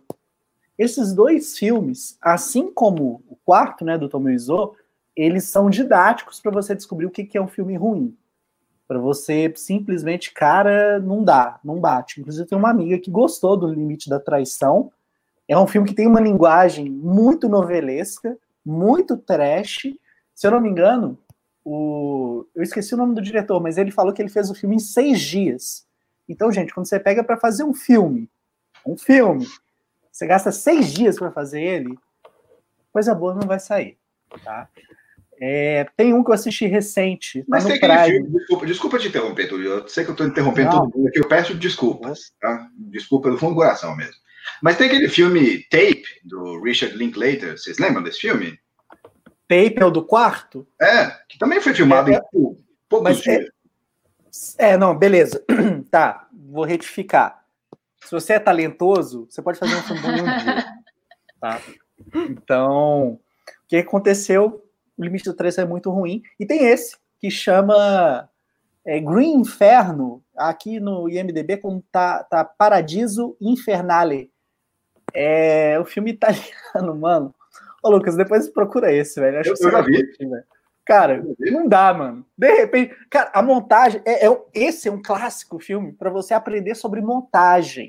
Esses 0.77 1.13
dois 1.13 1.57
filmes, 1.57 2.17
assim 2.21 2.71
como 2.71 3.23
o 3.27 3.35
quarto, 3.45 3.85
né, 3.85 3.97
do 3.97 4.09
Tomo 4.09 4.29
Izo, 4.29 4.75
eles 5.15 5.45
são 5.45 5.69
didáticos 5.69 6.41
para 6.41 6.51
você 6.51 6.75
descobrir 6.75 7.05
o 7.05 7.11
que, 7.11 7.23
que 7.23 7.37
é 7.37 7.41
um 7.41 7.47
filme 7.47 7.75
ruim. 7.77 8.15
Para 8.87 8.99
você 8.99 9.51
simplesmente, 9.55 10.31
cara, 10.31 10.99
não 10.99 11.23
dá, 11.23 11.59
não 11.63 11.79
bate. 11.79 12.19
Inclusive, 12.19 12.47
tem 12.47 12.57
uma 12.57 12.69
amiga 12.69 12.99
que 12.99 13.09
gostou 13.09 13.57
do 13.57 13.67
Limite 13.67 14.09
da 14.09 14.19
Traição. 14.19 14.91
É 15.47 15.57
um 15.57 15.65
filme 15.65 15.87
que 15.87 15.95
tem 15.95 16.05
uma 16.05 16.19
linguagem 16.19 16.89
muito 16.89 17.47
novelesca, 17.47 18.37
muito 18.63 19.17
trash. 19.17 19.87
Se 20.35 20.45
eu 20.45 20.51
não 20.51 20.59
me 20.59 20.69
engano, 20.69 21.17
o... 21.65 22.45
eu 22.55 22.61
esqueci 22.61 22.93
o 22.93 22.97
nome 22.97 23.15
do 23.15 23.21
diretor, 23.21 23.59
mas 23.59 23.77
ele 23.77 23.91
falou 23.91 24.13
que 24.13 24.21
ele 24.21 24.29
fez 24.29 24.49
o 24.51 24.55
filme 24.55 24.75
em 24.75 24.79
seis 24.79 25.19
dias. 25.19 25.85
Então, 26.29 26.51
gente, 26.51 26.73
quando 26.73 26.87
você 26.87 26.99
pega 26.99 27.23
para 27.23 27.37
fazer 27.37 27.63
um 27.63 27.73
filme, 27.73 28.29
um 28.85 28.95
filme, 28.95 29.47
você 30.11 30.27
gasta 30.27 30.51
seis 30.51 30.93
dias 30.93 31.17
para 31.17 31.31
fazer 31.31 31.61
ele, 31.61 31.97
coisa 32.93 33.15
boa 33.15 33.33
não 33.33 33.47
vai 33.47 33.59
sair, 33.59 33.97
tá? 34.43 34.69
É, 35.41 35.85
tem 35.97 36.13
um 36.13 36.23
que 36.23 36.29
eu 36.29 36.33
assisti 36.33 36.65
recente. 36.65 37.41
Tá 37.41 37.45
Mas 37.49 37.65
tem 37.65 37.75
aquele 37.75 38.05
filme, 38.05 38.29
desculpa, 38.29 38.65
desculpa 38.65 38.99
te 38.99 39.07
interromper, 39.09 39.47
Túlio. 39.49 39.71
Eu 39.71 39.87
sei 39.87 40.03
que 40.03 40.11
eu 40.11 40.13
estou 40.13 40.27
interrompendo 40.27 40.69
não. 40.69 40.79
todo 40.83 40.95
mundo 40.95 41.07
aqui, 41.09 41.19
eu 41.19 41.27
peço 41.27 41.53
desculpas, 41.55 42.31
tá? 42.39 42.69
Desculpa 42.77 43.27
pelo 43.27 43.37
fundo 43.37 43.51
do 43.51 43.57
coração 43.57 43.95
mesmo. 43.97 44.15
Mas 44.61 44.77
tem 44.77 44.87
aquele 44.87 45.09
filme 45.09 45.63
Tape, 45.69 46.05
do 46.23 46.61
Richard 46.61 46.95
Linklater, 46.95 47.57
vocês 47.57 47.79
lembram 47.79 48.03
desse 48.03 48.19
filme? 48.19 48.57
Tape 49.47 49.79
é 49.79 49.85
o 49.85 49.91
do 49.91 50.03
quarto? 50.03 50.67
É, 50.81 51.07
que 51.29 51.37
também 51.37 51.61
foi 51.61 51.73
filmado 51.73 52.11
é, 52.11 52.15
em 52.15 52.57
poucos 52.89 53.21
dias. 53.21 53.49
É, 54.57 54.71
é, 54.71 54.77
não, 54.77 54.97
beleza. 54.97 55.43
tá, 55.91 56.27
vou 56.33 56.63
retificar. 56.63 57.45
Se 58.03 58.11
você 58.11 58.33
é 58.33 58.39
talentoso, 58.39 59.27
você 59.29 59.41
pode 59.41 59.57
fazer 59.57 59.75
um 59.75 59.81
filme 59.81 60.19
em 60.19 60.21
um 60.21 60.37
dia. 60.37 60.65
Tá? 61.37 61.61
Então, 62.15 63.09
o 63.09 63.19
que 63.67 63.75
aconteceu 63.75 64.65
o 64.97 65.03
limite 65.03 65.25
do 65.25 65.33
3 65.33 65.59
é 65.59 65.65
muito 65.65 65.91
ruim. 65.91 66.23
E 66.39 66.45
tem 66.45 66.65
esse, 66.65 66.95
que 67.19 67.29
chama 67.29 68.29
é, 68.85 68.99
Green 68.99 69.35
Inferno, 69.35 70.23
aqui 70.35 70.79
no 70.79 71.09
IMDB, 71.09 71.57
como 71.57 71.83
tá, 71.91 72.23
tá 72.23 72.43
Paradiso 72.43 73.35
Infernale. 73.41 74.31
É 75.13 75.77
o 75.79 75.85
filme 75.85 76.11
italiano, 76.11 76.95
mano. 76.99 77.35
Ô, 77.85 77.89
Lucas, 77.91 78.15
depois 78.15 78.49
procura 78.49 78.91
esse, 78.91 79.19
velho. 79.19 79.39
Acho 79.39 79.49
eu, 79.51 79.53
que 79.53 79.59
você 79.59 79.67
eu 79.67 79.71
já 79.71 79.81
vi. 79.81 80.03
Curtir, 80.03 80.27
Cara, 80.83 81.23
não 81.39 81.67
dá, 81.67 81.93
mano. 81.93 82.25
De 82.35 82.51
repente, 82.51 82.95
cara, 83.11 83.29
a 83.31 83.43
montagem 83.43 84.01
é, 84.03 84.27
é 84.27 84.41
esse 84.55 84.87
é 84.87 84.91
um 84.91 84.99
clássico 84.99 85.59
filme 85.59 85.93
para 85.93 86.09
você 86.09 86.33
aprender 86.33 86.73
sobre 86.73 86.99
montagem. 86.99 87.85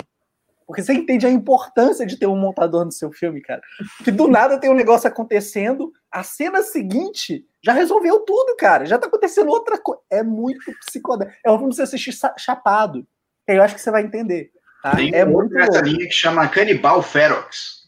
Porque 0.67 0.83
você 0.83 0.93
entende 0.93 1.27
a 1.27 1.31
importância 1.31 2.05
de 2.05 2.19
ter 2.19 2.27
um 2.27 2.37
montador 2.37 2.85
no 2.85 2.93
seu 2.93 3.11
filme, 3.11 3.41
cara. 3.41 3.63
Que 4.05 4.11
do 4.11 4.29
nada 4.29 4.61
tem 4.61 4.69
um 4.69 4.75
negócio 4.75 5.09
acontecendo, 5.09 5.91
a 6.11 6.23
cena 6.23 6.61
seguinte 6.63 7.47
já 7.65 7.73
resolveu 7.73 8.21
tudo, 8.21 8.55
cara. 8.57 8.85
Já 8.85 8.99
tá 8.99 9.07
acontecendo 9.07 9.49
outra 9.49 9.79
coisa. 9.79 10.03
É 10.11 10.23
muito 10.23 10.61
psicodélico. 10.85 11.39
É 11.43 11.51
um 11.51 11.57
filme 11.57 11.75
você 11.75 11.83
assistir 11.83 12.13
chapado. 12.37 13.07
Eu 13.47 13.63
acho 13.63 13.75
que 13.75 13.81
você 13.81 13.91
vai 13.91 14.03
entender. 14.03 14.51
Tá? 14.83 14.95
Tem 14.95 15.15
é 15.15 15.25
um 15.25 15.31
muito 15.31 15.55
nessa 15.55 15.81
linha 15.81 16.07
que 16.07 16.13
chama 16.13 16.47
Canibal 16.49 17.03
Ferox. 17.03 17.86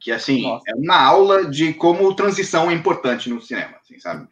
Que, 0.00 0.10
assim, 0.12 0.42
Nossa. 0.42 0.64
é 0.68 0.74
uma 0.74 0.96
aula 0.96 1.50
de 1.50 1.74
como 1.74 2.14
transição 2.14 2.70
é 2.70 2.74
importante 2.74 3.28
no 3.28 3.40
cinema, 3.40 3.76
assim, 3.82 3.98
sabe? 3.98 4.26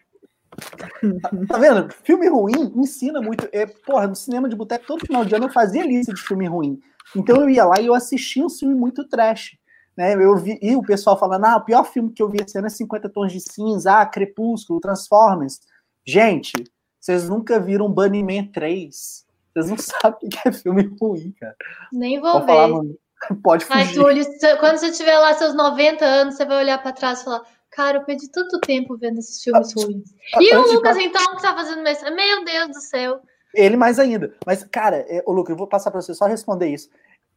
Tá 1.47 1.59
vendo? 1.59 1.93
Filme 2.03 2.29
ruim 2.29 2.73
ensina 2.77 3.21
muito. 3.21 3.49
É, 3.53 3.67
porra, 3.67 4.07
no 4.07 4.17
cinema 4.17 4.49
de 4.49 4.57
boteco, 4.57 4.87
todo 4.87 5.07
final 5.07 5.25
de 5.25 5.35
ano 5.35 5.47
eu 5.47 5.53
fazia 5.53 5.87
lista 5.87 6.13
de 6.13 6.21
filme 6.21 6.47
ruim. 6.47 6.81
Então 7.15 7.37
eu 7.37 7.49
ia 7.49 7.65
lá 7.65 7.81
e 7.81 7.87
eu 7.87 7.95
assistia 7.95 8.45
um 8.45 8.51
filme 8.51 8.75
muito 8.75 9.07
trash. 9.09 9.57
Né? 9.97 10.15
Eu 10.15 10.37
vi, 10.37 10.59
e 10.63 10.77
o 10.77 10.83
pessoal 10.83 11.19
falando, 11.19 11.45
ah, 11.45 11.57
o 11.57 11.65
pior 11.65 11.85
filme 11.85 12.13
que 12.13 12.23
eu 12.23 12.29
vi 12.29 12.39
esse 12.41 12.57
ano 12.57 12.67
é 12.67 12.71
50 12.71 13.09
Tons 13.09 13.33
de 13.33 13.41
Cinza, 13.41 14.01
ah, 14.01 14.07
Crepúsculo, 14.07 14.81
Transformers. 14.81 15.61
Gente, 16.07 16.53
vocês 17.01 17.29
nunca 17.29 17.59
viram 17.61 17.91
Bunny 17.91 18.23
Man 18.23 18.47
3. 18.53 19.27
Vocês 19.53 19.71
não 19.71 19.77
sabem 19.79 20.19
o 20.23 20.29
que 20.29 20.49
é 20.49 20.53
filme 20.53 20.91
ruim, 21.01 21.33
cara. 21.39 21.57
Nem 21.93 22.21
vou 22.21 22.33
Pode 22.33 22.47
ver. 22.47 22.53
Falar, 22.53 22.83
Pode 23.43 23.65
fugir. 23.65 23.79
Mas, 23.79 23.95
Túlio, 23.95 24.25
quando 24.59 24.79
você 24.79 24.93
tiver 24.93 25.19
lá 25.19 25.35
seus 25.35 25.55
90 25.55 26.05
anos, 26.05 26.37
você 26.37 26.45
vai 26.45 26.63
olhar 26.63 26.83
para 26.83 26.93
trás 26.93 27.21
e 27.21 27.25
falar, 27.25 27.43
cara, 27.71 27.99
eu 27.99 28.05
perdi 28.05 28.31
tanto 28.31 28.61
tempo 28.61 28.97
vendo 28.97 29.19
esses 29.19 29.43
filmes 29.43 29.73
ah, 29.77 29.81
ruins. 29.81 30.15
Ah, 30.35 30.43
e 30.43 30.55
o 30.55 30.73
Lucas, 30.73 30.97
então, 30.97 31.37
que 31.37 31.43
tá 31.43 31.55
fazendo 31.55 31.83
mestrado? 31.83 32.15
Meu 32.15 32.45
Deus 32.45 32.69
do 32.69 32.81
céu. 32.81 33.21
Ele 33.55 33.77
mais 33.77 33.99
ainda. 33.99 34.35
Mas, 34.47 34.63
cara, 34.65 35.05
é, 35.09 35.23
ô 35.27 35.33
Lucas, 35.33 35.51
eu 35.51 35.57
vou 35.57 35.67
passar 35.67 35.91
para 35.91 36.01
você 36.01 36.15
só 36.15 36.27
responder 36.27 36.69
isso. 36.69 36.89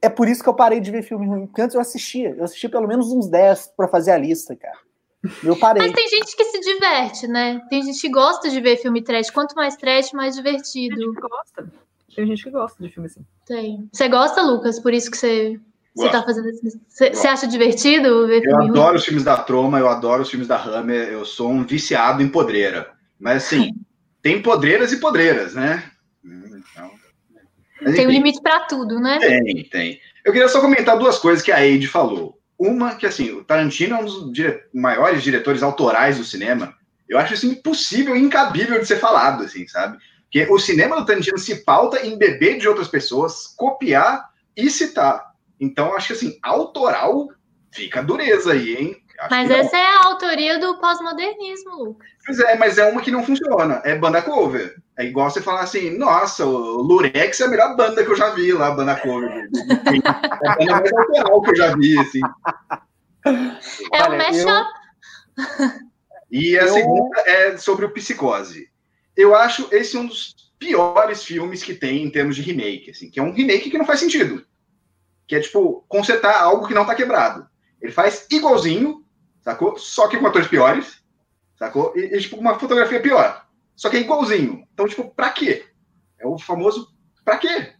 É 0.01 0.09
por 0.09 0.27
isso 0.27 0.43
que 0.43 0.49
eu 0.49 0.55
parei 0.55 0.79
de 0.79 0.91
ver 0.91 1.03
filme 1.03 1.27
ruim. 1.27 1.45
Porque 1.45 1.61
antes 1.61 1.75
eu 1.75 1.81
assistia. 1.81 2.35
Eu 2.37 2.43
assisti 2.43 2.67
pelo 2.67 2.87
menos 2.87 3.11
uns 3.11 3.27
10 3.27 3.73
para 3.77 3.87
fazer 3.87 4.11
a 4.11 4.17
lista, 4.17 4.55
cara. 4.55 4.77
Eu 5.43 5.57
parei. 5.57 5.83
Mas 5.83 5.93
tem 5.93 6.07
gente 6.09 6.35
que 6.35 6.43
se 6.45 6.59
diverte, 6.59 7.27
né? 7.27 7.61
Tem 7.69 7.83
gente 7.83 8.01
que 8.01 8.09
gosta 8.09 8.49
de 8.49 8.59
ver 8.59 8.77
filme 8.77 9.03
trash. 9.03 9.29
Quanto 9.29 9.55
mais 9.55 9.75
trash, 9.75 10.11
mais 10.13 10.35
divertido. 10.35 10.95
Tem 10.95 11.05
gente 11.05 11.15
que 11.15 11.21
gosta. 11.21 11.73
Tem 12.15 12.27
gente 12.27 12.43
que 12.43 12.49
gosta 12.49 12.83
de 12.83 12.89
filme 12.89 13.07
assim. 13.07 13.25
Tem. 13.45 13.89
Você 13.93 14.09
gosta, 14.09 14.41
Lucas? 14.41 14.79
Por 14.79 14.93
isso 14.93 15.11
que 15.11 15.17
você 15.17 15.59
você 15.95 16.09
tá 16.09 16.23
fazendo 16.23 16.47
Você 16.87 17.27
acha 17.27 17.47
divertido 17.47 18.27
ver 18.27 18.43
Eu 18.43 18.61
adoro 18.61 18.95
os 18.95 19.03
filmes 19.03 19.23
da 19.23 19.37
Troma, 19.37 19.79
eu 19.79 19.89
adoro 19.89 20.21
os 20.21 20.29
filmes 20.29 20.47
da 20.47 20.61
Hammer, 20.61 21.09
eu 21.09 21.25
sou 21.25 21.49
um 21.49 21.63
viciado 21.63 22.23
em 22.23 22.29
podreira. 22.29 22.91
Mas 23.19 23.43
assim, 23.43 23.73
tem 24.21 24.41
podreiras 24.41 24.91
e 24.91 24.97
podreiras, 24.97 25.53
né? 25.53 25.83
Então, 26.23 26.91
mas, 27.81 27.95
tem 27.95 28.07
um 28.07 28.11
limite 28.11 28.41
para 28.41 28.61
tudo, 28.61 28.99
né? 28.99 29.19
Tem, 29.19 29.63
tem. 29.69 29.99
Eu 30.23 30.31
queria 30.31 30.47
só 30.47 30.61
comentar 30.61 30.97
duas 30.97 31.17
coisas 31.17 31.43
que 31.43 31.51
a 31.51 31.65
Eide 31.65 31.87
falou. 31.87 32.39
Uma, 32.57 32.93
que 32.95 33.07
assim, 33.07 33.31
o 33.31 33.43
Tarantino 33.43 33.95
é 33.95 33.99
um 33.99 34.05
dos 34.05 34.31
dire... 34.31 34.61
maiores 34.71 35.23
diretores 35.23 35.63
autorais 35.63 36.19
do 36.19 36.23
cinema. 36.23 36.75
Eu 37.09 37.17
acho 37.17 37.33
isso 37.33 37.47
impossível, 37.47 38.15
incabível 38.15 38.79
de 38.79 38.85
ser 38.85 38.97
falado, 38.97 39.43
assim, 39.43 39.67
sabe? 39.67 39.97
Porque 40.23 40.47
o 40.49 40.59
cinema 40.59 40.95
do 40.95 41.05
Tarantino 41.05 41.39
se 41.39 41.65
pauta 41.65 42.05
em 42.05 42.17
beber 42.17 42.59
de 42.59 42.67
outras 42.67 42.87
pessoas, 42.87 43.47
copiar 43.57 44.29
e 44.55 44.69
citar. 44.69 45.30
Então, 45.61 45.95
acho 45.95 46.07
que 46.07 46.13
assim, 46.13 46.39
autoral 46.41 47.29
fica 47.71 48.01
dureza 48.01 48.53
aí, 48.53 48.75
hein? 48.75 48.97
Acho 49.19 49.29
mas 49.29 49.51
essa 49.51 49.77
é 49.77 49.85
a 49.85 50.05
autoria 50.07 50.59
do 50.59 50.79
pós-modernismo, 50.79 51.75
Lucas. 51.75 52.09
Pois 52.25 52.39
é, 52.39 52.57
mas 52.57 52.79
é 52.79 52.89
uma 52.89 53.01
que 53.01 53.11
não 53.11 53.23
funciona. 53.23 53.79
É 53.85 53.95
banda 53.95 54.19
cover. 54.23 54.75
É 54.97 55.05
igual 55.05 55.29
você 55.29 55.39
falar 55.39 55.61
assim, 55.61 55.95
nossa, 55.95 56.43
o 56.43 56.81
Lurex 56.81 57.39
é 57.39 57.45
a 57.45 57.47
melhor 57.47 57.75
banda 57.75 58.03
que 58.03 58.09
eu 58.09 58.15
já 58.15 58.31
vi 58.31 58.51
lá, 58.51 58.71
banda 58.71 58.95
cover. 58.95 59.47
é 60.43 60.49
a 60.49 60.55
banda 60.55 60.79
mais 60.81 60.93
autoral 60.93 61.41
que 61.43 61.51
eu 61.51 61.55
já 61.55 61.75
vi, 61.75 61.99
assim. 61.99 62.19
É 63.93 64.03
o 64.03 64.13
um 64.13 64.17
mashup. 64.17 64.67
Eu... 65.37 65.91
E 66.33 66.57
a 66.57 66.61
eu... 66.61 66.73
segunda 66.73 67.19
é 67.25 67.57
sobre 67.57 67.83
o 67.83 67.93
Psicose. 67.93 68.69
Eu 69.17 69.35
acho 69.35 69.67
esse 69.69 69.97
um 69.97 70.05
dos 70.05 70.33
piores 70.57 71.25
filmes 71.25 71.61
que 71.61 71.73
tem 71.73 72.03
em 72.03 72.09
termos 72.09 72.37
de 72.37 72.41
remake, 72.41 72.91
assim, 72.91 73.11
que 73.11 73.19
é 73.19 73.23
um 73.23 73.33
remake 73.33 73.69
que 73.69 73.77
não 73.77 73.85
faz 73.85 73.99
sentido 73.99 74.41
que 75.31 75.35
é 75.37 75.39
tipo 75.39 75.85
consertar 75.87 76.41
algo 76.41 76.67
que 76.67 76.73
não 76.73 76.85
tá 76.85 76.93
quebrado. 76.93 77.47
Ele 77.81 77.93
faz 77.93 78.27
igualzinho, 78.29 79.01
sacou? 79.39 79.77
Só 79.77 80.09
que 80.09 80.17
com 80.17 80.27
atores 80.27 80.49
piores, 80.49 81.01
sacou? 81.55 81.93
E, 81.95 82.01
e 82.01 82.19
tipo 82.19 82.35
uma 82.35 82.59
fotografia 82.59 83.01
pior. 83.01 83.45
Só 83.73 83.89
que 83.89 83.95
é 83.95 84.01
igualzinho. 84.01 84.61
Então, 84.73 84.85
tipo, 84.89 85.09
pra 85.15 85.29
quê? 85.29 85.63
É 86.19 86.27
o 86.27 86.37
famoso 86.37 86.85
pra 87.23 87.37
quê? 87.37 87.71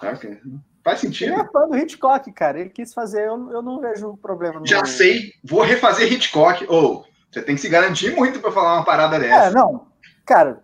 Saca? 0.00 0.40
Faz 0.82 0.98
sentido. 0.98 1.32
Ele 1.32 1.42
é 1.42 1.46
fã 1.52 1.68
do 1.68 1.76
Hitchcock, 1.76 2.32
cara. 2.32 2.58
Ele 2.58 2.70
quis 2.70 2.92
fazer, 2.92 3.28
eu, 3.28 3.52
eu 3.52 3.62
não 3.62 3.80
vejo 3.80 4.16
problema. 4.16 4.60
Já 4.64 4.84
sei, 4.84 5.30
vou 5.44 5.62
refazer 5.62 6.12
Hitchcock. 6.12 6.66
Ou, 6.68 7.04
oh, 7.04 7.04
você 7.30 7.40
tem 7.40 7.54
que 7.54 7.60
se 7.60 7.68
garantir 7.68 8.16
muito 8.16 8.40
para 8.40 8.50
falar 8.50 8.78
uma 8.78 8.84
parada 8.84 9.16
dessa. 9.16 9.46
É, 9.46 9.50
não. 9.52 9.86
cara, 10.26 10.60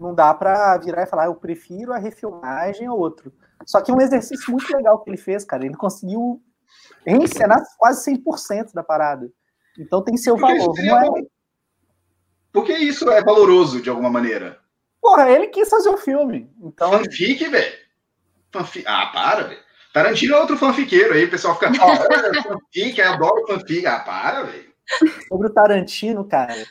não 0.00 0.14
dá 0.14 0.32
para 0.32 0.78
virar 0.78 1.02
e 1.02 1.06
falar, 1.06 1.26
eu 1.26 1.34
prefiro 1.34 1.92
a 1.92 1.98
refilmagem 1.98 2.86
a 2.86 2.94
outro. 2.94 3.30
Só 3.68 3.82
que 3.82 3.90
é 3.90 3.94
um 3.94 4.00
exercício 4.00 4.50
muito 4.50 4.74
legal 4.74 4.98
que 5.00 5.10
ele 5.10 5.18
fez, 5.18 5.44
cara. 5.44 5.66
Ele 5.66 5.76
conseguiu 5.76 6.42
reencenar 7.04 7.62
quase 7.76 8.10
100% 8.14 8.72
da 8.72 8.82
parada. 8.82 9.30
Então 9.78 10.02
tem 10.02 10.16
seu 10.16 10.38
Porque 10.38 10.56
valor. 10.88 11.18
É... 11.18 11.22
Porque 12.50 12.72
isso 12.72 13.10
é 13.10 13.22
valoroso 13.22 13.82
de 13.82 13.90
alguma 13.90 14.08
maneira. 14.08 14.58
Porra, 15.02 15.28
ele 15.30 15.48
quis 15.48 15.68
fazer 15.68 15.90
o 15.90 15.96
um 15.96 15.98
filme. 15.98 16.50
Então... 16.62 16.92
Fanfic, 16.92 17.46
velho. 17.46 17.76
Fanfic... 18.50 18.86
Ah, 18.88 19.10
para, 19.12 19.48
velho. 19.48 19.60
Tarantino 19.92 20.34
é 20.34 20.40
outro 20.40 20.56
fanfiqueiro 20.56 21.12
aí, 21.12 21.26
o 21.26 21.30
pessoal 21.30 21.54
fica. 21.54 21.70
Oh, 21.70 22.42
fanfic, 22.42 22.98
eu 22.98 23.12
adoro 23.12 23.46
fanfic. 23.46 23.86
Ah, 23.86 24.00
para, 24.00 24.44
velho. 24.44 24.72
Sobre 25.28 25.48
o 25.48 25.52
Tarantino, 25.52 26.24
cara, 26.24 26.66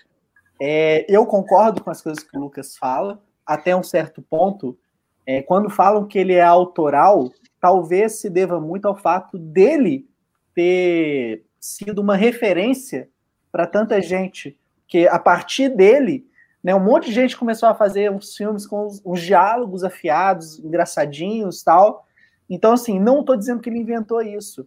é, 0.60 1.06
eu 1.07 1.28
concordo 1.28 1.84
com 1.84 1.91
as 1.91 2.02
coisas 2.02 2.24
que 2.24 2.36
o 2.36 2.41
Lucas 2.41 2.76
fala, 2.76 3.24
até 3.45 3.76
um 3.76 3.84
certo 3.84 4.19
ponto. 4.19 4.76
É, 5.28 5.41
quando 5.41 5.70
falam 5.70 6.08
que 6.08 6.18
ele 6.18 6.34
é 6.34 6.41
autoral, 6.41 7.30
talvez 7.60 8.14
se 8.14 8.30
deva 8.30 8.62
muito 8.62 8.88
ao 8.88 8.95
fato 8.95 9.38
dele 9.38 10.08
ter 10.56 11.44
sido 11.60 11.99
uma 11.99 12.16
referência 12.16 13.10
para 13.52 13.68
tanta 13.68 14.02
gente, 14.02 14.58
que 14.88 15.06
a 15.06 15.20
partir 15.20 15.68
dele, 15.68 16.26
né, 16.64 16.74
um 16.74 16.80
monte 16.80 17.08
de 17.08 17.14
gente 17.14 17.36
começou 17.36 17.68
a 17.68 17.76
fazer 17.76 18.10
uns 18.10 18.36
filmes 18.38 18.66
com 18.66 18.88
os, 19.04 19.22
diálogos 19.22 19.84
afiados, 19.84 20.60
engraçadinhos, 20.60 21.62
tal. 21.62 22.08
Então, 22.49 22.72
assim, 22.72 22.98
não 22.98 23.20
estou 23.20 23.36
dizendo 23.36 23.60
que 23.60 23.70
ele 23.70 23.80
inventou 23.80 24.22
isso, 24.22 24.66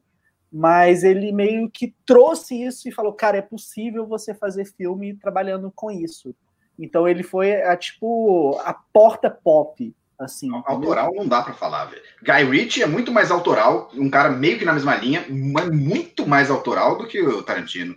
mas 0.53 1.05
ele 1.05 1.33
meio 1.33 1.71
que 1.71 1.95
trouxe 2.05 2.63
isso 2.63 2.87
e 2.87 2.93
falou, 2.93 3.15
cara, 3.15 3.39
é 3.39 3.43
possível 3.43 4.07
você 4.07 4.35
fazer 4.35 4.67
filme 4.67 5.15
trabalhando 5.15 5.73
com 5.75 5.91
isso. 5.91 6.35
Então 6.79 7.07
ele 7.09 7.23
foi 7.23 7.63
a, 7.63 7.77
tipo 7.77 8.59
a 8.65 8.75
porta 8.75 9.31
pop, 9.31 9.95
assim. 10.25 10.51
Autoral 10.67 11.13
não 11.15 11.27
dá 11.27 11.43
para 11.43 11.55
falar, 11.55 11.87
velho. 11.87 12.03
Guy 12.23 12.45
Ritchie 12.45 12.83
é 12.83 12.87
muito 12.87 13.11
mais 13.13 13.31
autoral, 13.31 13.91
um 13.95 14.11
cara 14.11 14.31
meio 14.31 14.59
que 14.59 14.65
na 14.65 14.73
mesma 14.73 14.95
linha, 14.97 15.25
mas 15.29 15.71
muito 15.71 16.27
mais 16.27 16.51
autoral 16.51 16.99
do 16.99 17.07
que 17.07 17.21
o 17.21 17.43
Tarantino. 17.43 17.97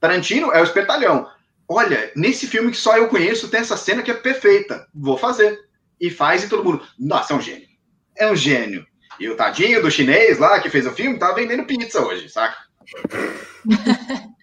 Tarantino 0.00 0.52
é 0.52 0.60
o 0.60 0.64
espertalhão. 0.64 1.28
Olha, 1.68 2.10
nesse 2.16 2.46
filme 2.46 2.70
que 2.70 2.76
só 2.76 2.96
eu 2.96 3.08
conheço 3.08 3.48
tem 3.48 3.60
essa 3.60 3.76
cena 3.76 4.02
que 4.02 4.10
é 4.10 4.14
perfeita. 4.14 4.86
Vou 4.94 5.18
fazer. 5.18 5.68
E 6.00 6.10
faz 6.10 6.44
e 6.44 6.48
todo 6.48 6.64
mundo. 6.64 6.82
Nossa, 6.98 7.32
é 7.32 7.36
um 7.36 7.40
gênio. 7.40 7.68
É 8.16 8.30
um 8.30 8.36
gênio. 8.36 8.86
E 9.18 9.28
o 9.28 9.36
tadinho 9.36 9.82
do 9.82 9.90
chinês 9.90 10.38
lá 10.38 10.60
que 10.60 10.70
fez 10.70 10.86
o 10.86 10.92
filme 10.92 11.18
tá 11.18 11.32
vendendo 11.32 11.64
pizza 11.64 12.00
hoje, 12.00 12.28
saca? 12.28 12.56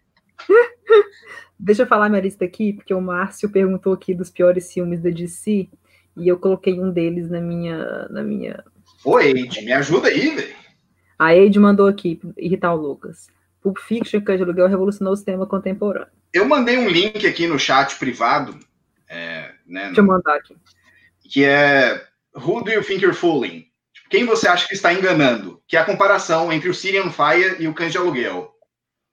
Deixa 1.57 1.83
eu 1.83 1.87
falar 1.87 2.09
minha 2.09 2.21
lista 2.21 2.43
aqui, 2.43 2.73
porque 2.73 2.93
o 2.93 3.01
Márcio 3.01 3.49
perguntou 3.49 3.93
aqui 3.93 4.13
dos 4.13 4.29
piores 4.29 4.71
filmes 4.71 5.01
da 5.01 5.09
DC 5.09 5.69
e 6.17 6.27
eu 6.27 6.37
coloquei 6.37 6.79
um 6.79 6.91
deles 6.91 7.29
na 7.29 7.41
minha. 7.41 8.07
Na 8.09 8.23
minha... 8.23 8.63
Ô, 9.03 9.19
Eide, 9.19 9.63
me 9.63 9.73
ajuda 9.73 10.07
aí, 10.07 10.35
velho. 10.35 10.55
A 11.17 11.35
Eide 11.35 11.59
mandou 11.59 11.87
aqui 11.87 12.19
irritar 12.37 12.73
o 12.73 12.77
Lucas. 12.77 13.27
Pulp 13.61 13.77
Fiction, 13.79 14.21
Cães 14.21 14.37
de 14.37 14.43
Aluguel, 14.43 14.67
revolucionou 14.67 15.13
o 15.13 15.17
cinema 15.17 15.47
contemporâneo. 15.47 16.11
Eu 16.33 16.45
mandei 16.47 16.77
um 16.77 16.87
link 16.87 17.25
aqui 17.25 17.47
no 17.47 17.57
chat 17.57 17.97
privado. 17.97 18.59
É, 19.09 19.51
né, 19.65 19.85
Deixa 19.85 20.01
eu 20.01 20.05
mandar 20.05 20.35
aqui. 20.35 20.55
Que 21.23 21.45
é 21.45 22.05
Who 22.35 22.63
Do 22.63 22.71
You 22.71 22.83
Think 22.83 23.01
You're 23.01 23.17
Fooling? 23.17 23.65
Quem 24.09 24.25
você 24.25 24.47
acha 24.47 24.67
que 24.67 24.73
está 24.73 24.93
enganando? 24.93 25.61
Que 25.67 25.77
é 25.77 25.79
a 25.79 25.85
comparação 25.85 26.53
entre 26.53 26.69
o 26.69 26.73
Syrian 26.73 27.09
Fire 27.09 27.55
e 27.59 27.67
o 27.67 27.73
Cães 27.73 27.91
de 27.91 27.97
Aluguel. 27.97 28.53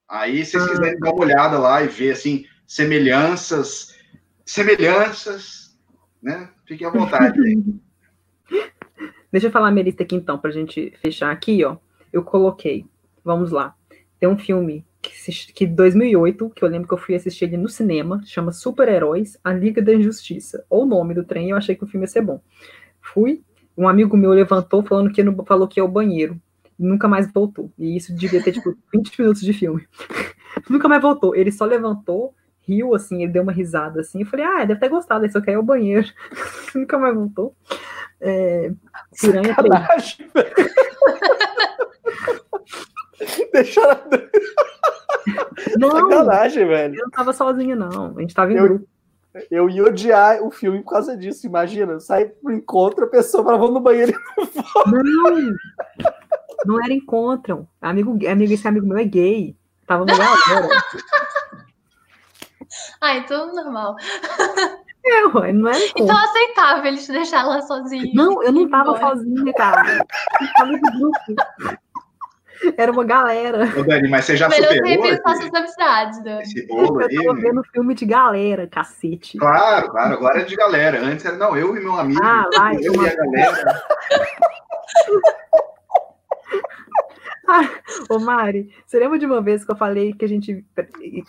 Aí, 0.07 0.45
se 0.45 0.51
vocês 0.51 0.65
ah. 0.65 0.69
quiserem 0.69 0.99
dar 0.99 1.11
uma 1.11 1.23
olhada 1.23 1.57
lá 1.57 1.81
e 1.81 1.87
ver, 1.87 2.11
assim, 2.11 2.45
semelhanças, 2.67 3.95
semelhanças, 4.45 5.75
né? 6.21 6.49
Fiquem 6.65 6.87
à 6.87 6.89
vontade. 6.89 7.39
Deixa 9.31 9.47
eu 9.47 9.51
falar 9.51 9.69
a 9.69 9.71
minha 9.71 9.83
lista 9.83 10.03
aqui, 10.03 10.15
então, 10.15 10.37
para 10.37 10.51
a 10.51 10.53
gente 10.53 10.93
fechar 11.01 11.31
aqui, 11.31 11.63
ó. 11.65 11.77
Eu 12.11 12.23
coloquei, 12.23 12.85
vamos 13.23 13.51
lá. 13.51 13.75
Tem 14.19 14.29
um 14.29 14.37
filme 14.37 14.85
que, 15.01 15.11
que 15.53 15.65
2008, 15.67 16.51
que 16.51 16.63
eu 16.63 16.69
lembro 16.69 16.87
que 16.87 16.93
eu 16.93 16.97
fui 16.97 17.15
assistir 17.15 17.45
ele 17.45 17.57
no 17.57 17.67
cinema, 17.67 18.21
chama 18.25 18.51
Super 18.51 18.87
Heróis, 18.87 19.37
A 19.43 19.51
Liga 19.51 19.81
da 19.81 19.93
Injustiça. 19.93 20.63
Ou 20.69 20.83
o 20.83 20.85
nome 20.85 21.13
do 21.13 21.23
trem, 21.23 21.49
eu 21.49 21.57
achei 21.57 21.75
que 21.75 21.83
o 21.83 21.87
filme 21.87 22.05
ia 22.05 22.07
ser 22.07 22.21
bom. 22.21 22.39
Fui, 23.01 23.43
um 23.77 23.87
amigo 23.87 24.15
meu 24.15 24.31
levantou 24.31 24.83
falando 24.83 25.11
que 25.11 25.23
não, 25.23 25.43
falou 25.43 25.67
que 25.67 25.79
é 25.79 25.83
o 25.83 25.87
banheiro. 25.87 26.39
Nunca 26.77 27.07
mais 27.07 27.31
voltou. 27.31 27.71
E 27.77 27.97
isso 27.97 28.15
devia 28.15 28.41
ter, 28.41 28.53
tipo, 28.53 28.77
20 28.93 29.19
minutos 29.19 29.41
de 29.41 29.51
filme. 29.51 29.85
nunca 30.69 30.87
mais 30.87 31.01
voltou. 31.01 31.35
Ele 31.35 31.51
só 31.51 31.65
levantou, 31.65 32.33
riu, 32.67 32.95
assim, 32.95 33.23
ele 33.23 33.31
deu 33.31 33.43
uma 33.43 33.51
risada, 33.51 34.01
assim. 34.01 34.21
Eu 34.21 34.27
falei, 34.27 34.45
ah, 34.45 34.65
deve 34.65 34.79
ter 34.79 34.89
gostado, 34.89 35.25
ele 35.25 35.31
só 35.31 35.41
quer 35.41 35.51
ir 35.51 35.55
ao 35.55 35.63
banheiro. 35.63 36.07
nunca 36.73 36.97
mais 36.97 37.15
voltou. 37.15 37.55
É, 38.19 38.71
Piranha 39.19 39.55
3. 39.55 40.17
Deixa 43.53 43.81
Não, 45.77 45.91
Sacanagem, 45.91 46.67
velho. 46.67 46.95
Eu 46.95 47.03
não 47.03 47.11
tava 47.11 47.33
sozinha, 47.33 47.75
não. 47.75 48.17
A 48.17 48.21
gente 48.21 48.33
tava 48.33 48.51
em 48.51 48.57
eu, 48.57 48.63
grupo. 48.63 48.87
Eu 49.49 49.69
ia 49.69 49.83
odiar 49.83 50.43
o 50.43 50.51
filme 50.51 50.81
por 50.81 50.91
causa 50.91 51.17
disso. 51.17 51.45
Imagina, 51.45 51.99
sai 51.99 52.25
pro 52.25 52.51
encontro, 52.51 53.05
a 53.05 53.09
pessoa 53.09 53.43
fala, 53.43 53.57
vamos 53.57 53.73
no 53.73 53.79
banheiro 53.79 54.11
e 54.11 54.15
não 54.85 55.03
Não, 55.03 55.55
não 56.65 56.83
era 56.83 56.93
encontro. 56.93 57.67
Amigo, 57.81 58.17
amigo, 58.27 58.53
esse 58.53 58.67
amigo 58.67 58.85
meu 58.85 58.97
é 58.97 59.03
gay. 59.03 59.55
Tava 59.85 60.05
galera. 60.05 60.69
Ah, 63.01 63.17
então 63.17 63.53
normal. 63.53 63.95
É, 65.05 65.27
ué, 65.27 65.51
não 65.51 65.69
encontro. 65.69 65.93
Então 65.97 66.17
aceitável 66.17 66.85
eles 66.85 67.07
deixar 67.07 67.43
lá 67.43 67.61
sozinho. 67.61 68.09
Não, 68.13 68.41
eu 68.41 68.51
não 68.51 68.69
tava 68.69 68.97
sozinha, 68.97 69.53
cara. 69.53 69.97
Eu 69.97 70.53
tava 70.53 70.71
no 70.71 70.79
grupo. 70.79 71.19
Era 72.77 72.91
uma 72.91 73.03
galera. 73.03 73.65
Ô, 73.77 73.83
Dani, 73.83 74.09
mas 74.09 74.23
você 74.23 74.37
já 74.37 74.47
Melhor 74.47 74.69
superou? 74.69 74.89
Melhor 74.89 75.03
repensar 75.03 75.35
suas 75.35 75.53
amizades, 75.53 76.23
Dani. 76.23 76.41
Esse 76.43 76.65
bolo 76.67 77.03
aí. 77.03 77.15
Eu 77.15 77.25
tava 77.25 77.41
vendo 77.41 77.63
filme 77.73 77.93
de 77.93 78.05
galera, 78.05 78.67
cacete. 78.67 79.37
Claro, 79.37 79.89
claro, 79.89 80.13
agora 80.13 80.41
é 80.41 80.45
de 80.45 80.55
galera. 80.55 81.01
Antes 81.01 81.25
era, 81.25 81.35
não, 81.35 81.57
eu 81.57 81.75
e 81.75 81.81
meu 81.81 81.99
amigo. 81.99 82.21
Ah, 82.23 82.47
vai, 82.55 82.77
eu 82.81 82.93
uma... 82.93 83.03
e 83.03 83.09
a 83.09 83.15
galera. 83.15 83.83
ah, 87.47 87.69
ô 88.09 88.19
Mari, 88.19 88.69
você 88.85 88.99
lembra 88.99 89.19
de 89.19 89.25
uma 89.25 89.41
vez 89.41 89.65
que 89.65 89.71
eu 89.71 89.75
falei 89.75 90.13
que 90.13 90.25
a 90.25 90.27
gente 90.27 90.65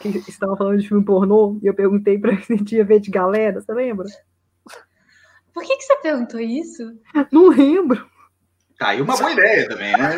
que 0.00 0.30
estava 0.30 0.56
falando 0.56 0.80
de 0.80 0.88
filme 0.88 1.04
pornô 1.04 1.58
e 1.62 1.66
eu 1.66 1.74
perguntei 1.74 2.18
pra 2.18 2.32
gente 2.48 2.76
ia 2.76 2.84
ver 2.84 3.00
de 3.00 3.10
galera? 3.10 3.60
Você 3.60 3.72
lembra? 3.72 4.06
Por 5.52 5.62
que, 5.62 5.76
que 5.76 5.82
você 5.82 5.96
perguntou 5.96 6.40
isso? 6.40 6.82
Não 7.30 7.48
lembro. 7.48 8.04
Tá 8.78 8.88
aí 8.88 9.00
uma 9.00 9.16
boa 9.16 9.30
ideia 9.30 9.68
também, 9.68 9.92
né? 9.92 10.16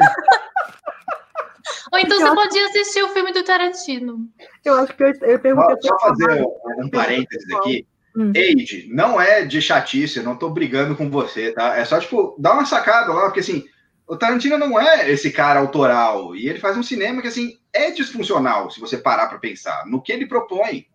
Ou 1.93 1.99
então 1.99 2.19
você 2.19 2.35
podia 2.35 2.67
assistir 2.67 3.03
o 3.03 3.11
filme 3.11 3.33
do 3.33 3.45
Tarantino. 3.45 4.29
Eu 4.65 4.77
acho 4.77 4.95
que 4.97 5.03
eu, 5.03 5.13
eu 5.23 5.39
perguntei. 5.39 5.77
Só, 5.83 5.99
fazer 5.99 6.43
um 6.79 6.89
parênteses 6.89 7.53
aqui. 7.55 7.87
Hum. 8.17 8.33
Eide, 8.35 8.89
não 8.91 9.21
é 9.21 9.45
de 9.45 9.61
chatice, 9.61 10.19
eu 10.19 10.25
não 10.25 10.37
tô 10.37 10.49
brigando 10.49 10.97
com 10.97 11.11
você, 11.11 11.53
tá? 11.53 11.77
É 11.77 11.85
só, 11.85 12.01
tipo, 12.01 12.35
dar 12.39 12.55
uma 12.55 12.65
sacada 12.65 13.13
lá, 13.13 13.25
porque 13.25 13.41
assim, 13.41 13.63
o 14.07 14.17
Tarantino 14.17 14.57
não 14.57 14.81
é 14.81 15.11
esse 15.11 15.31
cara 15.31 15.61
autoral. 15.61 16.35
E 16.37 16.49
ele 16.49 16.59
faz 16.59 16.77
um 16.77 16.83
cinema 16.83 17.21
que, 17.21 17.29
assim, 17.29 17.59
é 17.73 17.91
disfuncional, 17.91 18.71
se 18.71 18.81
você 18.81 18.97
parar 18.97 19.27
para 19.29 19.39
pensar, 19.39 19.85
no 19.87 20.01
que 20.01 20.13
ele 20.13 20.27
propõe. 20.27 20.87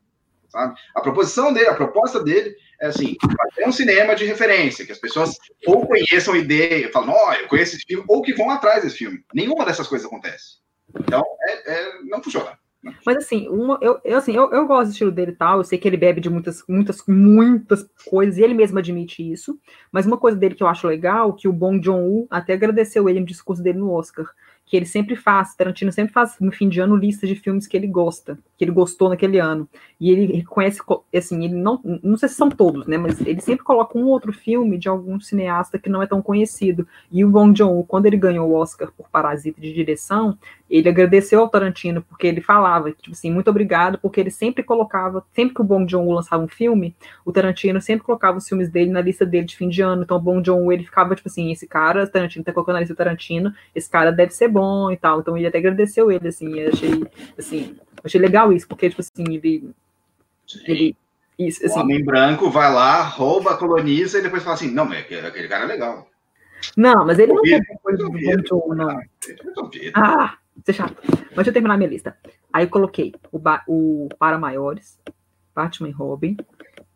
Sabe? 0.50 0.76
A 0.96 1.02
proposição 1.02 1.54
dele, 1.54 1.70
a 1.70 1.76
proposta 1.76 2.22
dele 2.22 2.56
é 2.82 2.88
assim, 2.88 3.16
fazer 3.22 3.68
um 3.68 3.72
cinema 3.72 4.16
de 4.16 4.26
referência, 4.26 4.86
que 4.86 4.92
as 4.92 4.98
pessoas 4.98 5.38
ou 5.66 5.88
conheçam 5.88 6.36
ideia, 6.36 6.92
falam, 6.92 7.14
ó, 7.14 7.30
oh, 7.30 7.34
eu 7.34 7.48
conheço 7.48 7.76
esse 7.76 7.86
filme, 7.86 8.04
ou 8.08 8.22
que 8.22 8.34
vão 8.34 8.50
atrás 8.50 8.84
desse 8.84 8.98
filme. 8.98 9.24
Nenhuma 9.34 9.66
dessas 9.66 9.88
coisas 9.88 10.08
acontece. 10.08 10.60
Então, 11.00 11.24
é, 11.48 11.74
é, 11.74 12.02
não 12.04 12.22
funciona. 12.22 12.58
Mas 13.06 13.18
assim, 13.18 13.48
uma, 13.48 13.78
eu, 13.82 14.00
eu, 14.04 14.18
assim 14.18 14.36
eu, 14.36 14.52
eu 14.52 14.66
gosto 14.66 14.90
do 14.90 14.92
estilo 14.92 15.12
dele 15.12 15.32
e 15.32 15.36
tal. 15.36 15.58
Eu 15.58 15.64
sei 15.64 15.78
que 15.78 15.88
ele 15.88 15.98
bebe 15.98 16.20
de 16.20 16.30
muitas, 16.30 16.64
muitas, 16.68 17.04
muitas 17.08 17.88
coisas, 18.06 18.38
e 18.38 18.44
ele 18.44 18.54
mesmo 18.54 18.80
admite 18.80 19.30
isso. 19.30 19.60
Mas 19.92 20.06
uma 20.06 20.18
coisa 20.18 20.38
dele 20.38 20.56
que 20.56 20.64
eu 20.64 20.68
acho 20.68 20.88
legal, 20.88 21.34
que 21.34 21.48
o 21.48 21.54
Bong 21.54 21.84
Joon-ho 21.84 22.28
até 22.30 22.54
agradeceu 22.54 23.08
ele 23.08 23.20
no 23.20 23.26
discurso 23.26 23.62
dele 23.62 23.80
no 23.80 23.92
Oscar, 23.92 24.26
que 24.72 24.78
ele 24.78 24.86
sempre 24.86 25.18
faz, 25.18 25.54
Tarantino 25.54 25.92
sempre 25.92 26.14
faz 26.14 26.38
no 26.40 26.50
fim 26.50 26.70
de 26.70 26.80
ano 26.80 26.96
lista 26.96 27.28
de 27.28 27.36
filmes 27.36 27.68
que 27.68 27.76
ele 27.76 27.88
gosta, 27.88 28.40
que 28.58 28.64
ele 28.64 28.72
gostou 28.72 29.10
naquele 29.10 29.38
ano. 29.38 29.68
E 30.00 30.10
ele 30.10 30.32
reconhece, 30.38 30.80
assim, 31.14 31.44
ele 31.44 31.56
não, 31.56 31.82
não 32.02 32.16
sei 32.16 32.30
se 32.30 32.36
são 32.36 32.50
todos, 32.50 32.88
né, 32.88 32.98
mas 32.98 33.20
ele 33.20 33.42
sempre 33.42 33.66
coloca 33.66 33.98
um 33.98 34.06
outro 34.06 34.32
filme 34.32 34.78
de 34.78 34.88
algum 34.88 35.20
cineasta 35.20 35.78
que 35.78 35.90
não 35.90 36.02
é 36.02 36.08
tão 36.08 36.22
conhecido. 36.22 36.88
E 37.12 37.26
o 37.26 37.30
Bong 37.30 37.58
Joon, 37.58 37.84
quando 37.84 38.06
ele 38.06 38.16
ganhou 38.16 38.50
o 38.50 38.54
Oscar 38.54 38.94
por 38.96 39.10
Parasita 39.10 39.60
de 39.60 39.74
direção, 39.74 40.38
ele 40.72 40.88
agradeceu 40.88 41.42
ao 41.42 41.50
Tarantino 41.50 42.02
porque 42.02 42.26
ele 42.26 42.40
falava, 42.40 42.94
tipo 42.94 43.12
assim, 43.12 43.30
muito 43.30 43.50
obrigado, 43.50 43.98
porque 43.98 44.22
ele 44.22 44.32
sempre 44.32 44.64
colocava, 44.64 45.22
sempre 45.34 45.54
que 45.54 45.60
o 45.60 45.66
Bong 45.66 45.86
Joon 45.90 46.14
lançava 46.14 46.42
um 46.42 46.48
filme, 46.48 46.96
o 47.26 47.32
Tarantino 47.34 47.82
sempre 47.82 48.06
colocava 48.06 48.38
os 48.38 48.48
filmes 48.48 48.70
dele 48.70 48.90
na 48.90 49.02
lista 49.02 49.26
dele 49.26 49.46
de 49.46 49.58
fim 49.58 49.68
de 49.68 49.82
ano. 49.82 50.04
Então 50.04 50.16
o 50.16 50.22
Bong 50.22 50.42
Joon 50.46 50.72
ele 50.72 50.86
ficava 50.86 51.14
tipo 51.14 51.28
assim, 51.28 51.52
esse 51.52 51.68
cara, 51.68 52.08
Tarantino 52.08 52.46
tá 52.46 52.54
colocando 52.54 52.76
na 52.76 52.80
lista 52.80 52.94
do 52.94 52.98
Tarantino, 52.98 53.54
esse 53.76 53.90
cara 53.90 54.14
deve 54.14 54.32
ser 54.32 54.48
bom 54.48 54.90
e 54.90 54.96
tal. 54.96 55.20
Então 55.20 55.38
ele 55.38 55.46
até 55.46 55.58
agradeceu 55.58 56.10
ele, 56.10 56.30
assim, 56.30 56.62
achei, 56.64 57.04
assim, 57.38 57.76
achei 58.02 58.22
legal 58.22 58.54
isso, 58.54 58.66
porque 58.66 58.90
tipo 58.90 59.02
assim, 59.02 59.26
ele, 59.28 59.72
ele 60.66 60.96
Isso, 61.38 61.66
assim, 61.66 61.80
o 61.80 61.84
homem 61.84 62.02
branco 62.02 62.50
vai 62.50 62.72
lá, 62.72 63.02
rouba, 63.04 63.58
coloniza 63.58 64.20
e 64.20 64.22
depois 64.22 64.42
fala 64.42 64.56
assim: 64.56 64.72
não, 64.72 64.86
mas 64.86 65.00
aquele, 65.00 65.50
cara 65.50 65.66
é 65.66 65.68
legal. 65.68 66.08
Não, 66.78 67.06
mas 67.06 67.20
ele 67.20 67.34
não 67.34 67.42
é 67.46 67.60
depois 67.60 67.98
do 67.98 68.10
Bom 68.10 68.76
não. 68.76 69.02
Ah, 69.96 70.38
deixa 70.66 70.84
Mas 70.84 71.36
deixa 71.36 71.50
eu 71.50 71.54
terminar 71.54 71.78
minha 71.78 71.90
lista. 71.90 72.18
Aí 72.52 72.66
eu 72.66 72.70
coloquei 72.70 73.14
o, 73.32 73.40
o 73.68 74.10
Para 74.18 74.38
Maiores, 74.38 75.00
Batman 75.56 75.90
e 75.90 75.92
Robin, 75.92 76.38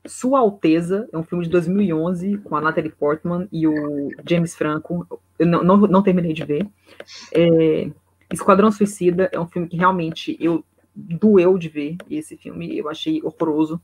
Sua 0.06 0.40
Alteza, 0.40 1.08
é 1.12 1.18
um 1.18 1.24
filme 1.24 1.44
de 1.44 1.50
2011 1.50 2.38
com 2.40 2.56
a 2.56 2.62
Natalie 2.62 2.92
Portman 2.92 3.48
e 3.52 3.68
o 3.68 4.10
James 4.28 4.56
Franco. 4.56 5.08
Eu 5.38 5.48
não, 5.48 5.64
não, 5.64 5.78
não 5.78 6.04
terminei 6.04 6.34
de 6.34 6.46
ver. 6.46 6.68
É, 7.34 7.90
Esquadrão 8.32 8.72
Suicida 8.72 9.30
é 9.32 9.40
um 9.40 9.48
filme 9.48 9.68
que 9.68 9.78
realmente 9.78 10.38
eu 10.40 10.64
doeu 10.96 11.58
de 11.58 11.68
ver 11.68 11.98
esse 12.10 12.38
filme, 12.38 12.78
eu 12.78 12.90
achei 12.90 13.22
horroroso. 13.24 13.82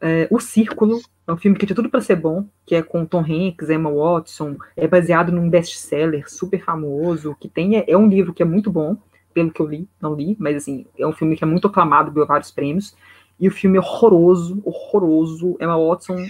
É, 0.00 0.28
o 0.30 0.38
Círculo 0.38 1.00
é 1.26 1.32
um 1.32 1.36
filme 1.36 1.58
que 1.58 1.66
tinha 1.66 1.74
tudo 1.74 1.90
para 1.90 2.00
ser 2.00 2.16
bom, 2.16 2.46
que 2.64 2.74
é 2.74 2.82
com 2.82 3.04
Tom 3.04 3.20
Hanks, 3.20 3.68
Emma 3.68 3.90
Watson, 3.90 4.56
é 4.76 4.86
baseado 4.86 5.32
num 5.32 5.50
best-seller 5.50 6.30
super 6.30 6.62
famoso, 6.62 7.36
que 7.40 7.48
tem 7.48 7.76
é, 7.76 7.84
é 7.86 7.96
um 7.96 8.08
livro 8.08 8.32
que 8.32 8.42
é 8.42 8.46
muito 8.46 8.70
bom, 8.70 8.96
pelo 9.34 9.50
que 9.50 9.60
eu 9.60 9.66
li, 9.66 9.88
não 10.00 10.14
li, 10.14 10.36
mas 10.38 10.56
assim, 10.56 10.86
é 10.98 11.06
um 11.06 11.12
filme 11.12 11.36
que 11.36 11.44
é 11.44 11.46
muito 11.46 11.66
aclamado, 11.66 12.10
ganhou 12.10 12.26
vários 12.26 12.50
prêmios, 12.50 12.94
e 13.38 13.46
o 13.46 13.52
filme 13.52 13.76
é 13.76 13.80
horroroso, 13.80 14.60
horroroso, 14.64 15.56
Emma 15.60 15.78
Watson, 15.78 16.24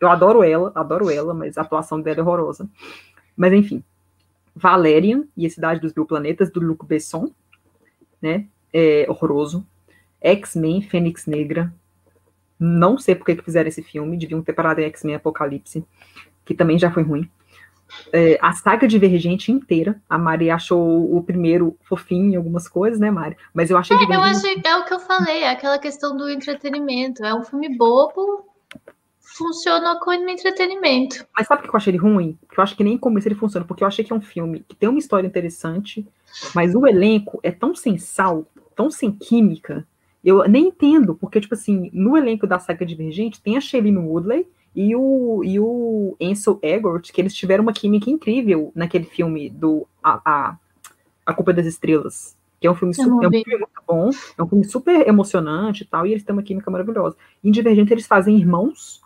eu 0.00 0.08
adoro 0.08 0.42
ela, 0.42 0.70
adoro 0.74 1.10
ela, 1.10 1.34
mas 1.34 1.58
a 1.58 1.62
atuação 1.62 2.00
dela 2.00 2.20
é 2.20 2.22
horrorosa. 2.22 2.68
Mas 3.36 3.52
enfim, 3.52 3.82
Valerian 4.54 5.24
e 5.36 5.46
a 5.46 5.50
Cidade 5.50 5.80
dos 5.80 5.92
Mil 5.92 6.06
Planetas, 6.06 6.50
do 6.50 6.60
Luc 6.60 6.84
Besson, 6.86 7.30
né, 8.20 8.46
é 8.72 9.06
horroroso. 9.08 9.66
X-Men, 10.20 10.82
Fênix 10.82 11.26
Negra, 11.26 11.72
não 12.58 12.98
sei 12.98 13.14
por 13.14 13.24
que 13.24 13.42
fizeram 13.42 13.68
esse 13.68 13.82
filme, 13.82 14.16
deviam 14.16 14.42
ter 14.42 14.52
parado 14.52 14.80
em 14.80 14.84
X-Men 14.84 15.16
Apocalipse, 15.16 15.84
que 16.44 16.54
também 16.54 16.78
já 16.78 16.90
foi 16.90 17.02
ruim. 17.02 17.30
É, 18.12 18.38
a 18.42 18.52
saga 18.52 18.86
Divergente 18.86 19.50
inteira, 19.50 20.00
a 20.08 20.18
Mari 20.18 20.50
achou 20.50 21.16
o 21.16 21.22
primeiro 21.22 21.76
fofinho 21.84 22.32
em 22.32 22.36
algumas 22.36 22.68
coisas, 22.68 23.00
né, 23.00 23.10
Mari? 23.10 23.36
Mas 23.52 23.70
eu 23.70 23.78
achei 23.78 23.96
é, 23.96 24.00
eu 24.00 24.20
achei, 24.20 24.60
é 24.62 24.76
o 24.76 24.84
que 24.84 24.94
eu 24.94 25.00
falei, 25.00 25.42
é 25.42 25.50
aquela 25.50 25.78
questão 25.78 26.16
do 26.16 26.28
entretenimento. 26.28 27.24
É 27.24 27.34
um 27.34 27.44
filme 27.44 27.76
bobo, 27.76 28.44
funciona 29.38 29.98
como 30.00 30.28
entretenimento. 30.28 31.24
Mas 31.36 31.46
sabe 31.46 31.62
por 31.62 31.70
que 31.70 31.76
eu 31.76 31.78
achei 31.78 31.90
ele 31.92 31.98
ruim? 31.98 32.38
Porque 32.46 32.60
eu 32.60 32.64
acho 32.64 32.76
que 32.76 32.84
nem 32.84 32.98
começo 32.98 33.28
ele 33.28 33.34
funciona, 33.34 33.64
porque 33.64 33.82
eu 33.82 33.88
achei 33.88 34.04
que 34.04 34.12
é 34.12 34.16
um 34.16 34.20
filme 34.20 34.64
que 34.68 34.76
tem 34.76 34.88
uma 34.88 34.98
história 34.98 35.26
interessante, 35.26 36.06
mas 36.54 36.74
o 36.74 36.86
elenco 36.86 37.40
é 37.42 37.50
tão 37.50 37.74
sem 37.74 37.96
sal, 37.98 38.46
tão 38.74 38.90
sem 38.90 39.12
química, 39.12 39.86
eu 40.28 40.48
nem 40.48 40.68
entendo, 40.68 41.14
porque, 41.14 41.40
tipo 41.40 41.54
assim, 41.54 41.90
no 41.92 42.16
elenco 42.16 42.46
da 42.46 42.58
saga 42.58 42.84
Divergente 42.84 43.40
tem 43.40 43.56
a 43.56 43.60
Shailene 43.60 43.98
Woodley 43.98 44.46
e 44.74 44.94
o, 44.94 45.42
e 45.42 45.58
o 45.58 46.16
Ansel 46.20 46.58
Elgort, 46.62 47.10
que 47.10 47.20
eles 47.20 47.34
tiveram 47.34 47.62
uma 47.62 47.72
química 47.72 48.10
incrível 48.10 48.70
naquele 48.74 49.04
filme 49.04 49.48
do 49.48 49.86
A, 50.02 50.20
a, 50.24 50.56
a 51.24 51.34
Culpa 51.34 51.52
das 51.52 51.66
Estrelas, 51.66 52.36
que 52.60 52.66
é 52.66 52.70
um 52.70 52.74
filme, 52.74 52.94
super, 52.94 53.24
é 53.24 53.28
um 53.28 53.30
filme 53.30 53.58
muito 53.58 53.82
bom, 53.86 54.10
é 54.36 54.42
um 54.42 54.48
filme 54.48 54.64
super 54.64 55.08
emocionante 55.08 55.82
e 55.82 55.86
tal, 55.86 56.06
e 56.06 56.12
eles 56.12 56.22
têm 56.22 56.34
uma 56.34 56.42
química 56.42 56.70
maravilhosa. 56.70 57.16
Em 57.42 57.50
Divergente 57.50 57.92
eles 57.92 58.06
fazem 58.06 58.36
irmãos, 58.36 59.00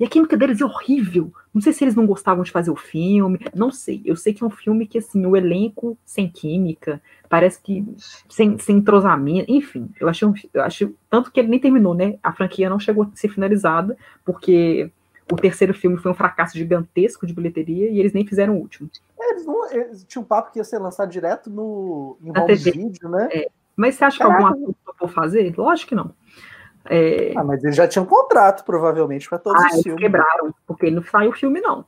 e 0.00 0.04
a 0.04 0.08
química 0.08 0.36
deles 0.36 0.60
é 0.60 0.64
horrível. 0.64 1.32
Não 1.52 1.60
sei 1.60 1.72
se 1.72 1.84
eles 1.84 1.94
não 1.94 2.06
gostavam 2.06 2.42
de 2.42 2.50
fazer 2.50 2.70
o 2.70 2.76
filme, 2.76 3.38
não 3.54 3.70
sei. 3.70 4.00
Eu 4.04 4.16
sei 4.16 4.32
que 4.32 4.42
é 4.42 4.46
um 4.46 4.50
filme 4.50 4.86
que, 4.86 4.98
assim, 4.98 5.26
o 5.26 5.36
elenco 5.36 5.98
sem 6.04 6.28
química, 6.28 7.00
parece 7.32 7.62
que 7.62 7.82
sem, 8.28 8.58
sem 8.58 8.76
entrosamento, 8.76 9.50
enfim. 9.50 9.88
Eu 9.98 10.06
achei, 10.06 10.28
um, 10.28 10.34
eu 10.52 10.62
achei. 10.62 10.94
Tanto 11.08 11.32
que 11.32 11.40
ele 11.40 11.48
nem 11.48 11.58
terminou, 11.58 11.94
né? 11.94 12.18
A 12.22 12.30
franquia 12.30 12.68
não 12.68 12.78
chegou 12.78 13.04
a 13.04 13.16
ser 13.16 13.30
finalizada, 13.30 13.96
porque 14.22 14.92
o 15.32 15.36
terceiro 15.36 15.72
filme 15.72 15.96
foi 15.96 16.10
um 16.10 16.14
fracasso 16.14 16.58
gigantesco 16.58 17.26
de 17.26 17.32
bilheteria 17.32 17.88
e 17.88 17.98
eles 17.98 18.12
nem 18.12 18.26
fizeram 18.26 18.54
o 18.54 18.60
último. 18.60 18.90
É, 19.18 19.30
eles 19.30 19.46
não. 19.46 19.70
Eles, 19.70 20.04
tinha 20.04 20.20
um 20.20 20.26
papo 20.26 20.52
que 20.52 20.58
ia 20.58 20.64
ser 20.64 20.78
lançado 20.78 21.10
direto 21.10 21.48
no 21.48 22.18
em 22.22 22.38
home 22.38 22.54
video, 22.54 23.08
né? 23.08 23.28
É. 23.32 23.48
Mas 23.74 23.94
você 23.94 24.04
acha 24.04 24.18
Caraca. 24.18 24.36
que 24.36 24.44
algum 24.44 24.64
ator 24.64 24.74
topou 24.84 25.08
fazer? 25.08 25.54
Lógico 25.56 25.88
que 25.88 25.94
não. 25.94 26.14
É... 26.84 27.32
Ah, 27.34 27.44
mas 27.44 27.64
eles 27.64 27.76
já 27.76 27.88
tinham 27.88 28.04
um 28.04 28.08
contrato, 28.08 28.62
provavelmente, 28.62 29.26
para 29.26 29.38
todos 29.38 29.64
ah, 29.64 29.68
os 29.68 29.82
filmes. 29.82 30.02
quebraram, 30.02 30.54
porque 30.66 30.90
não 30.90 31.02
saiu 31.02 31.30
o 31.30 31.34
filme, 31.34 31.62
não. 31.62 31.86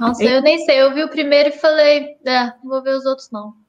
Nossa, 0.00 0.24
é... 0.24 0.38
eu 0.38 0.40
nem 0.40 0.64
sei. 0.64 0.80
Eu 0.80 0.94
vi 0.94 1.04
o 1.04 1.10
primeiro 1.10 1.50
e 1.50 1.58
falei, 1.58 2.16
é, 2.24 2.46
não 2.64 2.70
vou 2.70 2.82
ver 2.82 2.96
os 2.96 3.04
outros, 3.04 3.30
não. 3.30 3.60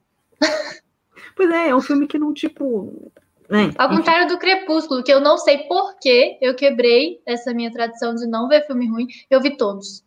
Pois 1.35 1.49
é, 1.49 1.69
é 1.69 1.75
um 1.75 1.81
filme 1.81 2.07
que 2.07 2.19
não, 2.19 2.33
tipo. 2.33 3.11
Né? 3.49 3.71
Ao 3.77 3.89
contrário 3.89 4.27
do 4.27 4.37
Crepúsculo, 4.37 5.03
que 5.03 5.11
eu 5.13 5.19
não 5.19 5.37
sei 5.37 5.59
por 5.67 5.97
que 5.99 6.37
eu 6.41 6.55
quebrei 6.55 7.21
essa 7.25 7.53
minha 7.53 7.71
tradição 7.71 8.15
de 8.15 8.25
não 8.27 8.47
ver 8.47 8.65
filme 8.65 8.87
ruim, 8.87 9.07
eu 9.29 9.41
vi 9.41 9.57
todos. 9.57 10.03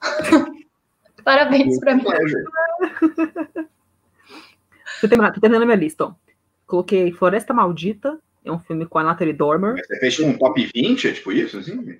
Parabéns 1.24 1.78
para 1.78 1.94
mim. 1.94 2.04
Tô 5.00 5.08
terminando 5.08 5.62
a 5.62 5.66
minha 5.66 5.76
lista, 5.76 6.04
ó. 6.04 6.14
Coloquei 6.66 7.10
Floresta 7.12 7.54
Maldita, 7.54 8.18
é 8.44 8.52
um 8.52 8.58
filme 8.58 8.86
com 8.86 8.98
a 8.98 9.04
Natalie 9.04 9.32
Dormer. 9.32 9.76
Você 9.76 9.98
fez 9.98 10.20
um 10.20 10.36
top 10.36 10.70
20, 10.74 11.08
é 11.08 11.12
tipo 11.12 11.32
isso, 11.32 11.58
assim? 11.58 11.98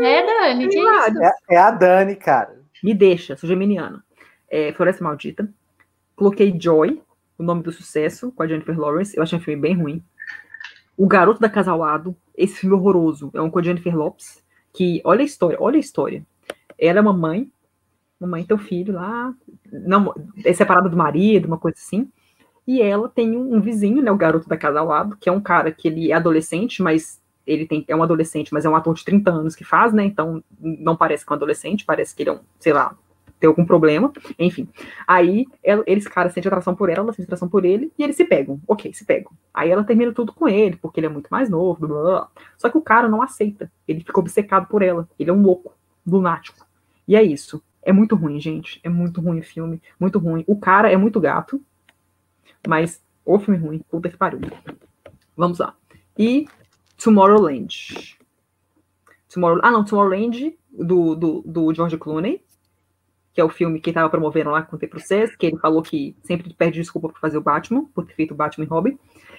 É, 0.00 0.26
Dani, 0.26 0.68
que 0.68 0.78
isso? 0.78 0.88
É, 0.88 1.54
é, 1.54 1.58
a 1.58 1.70
Dani, 1.70 2.16
cara. 2.16 2.60
Me 2.82 2.94
deixa, 2.94 3.36
sou 3.36 3.48
geminiana. 3.48 4.04
É, 4.48 4.72
Floresta 4.72 5.04
Maldita. 5.04 5.48
Coloquei 6.16 6.54
Joy, 6.58 7.02
o 7.38 7.42
nome 7.42 7.62
do 7.62 7.72
sucesso, 7.72 8.30
com 8.32 8.42
a 8.42 8.46
Jennifer 8.46 8.78
Lawrence. 8.78 9.16
Eu 9.16 9.22
achei 9.22 9.38
um 9.38 9.42
filme 9.42 9.60
bem 9.60 9.74
ruim. 9.74 10.02
O 10.96 11.06
Garoto 11.06 11.40
da 11.40 11.48
Casalado, 11.48 12.16
esse 12.36 12.56
filme 12.56 12.76
horroroso, 12.76 13.30
é 13.34 13.40
um 13.40 13.50
com 13.50 13.58
a 13.58 13.62
Jennifer 13.62 13.96
Lopes, 13.96 14.42
que, 14.72 15.00
olha 15.04 15.22
a 15.22 15.24
história, 15.24 15.56
olha 15.60 15.76
a 15.76 15.80
história. 15.80 16.24
Ela 16.78 16.98
é 16.98 17.02
uma 17.02 17.12
mãe, 17.12 17.50
uma 18.20 18.28
mãe 18.28 18.44
tem 18.44 18.56
um 18.56 18.60
filho 18.60 18.94
lá, 18.94 19.34
não, 19.72 20.14
é 20.44 20.52
separada 20.52 20.88
do 20.88 20.96
marido, 20.96 21.46
uma 21.46 21.58
coisa 21.58 21.76
assim, 21.78 22.08
e 22.66 22.80
ela 22.80 23.08
tem 23.08 23.36
um, 23.36 23.56
um 23.56 23.60
vizinho, 23.60 24.02
né, 24.02 24.10
o 24.10 24.16
garoto 24.16 24.48
da 24.48 24.56
casa 24.56 24.80
ao 24.80 24.86
lado, 24.86 25.16
que 25.20 25.28
é 25.28 25.32
um 25.32 25.40
cara 25.40 25.70
que 25.70 25.88
ele 25.88 26.10
é 26.10 26.14
adolescente, 26.14 26.82
mas 26.82 27.20
ele 27.46 27.66
tem, 27.66 27.84
é 27.86 27.94
um 27.94 28.02
adolescente, 28.02 28.52
mas 28.52 28.64
é 28.64 28.68
um 28.68 28.76
ator 28.76 28.94
de 28.94 29.04
30 29.04 29.30
anos 29.30 29.54
que 29.54 29.64
faz, 29.64 29.92
né? 29.92 30.04
Então 30.04 30.42
não 30.58 30.96
parece 30.96 31.26
que 31.26 31.32
é 31.32 31.34
um 31.34 31.36
adolescente, 31.36 31.84
parece 31.84 32.14
que 32.14 32.22
ele 32.22 32.30
é 32.30 32.32
um, 32.32 32.40
sei 32.58 32.72
lá, 32.72 32.96
tem 33.44 33.48
algum 33.48 33.66
problema, 33.66 34.10
enfim. 34.38 34.66
Aí 35.06 35.46
eles, 35.86 36.08
cara, 36.08 36.30
sente 36.30 36.48
atração 36.48 36.74
por 36.74 36.88
ela, 36.88 37.00
ela 37.00 37.12
sente 37.12 37.24
atração 37.24 37.46
por 37.46 37.64
ele, 37.66 37.92
e 37.98 38.02
eles 38.02 38.16
se 38.16 38.24
pegam. 38.24 38.58
Ok, 38.66 38.90
se 38.94 39.04
pegam. 39.04 39.30
Aí 39.52 39.70
ela 39.70 39.84
termina 39.84 40.12
tudo 40.12 40.32
com 40.32 40.48
ele, 40.48 40.76
porque 40.76 40.98
ele 40.98 41.06
é 41.06 41.10
muito 41.10 41.28
mais 41.28 41.50
novo, 41.50 41.78
blá, 41.78 41.88
blá, 41.88 42.02
blá. 42.02 42.30
Só 42.56 42.70
que 42.70 42.78
o 42.78 42.80
cara 42.80 43.06
não 43.06 43.20
aceita. 43.20 43.70
Ele 43.86 44.00
fica 44.00 44.18
obcecado 44.18 44.66
por 44.66 44.80
ela. 44.80 45.06
Ele 45.18 45.28
é 45.28 45.32
um 45.32 45.42
louco, 45.42 45.74
lunático. 46.06 46.66
E 47.06 47.14
é 47.14 47.22
isso. 47.22 47.62
É 47.82 47.92
muito 47.92 48.16
ruim, 48.16 48.40
gente. 48.40 48.80
É 48.82 48.88
muito 48.88 49.20
ruim 49.20 49.40
o 49.40 49.44
filme. 49.44 49.82
Muito 50.00 50.18
ruim. 50.18 50.42
O 50.46 50.58
cara 50.58 50.90
é 50.90 50.96
muito 50.96 51.20
gato. 51.20 51.60
Mas 52.66 53.02
o 53.26 53.38
filme 53.38 53.60
ruim, 53.60 53.78
puta 53.90 54.08
que 54.08 54.16
pariu. 54.16 54.40
Vamos 55.36 55.58
lá. 55.58 55.74
E 56.18 56.46
Tomorrowland. 56.96 58.16
Tomorrow, 59.30 59.60
ah, 59.62 59.70
não, 59.70 59.84
Tomorrowland, 59.84 60.56
do, 60.72 61.14
do, 61.14 61.42
do 61.44 61.74
George 61.74 61.98
Clooney, 61.98 62.43
que 63.34 63.40
é 63.40 63.44
o 63.44 63.48
filme 63.48 63.80
que 63.80 63.90
estava 63.90 64.08
promovendo 64.08 64.50
lá 64.50 64.62
com 64.62 64.76
o 64.76 64.88
processo, 64.88 65.36
que 65.36 65.46
ele 65.46 65.58
falou 65.58 65.82
que 65.82 66.14
sempre 66.22 66.54
pede 66.54 66.78
desculpa 66.78 67.08
por 67.08 67.18
fazer 67.18 67.36
o 67.36 67.42
Batman, 67.42 67.84
por 67.92 68.06
ter 68.06 68.14
feito 68.14 68.32
o 68.32 68.36
Batman 68.36 68.64
e 68.64 68.68
Robin. 68.68 68.98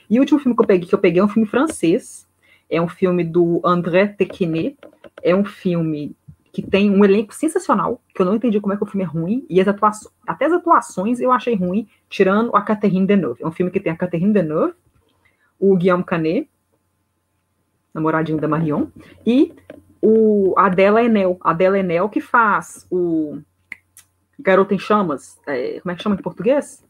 E 0.10 0.20
o 0.20 0.22
último 0.22 0.38
filme 0.38 0.54
que 0.54 0.62
eu 0.62 0.68
peguei, 0.68 0.90
que 0.90 0.94
eu 0.94 1.00
peguei 1.00 1.22
é 1.22 1.24
um 1.24 1.30
filme 1.30 1.48
francês, 1.48 2.28
é 2.70 2.82
um 2.82 2.90
filme 2.90 3.24
do 3.24 3.62
André 3.64 4.08
Tequinet, 4.08 4.78
é 5.24 5.34
um 5.34 5.46
filme 5.46 6.14
que 6.52 6.62
tem 6.62 6.92
um 6.92 7.04
elenco 7.06 7.34
sensacional, 7.34 8.02
que 8.14 8.22
eu 8.22 8.26
não 8.26 8.36
entendi 8.36 8.60
como 8.60 8.74
é 8.74 8.78
que 8.78 8.84
o 8.84 8.86
filme 8.86 9.04
é 9.04 9.08
ruim, 9.08 9.46
e 9.50 9.62
as 9.62 9.68
atuações, 9.68 10.14
até 10.28 10.46
as 10.46 10.54
atuações 10.54 11.20
eu 11.22 11.32
achei 11.32 11.56
ruim, 11.56 11.88
tirando 12.10 12.54
a 12.56 12.62
Catherine 12.62 13.08
Deneuve. 13.08 13.44
É 13.44 13.48
um 13.48 13.52
filme 13.52 13.72
que 13.72 13.80
tem 13.80 13.94
a 13.94 13.98
Catherine 13.98 14.34
Deneuve, 14.34 14.74
o 15.58 15.76
Guillaume 15.78 16.04
Canet, 16.04 16.50
namoradinho 17.94 18.40
da 18.40 18.48
Marion, 18.48 18.88
e 19.26 19.54
o 20.02 20.54
Adela 20.58 21.02
Enel. 21.02 21.38
Adela 21.42 21.80
Enel 21.80 22.10
que 22.10 22.20
faz 22.20 22.86
o 22.92 23.40
Garota 24.40 24.74
em 24.74 24.80
Chamas. 24.80 25.40
É, 25.48 25.80
como 25.80 25.92
é 25.92 25.96
que 25.96 26.04
chama 26.04 26.16
em 26.16 26.22
português? 26.22 26.84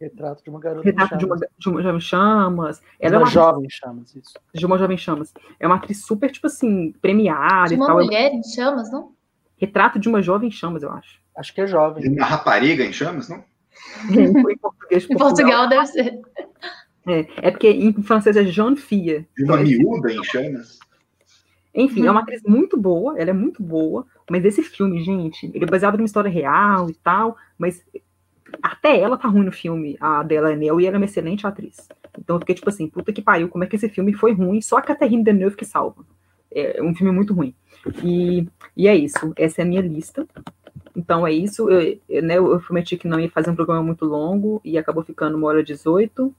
Retrato 0.00 0.44
de 0.44 0.50
uma 0.50 0.60
garota 0.60 0.84
Retrato 0.84 1.14
em 1.14 1.20
chamas. 1.20 1.40
De 1.58 1.68
uma, 1.68 1.82
de 1.82 1.88
uma 1.88 2.00
chamas. 2.00 2.82
Ela 3.00 3.10
de 3.10 3.16
uma, 3.16 3.22
é 3.22 3.24
uma 3.24 3.30
jovem 3.30 3.70
chamas, 3.70 4.14
isso. 4.14 4.32
De 4.54 4.66
uma 4.66 4.78
jovem 4.78 4.98
chamas. 4.98 5.32
É 5.58 5.66
uma 5.66 5.76
atriz 5.76 6.04
super, 6.04 6.30
tipo 6.30 6.46
assim, 6.46 6.92
premiada 7.00 7.68
de 7.68 7.74
uma 7.76 7.94
mulher 7.94 8.32
em 8.32 8.42
chamas, 8.42 8.90
não? 8.92 9.12
Retrato 9.56 9.98
de 9.98 10.08
uma 10.08 10.20
jovem 10.20 10.50
chamas, 10.50 10.82
eu 10.82 10.90
acho. 10.90 11.18
Acho 11.34 11.54
que 11.54 11.62
é 11.62 11.66
jovem. 11.66 12.12
Uma 12.12 12.26
rapariga 12.26 12.84
em 12.84 12.92
chamas, 12.92 13.28
não? 13.28 13.42
em 14.10 14.58
português 14.58 15.02
de 15.08 15.08
Portugal. 15.08 15.68
Portugal 15.68 15.68
deve 15.68 15.86
ser. 15.86 16.20
É, 17.06 17.48
é 17.48 17.50
porque 17.50 17.70
em 17.70 17.92
francês 18.02 18.36
é 18.36 18.44
Jean 18.44 18.76
Fia. 18.76 19.26
De 19.36 19.44
uma 19.44 19.58
miúda 19.58 20.12
em 20.12 20.22
chamas. 20.24 20.78
Enfim, 21.76 22.02
hum. 22.02 22.06
é 22.06 22.10
uma 22.10 22.20
atriz 22.20 22.42
muito 22.42 22.76
boa, 22.76 23.18
ela 23.18 23.30
é 23.30 23.34
muito 23.34 23.62
boa, 23.62 24.06
mas 24.30 24.44
esse 24.44 24.62
filme, 24.62 25.02
gente, 25.02 25.50
ele 25.54 25.64
é 25.64 25.68
baseado 25.68 25.96
numa 25.96 26.06
história 26.06 26.30
real 26.30 26.88
e 26.88 26.94
tal, 26.94 27.36
mas 27.58 27.84
até 28.62 28.98
ela 28.98 29.18
tá 29.18 29.28
ruim 29.28 29.44
no 29.44 29.52
filme, 29.52 29.96
a 30.00 30.22
dela 30.22 30.52
Enel, 30.52 30.80
e 30.80 30.86
ela 30.86 30.96
é 30.96 30.98
uma 30.98 31.04
excelente 31.04 31.46
atriz. 31.46 31.88
Então 32.18 32.36
eu 32.36 32.40
fiquei 32.40 32.54
tipo 32.54 32.68
assim, 32.68 32.88
puta 32.88 33.12
que 33.12 33.20
pariu, 33.20 33.48
como 33.48 33.62
é 33.62 33.66
que 33.66 33.76
esse 33.76 33.88
filme 33.88 34.14
foi 34.14 34.32
ruim? 34.32 34.62
Só 34.62 34.78
a 34.78 34.82
Catherine 34.82 35.22
Deneuve 35.22 35.56
que 35.56 35.64
salva. 35.64 36.04
É 36.50 36.82
um 36.82 36.94
filme 36.94 37.12
muito 37.12 37.34
ruim. 37.34 37.54
E, 38.02 38.48
e 38.74 38.88
é 38.88 38.96
isso, 38.96 39.32
essa 39.36 39.60
é 39.60 39.64
a 39.64 39.68
minha 39.68 39.82
lista. 39.82 40.26
Então 40.96 41.26
é 41.26 41.32
isso. 41.32 41.68
Eu, 41.68 41.98
eu, 42.08 42.22
né, 42.22 42.38
eu 42.38 42.58
prometi 42.60 42.96
que 42.96 43.06
não 43.06 43.20
ia 43.20 43.30
fazer 43.30 43.50
um 43.50 43.54
programa 43.54 43.82
muito 43.82 44.06
longo 44.06 44.60
e 44.64 44.78
acabou 44.78 45.04
ficando 45.04 45.36
uma 45.36 45.46
hora 45.48 45.62
18. 45.62 46.34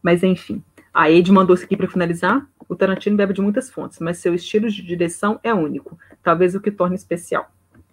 Mas 0.00 0.22
enfim. 0.22 0.62
A 0.94 1.10
Ed 1.10 1.30
mandou 1.32 1.54
isso 1.54 1.64
aqui 1.64 1.76
para 1.76 1.88
finalizar. 1.88 2.46
O 2.70 2.76
Tarantino 2.76 3.16
bebe 3.16 3.34
de 3.34 3.40
muitas 3.40 3.68
fontes, 3.68 3.98
mas 3.98 4.18
seu 4.18 4.32
estilo 4.32 4.70
de 4.70 4.80
direção 4.80 5.40
é 5.42 5.52
único. 5.52 5.98
Talvez 6.22 6.54
o 6.54 6.60
que 6.60 6.70
torne 6.70 6.94
especial. 6.94 7.50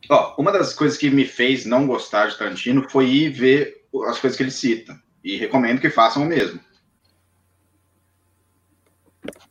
Ó, 0.07 0.35
uma 0.39 0.51
das 0.51 0.71
coisas 0.71 0.99
que 0.99 1.09
me 1.09 1.25
fez 1.25 1.65
não 1.65 1.87
gostar 1.87 2.27
de 2.27 2.37
Tarantino 2.37 2.87
foi 2.87 3.09
ir 3.09 3.29
ver 3.31 3.87
as 4.05 4.19
coisas 4.19 4.37
que 4.37 4.43
ele 4.43 4.51
cita. 4.51 4.95
E 5.23 5.35
recomendo 5.35 5.81
que 5.81 5.89
façam 5.89 6.21
o 6.21 6.27
mesmo. 6.27 6.59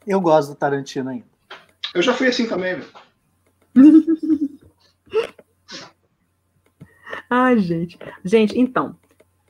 Eu 0.07 0.21
gosto 0.21 0.51
do 0.51 0.55
Tarantino 0.55 1.11
ainda. 1.11 1.27
Eu 1.93 2.03
já 2.03 2.15
fui 2.15 2.29
assim 2.29 2.47
também, 2.47 2.77
velho. 2.77 2.89
Ai, 7.29 7.59
gente. 7.59 7.99
Gente, 8.25 8.57
então, 8.57 8.97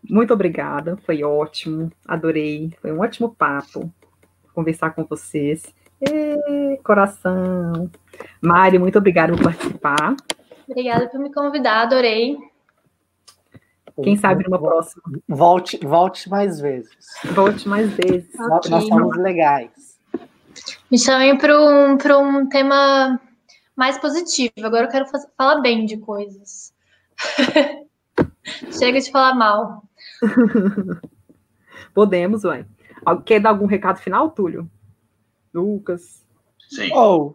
muito 0.03 0.33
obrigada. 0.33 0.97
Foi 1.05 1.23
ótimo. 1.23 1.93
Adorei. 2.07 2.73
Foi 2.81 2.91
um 2.91 3.01
ótimo 3.01 3.35
papo 3.35 3.93
conversar 4.57 4.91
com 4.91 5.05
vocês. 5.05 5.63
E, 6.01 6.79
coração. 6.83 7.91
Mari, 8.41 8.79
muito 8.79 8.99
obrigada 8.99 9.35
por 9.35 9.45
participar. 9.45 10.17
Obrigada 10.69 11.09
por 11.09 11.21
me 11.21 11.33
convidar, 11.33 11.83
adorei. 11.83 12.37
Quem 14.03 14.17
sabe 14.17 14.45
numa 14.45 14.59
próxima. 14.59 15.03
Volte, 15.29 15.79
volte 15.79 16.29
mais 16.29 16.61
vezes. 16.61 16.91
Volte 17.35 17.69
mais 17.69 17.91
vezes. 17.93 18.35
Okay. 18.35 18.71
Nós 18.71 18.87
somos 18.87 19.17
legais. 19.17 19.99
Me 20.91 20.99
chamem 20.99 21.37
para 21.39 21.59
um, 21.59 21.97
um 22.41 22.49
tema 22.49 23.21
mais 23.75 23.99
positivo. 23.99 24.53
Agora 24.63 24.87
eu 24.87 24.91
quero 24.91 25.07
fazer, 25.07 25.29
falar 25.37 25.61
bem 25.61 25.87
de 25.87 25.97
coisas. 25.99 26.75
Chega 28.79 29.01
de 29.01 29.11
falar 29.11 29.35
mal. 29.35 29.83
Podemos, 31.95 32.45
ué. 32.45 32.67
Quer 33.25 33.41
dar 33.41 33.51
algum 33.51 33.67
recado 33.67 33.99
final, 33.99 34.31
Túlio? 34.31 34.71
Lucas? 35.53 36.25
Sim. 36.69 36.91
Oh, 36.93 37.35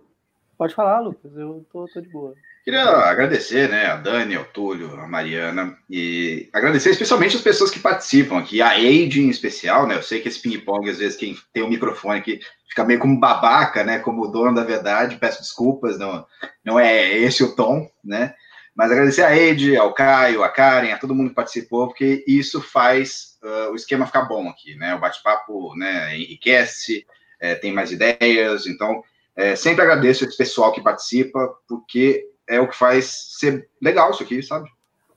pode 0.57 0.75
falar, 0.75 0.99
Lucas. 0.99 1.35
Eu 1.35 1.65
tô, 1.71 1.85
tô 1.87 2.01
de 2.01 2.09
boa. 2.09 2.33
Queria 2.63 2.83
agradecer, 2.83 3.67
né, 3.69 3.87
a 3.87 3.95
Dani, 3.95 4.35
ao 4.35 4.45
Túlio, 4.45 4.93
a 4.93 5.07
Mariana, 5.07 5.75
e 5.89 6.47
agradecer 6.53 6.91
especialmente 6.91 7.35
as 7.35 7.41
pessoas 7.41 7.71
que 7.71 7.79
participam 7.79 8.37
aqui, 8.37 8.61
a 8.61 8.79
Eide 8.79 9.19
em 9.19 9.29
especial, 9.29 9.87
né, 9.87 9.95
eu 9.95 10.03
sei 10.03 10.21
que 10.21 10.27
esse 10.27 10.39
ping-pong, 10.39 10.87
às 10.87 10.99
vezes, 10.99 11.17
quem 11.17 11.35
tem 11.51 11.63
o 11.63 11.65
um 11.65 11.69
microfone 11.69 12.19
aqui 12.19 12.39
fica 12.69 12.85
meio 12.85 12.99
como 12.99 13.19
babaca, 13.19 13.83
né, 13.83 13.97
como 13.97 14.27
dono 14.27 14.53
da 14.53 14.63
verdade, 14.63 15.15
peço 15.15 15.41
desculpas, 15.41 15.97
não, 15.97 16.23
não 16.63 16.79
é 16.79 17.17
esse 17.17 17.43
o 17.43 17.55
tom, 17.55 17.89
né, 18.05 18.35
mas 18.75 18.91
agradecer 18.91 19.23
a 19.23 19.35
Eide, 19.35 19.75
ao 19.75 19.91
Caio, 19.91 20.43
a 20.43 20.49
Karen, 20.49 20.91
a 20.91 20.99
todo 20.99 21.15
mundo 21.15 21.29
que 21.29 21.35
participou, 21.35 21.87
porque 21.87 22.23
isso 22.27 22.61
faz 22.61 23.30
uh, 23.43 23.71
o 23.71 23.75
esquema 23.75 24.05
ficar 24.05 24.23
bom 24.23 24.47
aqui, 24.49 24.75
né, 24.75 24.95
o 24.95 24.99
bate-papo, 24.99 25.75
né, 25.75 26.17
enriquece, 26.17 27.05
é, 27.39 27.55
tem 27.55 27.73
mais 27.73 27.91
ideias, 27.91 28.67
então, 28.67 29.03
é, 29.35 29.55
sempre 29.55 29.81
agradeço 29.81 30.23
esse 30.23 30.37
pessoal 30.37 30.71
que 30.71 30.81
participa, 30.81 31.53
porque 31.67 32.27
é 32.47 32.59
o 32.59 32.67
que 32.67 32.75
faz 32.75 33.37
ser 33.39 33.69
legal 33.81 34.11
isso 34.11 34.23
aqui, 34.23 34.43
sabe? 34.43 34.69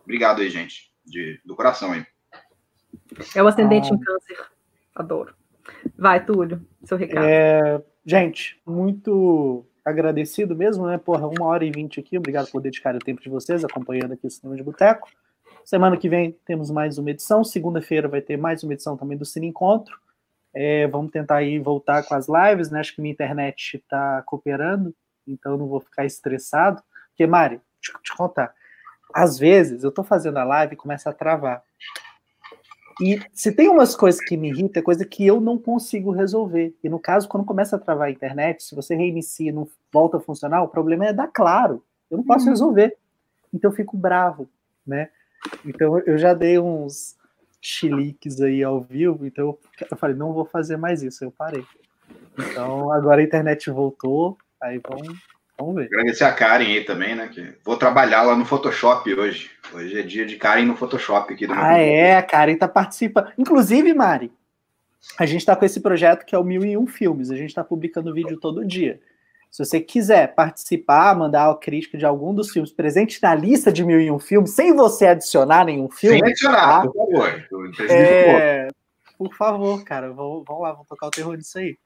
Obrigado 0.03 0.41
aí, 0.41 0.51
gente, 0.51 0.93
de, 1.05 1.41
do 1.45 1.57
coração 1.57 1.93
aí. 1.93 2.07
É 3.35 3.43
o 3.43 3.47
ascendente 3.47 3.91
ah. 3.91 3.95
em 3.95 3.99
câncer. 3.99 4.39
Adoro. 4.95 5.35
Vai, 5.97 6.25
Túlio, 6.25 6.65
seu 6.85 6.97
recado. 6.97 7.27
É, 7.27 7.83
gente, 8.05 8.61
muito 8.67 9.67
agradecido 9.85 10.55
mesmo, 10.55 10.87
né? 10.87 10.97
Porra, 10.99 11.27
uma 11.27 11.47
hora 11.47 11.65
e 11.65 11.71
vinte 11.71 12.01
aqui. 12.01 12.17
Obrigado 12.17 12.51
por 12.51 12.61
dedicar 12.61 12.95
o 12.95 12.99
tempo 12.99 13.21
de 13.21 13.29
vocês 13.29 13.65
acompanhando 13.65 14.13
aqui 14.13 14.27
o 14.27 14.31
Cinema 14.31 14.57
de 14.57 14.63
Boteco. 14.63 15.09
Semana 15.65 15.97
que 15.97 16.11
vem 16.11 16.33
temos 16.45 16.71
mais 16.71 16.99
uma 16.99 17.11
edição. 17.11 17.43
Segunda-feira 17.43 18.07
vai 18.07 18.21
ter 18.21 18.37
mais 18.37 18.63
uma 18.63 18.75
edição 18.75 18.99
também 18.99 19.17
do 19.17 19.25
Cine 19.25 19.47
Encontro. 19.47 19.99
É, 20.53 20.87
vamos 20.87 21.11
tentar 21.11 21.37
aí 21.37 21.59
voltar 21.59 22.03
com 22.07 22.15
as 22.15 22.27
lives, 22.29 22.71
né? 22.71 22.81
Acho 22.81 22.95
que 22.95 23.01
minha 23.01 23.15
internet 23.15 23.79
está 23.79 24.21
cooperando, 24.27 24.95
então 25.27 25.57
não 25.57 25.67
vou 25.67 25.81
ficar 25.81 26.05
estressado. 26.05 26.83
Porque, 27.09 27.27
Mari, 27.27 27.55
eu 27.55 28.01
te 28.03 28.15
contar. 28.15 28.55
Às 29.15 29.39
vezes 29.39 29.83
eu 29.83 29.91
tô 29.91 30.05
fazendo 30.05 30.37
a 30.37 30.45
live 30.45 30.75
e 30.75 30.77
começa 30.77 31.09
a 31.09 31.15
travar. 31.15 31.63
E 33.01 33.19
se 33.33 33.51
tem 33.51 33.71
umas 33.71 33.97
coisas 33.97 34.21
que 34.23 34.37
me 34.37 34.51
irritam, 34.51 34.81
é 34.81 34.85
coisa 34.85 35.05
que 35.07 35.27
eu 35.27 35.41
não 35.41 35.57
consigo 35.57 36.11
resolver. 36.11 36.77
E 36.85 36.91
no 36.91 36.99
caso, 36.99 37.27
quando 37.27 37.47
começa 37.47 37.77
a 37.77 37.79
travar 37.79 38.09
a 38.09 38.11
internet, 38.11 38.63
se 38.63 38.75
você 38.75 38.95
reinicia 38.95 39.49
e 39.49 39.53
não 39.53 39.67
volta 39.91 40.19
a 40.19 40.21
funcionar, 40.21 40.63
o 40.63 40.69
problema 40.69 41.07
é 41.07 41.13
da 41.13 41.27
Claro. 41.27 41.83
Eu 42.11 42.19
não 42.19 42.25
posso 42.25 42.45
uhum. 42.45 42.51
resolver. 42.51 42.99
Então 43.53 43.71
eu 43.71 43.75
fico 43.75 43.97
bravo, 43.97 44.47
né? 44.87 45.09
Então 45.65 45.99
eu 46.01 46.19
já 46.19 46.35
dei 46.35 46.59
uns 46.59 47.17
chiliques 47.61 48.41
aí 48.41 48.63
ao 48.63 48.81
vivo, 48.81 49.27
então 49.27 49.59
eu 49.91 49.97
falei, 49.97 50.15
não 50.15 50.33
vou 50.33 50.45
fazer 50.45 50.77
mais 50.77 51.03
isso, 51.03 51.25
eu 51.25 51.31
parei. 51.31 51.65
Então 52.39 52.93
agora 52.93 53.21
a 53.21 53.25
internet 53.25 53.71
voltou, 53.71 54.37
aí 54.61 54.81
vamos 54.87 55.19
Vamos 55.59 55.77
ver. 55.77 55.87
Agradecer 55.87 56.25
a 56.25 56.33
Karen 56.33 56.65
aí 56.65 56.85
também, 56.85 57.15
né? 57.15 57.29
Que 57.29 57.55
vou 57.65 57.77
trabalhar 57.77 58.23
lá 58.23 58.37
no 58.37 58.45
Photoshop 58.45 59.13
hoje. 59.15 59.51
Hoje 59.73 60.01
é 60.01 60.03
dia 60.03 60.27
de 60.27 60.37
Karen 60.37 60.65
no 60.65 60.77
Photoshop 60.77 61.33
aqui 61.33 61.47
do 61.47 61.53
Ah, 61.55 61.79
é, 61.79 62.17
a 62.17 62.23
Karen 62.23 62.57
tá 62.57 62.67
participando. 62.67 63.33
Inclusive, 63.39 63.95
Mari, 63.95 64.33
a 65.17 65.25
gente 65.27 65.47
tá 65.47 65.55
com 65.55 65.65
esse 65.65 65.81
projeto 65.81 66.25
que 66.25 66.35
é 66.35 66.39
o 66.39 66.45
Mil 66.45 66.65
e 66.65 66.77
Um 66.77 66.87
Filmes. 66.87 67.31
A 67.31 67.37
gente 67.37 67.55
tá 67.55 67.63
publicando 67.63 68.13
vídeo 68.13 68.39
todo 68.39 68.65
dia. 68.65 69.01
Se 69.55 69.65
você 69.65 69.81
quiser 69.81 70.35
participar, 70.35 71.17
mandar 71.17 71.49
a 71.49 71.55
crítica 71.55 71.97
de 71.97 72.05
algum 72.05 72.35
dos 72.35 72.51
filmes 72.51 72.73
presente 72.73 73.23
na 73.23 73.37
lista 73.37 73.73
de 73.73 73.85
Mil 73.85 74.01
e 74.01 74.11
Um 74.11 74.19
Filmes, 74.19 74.51
sem 74.51 74.75
você 74.75 75.07
adicionar 75.07 75.65
nenhum 75.65 75.89
filme. 75.89 76.19
Sem 76.19 76.29
adicionar, 76.29 76.83
tá? 76.83 76.91
por 76.91 77.13
favor. 77.13 77.47
É... 77.89 78.67
Por 79.17 79.33
favor, 79.33 79.85
cara, 79.85 80.13
vamos 80.13 80.45
lá, 80.49 80.73
vamos 80.73 80.89
tocar 80.89 81.07
o 81.07 81.11
terror 81.11 81.37
disso 81.37 81.61
aí. 81.61 81.79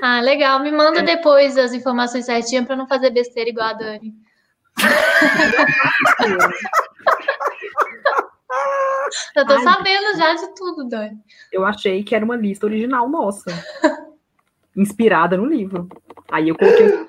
Ah, 0.00 0.20
legal. 0.20 0.60
Me 0.60 0.70
manda 0.70 1.02
depois 1.02 1.58
as 1.58 1.72
informações 1.72 2.24
certinhas 2.24 2.64
para 2.64 2.76
não 2.76 2.86
fazer 2.86 3.10
besteira 3.10 3.50
igual 3.50 3.66
a 3.66 3.72
Dani. 3.72 4.14
Eu 9.34 9.44
tô 9.44 9.54
Ai, 9.54 9.62
sabendo 9.64 10.16
já 10.16 10.34
de 10.34 10.54
tudo, 10.54 10.88
Dani. 10.88 11.18
Eu 11.50 11.66
achei 11.66 12.04
que 12.04 12.14
era 12.14 12.24
uma 12.24 12.36
lista 12.36 12.64
original 12.64 13.08
nossa. 13.08 13.50
inspirada 14.76 15.36
no 15.36 15.46
livro. 15.46 15.88
Aí 16.30 16.48
eu 16.48 16.56
coloquei 16.56 17.08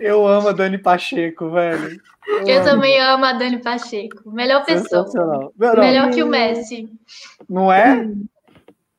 eu 0.00 0.26
amo 0.26 0.48
a 0.48 0.52
Dani 0.52 0.78
Pacheco, 0.78 1.50
velho. 1.50 2.00
Eu, 2.26 2.46
eu 2.46 2.64
também 2.64 2.98
amo 3.00 3.24
a 3.24 3.32
Dani 3.34 3.58
Pacheco. 3.62 4.30
Melhor 4.30 4.64
pessoa. 4.64 5.52
Melhor 5.56 6.10
que 6.10 6.22
o 6.22 6.26
Messi. 6.26 6.90
Não 7.48 7.70
é? 7.70 8.10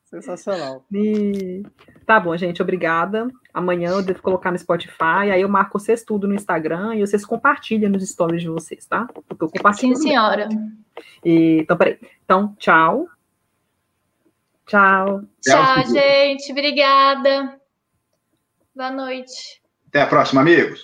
Sensacional. 0.06 0.86
E... 0.94 1.64
Tá 2.06 2.19
bom, 2.19 2.38
gente, 2.38 2.61
obrigada. 2.61 3.28
Amanhã 3.53 3.90
eu 3.90 4.02
devo 4.02 4.22
colocar 4.22 4.52
no 4.52 4.57
Spotify, 4.57 5.32
aí 5.34 5.41
eu 5.41 5.49
marco 5.49 5.78
vocês 5.78 6.03
tudo 6.03 6.28
no 6.28 6.36
Instagram 6.36 6.95
e 6.95 7.02
vocês 7.02 7.26
compartilham 7.26 7.91
nos 7.91 8.07
stories 8.07 8.41
de 8.41 8.48
vocês, 8.48 8.86
tá? 8.86 9.07
Porque 9.28 9.44
eu 9.44 9.49
compartilho. 9.49 9.98
Sim, 9.98 10.10
senhora. 10.10 10.48
E, 11.26 11.60
então, 11.61 11.76
peraí. 11.76 11.99
Então, 12.24 12.56
tchau. 12.57 13.07
Tchau. 14.65 15.22
Tchau, 15.41 15.86
gente. 15.88 16.52
Obrigada. 16.52 17.56
Boa 18.77 18.91
noite. 18.91 19.59
Até 19.87 20.03
a 20.03 20.05
próxima, 20.05 20.41
amigos. 20.41 20.83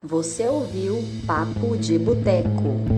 Você 0.00 0.46
ouviu 0.46 0.98
Papo 1.26 1.76
de 1.76 1.98
Boteco. 1.98 2.91